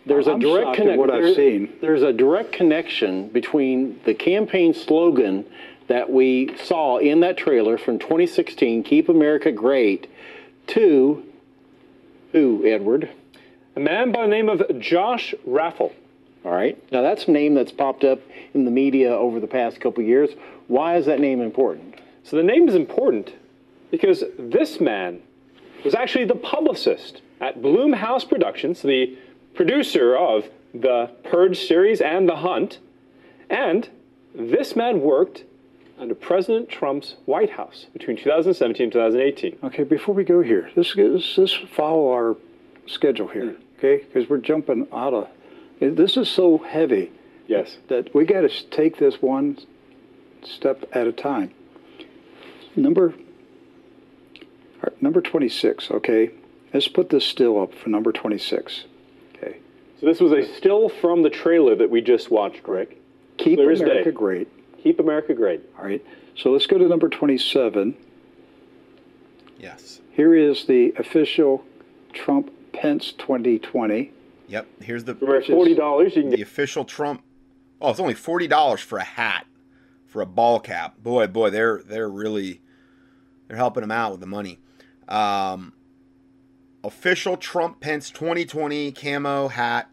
There's 0.06 0.26
a 0.26 0.32
I'm 0.32 0.40
direct 0.40 0.74
connection. 0.74 0.98
what 0.98 1.10
I've 1.10 1.34
seen. 1.34 1.72
There's 1.80 2.02
a 2.02 2.12
direct 2.12 2.52
connection 2.52 3.28
between 3.28 4.00
the 4.04 4.14
campaign 4.14 4.74
slogan 4.74 5.44
that 5.88 6.10
we 6.10 6.54
saw 6.56 6.98
in 6.98 7.20
that 7.20 7.36
trailer 7.36 7.76
from 7.76 7.98
2016, 7.98 8.82
"Keep 8.82 9.08
America 9.08 9.52
Great," 9.52 10.06
to 10.68 11.22
who, 12.32 12.64
Edward? 12.64 13.08
A 13.76 13.80
man 13.80 14.12
by 14.12 14.22
the 14.22 14.28
name 14.28 14.48
of 14.48 14.78
Josh 14.78 15.34
Raffel. 15.44 15.92
All 16.44 16.52
right. 16.52 16.78
Now 16.90 17.02
that's 17.02 17.28
a 17.28 17.30
name 17.30 17.54
that's 17.54 17.72
popped 17.72 18.04
up 18.04 18.20
in 18.54 18.64
the 18.64 18.70
media 18.70 19.10
over 19.14 19.40
the 19.40 19.46
past 19.46 19.80
couple 19.80 20.02
years. 20.02 20.30
Why 20.68 20.96
is 20.96 21.06
that 21.06 21.20
name 21.20 21.40
important? 21.40 21.96
So 22.24 22.36
the 22.36 22.42
name 22.42 22.68
is 22.68 22.74
important 22.74 23.32
because 23.90 24.24
this 24.38 24.80
man 24.80 25.20
was 25.84 25.94
actually 25.94 26.24
the 26.24 26.36
publicist 26.36 27.20
at 27.40 27.60
Blumhouse 27.60 28.28
Productions, 28.28 28.82
the 28.82 29.16
producer 29.54 30.16
of 30.16 30.48
the 30.72 31.10
Purge 31.24 31.66
series 31.66 32.00
and 32.00 32.28
The 32.28 32.36
Hunt. 32.36 32.78
And 33.48 33.88
this 34.34 34.76
man 34.76 35.00
worked 35.00 35.44
under 35.98 36.14
President 36.14 36.68
Trump's 36.68 37.16
White 37.26 37.50
House 37.50 37.86
between 37.92 38.16
2017 38.16 38.84
and 38.84 38.92
2018. 38.92 39.58
Okay, 39.64 39.82
before 39.84 40.14
we 40.14 40.24
go 40.24 40.40
here, 40.40 40.70
let's, 40.76 40.96
let's 40.96 41.54
follow 41.54 42.10
our 42.10 42.36
schedule 42.86 43.28
here, 43.28 43.52
hmm. 43.52 43.62
okay? 43.78 44.04
Because 44.04 44.28
we're 44.28 44.38
jumping 44.38 44.86
out 44.92 45.14
of. 45.14 45.28
This 45.80 46.16
is 46.16 46.28
so 46.28 46.58
heavy. 46.58 47.10
Yes. 47.46 47.78
That 47.88 48.14
we 48.14 48.24
got 48.24 48.42
to 48.42 48.48
take 48.70 48.98
this 48.98 49.20
one 49.20 49.58
step 50.42 50.84
at 50.92 51.06
a 51.06 51.12
time. 51.12 51.52
Number. 52.76 53.14
number 55.00 55.20
26, 55.20 55.90
okay? 55.90 56.30
Let's 56.72 56.88
put 56.88 57.10
this 57.10 57.24
still 57.24 57.60
up 57.60 57.74
for 57.74 57.88
number 57.88 58.12
26. 58.12 58.84
Okay. 60.00 60.06
So 60.06 60.06
this 60.06 60.20
was 60.20 60.32
a 60.32 60.54
still 60.54 60.88
from 60.88 61.22
the 61.22 61.30
trailer 61.30 61.74
that 61.76 61.90
we 61.90 62.00
just 62.00 62.30
watched, 62.30 62.66
Rick. 62.66 63.00
Keep 63.38 63.58
Clear 63.58 63.70
as 63.70 63.80
America 63.80 64.10
day. 64.10 64.16
great. 64.16 64.48
Keep 64.82 65.00
America 65.00 65.34
great. 65.34 65.62
All 65.78 65.84
right. 65.84 66.04
So 66.36 66.50
let's 66.50 66.66
go 66.66 66.78
to 66.78 66.88
number 66.88 67.08
27. 67.08 67.96
Yes. 69.58 70.00
Here 70.12 70.34
is 70.34 70.64
the 70.66 70.92
official 70.98 71.64
Trump 72.12 72.50
Pence 72.72 73.12
2020. 73.12 74.12
Yep. 74.48 74.66
Here's 74.82 75.04
the 75.04 75.14
For 75.14 75.40
forty 75.42 75.74
dollars, 75.74 76.16
you 76.16 76.22
can 76.22 76.30
the 76.30 76.42
official 76.42 76.84
Trump. 76.84 77.22
Oh, 77.80 77.90
it's 77.90 78.00
only 78.00 78.14
forty 78.14 78.48
dollars 78.48 78.80
for 78.80 78.98
a 78.98 79.04
hat, 79.04 79.46
for 80.06 80.22
a 80.22 80.26
ball 80.26 80.58
cap. 80.58 80.98
Boy, 80.98 81.28
boy, 81.28 81.50
they're 81.50 81.82
they're 81.84 82.08
really 82.08 82.60
they're 83.46 83.56
helping 83.56 83.84
him 83.84 83.92
out 83.92 84.10
with 84.10 84.20
the 84.20 84.26
money. 84.26 84.58
Um, 85.08 85.72
official 86.84 87.36
Trump 87.36 87.80
Pence 87.80 88.10
2020 88.10 88.92
camo 88.92 89.48
hat. 89.48 89.90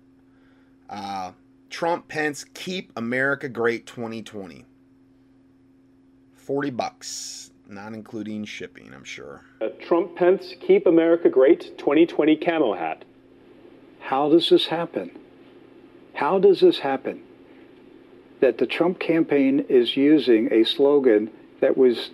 Uh, 0.90 1.32
Trump 1.70 2.08
Pence 2.08 2.46
Keep 2.54 2.92
America 2.96 3.50
Great 3.50 3.86
2020. 3.86 4.66
Forty 6.34 6.70
bucks, 6.70 7.52
not 7.68 7.94
including 7.94 8.46
shipping. 8.46 8.94
I'm 8.94 9.04
sure. 9.04 9.44
A 9.60 9.70
Trump 9.70 10.16
Pence 10.16 10.54
Keep 10.62 10.88
America 10.88 11.30
Great 11.30 11.78
2020 11.78 12.38
camo 12.38 12.74
hat. 12.74 13.04
How 14.00 14.30
does 14.30 14.50
this 14.50 14.68
happen? 14.68 15.12
How 16.14 16.40
does 16.40 16.62
this 16.62 16.80
happen? 16.80 17.22
That 18.40 18.60
the 18.60 18.66
Trump 18.66 19.00
campaign 19.00 19.66
is 19.68 19.98
using 19.98 20.52
a 20.54 20.64
slogan 20.64 21.30
that 21.60 21.76
was 21.76 22.12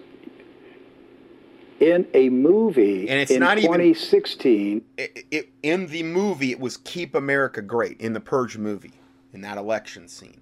in 1.84 2.08
a 2.14 2.30
movie 2.30 3.10
And 3.10 3.20
it's 3.20 3.32
in 3.32 3.40
not 3.40 3.58
even- 3.58 3.72
2016. 3.72 4.82
it, 4.98 5.26
it, 5.32 5.50
in 5.62 5.88
the 5.88 6.04
movie, 6.04 6.52
it 6.52 6.60
was 6.60 6.78
"Keep 6.78 7.14
America 7.16 7.62
Great" 7.62 8.00
in 8.00 8.14
the 8.14 8.20
Purge 8.20 8.58
movie, 8.58 8.94
in 9.34 9.42
that 9.42 9.58
election 9.58 10.08
scene. 10.08 10.40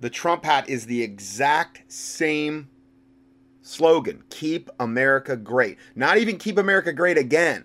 The 0.00 0.10
Trump 0.10 0.44
hat 0.44 0.68
is 0.68 0.86
the 0.86 1.02
exact 1.02 1.82
same 1.86 2.68
slogan: 3.62 4.22
"Keep 4.30 4.70
America 4.80 5.36
Great." 5.36 5.78
Not 5.94 6.18
even 6.18 6.36
"Keep 6.36 6.58
America 6.58 6.92
Great" 6.92 7.16
again. 7.16 7.64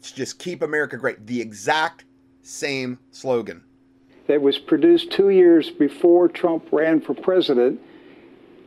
It's 0.00 0.10
just 0.12 0.38
"Keep 0.38 0.62
America 0.62 0.96
Great." 0.96 1.26
The 1.26 1.40
exact 1.40 2.04
same 2.42 2.98
slogan. 3.10 3.62
that 4.26 4.42
was 4.42 4.58
produced 4.58 5.10
two 5.10 5.30
years 5.30 5.70
before 5.70 6.28
Trump 6.28 6.68
ran 6.70 7.00
for 7.00 7.14
president, 7.14 7.80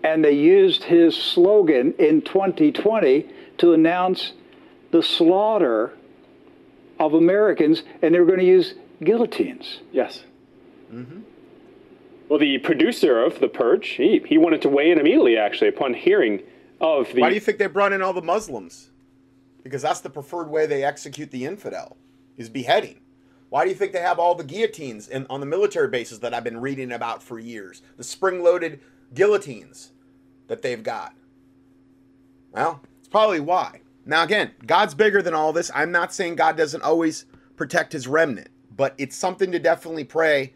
and 0.04 0.26
they 0.26 0.32
used 0.32 0.82
his 0.84 1.16
slogan 1.16 1.94
in 2.00 2.20
2020 2.24 3.28
to 3.62 3.74
announce 3.74 4.34
the 4.92 5.02
slaughter 5.02 5.94
of 7.00 7.14
Americans, 7.14 7.84
and 8.02 8.14
they 8.14 8.20
were 8.20 8.26
going 8.26 8.40
to 8.40 8.46
use 8.46 8.74
guillotines. 9.04 9.80
Yes. 9.92 10.24
Mm-hmm. 10.94 11.22
Well, 12.28 12.40
the 12.40 12.58
producer 12.60 13.24
of 13.24 13.40
The 13.40 13.48
Purge, 13.48 13.88
he, 13.90 14.22
he 14.26 14.38
wanted 14.38 14.62
to 14.64 14.70
weigh 14.70 14.92
in 14.92 15.00
immediately, 15.00 15.38
actually, 15.38 15.70
upon 15.70 15.94
hearing 15.94 16.42
of 16.80 17.14
the. 17.14 17.22
Why 17.22 17.30
do 17.30 17.36
you 17.36 17.42
think 17.42 17.58
they 17.58 17.68
brought 17.68 17.94
in 17.94 18.02
all 18.02 18.14
the 18.14 18.22
Muslims? 18.22 18.90
Because 19.64 19.82
that's 19.82 20.02
the 20.02 20.10
preferred 20.10 20.50
way 20.50 20.66
they 20.66 20.84
execute 20.84 21.30
the 21.30 21.46
infidel, 21.46 21.98
is 22.38 22.50
beheading. 22.50 23.00
Why 23.50 23.64
do 23.64 23.70
you 23.70 23.76
think 23.76 23.92
they 23.92 24.00
have 24.00 24.18
all 24.18 24.34
the 24.34 24.44
guillotines 24.44 25.08
in, 25.08 25.28
on 25.30 25.40
the 25.40 25.46
military 25.46 25.90
bases 25.90 26.22
that 26.22 26.34
I've 26.34 26.44
been 26.44 26.62
reading 26.62 26.92
about 26.92 27.22
for 27.22 27.38
years? 27.38 27.82
The 27.98 28.04
spring-loaded 28.04 28.80
guillotines 29.14 29.92
that 30.48 30.62
they've 30.62 30.82
got. 30.82 31.14
Well, 32.52 32.82
it's 32.84 32.91
probably 33.12 33.40
why. 33.40 33.82
Now, 34.06 34.24
again, 34.24 34.52
God's 34.66 34.96
bigger 34.96 35.22
than 35.22 35.36
all 35.36 35.54
this. 35.54 35.70
I'm 35.76 35.92
not 35.92 36.14
saying 36.14 36.36
God 36.36 36.58
doesn't 36.58 36.82
always 36.82 37.26
protect 37.56 37.94
his 37.94 38.08
remnant, 38.08 38.50
but 38.76 38.96
it's 38.98 39.16
something 39.16 39.52
to 39.52 39.60
definitely 39.60 40.06
pray 40.06 40.54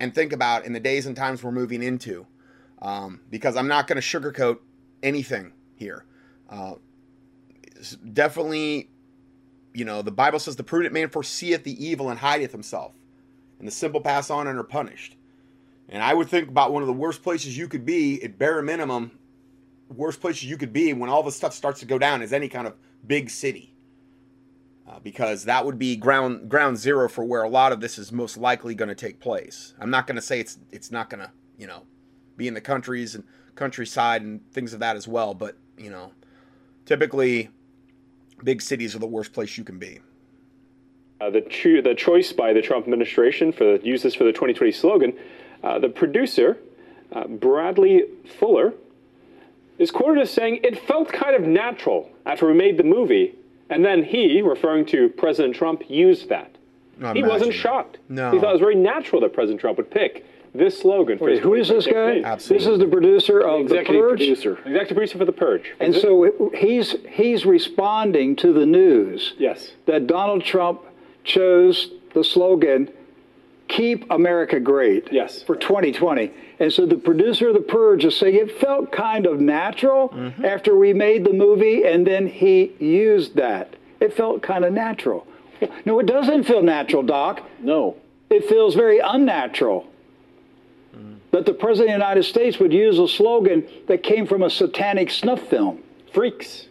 and 0.00 0.14
think 0.14 0.32
about 0.32 0.64
in 0.64 0.72
the 0.72 0.80
days 0.80 1.06
and 1.06 1.16
times 1.16 1.42
we're 1.42 1.52
moving 1.52 1.82
into. 1.82 2.26
Um, 2.80 3.20
because 3.30 3.56
I'm 3.56 3.68
not 3.68 3.86
going 3.86 4.00
to 4.00 4.02
sugarcoat 4.02 4.58
anything 5.02 5.52
here. 5.76 6.04
Uh, 6.48 6.74
definitely, 8.12 8.90
you 9.74 9.84
know, 9.84 10.02
the 10.02 10.10
Bible 10.10 10.38
says 10.38 10.56
the 10.56 10.64
prudent 10.64 10.94
man 10.94 11.08
foreseeth 11.08 11.64
the 11.64 11.84
evil 11.84 12.08
and 12.10 12.18
hideth 12.18 12.52
himself, 12.52 12.94
and 13.58 13.66
the 13.66 13.72
simple 13.72 14.00
pass 14.00 14.30
on 14.30 14.46
and 14.46 14.58
are 14.58 14.64
punished. 14.64 15.16
And 15.88 16.02
I 16.02 16.14
would 16.14 16.28
think 16.28 16.48
about 16.48 16.72
one 16.72 16.82
of 16.82 16.86
the 16.86 16.92
worst 16.92 17.22
places 17.22 17.56
you 17.56 17.66
could 17.66 17.84
be, 17.84 18.22
at 18.22 18.38
bare 18.38 18.62
minimum, 18.62 19.18
worst 19.88 20.20
places 20.20 20.44
you 20.44 20.56
could 20.56 20.72
be 20.72 20.92
when 20.92 21.10
all 21.10 21.22
the 21.22 21.32
stuff 21.32 21.54
starts 21.54 21.80
to 21.80 21.86
go 21.86 21.98
down 21.98 22.22
is 22.22 22.32
any 22.32 22.48
kind 22.48 22.66
of 22.66 22.74
big 23.06 23.30
city. 23.30 23.74
Uh, 24.88 24.98
because 25.00 25.44
that 25.44 25.66
would 25.66 25.78
be 25.78 25.96
ground 25.96 26.48
ground 26.48 26.78
zero 26.78 27.10
for 27.10 27.22
where 27.22 27.42
a 27.42 27.48
lot 27.48 27.72
of 27.72 27.80
this 27.80 27.98
is 27.98 28.10
most 28.10 28.38
likely 28.38 28.74
going 28.74 28.88
to 28.88 28.94
take 28.94 29.20
place. 29.20 29.74
I'm 29.78 29.90
not 29.90 30.06
going 30.06 30.16
to 30.16 30.22
say 30.22 30.40
it's 30.40 30.58
it's 30.70 30.90
not 30.90 31.10
going 31.10 31.22
to 31.22 31.30
you 31.58 31.66
know 31.66 31.82
be 32.38 32.48
in 32.48 32.54
the 32.54 32.60
countries 32.62 33.14
and 33.14 33.22
countryside 33.54 34.22
and 34.22 34.40
things 34.50 34.72
of 34.72 34.80
that 34.80 34.96
as 34.96 35.06
well, 35.06 35.34
but 35.34 35.58
you 35.76 35.90
know 35.90 36.12
typically 36.86 37.50
big 38.44 38.62
cities 38.62 38.94
are 38.94 38.98
the 38.98 39.06
worst 39.06 39.34
place 39.34 39.58
you 39.58 39.64
can 39.64 39.78
be. 39.78 40.00
Uh, 41.20 41.30
the, 41.30 41.40
cho- 41.42 41.82
the 41.82 41.94
choice 41.94 42.32
by 42.32 42.52
the 42.52 42.62
Trump 42.62 42.84
administration 42.84 43.52
for 43.52 43.64
the, 43.64 43.84
use 43.84 44.02
this 44.02 44.14
for 44.14 44.24
the 44.24 44.32
2020 44.32 44.70
slogan, 44.70 45.12
uh, 45.64 45.78
the 45.78 45.88
producer, 45.88 46.56
uh, 47.12 47.26
Bradley 47.26 48.04
Fuller, 48.38 48.72
is 49.78 49.90
quoted 49.90 50.20
as 50.22 50.30
saying, 50.30 50.60
It 50.62 50.78
felt 50.86 51.12
kind 51.12 51.34
of 51.36 51.42
natural 51.42 52.10
after 52.26 52.46
we 52.46 52.54
made 52.54 52.76
the 52.76 52.84
movie. 52.84 53.34
And 53.70 53.84
then 53.84 54.02
he, 54.02 54.40
referring 54.42 54.86
to 54.86 55.08
President 55.10 55.54
Trump, 55.54 55.82
used 55.90 56.28
that. 56.30 56.56
No, 56.98 57.12
he 57.12 57.22
wasn't 57.22 57.42
imagine. 57.50 57.52
shocked. 57.60 57.98
No. 58.08 58.30
He 58.32 58.38
thought 58.40 58.48
it 58.50 58.52
was 58.54 58.60
very 58.60 58.74
natural 58.74 59.20
that 59.20 59.32
President 59.32 59.60
Trump 59.60 59.76
would 59.76 59.90
pick 59.90 60.24
this 60.54 60.80
slogan. 60.80 61.18
Wait, 61.20 61.40
who 61.40 61.54
is 61.54 61.68
this 61.68 61.84
2020 61.84 62.22
guy? 62.22 62.28
campaign. 62.30 62.56
This 62.56 62.66
is 62.66 62.78
the 62.78 62.86
producer 62.86 63.40
of 63.40 63.68
The 63.68 63.74
Executive 63.76 64.02
Purge? 64.02 64.18
producer. 64.18 64.52
Executive 64.64 64.96
producer 64.96 65.18
for 65.18 65.24
The 65.26 65.32
Purge. 65.32 65.74
And 65.78 65.94
Is 65.94 66.00
so 66.02 66.24
it- 66.24 66.34
he's 66.56 66.96
he's 67.10 67.44
responding 67.46 68.34
to 68.36 68.52
the 68.54 68.64
news 68.66 69.34
Yes. 69.38 69.74
that 69.86 70.06
Donald 70.06 70.42
Trump 70.42 70.80
chose 71.24 71.92
the 72.14 72.24
slogan 72.24 72.88
"Keep 73.68 74.10
America 74.10 74.58
Great" 74.58 75.08
yes. 75.12 75.42
for 75.42 75.54
2020. 75.56 76.30
And 76.60 76.72
so 76.72 76.86
the 76.86 76.96
producer 76.96 77.48
of 77.48 77.54
The 77.54 77.60
Purge 77.60 78.04
is 78.04 78.16
saying 78.16 78.34
it 78.34 78.58
felt 78.60 78.90
kind 78.90 79.26
of 79.26 79.40
natural 79.40 80.08
Mm-hmm. 80.08 80.44
after 80.44 80.76
we 80.76 80.92
made 80.92 81.24
the 81.24 81.32
movie, 81.32 81.84
and 81.84 82.06
then 82.06 82.26
he 82.26 82.72
used 82.80 83.36
that. 83.36 83.76
It 84.00 84.12
felt 84.14 84.42
kind 84.42 84.64
of 84.64 84.72
natural. 84.72 85.26
No, 85.84 85.98
it 85.98 86.06
doesn't 86.06 86.44
feel 86.44 86.62
natural, 86.62 87.02
Doc. 87.02 87.42
No. 87.60 87.96
It 88.30 88.44
feels 88.48 88.74
very 88.74 88.98
unnatural 89.00 89.86
that 91.30 91.44
the 91.46 91.52
President 91.52 91.90
of 91.94 92.00
the 92.00 92.04
United 92.04 92.22
States 92.24 92.58
would 92.58 92.72
use 92.72 92.98
a 92.98 93.06
slogan 93.06 93.66
that 93.86 94.02
came 94.02 94.26
from 94.26 94.42
a 94.42 94.48
satanic 94.50 95.10
snuff 95.10 95.42
film. 95.48 95.80
Freaks. 96.12 96.68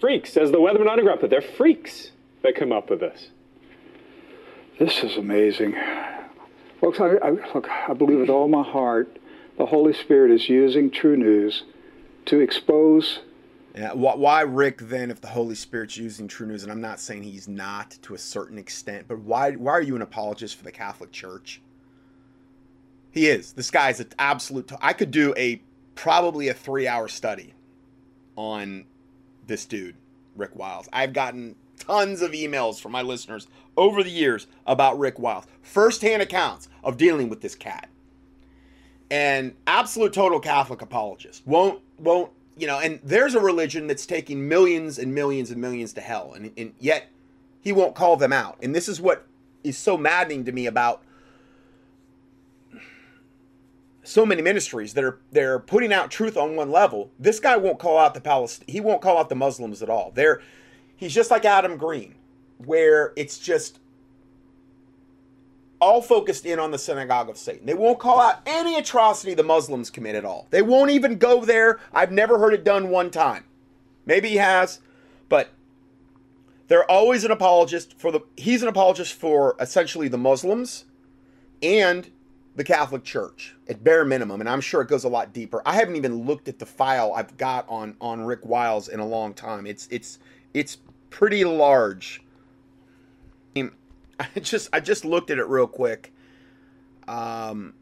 Freaks, 0.00 0.36
as 0.36 0.50
the 0.50 0.58
Weatherman 0.58 0.88
Underground 0.88 1.20
put, 1.20 1.30
they're 1.30 1.42
freaks 1.42 2.10
that 2.42 2.54
come 2.56 2.72
up 2.72 2.88
with 2.90 3.00
this. 3.00 3.28
This 4.78 5.02
is 5.04 5.16
amazing. 5.16 5.74
Folks, 6.82 6.98
I, 6.98 7.14
I, 7.22 7.30
look, 7.54 7.68
I 7.70 7.94
believe 7.94 8.18
with 8.18 8.28
all 8.28 8.48
my 8.48 8.64
heart 8.64 9.20
the 9.56 9.66
Holy 9.66 9.92
Spirit 9.92 10.32
is 10.32 10.48
using 10.48 10.90
True 10.90 11.16
News 11.16 11.62
to 12.24 12.40
expose. 12.40 13.20
Yeah, 13.76 13.92
why 13.92 14.40
Rick 14.42 14.78
then 14.78 15.10
if 15.12 15.20
the 15.20 15.28
Holy 15.28 15.54
Spirit's 15.54 15.96
using 15.96 16.28
true 16.28 16.46
news 16.46 16.62
and 16.62 16.70
I'm 16.70 16.82
not 16.82 17.00
saying 17.00 17.22
he's 17.22 17.48
not 17.48 17.92
to 18.02 18.14
a 18.14 18.18
certain 18.18 18.58
extent, 18.58 19.06
but 19.08 19.20
why 19.20 19.52
why 19.52 19.72
are 19.72 19.80
you 19.80 19.96
an 19.96 20.02
apologist 20.02 20.56
for 20.56 20.64
the 20.64 20.72
Catholic 20.72 21.10
Church? 21.10 21.62
He 23.12 23.28
is. 23.28 23.52
This 23.52 23.70
guy's 23.70 23.98
an 24.00 24.08
absolute 24.18 24.68
t- 24.68 24.76
I 24.82 24.92
could 24.92 25.10
do 25.10 25.32
a 25.38 25.62
probably 25.94 26.48
a 26.48 26.54
3-hour 26.54 27.08
study 27.08 27.54
on 28.36 28.84
this 29.46 29.64
dude, 29.64 29.94
Rick 30.36 30.54
Wiles. 30.54 30.86
I've 30.92 31.14
gotten 31.14 31.54
tons 31.78 32.22
of 32.22 32.32
emails 32.32 32.80
from 32.80 32.92
my 32.92 33.02
listeners 33.02 33.46
over 33.76 34.02
the 34.02 34.10
years 34.10 34.46
about 34.66 34.98
Rick 34.98 35.18
Wiles. 35.18 35.46
First-hand 35.62 36.22
accounts 36.22 36.68
of 36.84 36.96
dealing 36.96 37.28
with 37.28 37.40
this 37.40 37.54
cat. 37.54 37.88
And 39.10 39.54
absolute 39.66 40.12
total 40.12 40.40
Catholic 40.40 40.80
apologist. 40.80 41.42
Won't 41.46 41.80
won't 41.98 42.32
you 42.56 42.66
know, 42.66 42.78
and 42.78 43.00
there's 43.02 43.34
a 43.34 43.40
religion 43.40 43.86
that's 43.86 44.06
taking 44.06 44.46
millions 44.48 44.98
and 44.98 45.14
millions 45.14 45.50
and 45.50 45.60
millions 45.60 45.92
to 45.94 46.00
hell, 46.00 46.32
and, 46.34 46.52
and 46.56 46.74
yet 46.78 47.08
he 47.60 47.72
won't 47.72 47.94
call 47.94 48.16
them 48.16 48.32
out. 48.32 48.58
And 48.62 48.74
this 48.74 48.88
is 48.88 49.00
what 49.00 49.26
is 49.64 49.78
so 49.78 49.96
maddening 49.96 50.44
to 50.44 50.52
me 50.52 50.66
about 50.66 51.02
so 54.02 54.26
many 54.26 54.42
ministries 54.42 54.94
that 54.94 55.04
are 55.04 55.20
they're 55.30 55.58
putting 55.58 55.92
out 55.92 56.10
truth 56.10 56.36
on 56.36 56.56
one 56.56 56.70
level. 56.70 57.10
This 57.18 57.38
guy 57.40 57.56
won't 57.56 57.78
call 57.78 57.98
out 57.98 58.14
the 58.14 58.20
Palest 58.20 58.64
he 58.66 58.80
won't 58.80 59.00
call 59.00 59.18
out 59.18 59.28
the 59.28 59.36
Muslims 59.36 59.82
at 59.82 59.88
all. 59.88 60.10
They're 60.14 60.42
he's 61.02 61.12
just 61.12 61.32
like 61.32 61.44
Adam 61.44 61.76
Green, 61.76 62.14
where 62.58 63.12
it's 63.16 63.36
just 63.36 63.80
all 65.80 66.00
focused 66.00 66.46
in 66.46 66.60
on 66.60 66.70
the 66.70 66.78
synagogue 66.78 67.28
of 67.28 67.36
Satan. 67.36 67.66
They 67.66 67.74
won't 67.74 67.98
call 67.98 68.20
out 68.20 68.38
any 68.46 68.78
atrocity 68.78 69.34
the 69.34 69.42
Muslims 69.42 69.90
commit 69.90 70.14
at 70.14 70.24
all. 70.24 70.46
They 70.50 70.62
won't 70.62 70.92
even 70.92 71.18
go 71.18 71.44
there. 71.44 71.80
I've 71.92 72.12
never 72.12 72.38
heard 72.38 72.54
it 72.54 72.62
done 72.62 72.88
one 72.88 73.10
time. 73.10 73.42
Maybe 74.06 74.28
he 74.28 74.36
has, 74.36 74.78
but 75.28 75.48
they're 76.68 76.88
always 76.88 77.24
an 77.24 77.32
apologist 77.32 77.98
for 77.98 78.12
the 78.12 78.20
he's 78.36 78.62
an 78.62 78.68
apologist 78.68 79.14
for 79.14 79.56
essentially 79.58 80.06
the 80.06 80.18
Muslims 80.18 80.84
and 81.64 82.12
the 82.54 82.62
Catholic 82.62 83.02
Church 83.02 83.56
at 83.68 83.82
bare 83.82 84.04
minimum, 84.04 84.38
and 84.38 84.48
I'm 84.48 84.60
sure 84.60 84.82
it 84.82 84.88
goes 84.88 85.02
a 85.02 85.08
lot 85.08 85.32
deeper. 85.32 85.62
I 85.66 85.74
haven't 85.74 85.96
even 85.96 86.26
looked 86.26 86.46
at 86.46 86.60
the 86.60 86.66
file 86.66 87.12
I've 87.12 87.36
got 87.38 87.68
on 87.68 87.96
on 88.00 88.22
Rick 88.22 88.46
Wiles 88.46 88.86
in 88.86 89.00
a 89.00 89.06
long 89.06 89.34
time. 89.34 89.66
It's 89.66 89.88
it's 89.90 90.20
it's 90.54 90.78
pretty 91.12 91.44
large. 91.44 92.22
I 93.56 94.40
just 94.40 94.68
I 94.72 94.80
just 94.80 95.04
looked 95.04 95.30
at 95.30 95.38
it 95.38 95.46
real 95.46 95.66
quick. 95.66 96.12
Um, 97.06 97.74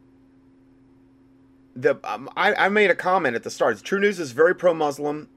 the 1.75 1.99
um, 2.03 2.29
I, 2.35 2.53
I 2.53 2.69
made 2.69 2.89
a 2.89 2.95
comment 2.95 3.35
at 3.35 3.43
the 3.43 3.49
start. 3.49 3.81
True 3.83 3.99
News 3.99 4.19
is 4.19 4.31
very 4.31 4.55
pro-Muslim. 4.55 5.29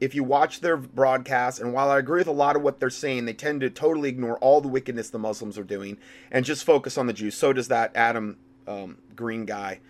If 0.00 0.14
you 0.14 0.22
watch 0.22 0.60
their 0.60 0.76
broadcasts, 0.76 1.60
and 1.60 1.72
while 1.72 1.90
I 1.90 1.98
agree 1.98 2.20
with 2.20 2.28
a 2.28 2.32
lot 2.32 2.54
of 2.54 2.62
what 2.62 2.78
they're 2.78 2.88
saying, 2.88 3.24
they 3.24 3.32
tend 3.32 3.60
to 3.62 3.70
totally 3.70 4.08
ignore 4.08 4.38
all 4.38 4.60
the 4.60 4.68
wickedness 4.68 5.10
the 5.10 5.18
Muslims 5.18 5.58
are 5.58 5.64
doing 5.64 5.98
and 6.30 6.44
just 6.44 6.64
focus 6.64 6.96
on 6.96 7.08
the 7.08 7.12
Jews. 7.12 7.34
So 7.34 7.52
does 7.52 7.66
that 7.68 7.90
Adam 7.96 8.36
um, 8.68 8.98
Green 9.16 9.44
guy 9.44 9.80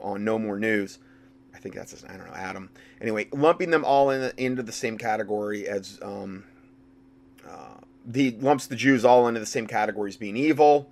on 0.00 0.24
Know 0.24 0.38
More 0.38 0.58
News. 0.58 0.98
I 1.54 1.58
think 1.58 1.74
that's 1.74 1.92
his, 1.92 2.04
I 2.04 2.16
don't 2.16 2.26
know 2.26 2.34
Adam. 2.34 2.70
Anyway, 3.00 3.28
lumping 3.32 3.70
them 3.70 3.84
all 3.84 4.10
in, 4.10 4.32
into 4.36 4.62
the 4.62 4.72
same 4.72 4.98
category 4.98 5.68
as 5.68 5.98
um, 6.02 6.44
the 8.06 8.30
lumps 8.40 8.66
the 8.66 8.76
Jews 8.76 9.04
all 9.04 9.28
into 9.28 9.40
the 9.40 9.46
same 9.46 9.66
category 9.66 10.08
as 10.08 10.16
being 10.16 10.36
evil. 10.36 10.90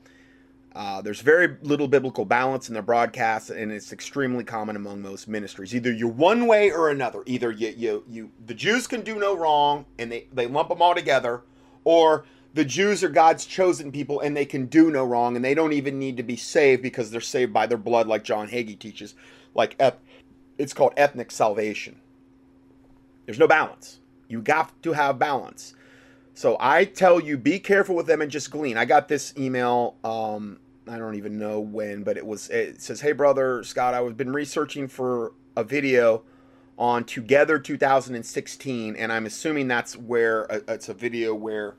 Uh, 0.74 1.00
there's 1.00 1.20
very 1.20 1.56
little 1.62 1.86
biblical 1.86 2.24
balance 2.24 2.68
in 2.68 2.74
their 2.74 2.82
broadcasts, 2.82 3.48
and 3.50 3.70
it's 3.70 3.92
extremely 3.92 4.42
common 4.42 4.74
among 4.74 5.00
most 5.00 5.28
ministries. 5.28 5.72
Either 5.72 5.92
you're 5.92 6.08
one 6.08 6.48
way 6.48 6.72
or 6.72 6.90
another. 6.90 7.22
Either 7.26 7.52
you, 7.52 7.72
you, 7.76 8.04
you, 8.08 8.30
the 8.46 8.54
Jews 8.54 8.88
can 8.88 9.02
do 9.02 9.14
no 9.14 9.36
wrong, 9.36 9.84
and 10.00 10.10
they, 10.10 10.26
they 10.32 10.48
lump 10.48 10.70
them 10.70 10.82
all 10.82 10.94
together, 10.94 11.42
or 11.84 12.24
the 12.54 12.64
Jews 12.64 13.04
are 13.04 13.08
God's 13.08 13.46
chosen 13.46 13.92
people, 13.92 14.18
and 14.18 14.36
they 14.36 14.44
can 14.44 14.66
do 14.66 14.90
no 14.90 15.04
wrong, 15.04 15.36
and 15.36 15.44
they 15.44 15.54
don't 15.54 15.72
even 15.72 16.00
need 16.00 16.16
to 16.16 16.24
be 16.24 16.36
saved 16.36 16.82
because 16.82 17.12
they're 17.12 17.20
saved 17.20 17.52
by 17.52 17.68
their 17.68 17.78
blood, 17.78 18.08
like 18.08 18.24
John 18.24 18.48
Hagee 18.48 18.78
teaches. 18.78 19.14
Like 19.54 19.76
eth- 19.78 20.00
it's 20.58 20.74
called 20.74 20.94
ethnic 20.96 21.30
salvation. 21.30 22.00
There's 23.26 23.38
no 23.38 23.46
balance. 23.46 24.00
You 24.26 24.42
got 24.42 24.82
to 24.82 24.92
have 24.92 25.20
balance. 25.20 25.74
So 26.34 26.56
I 26.58 26.84
tell 26.84 27.20
you, 27.20 27.38
be 27.38 27.60
careful 27.60 27.94
with 27.94 28.06
them 28.06 28.20
and 28.20 28.30
just 28.30 28.50
glean. 28.50 28.76
I 28.76 28.84
got 28.84 29.06
this 29.08 29.32
email. 29.38 29.94
Um, 30.02 30.58
I 30.88 30.98
don't 30.98 31.14
even 31.14 31.38
know 31.38 31.60
when, 31.60 32.02
but 32.02 32.16
it 32.16 32.26
was. 32.26 32.50
It 32.50 32.82
says, 32.82 33.00
"Hey 33.00 33.12
brother 33.12 33.62
Scott, 33.62 33.94
I've 33.94 34.16
been 34.16 34.32
researching 34.32 34.88
for 34.88 35.32
a 35.56 35.62
video 35.62 36.24
on 36.76 37.04
Together 37.04 37.60
2016, 37.60 38.96
and 38.96 39.12
I'm 39.12 39.26
assuming 39.26 39.68
that's 39.68 39.96
where 39.96 40.50
uh, 40.50 40.60
it's 40.66 40.88
a 40.88 40.94
video 40.94 41.34
where 41.34 41.76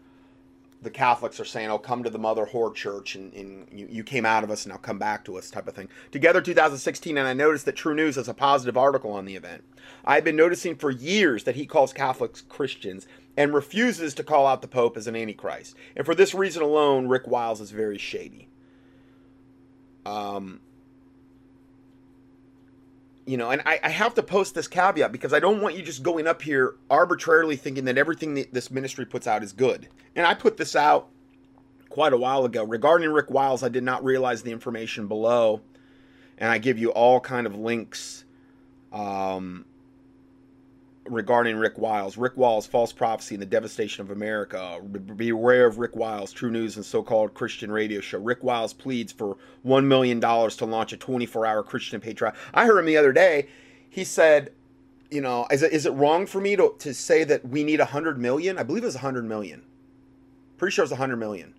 the 0.82 0.90
Catholics 0.90 1.40
are 1.42 1.46
saying, 1.46 1.70
"Oh, 1.70 1.78
come 1.78 2.04
to 2.04 2.10
the 2.10 2.18
Mother 2.18 2.46
Whore 2.46 2.74
Church, 2.74 3.16
and, 3.16 3.34
and 3.34 3.68
you, 3.72 3.88
you 3.92 4.04
came 4.06 4.26
out 4.26 4.46
of 4.46 4.50
us, 4.50 4.66
and 4.66 4.72
now 4.72 4.78
come 4.78 4.98
back 4.98 5.26
to 5.26 5.38
us," 5.38 5.52
type 5.52 5.68
of 5.68 5.76
thing. 5.76 5.90
Together, 6.12 6.42
2016, 6.42 7.18
and 7.18 7.28
I 7.28 7.34
noticed 7.34 7.66
that 7.66 7.76
True 7.76 7.94
News 7.94 8.16
has 8.16 8.30
a 8.30 8.34
positive 8.34 8.78
article 8.78 9.12
on 9.12 9.26
the 9.26 9.36
event. 9.36 9.66
I've 10.06 10.24
been 10.24 10.38
noticing 10.38 10.76
for 10.76 10.92
years 10.92 11.44
that 11.44 11.56
he 11.56 11.66
calls 11.66 11.92
Catholics 11.92 12.42
Christians 12.42 13.06
and 13.38 13.54
refuses 13.54 14.14
to 14.16 14.24
call 14.24 14.48
out 14.48 14.62
the 14.62 14.68
Pope 14.68 14.98
as 14.98 15.08
an 15.08 15.16
Antichrist, 15.16 15.76
and 15.96 16.06
for 16.06 16.16
this 16.16 16.34
reason 16.34 16.64
alone, 16.64 17.08
Rick 17.08 17.28
Wiles 17.28 17.62
is 17.62 17.72
very 17.72 17.98
shady. 17.98 18.48
Um, 20.06 20.62
you 23.26 23.38
know, 23.38 23.50
and 23.50 23.62
I, 23.66 23.80
I, 23.84 23.90
have 23.90 24.14
to 24.16 24.24
post 24.24 24.54
this 24.54 24.68
caveat 24.68 25.12
because 25.12 25.34
I 25.34 25.40
don't 25.40 25.62
want 25.62 25.76
you 25.76 25.82
just 25.82 26.04
going 26.04 26.28
up 26.28 26.44
here 26.44 26.76
arbitrarily 26.92 27.56
thinking 27.56 27.86
that 27.86 27.98
everything 27.98 28.36
that 28.36 28.54
this 28.54 28.70
ministry 28.70 29.06
puts 29.06 29.26
out 29.26 29.42
is 29.42 29.52
good. 29.52 29.88
And 30.16 30.28
I 30.28 30.36
put 30.36 30.58
this 30.58 30.76
out 30.76 31.10
quite 31.90 32.14
a 32.14 32.18
while 32.18 32.46
ago 32.46 32.64
regarding 32.64 33.10
Rick 33.10 33.32
Wiles. 33.32 33.64
I 33.64 33.70
did 33.70 33.84
not 33.84 34.04
realize 34.04 34.44
the 34.44 34.52
information 34.52 35.08
below, 35.08 35.62
and 36.38 36.52
I 36.52 36.60
give 36.60 36.78
you 36.78 36.92
all 36.92 37.20
kind 37.20 37.48
of 37.48 37.56
links 37.56 38.26
um, 38.94 39.66
regarding 41.06 41.56
Rick 41.58 41.78
Wiles. 41.78 42.18
Rick 42.18 42.36
Wiles, 42.36 42.66
false 42.66 42.92
prophecy 42.92 43.36
and 43.36 43.42
the 43.42 43.46
devastation 43.48 44.02
of 44.04 44.12
America. 44.12 44.82
Beware 45.16 45.66
of 45.66 45.78
Rick 45.78 45.96
Wiles, 45.96 46.34
TruNews 46.34 46.76
and 46.76 46.86
so-called 46.86 47.34
Christian 47.34 47.72
radio 47.72 48.02
show. 48.02 48.20
Rick 48.20 48.44
Wiles 48.44 48.74
pleads 48.74 49.12
for 49.12 49.38
one 49.64 49.88
million 49.88 50.20
dollars 50.20 50.56
to 50.58 50.66
launch 50.66 50.94
a 50.94 50.98
24-hour 50.98 51.64
Christian 51.64 52.02
patriot. 52.02 52.34
I 52.54 52.66
heard 52.66 52.80
him 52.80 52.86
the 52.86 52.98
other 52.98 53.14
day. 53.14 53.48
He 53.90 54.04
said, 54.04 54.52
you 55.12 55.22
know, 55.22 55.48
is 55.52 55.62
it 55.62 55.72
is 55.72 55.86
it 55.86 55.92
wrong 55.92 56.26
for 56.26 56.42
me 56.42 56.56
to 56.56 56.74
to 56.80 56.94
say 56.94 57.24
that 57.24 57.48
we 57.48 57.64
need 57.64 57.80
a 57.80 57.86
hundred 57.86 58.20
million? 58.20 58.58
I 58.58 58.64
believe 58.64 58.84
it 58.84 58.88
was 58.88 58.96
a 58.96 59.00
hundred 59.00 59.26
million. 59.26 59.64
Pretty 60.58 60.74
sure 60.74 60.84
it 60.84 60.86
was 60.86 60.92
a 60.92 60.98
hundred 60.98 61.18
million. 61.18 61.54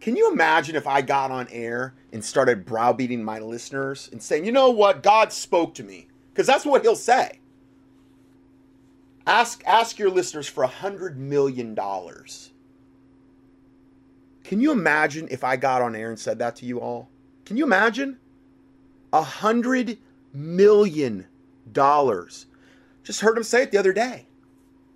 Can 0.00 0.16
you 0.16 0.30
imagine 0.30 0.76
if 0.76 0.86
I 0.86 1.00
got 1.00 1.30
on 1.30 1.48
air 1.48 1.94
and 2.12 2.22
started 2.22 2.66
browbeating 2.66 3.24
my 3.24 3.38
listeners 3.38 4.10
and 4.12 4.22
saying, 4.22 4.44
you 4.44 4.52
know 4.52 4.68
what, 4.68 5.02
God 5.02 5.32
spoke 5.32 5.74
to 5.76 5.82
me? 5.82 6.08
Because 6.30 6.46
that's 6.46 6.66
what 6.66 6.82
he'll 6.82 6.94
say. 6.94 7.38
Ask 9.26 9.62
ask 9.66 9.98
your 9.98 10.10
listeners 10.10 10.46
for 10.46 10.64
a 10.64 10.68
hundred 10.68 11.18
million 11.18 11.74
dollars. 11.74 12.50
Can 14.44 14.60
you 14.60 14.70
imagine 14.70 15.28
if 15.30 15.42
I 15.42 15.56
got 15.56 15.80
on 15.80 15.96
air 15.96 16.10
and 16.10 16.18
said 16.18 16.38
that 16.40 16.56
to 16.56 16.66
you 16.66 16.80
all? 16.80 17.08
Can 17.46 17.56
you 17.56 17.64
imagine? 17.64 18.18
A 19.12 19.22
hundred 19.22 19.98
million 20.34 21.26
dollars. 21.72 22.46
Just 23.02 23.22
heard 23.22 23.36
him 23.36 23.44
say 23.44 23.62
it 23.62 23.70
the 23.70 23.78
other 23.78 23.92
day. 23.92 24.26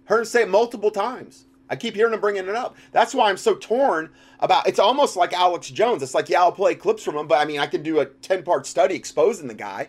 Heard 0.05 0.21
him 0.21 0.25
say 0.27 0.43
it 0.43 0.49
multiple 0.49 0.91
times. 0.91 1.47
I 1.71 1.77
keep 1.77 1.95
hearing 1.95 2.15
him 2.15 2.21
bringing 2.21 2.49
it 2.49 2.55
up. 2.55 2.77
That's 2.93 3.15
why 3.15 3.29
I'm 3.29 3.37
so 3.37 3.55
torn 3.55 4.11
about. 4.41 4.67
It's 4.67 4.79
almost 4.79 5.17
like 5.17 5.33
Alex 5.33 5.71
Jones. 5.71 6.03
It's 6.03 6.15
like 6.15 6.29
yeah, 6.29 6.43
I'll 6.43 6.53
play 6.53 6.75
clips 6.75 7.03
from 7.03 7.17
him, 7.17 7.27
but 7.27 7.39
I 7.39 7.47
mean, 7.47 7.61
I 7.61 7.67
can 7.67 7.83
do 7.83 8.01
a 8.01 8.07
ten 8.07 8.43
part 8.43 8.67
study 8.67 8.95
exposing 8.95 9.49
the 9.49 9.55
guy. 9.55 9.89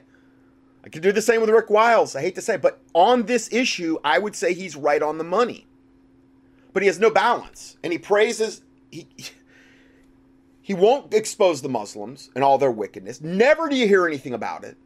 I 0.83 0.89
could 0.89 1.01
do 1.01 1.11
the 1.11 1.21
same 1.21 1.41
with 1.41 1.49
Rick 1.49 1.69
Wiles. 1.69 2.15
I 2.15 2.21
hate 2.21 2.35
to 2.35 2.41
say 2.41 2.55
it, 2.55 2.61
but 2.61 2.79
on 2.93 3.23
this 3.23 3.51
issue, 3.51 3.97
I 4.03 4.17
would 4.17 4.35
say 4.35 4.53
he's 4.53 4.75
right 4.75 5.01
on 5.01 5.17
the 5.17 5.23
money. 5.23 5.67
But 6.73 6.83
he 6.83 6.87
has 6.87 6.99
no 6.99 7.09
balance. 7.09 7.77
And 7.83 7.91
he 7.91 7.99
praises 7.99 8.61
he 8.91 9.07
he 10.61 10.73
won't 10.73 11.13
expose 11.13 11.61
the 11.61 11.69
Muslims 11.69 12.29
and 12.35 12.43
all 12.43 12.57
their 12.57 12.71
wickedness. 12.71 13.21
Never 13.21 13.69
do 13.69 13.75
you 13.75 13.87
hear 13.87 14.07
anything 14.07 14.33
about 14.33 14.63
it. 14.63 14.77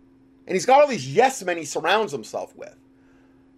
And 0.47 0.55
he's 0.55 0.65
got 0.65 0.81
all 0.81 0.87
these 0.87 1.13
yes 1.13 1.43
men 1.43 1.57
he 1.57 1.65
surrounds 1.65 2.11
himself 2.11 2.55
with. 2.55 2.75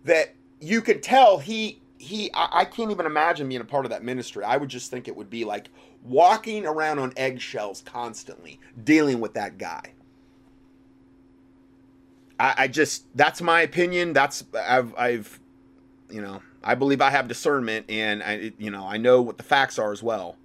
That 0.03 0.35
you 0.59 0.81
could 0.81 1.01
tell 1.01 1.39
he 1.39 1.81
he 1.97 2.31
I, 2.33 2.61
I 2.61 2.65
can't 2.65 2.91
even 2.91 3.05
imagine 3.05 3.47
being 3.47 3.61
a 3.61 3.65
part 3.65 3.85
of 3.85 3.91
that 3.91 4.03
ministry. 4.03 4.43
I 4.43 4.57
would 4.57 4.69
just 4.69 4.91
think 4.91 5.07
it 5.07 5.15
would 5.15 5.29
be 5.29 5.45
like 5.45 5.69
walking 6.03 6.65
around 6.65 6.99
on 6.99 7.13
eggshells 7.15 7.81
constantly, 7.81 8.59
dealing 8.83 9.19
with 9.19 9.33
that 9.35 9.57
guy. 9.57 9.94
I, 12.39 12.53
I 12.57 12.67
just 12.67 13.05
that's 13.15 13.41
my 13.41 13.61
opinion. 13.61 14.13
That's 14.13 14.43
I've 14.53 14.93
I've 14.97 15.39
you 16.09 16.21
know 16.21 16.41
I 16.63 16.75
believe 16.75 17.01
I 17.01 17.09
have 17.09 17.27
discernment 17.27 17.85
and 17.89 18.23
I 18.23 18.53
you 18.57 18.71
know 18.71 18.85
I 18.85 18.97
know 18.97 19.21
what 19.21 19.37
the 19.37 19.43
facts 19.43 19.79
are 19.79 19.91
as 19.91 20.03
well. 20.03 20.37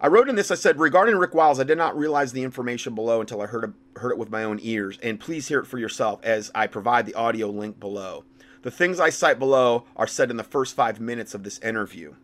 I 0.00 0.06
wrote 0.06 0.28
in 0.28 0.36
this. 0.36 0.50
I 0.50 0.54
said 0.54 0.78
regarding 0.78 1.16
Rick 1.16 1.34
Wiles, 1.34 1.58
I 1.58 1.64
did 1.64 1.78
not 1.78 1.98
realize 1.98 2.32
the 2.32 2.44
information 2.44 2.94
below 2.94 3.20
until 3.20 3.42
I 3.42 3.46
heard 3.46 3.64
it, 3.64 4.00
heard 4.00 4.12
it 4.12 4.18
with 4.18 4.30
my 4.30 4.44
own 4.44 4.60
ears. 4.62 4.98
And 5.02 5.18
please 5.18 5.48
hear 5.48 5.58
it 5.58 5.66
for 5.66 5.78
yourself 5.78 6.20
as 6.22 6.52
I 6.54 6.68
provide 6.68 7.04
the 7.04 7.14
audio 7.14 7.48
link 7.48 7.80
below. 7.80 8.24
The 8.62 8.70
things 8.70 9.00
I 9.00 9.10
cite 9.10 9.38
below 9.38 9.86
are 9.96 10.06
said 10.06 10.30
in 10.30 10.36
the 10.36 10.44
first 10.44 10.76
five 10.76 11.00
minutes 11.00 11.34
of 11.34 11.42
this 11.42 11.58
interview. 11.58 12.14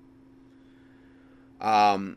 Um, 1.61 2.17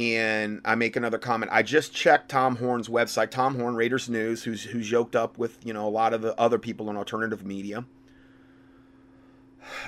and 0.00 0.62
I 0.64 0.76
make 0.76 0.96
another 0.96 1.18
comment. 1.18 1.52
I 1.52 1.62
just 1.62 1.92
checked 1.92 2.30
Tom 2.30 2.56
Horn's 2.56 2.88
website, 2.88 3.30
Tom 3.30 3.56
Horn 3.60 3.74
Raiders 3.74 4.08
News, 4.08 4.44
who's 4.44 4.64
who's 4.64 4.90
yoked 4.90 5.14
up 5.14 5.36
with 5.36 5.58
you 5.62 5.74
know 5.74 5.86
a 5.86 5.90
lot 5.90 6.14
of 6.14 6.22
the 6.22 6.38
other 6.40 6.58
people 6.58 6.88
in 6.88 6.96
alternative 6.96 7.44
media. 7.44 7.84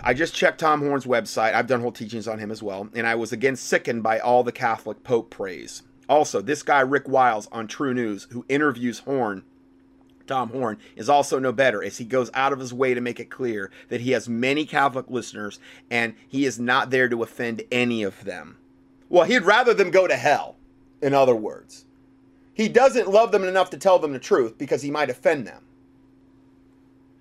I 0.05 0.13
just 0.13 0.35
checked 0.35 0.61
Tom 0.61 0.83
Horn's 0.83 1.07
website. 1.07 1.55
I've 1.55 1.67
done 1.67 1.81
whole 1.81 1.93
teachings 1.93 2.29
on 2.29 2.39
him 2.39 2.51
as 2.51 2.63
well, 2.63 2.91
and 2.95 3.07
I 3.07 3.15
was 3.15 3.33
again 3.33 3.57
sickened 3.57 4.03
by 4.03 4.19
all 4.19 4.45
the 4.45 4.53
Catholic 4.53 5.03
Pope 5.03 5.31
praise. 5.31 5.83
Also, 6.11 6.43
this 6.43 6.63
guy 6.63 6.81
Rick 6.81 7.09
Wiles 7.09 7.49
on 7.51 7.67
TruNews, 7.67 8.31
who 8.33 8.45
interviews 8.51 8.99
Horn, 9.01 9.45
Tom 10.27 10.51
Horn, 10.51 10.77
is 10.95 11.09
also 11.09 11.39
no 11.39 11.53
better 11.53 11.83
as 11.83 11.97
he 11.97 12.05
goes 12.05 12.31
out 12.35 12.53
of 12.53 12.59
his 12.59 12.75
way 12.75 12.93
to 12.93 13.01
make 13.01 13.19
it 13.19 13.31
clear 13.31 13.71
that 13.89 14.03
he 14.03 14.11
has 14.11 14.29
many 14.29 14.67
Catholic 14.67 15.07
listeners 15.09 15.59
and 15.91 16.15
he 16.29 16.45
is 16.45 16.59
not 16.59 16.91
there 16.91 17.09
to 17.09 17.23
offend 17.23 17.63
any 17.73 18.03
of 18.03 18.25
them. 18.25 18.59
Well, 19.13 19.27
he'd 19.27 19.43
rather 19.43 19.75
them 19.75 19.91
go 19.91 20.09
to 20.09 20.17
hell, 20.17 20.57
in 21.03 21.13
other 21.13 21.35
words. 21.35 21.85
He 22.55 22.67
doesn't 22.67 23.11
love 23.11 23.31
them 23.31 23.45
enough 23.45 23.69
to 23.71 23.77
tell 23.77 23.99
them 23.99 24.15
the 24.15 24.19
truth 24.19 24.57
because 24.57 24.81
he 24.81 24.91
might 24.91 25.11
offend 25.11 25.47
them. 25.47 25.67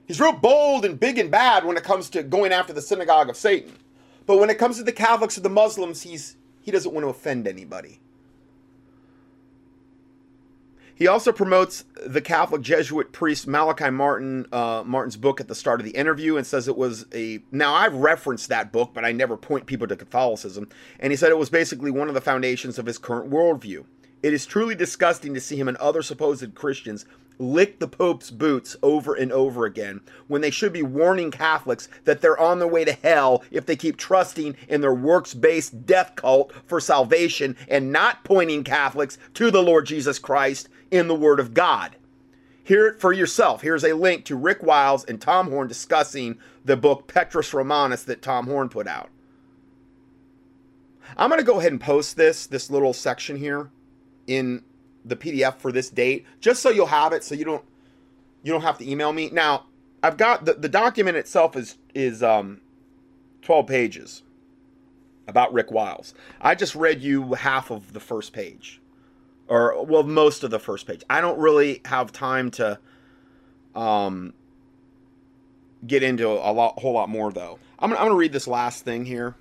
He's 0.06 0.22
real 0.22 0.32
bold 0.32 0.86
and 0.86 0.98
big 0.98 1.18
and 1.18 1.30
bad 1.30 1.66
when 1.66 1.76
it 1.76 1.84
comes 1.84 2.10
to 2.12 2.24
going 2.24 2.54
after 2.54 2.72
the 2.72 2.82
synagogue 2.82 3.30
of 3.30 3.36
Satan. 3.36 3.74
But 4.26 4.38
when 4.38 4.50
it 4.50 4.58
comes 4.58 4.78
to 4.78 4.84
the 4.84 4.94
Catholics 4.94 5.38
or 5.38 5.42
the 5.42 5.50
Muslims, 5.50 6.04
he's 6.04 6.38
he 6.62 6.72
doesn't 6.72 6.94
want 6.94 7.04
to 7.04 7.10
offend 7.10 7.46
anybody. 7.46 8.00
He 10.96 11.08
also 11.08 11.32
promotes 11.32 11.84
the 12.06 12.22
Catholic 12.22 12.62
Jesuit 12.62 13.12
priest 13.12 13.48
Malachi 13.48 13.90
Martin 13.90 14.46
uh, 14.52 14.84
Martin's 14.86 15.18
book 15.18 15.42
at 15.42 15.48
the 15.48 15.56
start 15.56 15.80
of 15.80 15.86
the 15.86 15.92
interview 15.92 16.38
and 16.38 16.46
says 16.46 16.68
it 16.68 16.78
was 16.78 17.06
a. 17.14 17.40
Now 17.52 17.74
I've 17.74 17.96
referenced 17.96 18.50
that 18.50 18.72
book, 18.72 18.92
but 18.94 19.06
I 19.06 19.12
never 19.12 19.38
point 19.38 19.66
people 19.66 19.88
to 19.88 19.96
Catholicism. 19.96 20.70
And 21.00 21.12
he 21.12 21.18
said 21.18 21.32
it 21.32 21.38
was 21.38 21.50
basically 21.50 21.92
one 21.92 22.08
of 22.08 22.14
the 22.14 22.22
foundations 22.22 22.78
of 22.78 22.86
his 22.86 22.98
current 22.98 23.32
worldview. 23.32 23.86
It 24.24 24.34
is 24.34 24.46
truly 24.46 24.76
disgusting 24.76 25.34
to 25.34 25.42
see 25.42 25.60
him 25.60 25.68
and 25.68 25.78
other 25.78 26.04
supposed 26.04 26.54
Christians 26.54 27.06
lick 27.42 27.80
the 27.80 27.88
Pope's 27.88 28.30
boots 28.30 28.76
over 28.84 29.16
and 29.16 29.32
over 29.32 29.66
again 29.66 30.02
when 30.28 30.42
they 30.42 30.52
should 30.52 30.72
be 30.72 30.84
warning 30.84 31.32
Catholics 31.32 31.90
that 32.06 32.22
they're 32.22 32.40
on 32.40 32.60
their 32.60 32.68
way 32.68 32.86
to 32.86 32.94
hell 32.94 33.44
if 33.50 33.66
they 33.66 33.76
keep 33.76 33.98
trusting 33.98 34.56
in 34.68 34.82
their 34.82 34.94
works 34.94 35.34
based 35.34 35.86
death 35.86 36.16
cult 36.16 36.54
for 36.68 36.80
salvation 36.80 37.58
and 37.68 37.92
not 37.92 38.24
pointing 38.24 38.64
Catholics 38.64 39.18
to 39.34 39.50
the 39.50 39.64
Lord 39.64 39.88
Jesus 39.88 40.20
Christ 40.20 40.70
in 40.92 41.08
the 41.08 41.16
Word 41.16 41.40
of 41.40 41.54
God. 41.54 41.96
Hear 42.64 42.88
it 42.88 43.00
for 43.00 43.12
yourself. 43.12 43.62
Here's 43.62 43.84
a 43.84 43.94
link 43.94 44.26
to 44.26 44.36
Rick 44.36 44.62
Wiles 44.62 45.04
and 45.06 45.20
Tom 45.20 45.50
Horn 45.50 45.68
discussing 45.68 46.38
the 46.64 46.78
book 46.78 47.08
Petrus 47.08 47.54
Romanus 47.54 48.04
that 48.04 48.22
Tom 48.22 48.46
Horn 48.46 48.70
put 48.70 48.88
out. 48.88 49.10
I'm 51.18 51.30
going 51.30 51.40
to 51.40 51.46
go 51.46 51.60
ahead 51.60 51.72
and 51.72 51.82
post 51.82 52.16
this, 52.16 52.46
this 52.46 52.70
little 52.70 52.94
section 52.94 53.36
here 53.36 53.72
in 54.28 54.64
the 55.04 55.16
PDF 55.16 55.58
for 55.58 55.72
this 55.72 55.90
date, 55.90 56.26
just 56.40 56.62
so 56.62 56.70
you'll 56.70 56.86
have 56.86 57.14
it, 57.14 57.24
so 57.24 57.36
you 57.36 57.46
don't 57.46 57.66
you 58.44 58.52
don't 58.52 58.62
have 58.62 58.78
to 58.80 58.90
email 58.90 59.14
me. 59.14 59.30
Now, 59.32 59.66
I've 60.02 60.18
got 60.18 60.46
the, 60.46 60.54
the 60.54 60.70
document 60.70 61.18
itself 61.18 61.56
is 61.56 61.78
is 61.94 62.24
um 62.24 62.62
12 63.42 63.68
pages 63.68 64.24
about 65.28 65.54
Rick 65.54 65.72
Wiles. 65.72 66.14
I 66.40 66.56
just 66.56 66.76
read 66.76 67.02
you 67.02 67.34
half 67.34 67.72
of 67.72 67.94
the 67.94 68.00
first 68.00 68.34
page. 68.34 68.81
Or 69.52 69.84
well, 69.84 70.04
most 70.04 70.46
of 70.46 70.50
the 70.50 70.60
first 70.60 70.88
page. 70.88 71.04
I 71.10 71.20
don't 71.20 71.38
really 71.38 71.82
have 71.84 72.14
time 72.14 72.52
to 72.52 72.80
um 73.76 74.34
get 75.86 76.04
into 76.04 76.30
a 76.30 76.54
lot 76.54 76.80
whole 76.80 76.94
lot 76.94 77.10
more 77.10 77.34
though. 77.34 77.60
I'm 77.78 77.90
gonna, 77.90 78.00
I'm 78.00 78.08
gonna 78.08 78.18
read 78.18 78.32
this 78.32 78.48
last 78.48 78.86
thing 78.86 79.04
here 79.04 79.36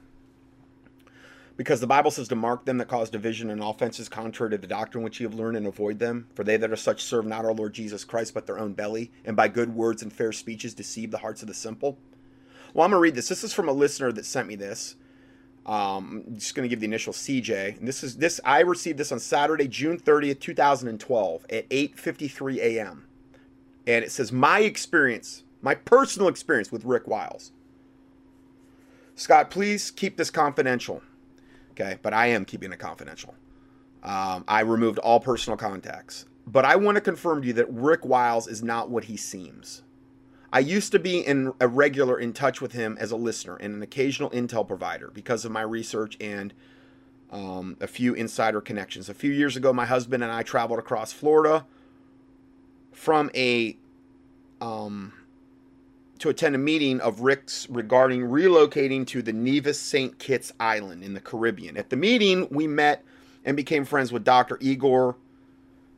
because 1.56 1.80
the 1.80 1.86
Bible 1.86 2.10
says 2.10 2.26
to 2.26 2.34
mark 2.34 2.64
them 2.64 2.78
that 2.78 2.88
cause 2.88 3.08
division 3.08 3.50
and 3.50 3.62
offenses 3.62 4.08
contrary 4.08 4.50
to 4.50 4.58
the 4.58 4.66
doctrine 4.66 5.04
which 5.04 5.20
you 5.20 5.28
have 5.28 5.38
learned 5.38 5.56
and 5.56 5.66
avoid 5.68 6.00
them. 6.00 6.26
For 6.34 6.42
they 6.42 6.56
that 6.56 6.72
are 6.72 6.76
such 6.76 7.04
serve 7.04 7.24
not 7.24 7.44
our 7.44 7.54
Lord 7.54 7.72
Jesus 7.72 8.02
Christ, 8.02 8.34
but 8.34 8.46
their 8.46 8.58
own 8.58 8.72
belly, 8.72 9.12
and 9.24 9.36
by 9.36 9.46
good 9.46 9.76
words 9.76 10.02
and 10.02 10.12
fair 10.12 10.32
speeches 10.32 10.74
deceive 10.74 11.12
the 11.12 11.18
hearts 11.18 11.42
of 11.42 11.46
the 11.46 11.54
simple. 11.54 11.98
Well, 12.74 12.84
I'm 12.84 12.90
going 12.90 12.98
to 12.98 13.02
read 13.02 13.14
this. 13.14 13.28
This 13.28 13.44
is 13.44 13.52
from 13.52 13.68
a 13.68 13.72
listener 13.72 14.10
that 14.10 14.26
sent 14.26 14.48
me 14.48 14.56
this. 14.56 14.96
Um, 15.66 16.24
I'm 16.26 16.36
just 16.36 16.54
going 16.54 16.64
to 16.64 16.68
give 16.68 16.80
the 16.80 16.86
initial 16.86 17.12
CJ. 17.12 17.84
This 17.84 18.02
is 18.02 18.16
this. 18.16 18.40
I 18.44 18.60
received 18.60 18.98
this 18.98 19.12
on 19.12 19.18
Saturday, 19.18 19.68
June 19.68 19.98
30th, 19.98 20.40
2012, 20.40 21.46
at 21.50 21.68
8:53 21.68 22.56
a.m. 22.56 23.06
And 23.86 24.04
it 24.04 24.10
says 24.10 24.32
my 24.32 24.60
experience, 24.60 25.44
my 25.62 25.74
personal 25.74 26.28
experience 26.28 26.72
with 26.72 26.84
Rick 26.84 27.06
Wiles. 27.06 27.52
Scott, 29.14 29.50
please 29.50 29.90
keep 29.90 30.16
this 30.16 30.30
confidential. 30.30 31.02
Okay, 31.72 31.98
but 32.02 32.14
I 32.14 32.26
am 32.28 32.44
keeping 32.44 32.72
it 32.72 32.78
confidential. 32.78 33.34
Um, 34.02 34.44
I 34.48 34.60
removed 34.60 34.98
all 34.98 35.20
personal 35.20 35.56
contacts. 35.56 36.24
But 36.46 36.64
I 36.64 36.76
want 36.76 36.96
to 36.96 37.00
confirm 37.00 37.42
to 37.42 37.48
you 37.48 37.52
that 37.54 37.70
Rick 37.70 38.04
Wiles 38.04 38.48
is 38.48 38.62
not 38.62 38.90
what 38.90 39.04
he 39.04 39.16
seems. 39.16 39.82
I 40.52 40.58
used 40.58 40.92
to 40.92 40.98
be 40.98 41.20
in 41.20 41.52
a 41.60 41.68
regular 41.68 42.18
in 42.18 42.32
touch 42.32 42.60
with 42.60 42.72
him 42.72 42.96
as 42.98 43.12
a 43.12 43.16
listener 43.16 43.56
and 43.56 43.74
an 43.74 43.82
occasional 43.82 44.30
intel 44.30 44.66
provider 44.66 45.10
because 45.14 45.44
of 45.44 45.52
my 45.52 45.62
research 45.62 46.16
and 46.20 46.52
um, 47.30 47.76
a 47.80 47.86
few 47.86 48.14
insider 48.14 48.60
connections. 48.60 49.08
A 49.08 49.14
few 49.14 49.30
years 49.30 49.56
ago, 49.56 49.72
my 49.72 49.86
husband 49.86 50.24
and 50.24 50.32
I 50.32 50.42
traveled 50.42 50.80
across 50.80 51.12
Florida 51.12 51.64
from 52.92 53.30
a 53.34 53.76
um, 54.60 55.12
to 56.18 56.28
attend 56.28 56.54
a 56.54 56.58
meeting 56.58 57.00
of 57.00 57.20
Rick's 57.20 57.68
regarding 57.70 58.22
relocating 58.22 59.06
to 59.06 59.22
the 59.22 59.32
Nevis 59.32 59.80
St. 59.80 60.18
Kitts 60.18 60.52
Island 60.60 61.02
in 61.02 61.14
the 61.14 61.20
Caribbean. 61.20 61.76
At 61.76 61.90
the 61.90 61.96
meeting, 61.96 62.46
we 62.50 62.66
met 62.66 63.04
and 63.44 63.56
became 63.56 63.84
friends 63.84 64.12
with 64.12 64.24
Dr. 64.24 64.58
Igor 64.60 65.16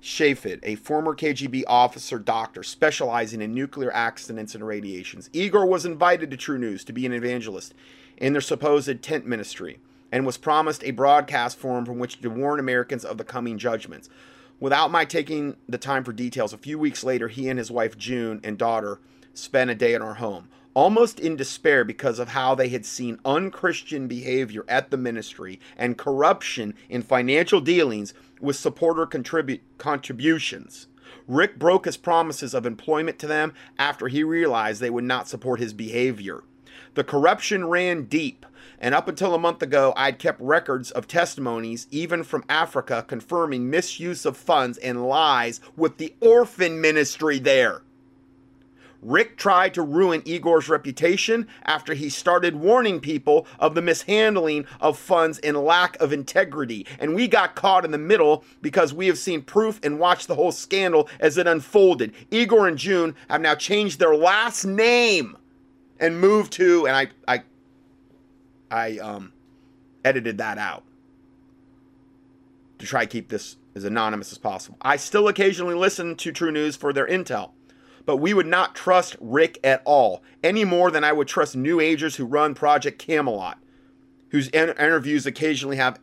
Shafid, 0.02 0.58
a 0.64 0.74
former 0.74 1.14
KGB 1.14 1.62
officer 1.68 2.18
doctor 2.18 2.64
specializing 2.64 3.40
in 3.40 3.54
nuclear 3.54 3.92
accidents 3.94 4.54
and 4.56 4.66
radiations. 4.66 5.30
Igor 5.32 5.64
was 5.64 5.86
invited 5.86 6.28
to 6.32 6.36
TruNews 6.36 6.84
to 6.86 6.92
be 6.92 7.06
an 7.06 7.12
evangelist 7.12 7.72
in 8.16 8.32
their 8.32 8.42
supposed 8.42 9.00
tent 9.02 9.26
ministry 9.26 9.78
and 10.10 10.26
was 10.26 10.36
promised 10.36 10.82
a 10.82 10.90
broadcast 10.90 11.56
forum 11.56 11.86
from 11.86 12.00
which 12.00 12.20
to 12.20 12.28
warn 12.28 12.58
Americans 12.58 13.04
of 13.04 13.16
the 13.16 13.24
coming 13.24 13.58
judgments. 13.58 14.10
Without 14.58 14.90
my 14.90 15.04
taking 15.04 15.56
the 15.68 15.78
time 15.78 16.02
for 16.02 16.12
details, 16.12 16.52
a 16.52 16.58
few 16.58 16.80
weeks 16.80 17.04
later, 17.04 17.28
he 17.28 17.48
and 17.48 17.58
his 17.58 17.70
wife 17.70 17.96
June 17.96 18.40
and 18.42 18.58
daughter 18.58 18.98
spent 19.34 19.70
a 19.70 19.74
day 19.74 19.94
in 19.94 20.02
our 20.02 20.14
home, 20.14 20.48
almost 20.74 21.20
in 21.20 21.36
despair 21.36 21.84
because 21.84 22.18
of 22.18 22.30
how 22.30 22.56
they 22.56 22.68
had 22.68 22.84
seen 22.84 23.20
unchristian 23.24 24.08
behavior 24.08 24.64
at 24.68 24.90
the 24.90 24.96
ministry 24.96 25.60
and 25.76 25.96
corruption 25.96 26.74
in 26.88 27.02
financial 27.02 27.60
dealings 27.60 28.14
with 28.42 28.56
supporter 28.56 29.06
contribu- 29.06 29.60
contributions. 29.78 30.88
Rick 31.28 31.58
broke 31.58 31.84
his 31.84 31.96
promises 31.96 32.54
of 32.54 32.66
employment 32.66 33.18
to 33.20 33.26
them 33.26 33.54
after 33.78 34.08
he 34.08 34.24
realized 34.24 34.80
they 34.80 34.90
would 34.90 35.04
not 35.04 35.28
support 35.28 35.60
his 35.60 35.72
behavior. 35.72 36.42
The 36.94 37.04
corruption 37.04 37.68
ran 37.68 38.04
deep, 38.04 38.44
and 38.78 38.94
up 38.94 39.08
until 39.08 39.34
a 39.34 39.38
month 39.38 39.62
ago, 39.62 39.94
I'd 39.96 40.18
kept 40.18 40.40
records 40.40 40.90
of 40.90 41.06
testimonies, 41.06 41.86
even 41.90 42.24
from 42.24 42.44
Africa, 42.48 43.04
confirming 43.06 43.70
misuse 43.70 44.26
of 44.26 44.36
funds 44.36 44.76
and 44.78 45.06
lies 45.06 45.60
with 45.76 45.98
the 45.98 46.14
orphan 46.20 46.80
ministry 46.80 47.38
there. 47.38 47.82
Rick 49.02 49.36
tried 49.36 49.74
to 49.74 49.82
ruin 49.82 50.22
Igor's 50.24 50.68
reputation 50.68 51.48
after 51.64 51.92
he 51.92 52.08
started 52.08 52.54
warning 52.54 53.00
people 53.00 53.46
of 53.58 53.74
the 53.74 53.82
mishandling 53.82 54.64
of 54.80 54.96
funds 54.96 55.40
and 55.40 55.56
lack 55.56 56.00
of 56.00 56.12
integrity. 56.12 56.86
And 57.00 57.14
we 57.14 57.26
got 57.26 57.56
caught 57.56 57.84
in 57.84 57.90
the 57.90 57.98
middle 57.98 58.44
because 58.62 58.94
we 58.94 59.08
have 59.08 59.18
seen 59.18 59.42
proof 59.42 59.80
and 59.82 59.98
watched 59.98 60.28
the 60.28 60.36
whole 60.36 60.52
scandal 60.52 61.08
as 61.18 61.36
it 61.36 61.48
unfolded. 61.48 62.14
Igor 62.30 62.68
and 62.68 62.78
June 62.78 63.16
have 63.28 63.40
now 63.40 63.56
changed 63.56 63.98
their 63.98 64.14
last 64.14 64.64
name 64.64 65.36
and 65.98 66.20
moved 66.20 66.52
to, 66.54 66.86
and 66.86 66.96
I, 66.96 67.08
I, 67.26 67.42
I 68.70 68.98
um, 68.98 69.32
edited 70.04 70.38
that 70.38 70.58
out 70.58 70.84
to 72.78 72.86
try 72.86 73.04
to 73.04 73.10
keep 73.10 73.28
this 73.28 73.56
as 73.74 73.84
anonymous 73.84 74.32
as 74.32 74.38
possible. 74.38 74.76
I 74.82 74.96
still 74.96 75.28
occasionally 75.28 75.74
listen 75.74 76.14
to 76.16 76.32
TruNews 76.32 76.76
for 76.76 76.92
their 76.92 77.06
intel 77.06 77.50
but 78.04 78.16
we 78.16 78.34
would 78.34 78.46
not 78.46 78.74
trust 78.74 79.16
Rick 79.20 79.58
at 79.64 79.82
all, 79.84 80.22
any 80.42 80.64
more 80.64 80.90
than 80.90 81.04
I 81.04 81.12
would 81.12 81.28
trust 81.28 81.56
New 81.56 81.80
Agers 81.80 82.16
who 82.16 82.24
run 82.24 82.54
Project 82.54 82.98
Camelot, 82.98 83.58
whose 84.30 84.48
in- 84.48 84.70
interviews 84.70 85.26
occasionally 85.26 85.76
have 85.76 86.00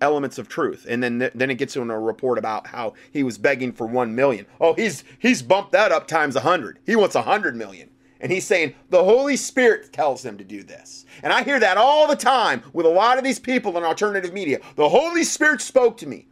elements 0.00 0.38
of 0.38 0.48
truth. 0.48 0.86
And 0.88 1.02
then 1.02 1.30
then 1.34 1.50
it 1.50 1.56
gets 1.56 1.76
into 1.76 1.92
a 1.92 1.98
report 1.98 2.38
about 2.38 2.68
how 2.68 2.94
he 3.12 3.22
was 3.22 3.38
begging 3.38 3.72
for 3.72 3.86
1 3.86 4.14
million. 4.14 4.46
Oh, 4.60 4.74
he's 4.74 5.04
he's 5.18 5.42
bumped 5.42 5.72
that 5.72 5.92
up 5.92 6.06
times 6.06 6.36
a 6.36 6.40
100. 6.40 6.78
He 6.86 6.96
wants 6.96 7.14
a 7.14 7.20
100 7.20 7.56
million. 7.56 7.90
And 8.20 8.32
he's 8.32 8.46
saying 8.46 8.74
the 8.88 9.04
Holy 9.04 9.36
Spirit 9.36 9.92
tells 9.92 10.24
him 10.24 10.38
to 10.38 10.44
do 10.44 10.62
this. 10.62 11.04
And 11.22 11.32
I 11.32 11.42
hear 11.42 11.60
that 11.60 11.76
all 11.76 12.06
the 12.06 12.16
time 12.16 12.62
with 12.72 12.86
a 12.86 12.90
lot 12.90 13.18
of 13.18 13.24
these 13.24 13.38
people 13.38 13.76
in 13.76 13.84
alternative 13.84 14.32
media. 14.32 14.60
The 14.76 14.88
Holy 14.88 15.24
Spirit 15.24 15.60
spoke 15.60 15.98
to 15.98 16.06
me. 16.06 16.26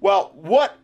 Well, 0.00 0.32
what 0.34 0.76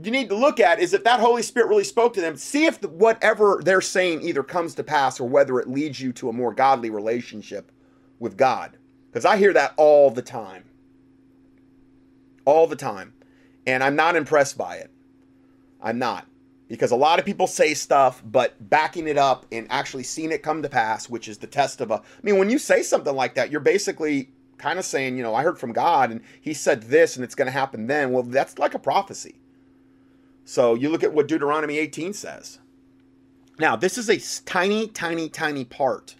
you 0.00 0.10
need 0.10 0.28
to 0.30 0.34
look 0.34 0.58
at 0.58 0.80
is 0.80 0.94
if 0.94 1.04
that 1.04 1.20
Holy 1.20 1.42
Spirit 1.42 1.68
really 1.68 1.84
spoke 1.84 2.14
to 2.14 2.20
them, 2.20 2.36
see 2.36 2.64
if 2.64 2.82
whatever 2.82 3.60
they're 3.62 3.80
saying 3.80 4.22
either 4.22 4.42
comes 4.42 4.74
to 4.74 4.84
pass 4.84 5.20
or 5.20 5.28
whether 5.28 5.58
it 5.60 5.68
leads 5.68 6.00
you 6.00 6.12
to 6.14 6.28
a 6.28 6.32
more 6.32 6.54
godly 6.54 6.90
relationship 6.90 7.70
with 8.18 8.36
God. 8.36 8.78
Because 9.10 9.24
I 9.26 9.36
hear 9.36 9.52
that 9.52 9.74
all 9.76 10.10
the 10.10 10.22
time. 10.22 10.64
All 12.46 12.66
the 12.66 12.76
time. 12.76 13.12
And 13.66 13.84
I'm 13.84 13.96
not 13.96 14.16
impressed 14.16 14.56
by 14.56 14.76
it. 14.76 14.90
I'm 15.82 15.98
not. 15.98 16.26
Because 16.68 16.90
a 16.90 16.96
lot 16.96 17.18
of 17.18 17.26
people 17.26 17.46
say 17.46 17.74
stuff, 17.74 18.22
but 18.24 18.70
backing 18.70 19.06
it 19.06 19.18
up 19.18 19.44
and 19.52 19.66
actually 19.68 20.04
seeing 20.04 20.32
it 20.32 20.42
come 20.42 20.62
to 20.62 20.70
pass, 20.70 21.10
which 21.10 21.28
is 21.28 21.36
the 21.36 21.46
test 21.46 21.82
of 21.82 21.90
a. 21.90 21.96
I 21.96 22.00
mean, 22.22 22.38
when 22.38 22.48
you 22.48 22.58
say 22.58 22.82
something 22.82 23.14
like 23.14 23.34
that, 23.34 23.50
you're 23.50 23.60
basically 23.60 24.30
kind 24.56 24.78
of 24.78 24.86
saying, 24.86 25.18
you 25.18 25.22
know, 25.22 25.34
I 25.34 25.42
heard 25.42 25.58
from 25.58 25.74
God 25.74 26.10
and 26.10 26.22
he 26.40 26.54
said 26.54 26.84
this 26.84 27.16
and 27.16 27.24
it's 27.24 27.34
going 27.34 27.46
to 27.46 27.52
happen 27.52 27.88
then. 27.88 28.10
Well, 28.10 28.22
that's 28.22 28.58
like 28.58 28.72
a 28.72 28.78
prophecy. 28.78 29.41
So 30.44 30.74
you 30.74 30.88
look 30.88 31.04
at 31.04 31.12
what 31.12 31.28
Deuteronomy 31.28 31.78
18 31.78 32.12
says. 32.12 32.58
Now, 33.58 33.76
this 33.76 33.98
is 33.98 34.08
a 34.08 34.44
tiny, 34.44 34.88
tiny, 34.88 35.28
tiny 35.28 35.64
part 35.64 36.16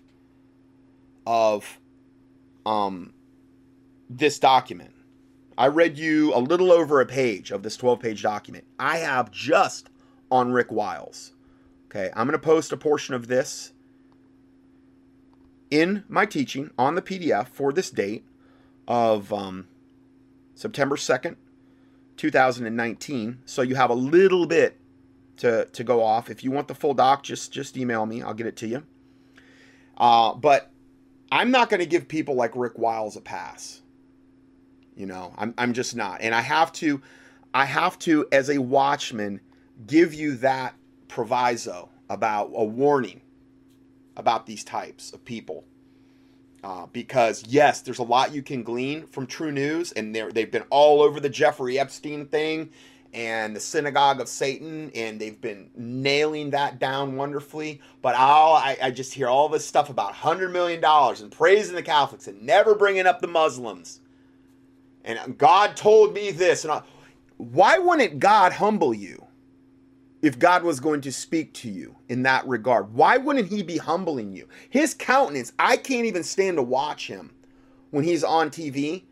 of 1.27 1.79
um, 2.65 3.15
this 4.09 4.39
document. 4.39 4.95
I 5.57 5.67
read 5.67 5.99
you 5.99 6.35
a 6.35 6.39
little 6.39 6.73
over 6.73 7.01
a 7.01 7.07
page 7.07 7.51
of 7.51 7.63
this 7.63 7.77
12 7.77 8.01
page 8.01 8.23
document. 8.23 8.65
I 8.79 8.99
have 8.99 9.31
just 9.31 9.91
on 10.31 10.53
Rick 10.53 10.73
Wiles. 10.73 11.33
Okay, 11.87 12.11
I'm 12.17 12.27
going 12.27 12.39
to 12.39 12.45
post 12.45 12.73
a 12.73 12.77
portion 12.77 13.15
of 13.15 13.29
this 13.29 13.73
in 15.71 16.05
my 16.09 16.27
teaching 16.27 16.71
on 16.79 16.95
the 16.95 17.03
PDF 17.03 17.49
for 17.49 17.73
this 17.73 17.91
date 17.91 18.25
of 18.89 19.33
um, 19.33 19.69
September 20.55 20.97
2nd, 20.97 21.37
2019. 22.23 23.41
So 23.47 23.63
you 23.63 23.75
have 23.75 23.91
a 23.91 23.95
little 23.95 24.47
bit 24.47 24.79
to, 25.39 25.65
to 25.65 25.83
go 25.83 26.05
off. 26.05 26.31
If 26.31 26.45
you 26.45 26.53
want 26.53 26.69
the 26.69 26.75
full 26.75 26.95
doc, 26.95 27.25
just 27.25 27.51
just 27.51 27.77
email 27.77 28.07
me. 28.07 28.23
I'll 28.23 28.33
get 28.33 28.47
it 28.47 28.57
to 28.59 28.69
you. 28.69 28.85
Uh, 29.97 30.33
but 30.35 30.71
I'm 31.33 31.51
not 31.51 31.69
going 31.69 31.81
to 31.81 31.87
give 31.87 32.07
people 32.07 32.37
like 32.37 32.53
Rick 32.55 32.79
Wiles 32.79 33.17
a 33.17 33.21
pass. 33.21 33.83
You 34.95 35.07
know, 35.07 35.35
I'm 35.37 35.53
I'm 35.59 35.73
just 35.73 35.97
not. 35.97 36.21
And 36.21 36.33
I 36.33 36.43
have 36.43 36.73
to 36.75 37.03
I 37.53 37.65
have 37.65 37.99
to 38.01 38.29
as 38.31 38.51
a 38.51 38.59
watchman 38.59 39.41
give 39.85 40.15
you 40.15 40.37
that 40.37 40.77
proviso 41.09 41.89
about 42.09 42.53
a 42.55 42.65
warning 42.65 43.21
about 44.17 44.47
these 44.47 44.63
types 44.63 45.13
of 45.13 45.25
people. 45.25 45.65
Uh, 46.63 46.87
because 46.93 47.45
yes, 47.49 47.81
there's 47.81 47.99
a 47.99 48.05
lot 48.05 48.33
you 48.33 48.43
can 48.43 48.63
glean 48.63 49.07
from 49.09 49.27
TruNews, 49.27 49.93
and 49.97 50.15
they've 50.15 50.51
been 50.51 50.65
all 50.71 51.03
over 51.03 51.19
the 51.19 51.29
Jeffrey 51.29 51.79
Epstein 51.79 52.27
thing 52.27 52.71
and 53.13 53.55
the 53.55 53.61
Synagogue 53.61 54.21
of 54.21 54.29
Satan, 54.29 54.91
and 54.95 55.21
they've 55.21 55.41
been 55.41 55.71
nailing 55.77 56.51
that 56.51 56.79
down 56.79 57.17
wonderfully. 57.17 57.81
But 58.01 58.15
all 58.15 58.55
I, 58.55 58.77
I 58.81 58.91
just 58.91 59.13
hear 59.13 59.29
all 59.29 59.49
this 59.49 59.67
stuff 59.67 59.91
about 59.91 60.15
hundred 60.15 60.53
million 60.53 60.81
dollars 60.81 61.21
and 61.21 61.31
praising 61.31 61.75
the 61.75 61.83
Catholics 61.83 62.29
and 62.29 62.41
never 62.43 62.75
bringing 62.75 63.07
up 63.07 63.21
the 63.21 63.27
Muslims. 63.27 64.01
And 65.05 65.37
God 65.37 65.77
told 65.77 66.15
me 66.15 66.31
this, 66.31 66.65
and 66.65 66.73
I, 66.73 66.83
why 67.39 67.79
wouldn't 67.79 68.21
God 68.21 68.53
humble 68.53 68.95
you? 68.95 69.27
If 70.23 70.39
God 70.39 70.63
was 70.63 70.81
going 70.81 71.01
to 71.03 71.13
speak 71.13 71.53
to 71.55 71.69
you 71.69 71.97
in 72.09 72.23
that 72.23 72.47
regard? 72.47 72.95
Why 72.95 73.19
wouldn't 73.19 73.49
he 73.49 73.63
be 73.63 73.77
humbling 73.77 74.33
you? 74.33 74.49
His 74.71 74.95
countenance, 74.95 75.53
I 75.59 75.77
can't 75.77 76.07
even 76.07 76.23
stand 76.23 76.57
to 76.57 76.63
watch 76.63 77.09
him 77.09 77.33
when 77.91 78.05
he's 78.05 78.25
on 78.25 78.51
TV. 78.51 79.03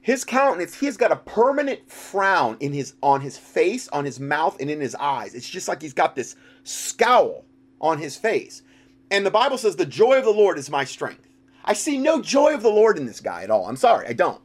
His 0.00 0.24
countenance, 0.24 0.74
he's 0.74 0.96
got 0.96 1.12
a 1.12 1.16
permanent 1.16 1.90
frown 1.90 2.56
in 2.60 2.72
his 2.72 2.94
on 3.02 3.20
his 3.20 3.36
face, 3.36 3.88
on 3.88 4.06
his 4.06 4.18
mouth, 4.18 4.56
and 4.58 4.70
in 4.70 4.80
his 4.80 4.94
eyes. 4.94 5.34
It's 5.34 5.48
just 5.48 5.68
like 5.68 5.82
he's 5.82 5.92
got 5.92 6.16
this 6.16 6.36
scowl 6.64 7.44
on 7.80 7.98
his 7.98 8.16
face. 8.16 8.62
And 9.10 9.26
the 9.26 9.30
Bible 9.30 9.58
says, 9.58 9.76
The 9.76 9.84
joy 9.84 10.18
of 10.18 10.24
the 10.24 10.30
Lord 10.30 10.56
is 10.56 10.70
my 10.70 10.84
strength. 10.84 11.28
I 11.64 11.74
see 11.74 11.98
no 11.98 12.22
joy 12.22 12.54
of 12.54 12.62
the 12.62 12.70
Lord 12.70 12.96
in 12.96 13.04
this 13.04 13.20
guy 13.20 13.42
at 13.42 13.50
all. 13.50 13.66
I'm 13.66 13.76
sorry, 13.76 14.06
I 14.06 14.14
don't. 14.14 14.40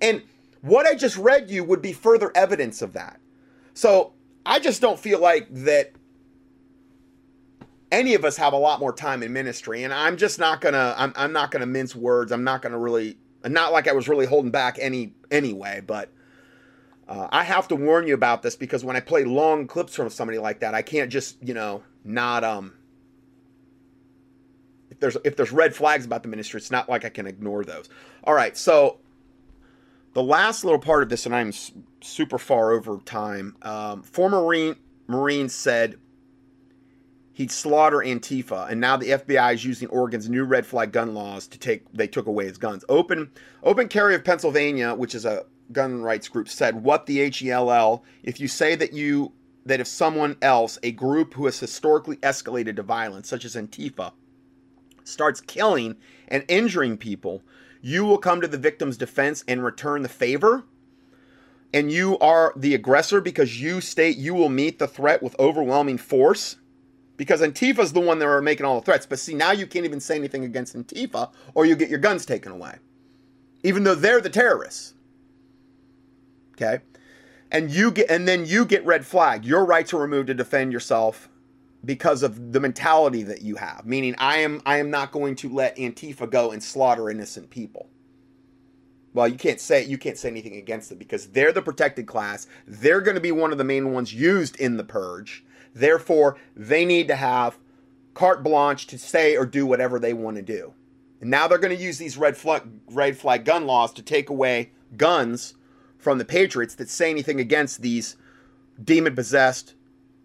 And 0.00 0.22
what 0.62 0.86
I 0.86 0.94
just 0.94 1.18
read 1.18 1.50
you 1.50 1.62
would 1.64 1.82
be 1.82 1.92
further 1.92 2.32
evidence 2.34 2.80
of 2.80 2.94
that. 2.94 3.20
So 3.74 4.13
I 4.46 4.58
just 4.58 4.80
don't 4.80 4.98
feel 4.98 5.20
like 5.20 5.48
that 5.64 5.92
any 7.90 8.14
of 8.14 8.24
us 8.24 8.36
have 8.36 8.52
a 8.52 8.58
lot 8.58 8.80
more 8.80 8.92
time 8.92 9.22
in 9.22 9.32
ministry, 9.32 9.84
and 9.84 9.92
I'm 9.92 10.16
just 10.16 10.38
not 10.38 10.60
gonna. 10.60 10.94
I'm, 10.96 11.12
I'm 11.16 11.32
not 11.32 11.50
gonna 11.50 11.66
mince 11.66 11.94
words. 11.94 12.32
I'm 12.32 12.44
not 12.44 12.60
gonna 12.62 12.78
really. 12.78 13.16
Not 13.44 13.72
like 13.72 13.86
I 13.88 13.92
was 13.92 14.08
really 14.08 14.26
holding 14.26 14.50
back 14.50 14.78
any 14.80 15.14
anyway, 15.30 15.82
but 15.86 16.10
uh, 17.06 17.28
I 17.30 17.44
have 17.44 17.68
to 17.68 17.76
warn 17.76 18.06
you 18.06 18.14
about 18.14 18.42
this 18.42 18.56
because 18.56 18.82
when 18.84 18.96
I 18.96 19.00
play 19.00 19.24
long 19.24 19.66
clips 19.66 19.94
from 19.94 20.08
somebody 20.08 20.38
like 20.38 20.60
that, 20.60 20.74
I 20.74 20.82
can't 20.82 21.10
just 21.10 21.36
you 21.42 21.54
know 21.54 21.82
not 22.04 22.42
um. 22.42 22.72
if 24.90 24.98
there's 24.98 25.16
if 25.24 25.36
there's 25.36 25.52
red 25.52 25.74
flags 25.74 26.04
about 26.04 26.22
the 26.22 26.28
ministry, 26.28 26.58
it's 26.58 26.70
not 26.70 26.88
like 26.88 27.04
I 27.04 27.10
can 27.10 27.26
ignore 27.26 27.64
those. 27.64 27.88
All 28.24 28.34
right, 28.34 28.56
so 28.56 28.98
the 30.14 30.22
last 30.22 30.64
little 30.64 30.78
part 30.78 31.02
of 31.02 31.08
this, 31.08 31.26
and 31.26 31.34
I'm 31.34 31.52
super 32.00 32.38
far 32.38 32.72
over 32.72 32.98
time. 33.04 33.56
Um, 33.62 34.02
former 34.02 34.40
Marine 34.40 34.76
Marine 35.06 35.48
said 35.48 35.96
he'd 37.34 37.50
slaughter 37.50 37.98
Antifa, 37.98 38.70
and 38.70 38.80
now 38.80 38.96
the 38.96 39.10
FBI 39.10 39.54
is 39.54 39.64
using 39.64 39.88
Oregon's 39.88 40.30
new 40.30 40.44
red 40.44 40.64
flag 40.64 40.92
gun 40.92 41.14
laws 41.14 41.46
to 41.48 41.58
take. 41.58 41.92
They 41.92 42.06
took 42.06 42.26
away 42.26 42.46
his 42.46 42.56
guns. 42.56 42.84
Open 42.88 43.30
Open 43.62 43.88
Carry 43.88 44.14
of 44.14 44.24
Pennsylvania, 44.24 44.94
which 44.94 45.14
is 45.14 45.24
a 45.24 45.44
gun 45.72 46.00
rights 46.00 46.28
group, 46.28 46.48
said 46.48 46.82
what 46.82 47.06
the 47.06 47.28
HELL. 47.28 48.04
If 48.22 48.40
you 48.40 48.48
say 48.48 48.76
that 48.76 48.92
you 48.92 49.32
that 49.66 49.80
if 49.80 49.86
someone 49.88 50.36
else, 50.42 50.78
a 50.82 50.92
group 50.92 51.34
who 51.34 51.46
has 51.46 51.58
historically 51.58 52.16
escalated 52.18 52.76
to 52.76 52.82
violence, 52.82 53.28
such 53.28 53.44
as 53.44 53.56
Antifa, 53.56 54.12
starts 55.04 55.40
killing 55.40 55.96
and 56.28 56.44
injuring 56.48 56.98
people, 56.98 57.42
you 57.84 58.06
will 58.06 58.16
come 58.16 58.40
to 58.40 58.48
the 58.48 58.56
victim's 58.56 58.96
defense 58.96 59.44
and 59.46 59.62
return 59.62 60.00
the 60.00 60.08
favor. 60.08 60.64
And 61.74 61.92
you 61.92 62.18
are 62.18 62.54
the 62.56 62.74
aggressor 62.74 63.20
because 63.20 63.60
you 63.60 63.82
state 63.82 64.16
you 64.16 64.32
will 64.32 64.48
meet 64.48 64.78
the 64.78 64.88
threat 64.88 65.22
with 65.22 65.38
overwhelming 65.38 65.98
force. 65.98 66.56
Because 67.18 67.42
Antifa's 67.42 67.92
the 67.92 68.00
one 68.00 68.18
that 68.20 68.26
are 68.26 68.40
making 68.40 68.64
all 68.64 68.80
the 68.80 68.84
threats. 68.86 69.04
But 69.04 69.18
see, 69.18 69.34
now 69.34 69.50
you 69.50 69.66
can't 69.66 69.84
even 69.84 70.00
say 70.00 70.16
anything 70.16 70.44
against 70.44 70.74
Antifa 70.74 71.30
or 71.52 71.66
you 71.66 71.76
get 71.76 71.90
your 71.90 71.98
guns 71.98 72.24
taken 72.24 72.52
away. 72.52 72.78
Even 73.62 73.84
though 73.84 73.94
they're 73.94 74.22
the 74.22 74.30
terrorists. 74.30 74.94
Okay? 76.54 76.80
and 77.50 77.70
you 77.70 77.90
get 77.90 78.10
and 78.10 78.26
then 78.26 78.46
you 78.46 78.64
get 78.64 78.84
red 78.84 79.06
flag 79.06 79.44
your 79.44 79.64
rights 79.64 79.92
are 79.92 79.98
removed 79.98 80.26
to 80.26 80.34
defend 80.34 80.72
yourself 80.72 81.28
because 81.84 82.22
of 82.22 82.52
the 82.52 82.60
mentality 82.60 83.22
that 83.22 83.42
you 83.42 83.56
have. 83.56 83.84
Meaning 83.84 84.14
i 84.18 84.38
am 84.38 84.62
i 84.66 84.78
am 84.78 84.90
not 84.90 85.12
going 85.12 85.36
to 85.36 85.48
let 85.48 85.76
antifa 85.76 86.30
go 86.30 86.50
and 86.50 86.62
slaughter 86.62 87.10
innocent 87.10 87.50
people. 87.50 87.88
Well 89.12 89.28
you 89.28 89.36
can't 89.36 89.60
say 89.60 89.84
you 89.84 89.98
can't 89.98 90.18
say 90.18 90.28
anything 90.28 90.56
against 90.56 90.92
it 90.92 90.98
because 90.98 91.28
they're 91.28 91.52
the 91.52 91.62
protected 91.62 92.06
class. 92.06 92.46
They're 92.66 93.00
going 93.00 93.16
to 93.16 93.20
be 93.20 93.32
one 93.32 93.52
of 93.52 93.58
the 93.58 93.64
main 93.64 93.92
ones 93.92 94.14
used 94.14 94.56
in 94.56 94.76
the 94.76 94.84
purge. 94.84 95.44
Therefore 95.74 96.36
they 96.56 96.84
need 96.84 97.08
to 97.08 97.16
have 97.16 97.58
carte 98.14 98.42
blanche 98.42 98.86
to 98.86 98.98
say 98.98 99.36
or 99.36 99.44
do 99.44 99.66
whatever 99.66 99.98
they 99.98 100.12
want 100.12 100.36
to 100.36 100.42
do. 100.42 100.72
And 101.20 101.30
now 101.30 101.48
they're 101.48 101.58
going 101.58 101.76
to 101.76 101.82
use 101.82 101.98
these 101.98 102.16
red 102.16 102.36
flag 102.36 102.62
red 102.90 103.16
flag 103.16 103.44
gun 103.44 103.66
laws 103.66 103.92
to 103.94 104.02
take 104.02 104.30
away 104.30 104.70
guns 104.96 105.54
from 105.98 106.18
the 106.18 106.24
Patriots 106.24 106.74
that 106.74 106.90
say 106.90 107.10
anything 107.10 107.40
against 107.40 107.80
these 107.80 108.16
demon 108.82 109.14
possessed, 109.14 109.74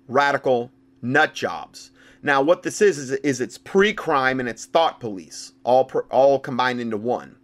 radical 0.07 0.71
nut 1.01 1.33
jobs. 1.33 1.91
Now, 2.21 2.41
what 2.41 2.63
this 2.63 2.81
is 2.81 2.97
is, 2.97 3.11
is 3.11 3.39
it's 3.39 3.57
pre-crime 3.57 4.39
and 4.39 4.49
it's 4.49 4.65
thought 4.65 4.99
police, 4.99 5.53
all 5.63 5.89
all 6.09 6.39
combined 6.39 6.81
into 6.81 6.97
one. 6.97 7.37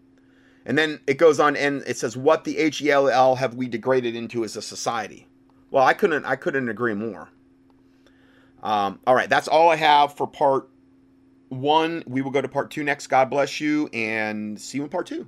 And 0.66 0.78
then 0.78 1.00
it 1.08 1.18
goes 1.18 1.40
on 1.40 1.56
and 1.56 1.84
it 1.88 1.98
says, 1.98 2.18
"What 2.18 2.44
the 2.44 2.56
HELL 2.56 3.36
have 3.36 3.56
we 3.56 3.68
degraded 3.68 4.16
into 4.16 4.44
as 4.44 4.56
a 4.58 4.62
society?" 4.62 5.28
Well, 5.72 5.86
I 5.86 5.94
couldn't 5.94 6.26
I 6.26 6.36
couldn't 6.36 6.70
agree 6.70 6.94
more. 6.94 7.30
Um, 8.64 9.00
all 9.06 9.16
right, 9.16 9.30
that's 9.30 9.48
all 9.48 9.70
I 9.70 9.76
have 9.76 10.16
for 10.16 10.28
part 10.28 10.70
one. 11.50 12.04
We 12.08 12.22
will 12.22 12.32
go 12.32 12.42
to 12.42 12.48
part 12.48 12.72
two 12.72 12.84
next. 12.84 13.08
God 13.08 13.30
bless 13.30 13.62
you, 13.62 13.88
and 13.94 14.60
see 14.60 14.80
you 14.80 14.84
in 14.84 14.90
part 14.90 15.06
two. 15.06 15.28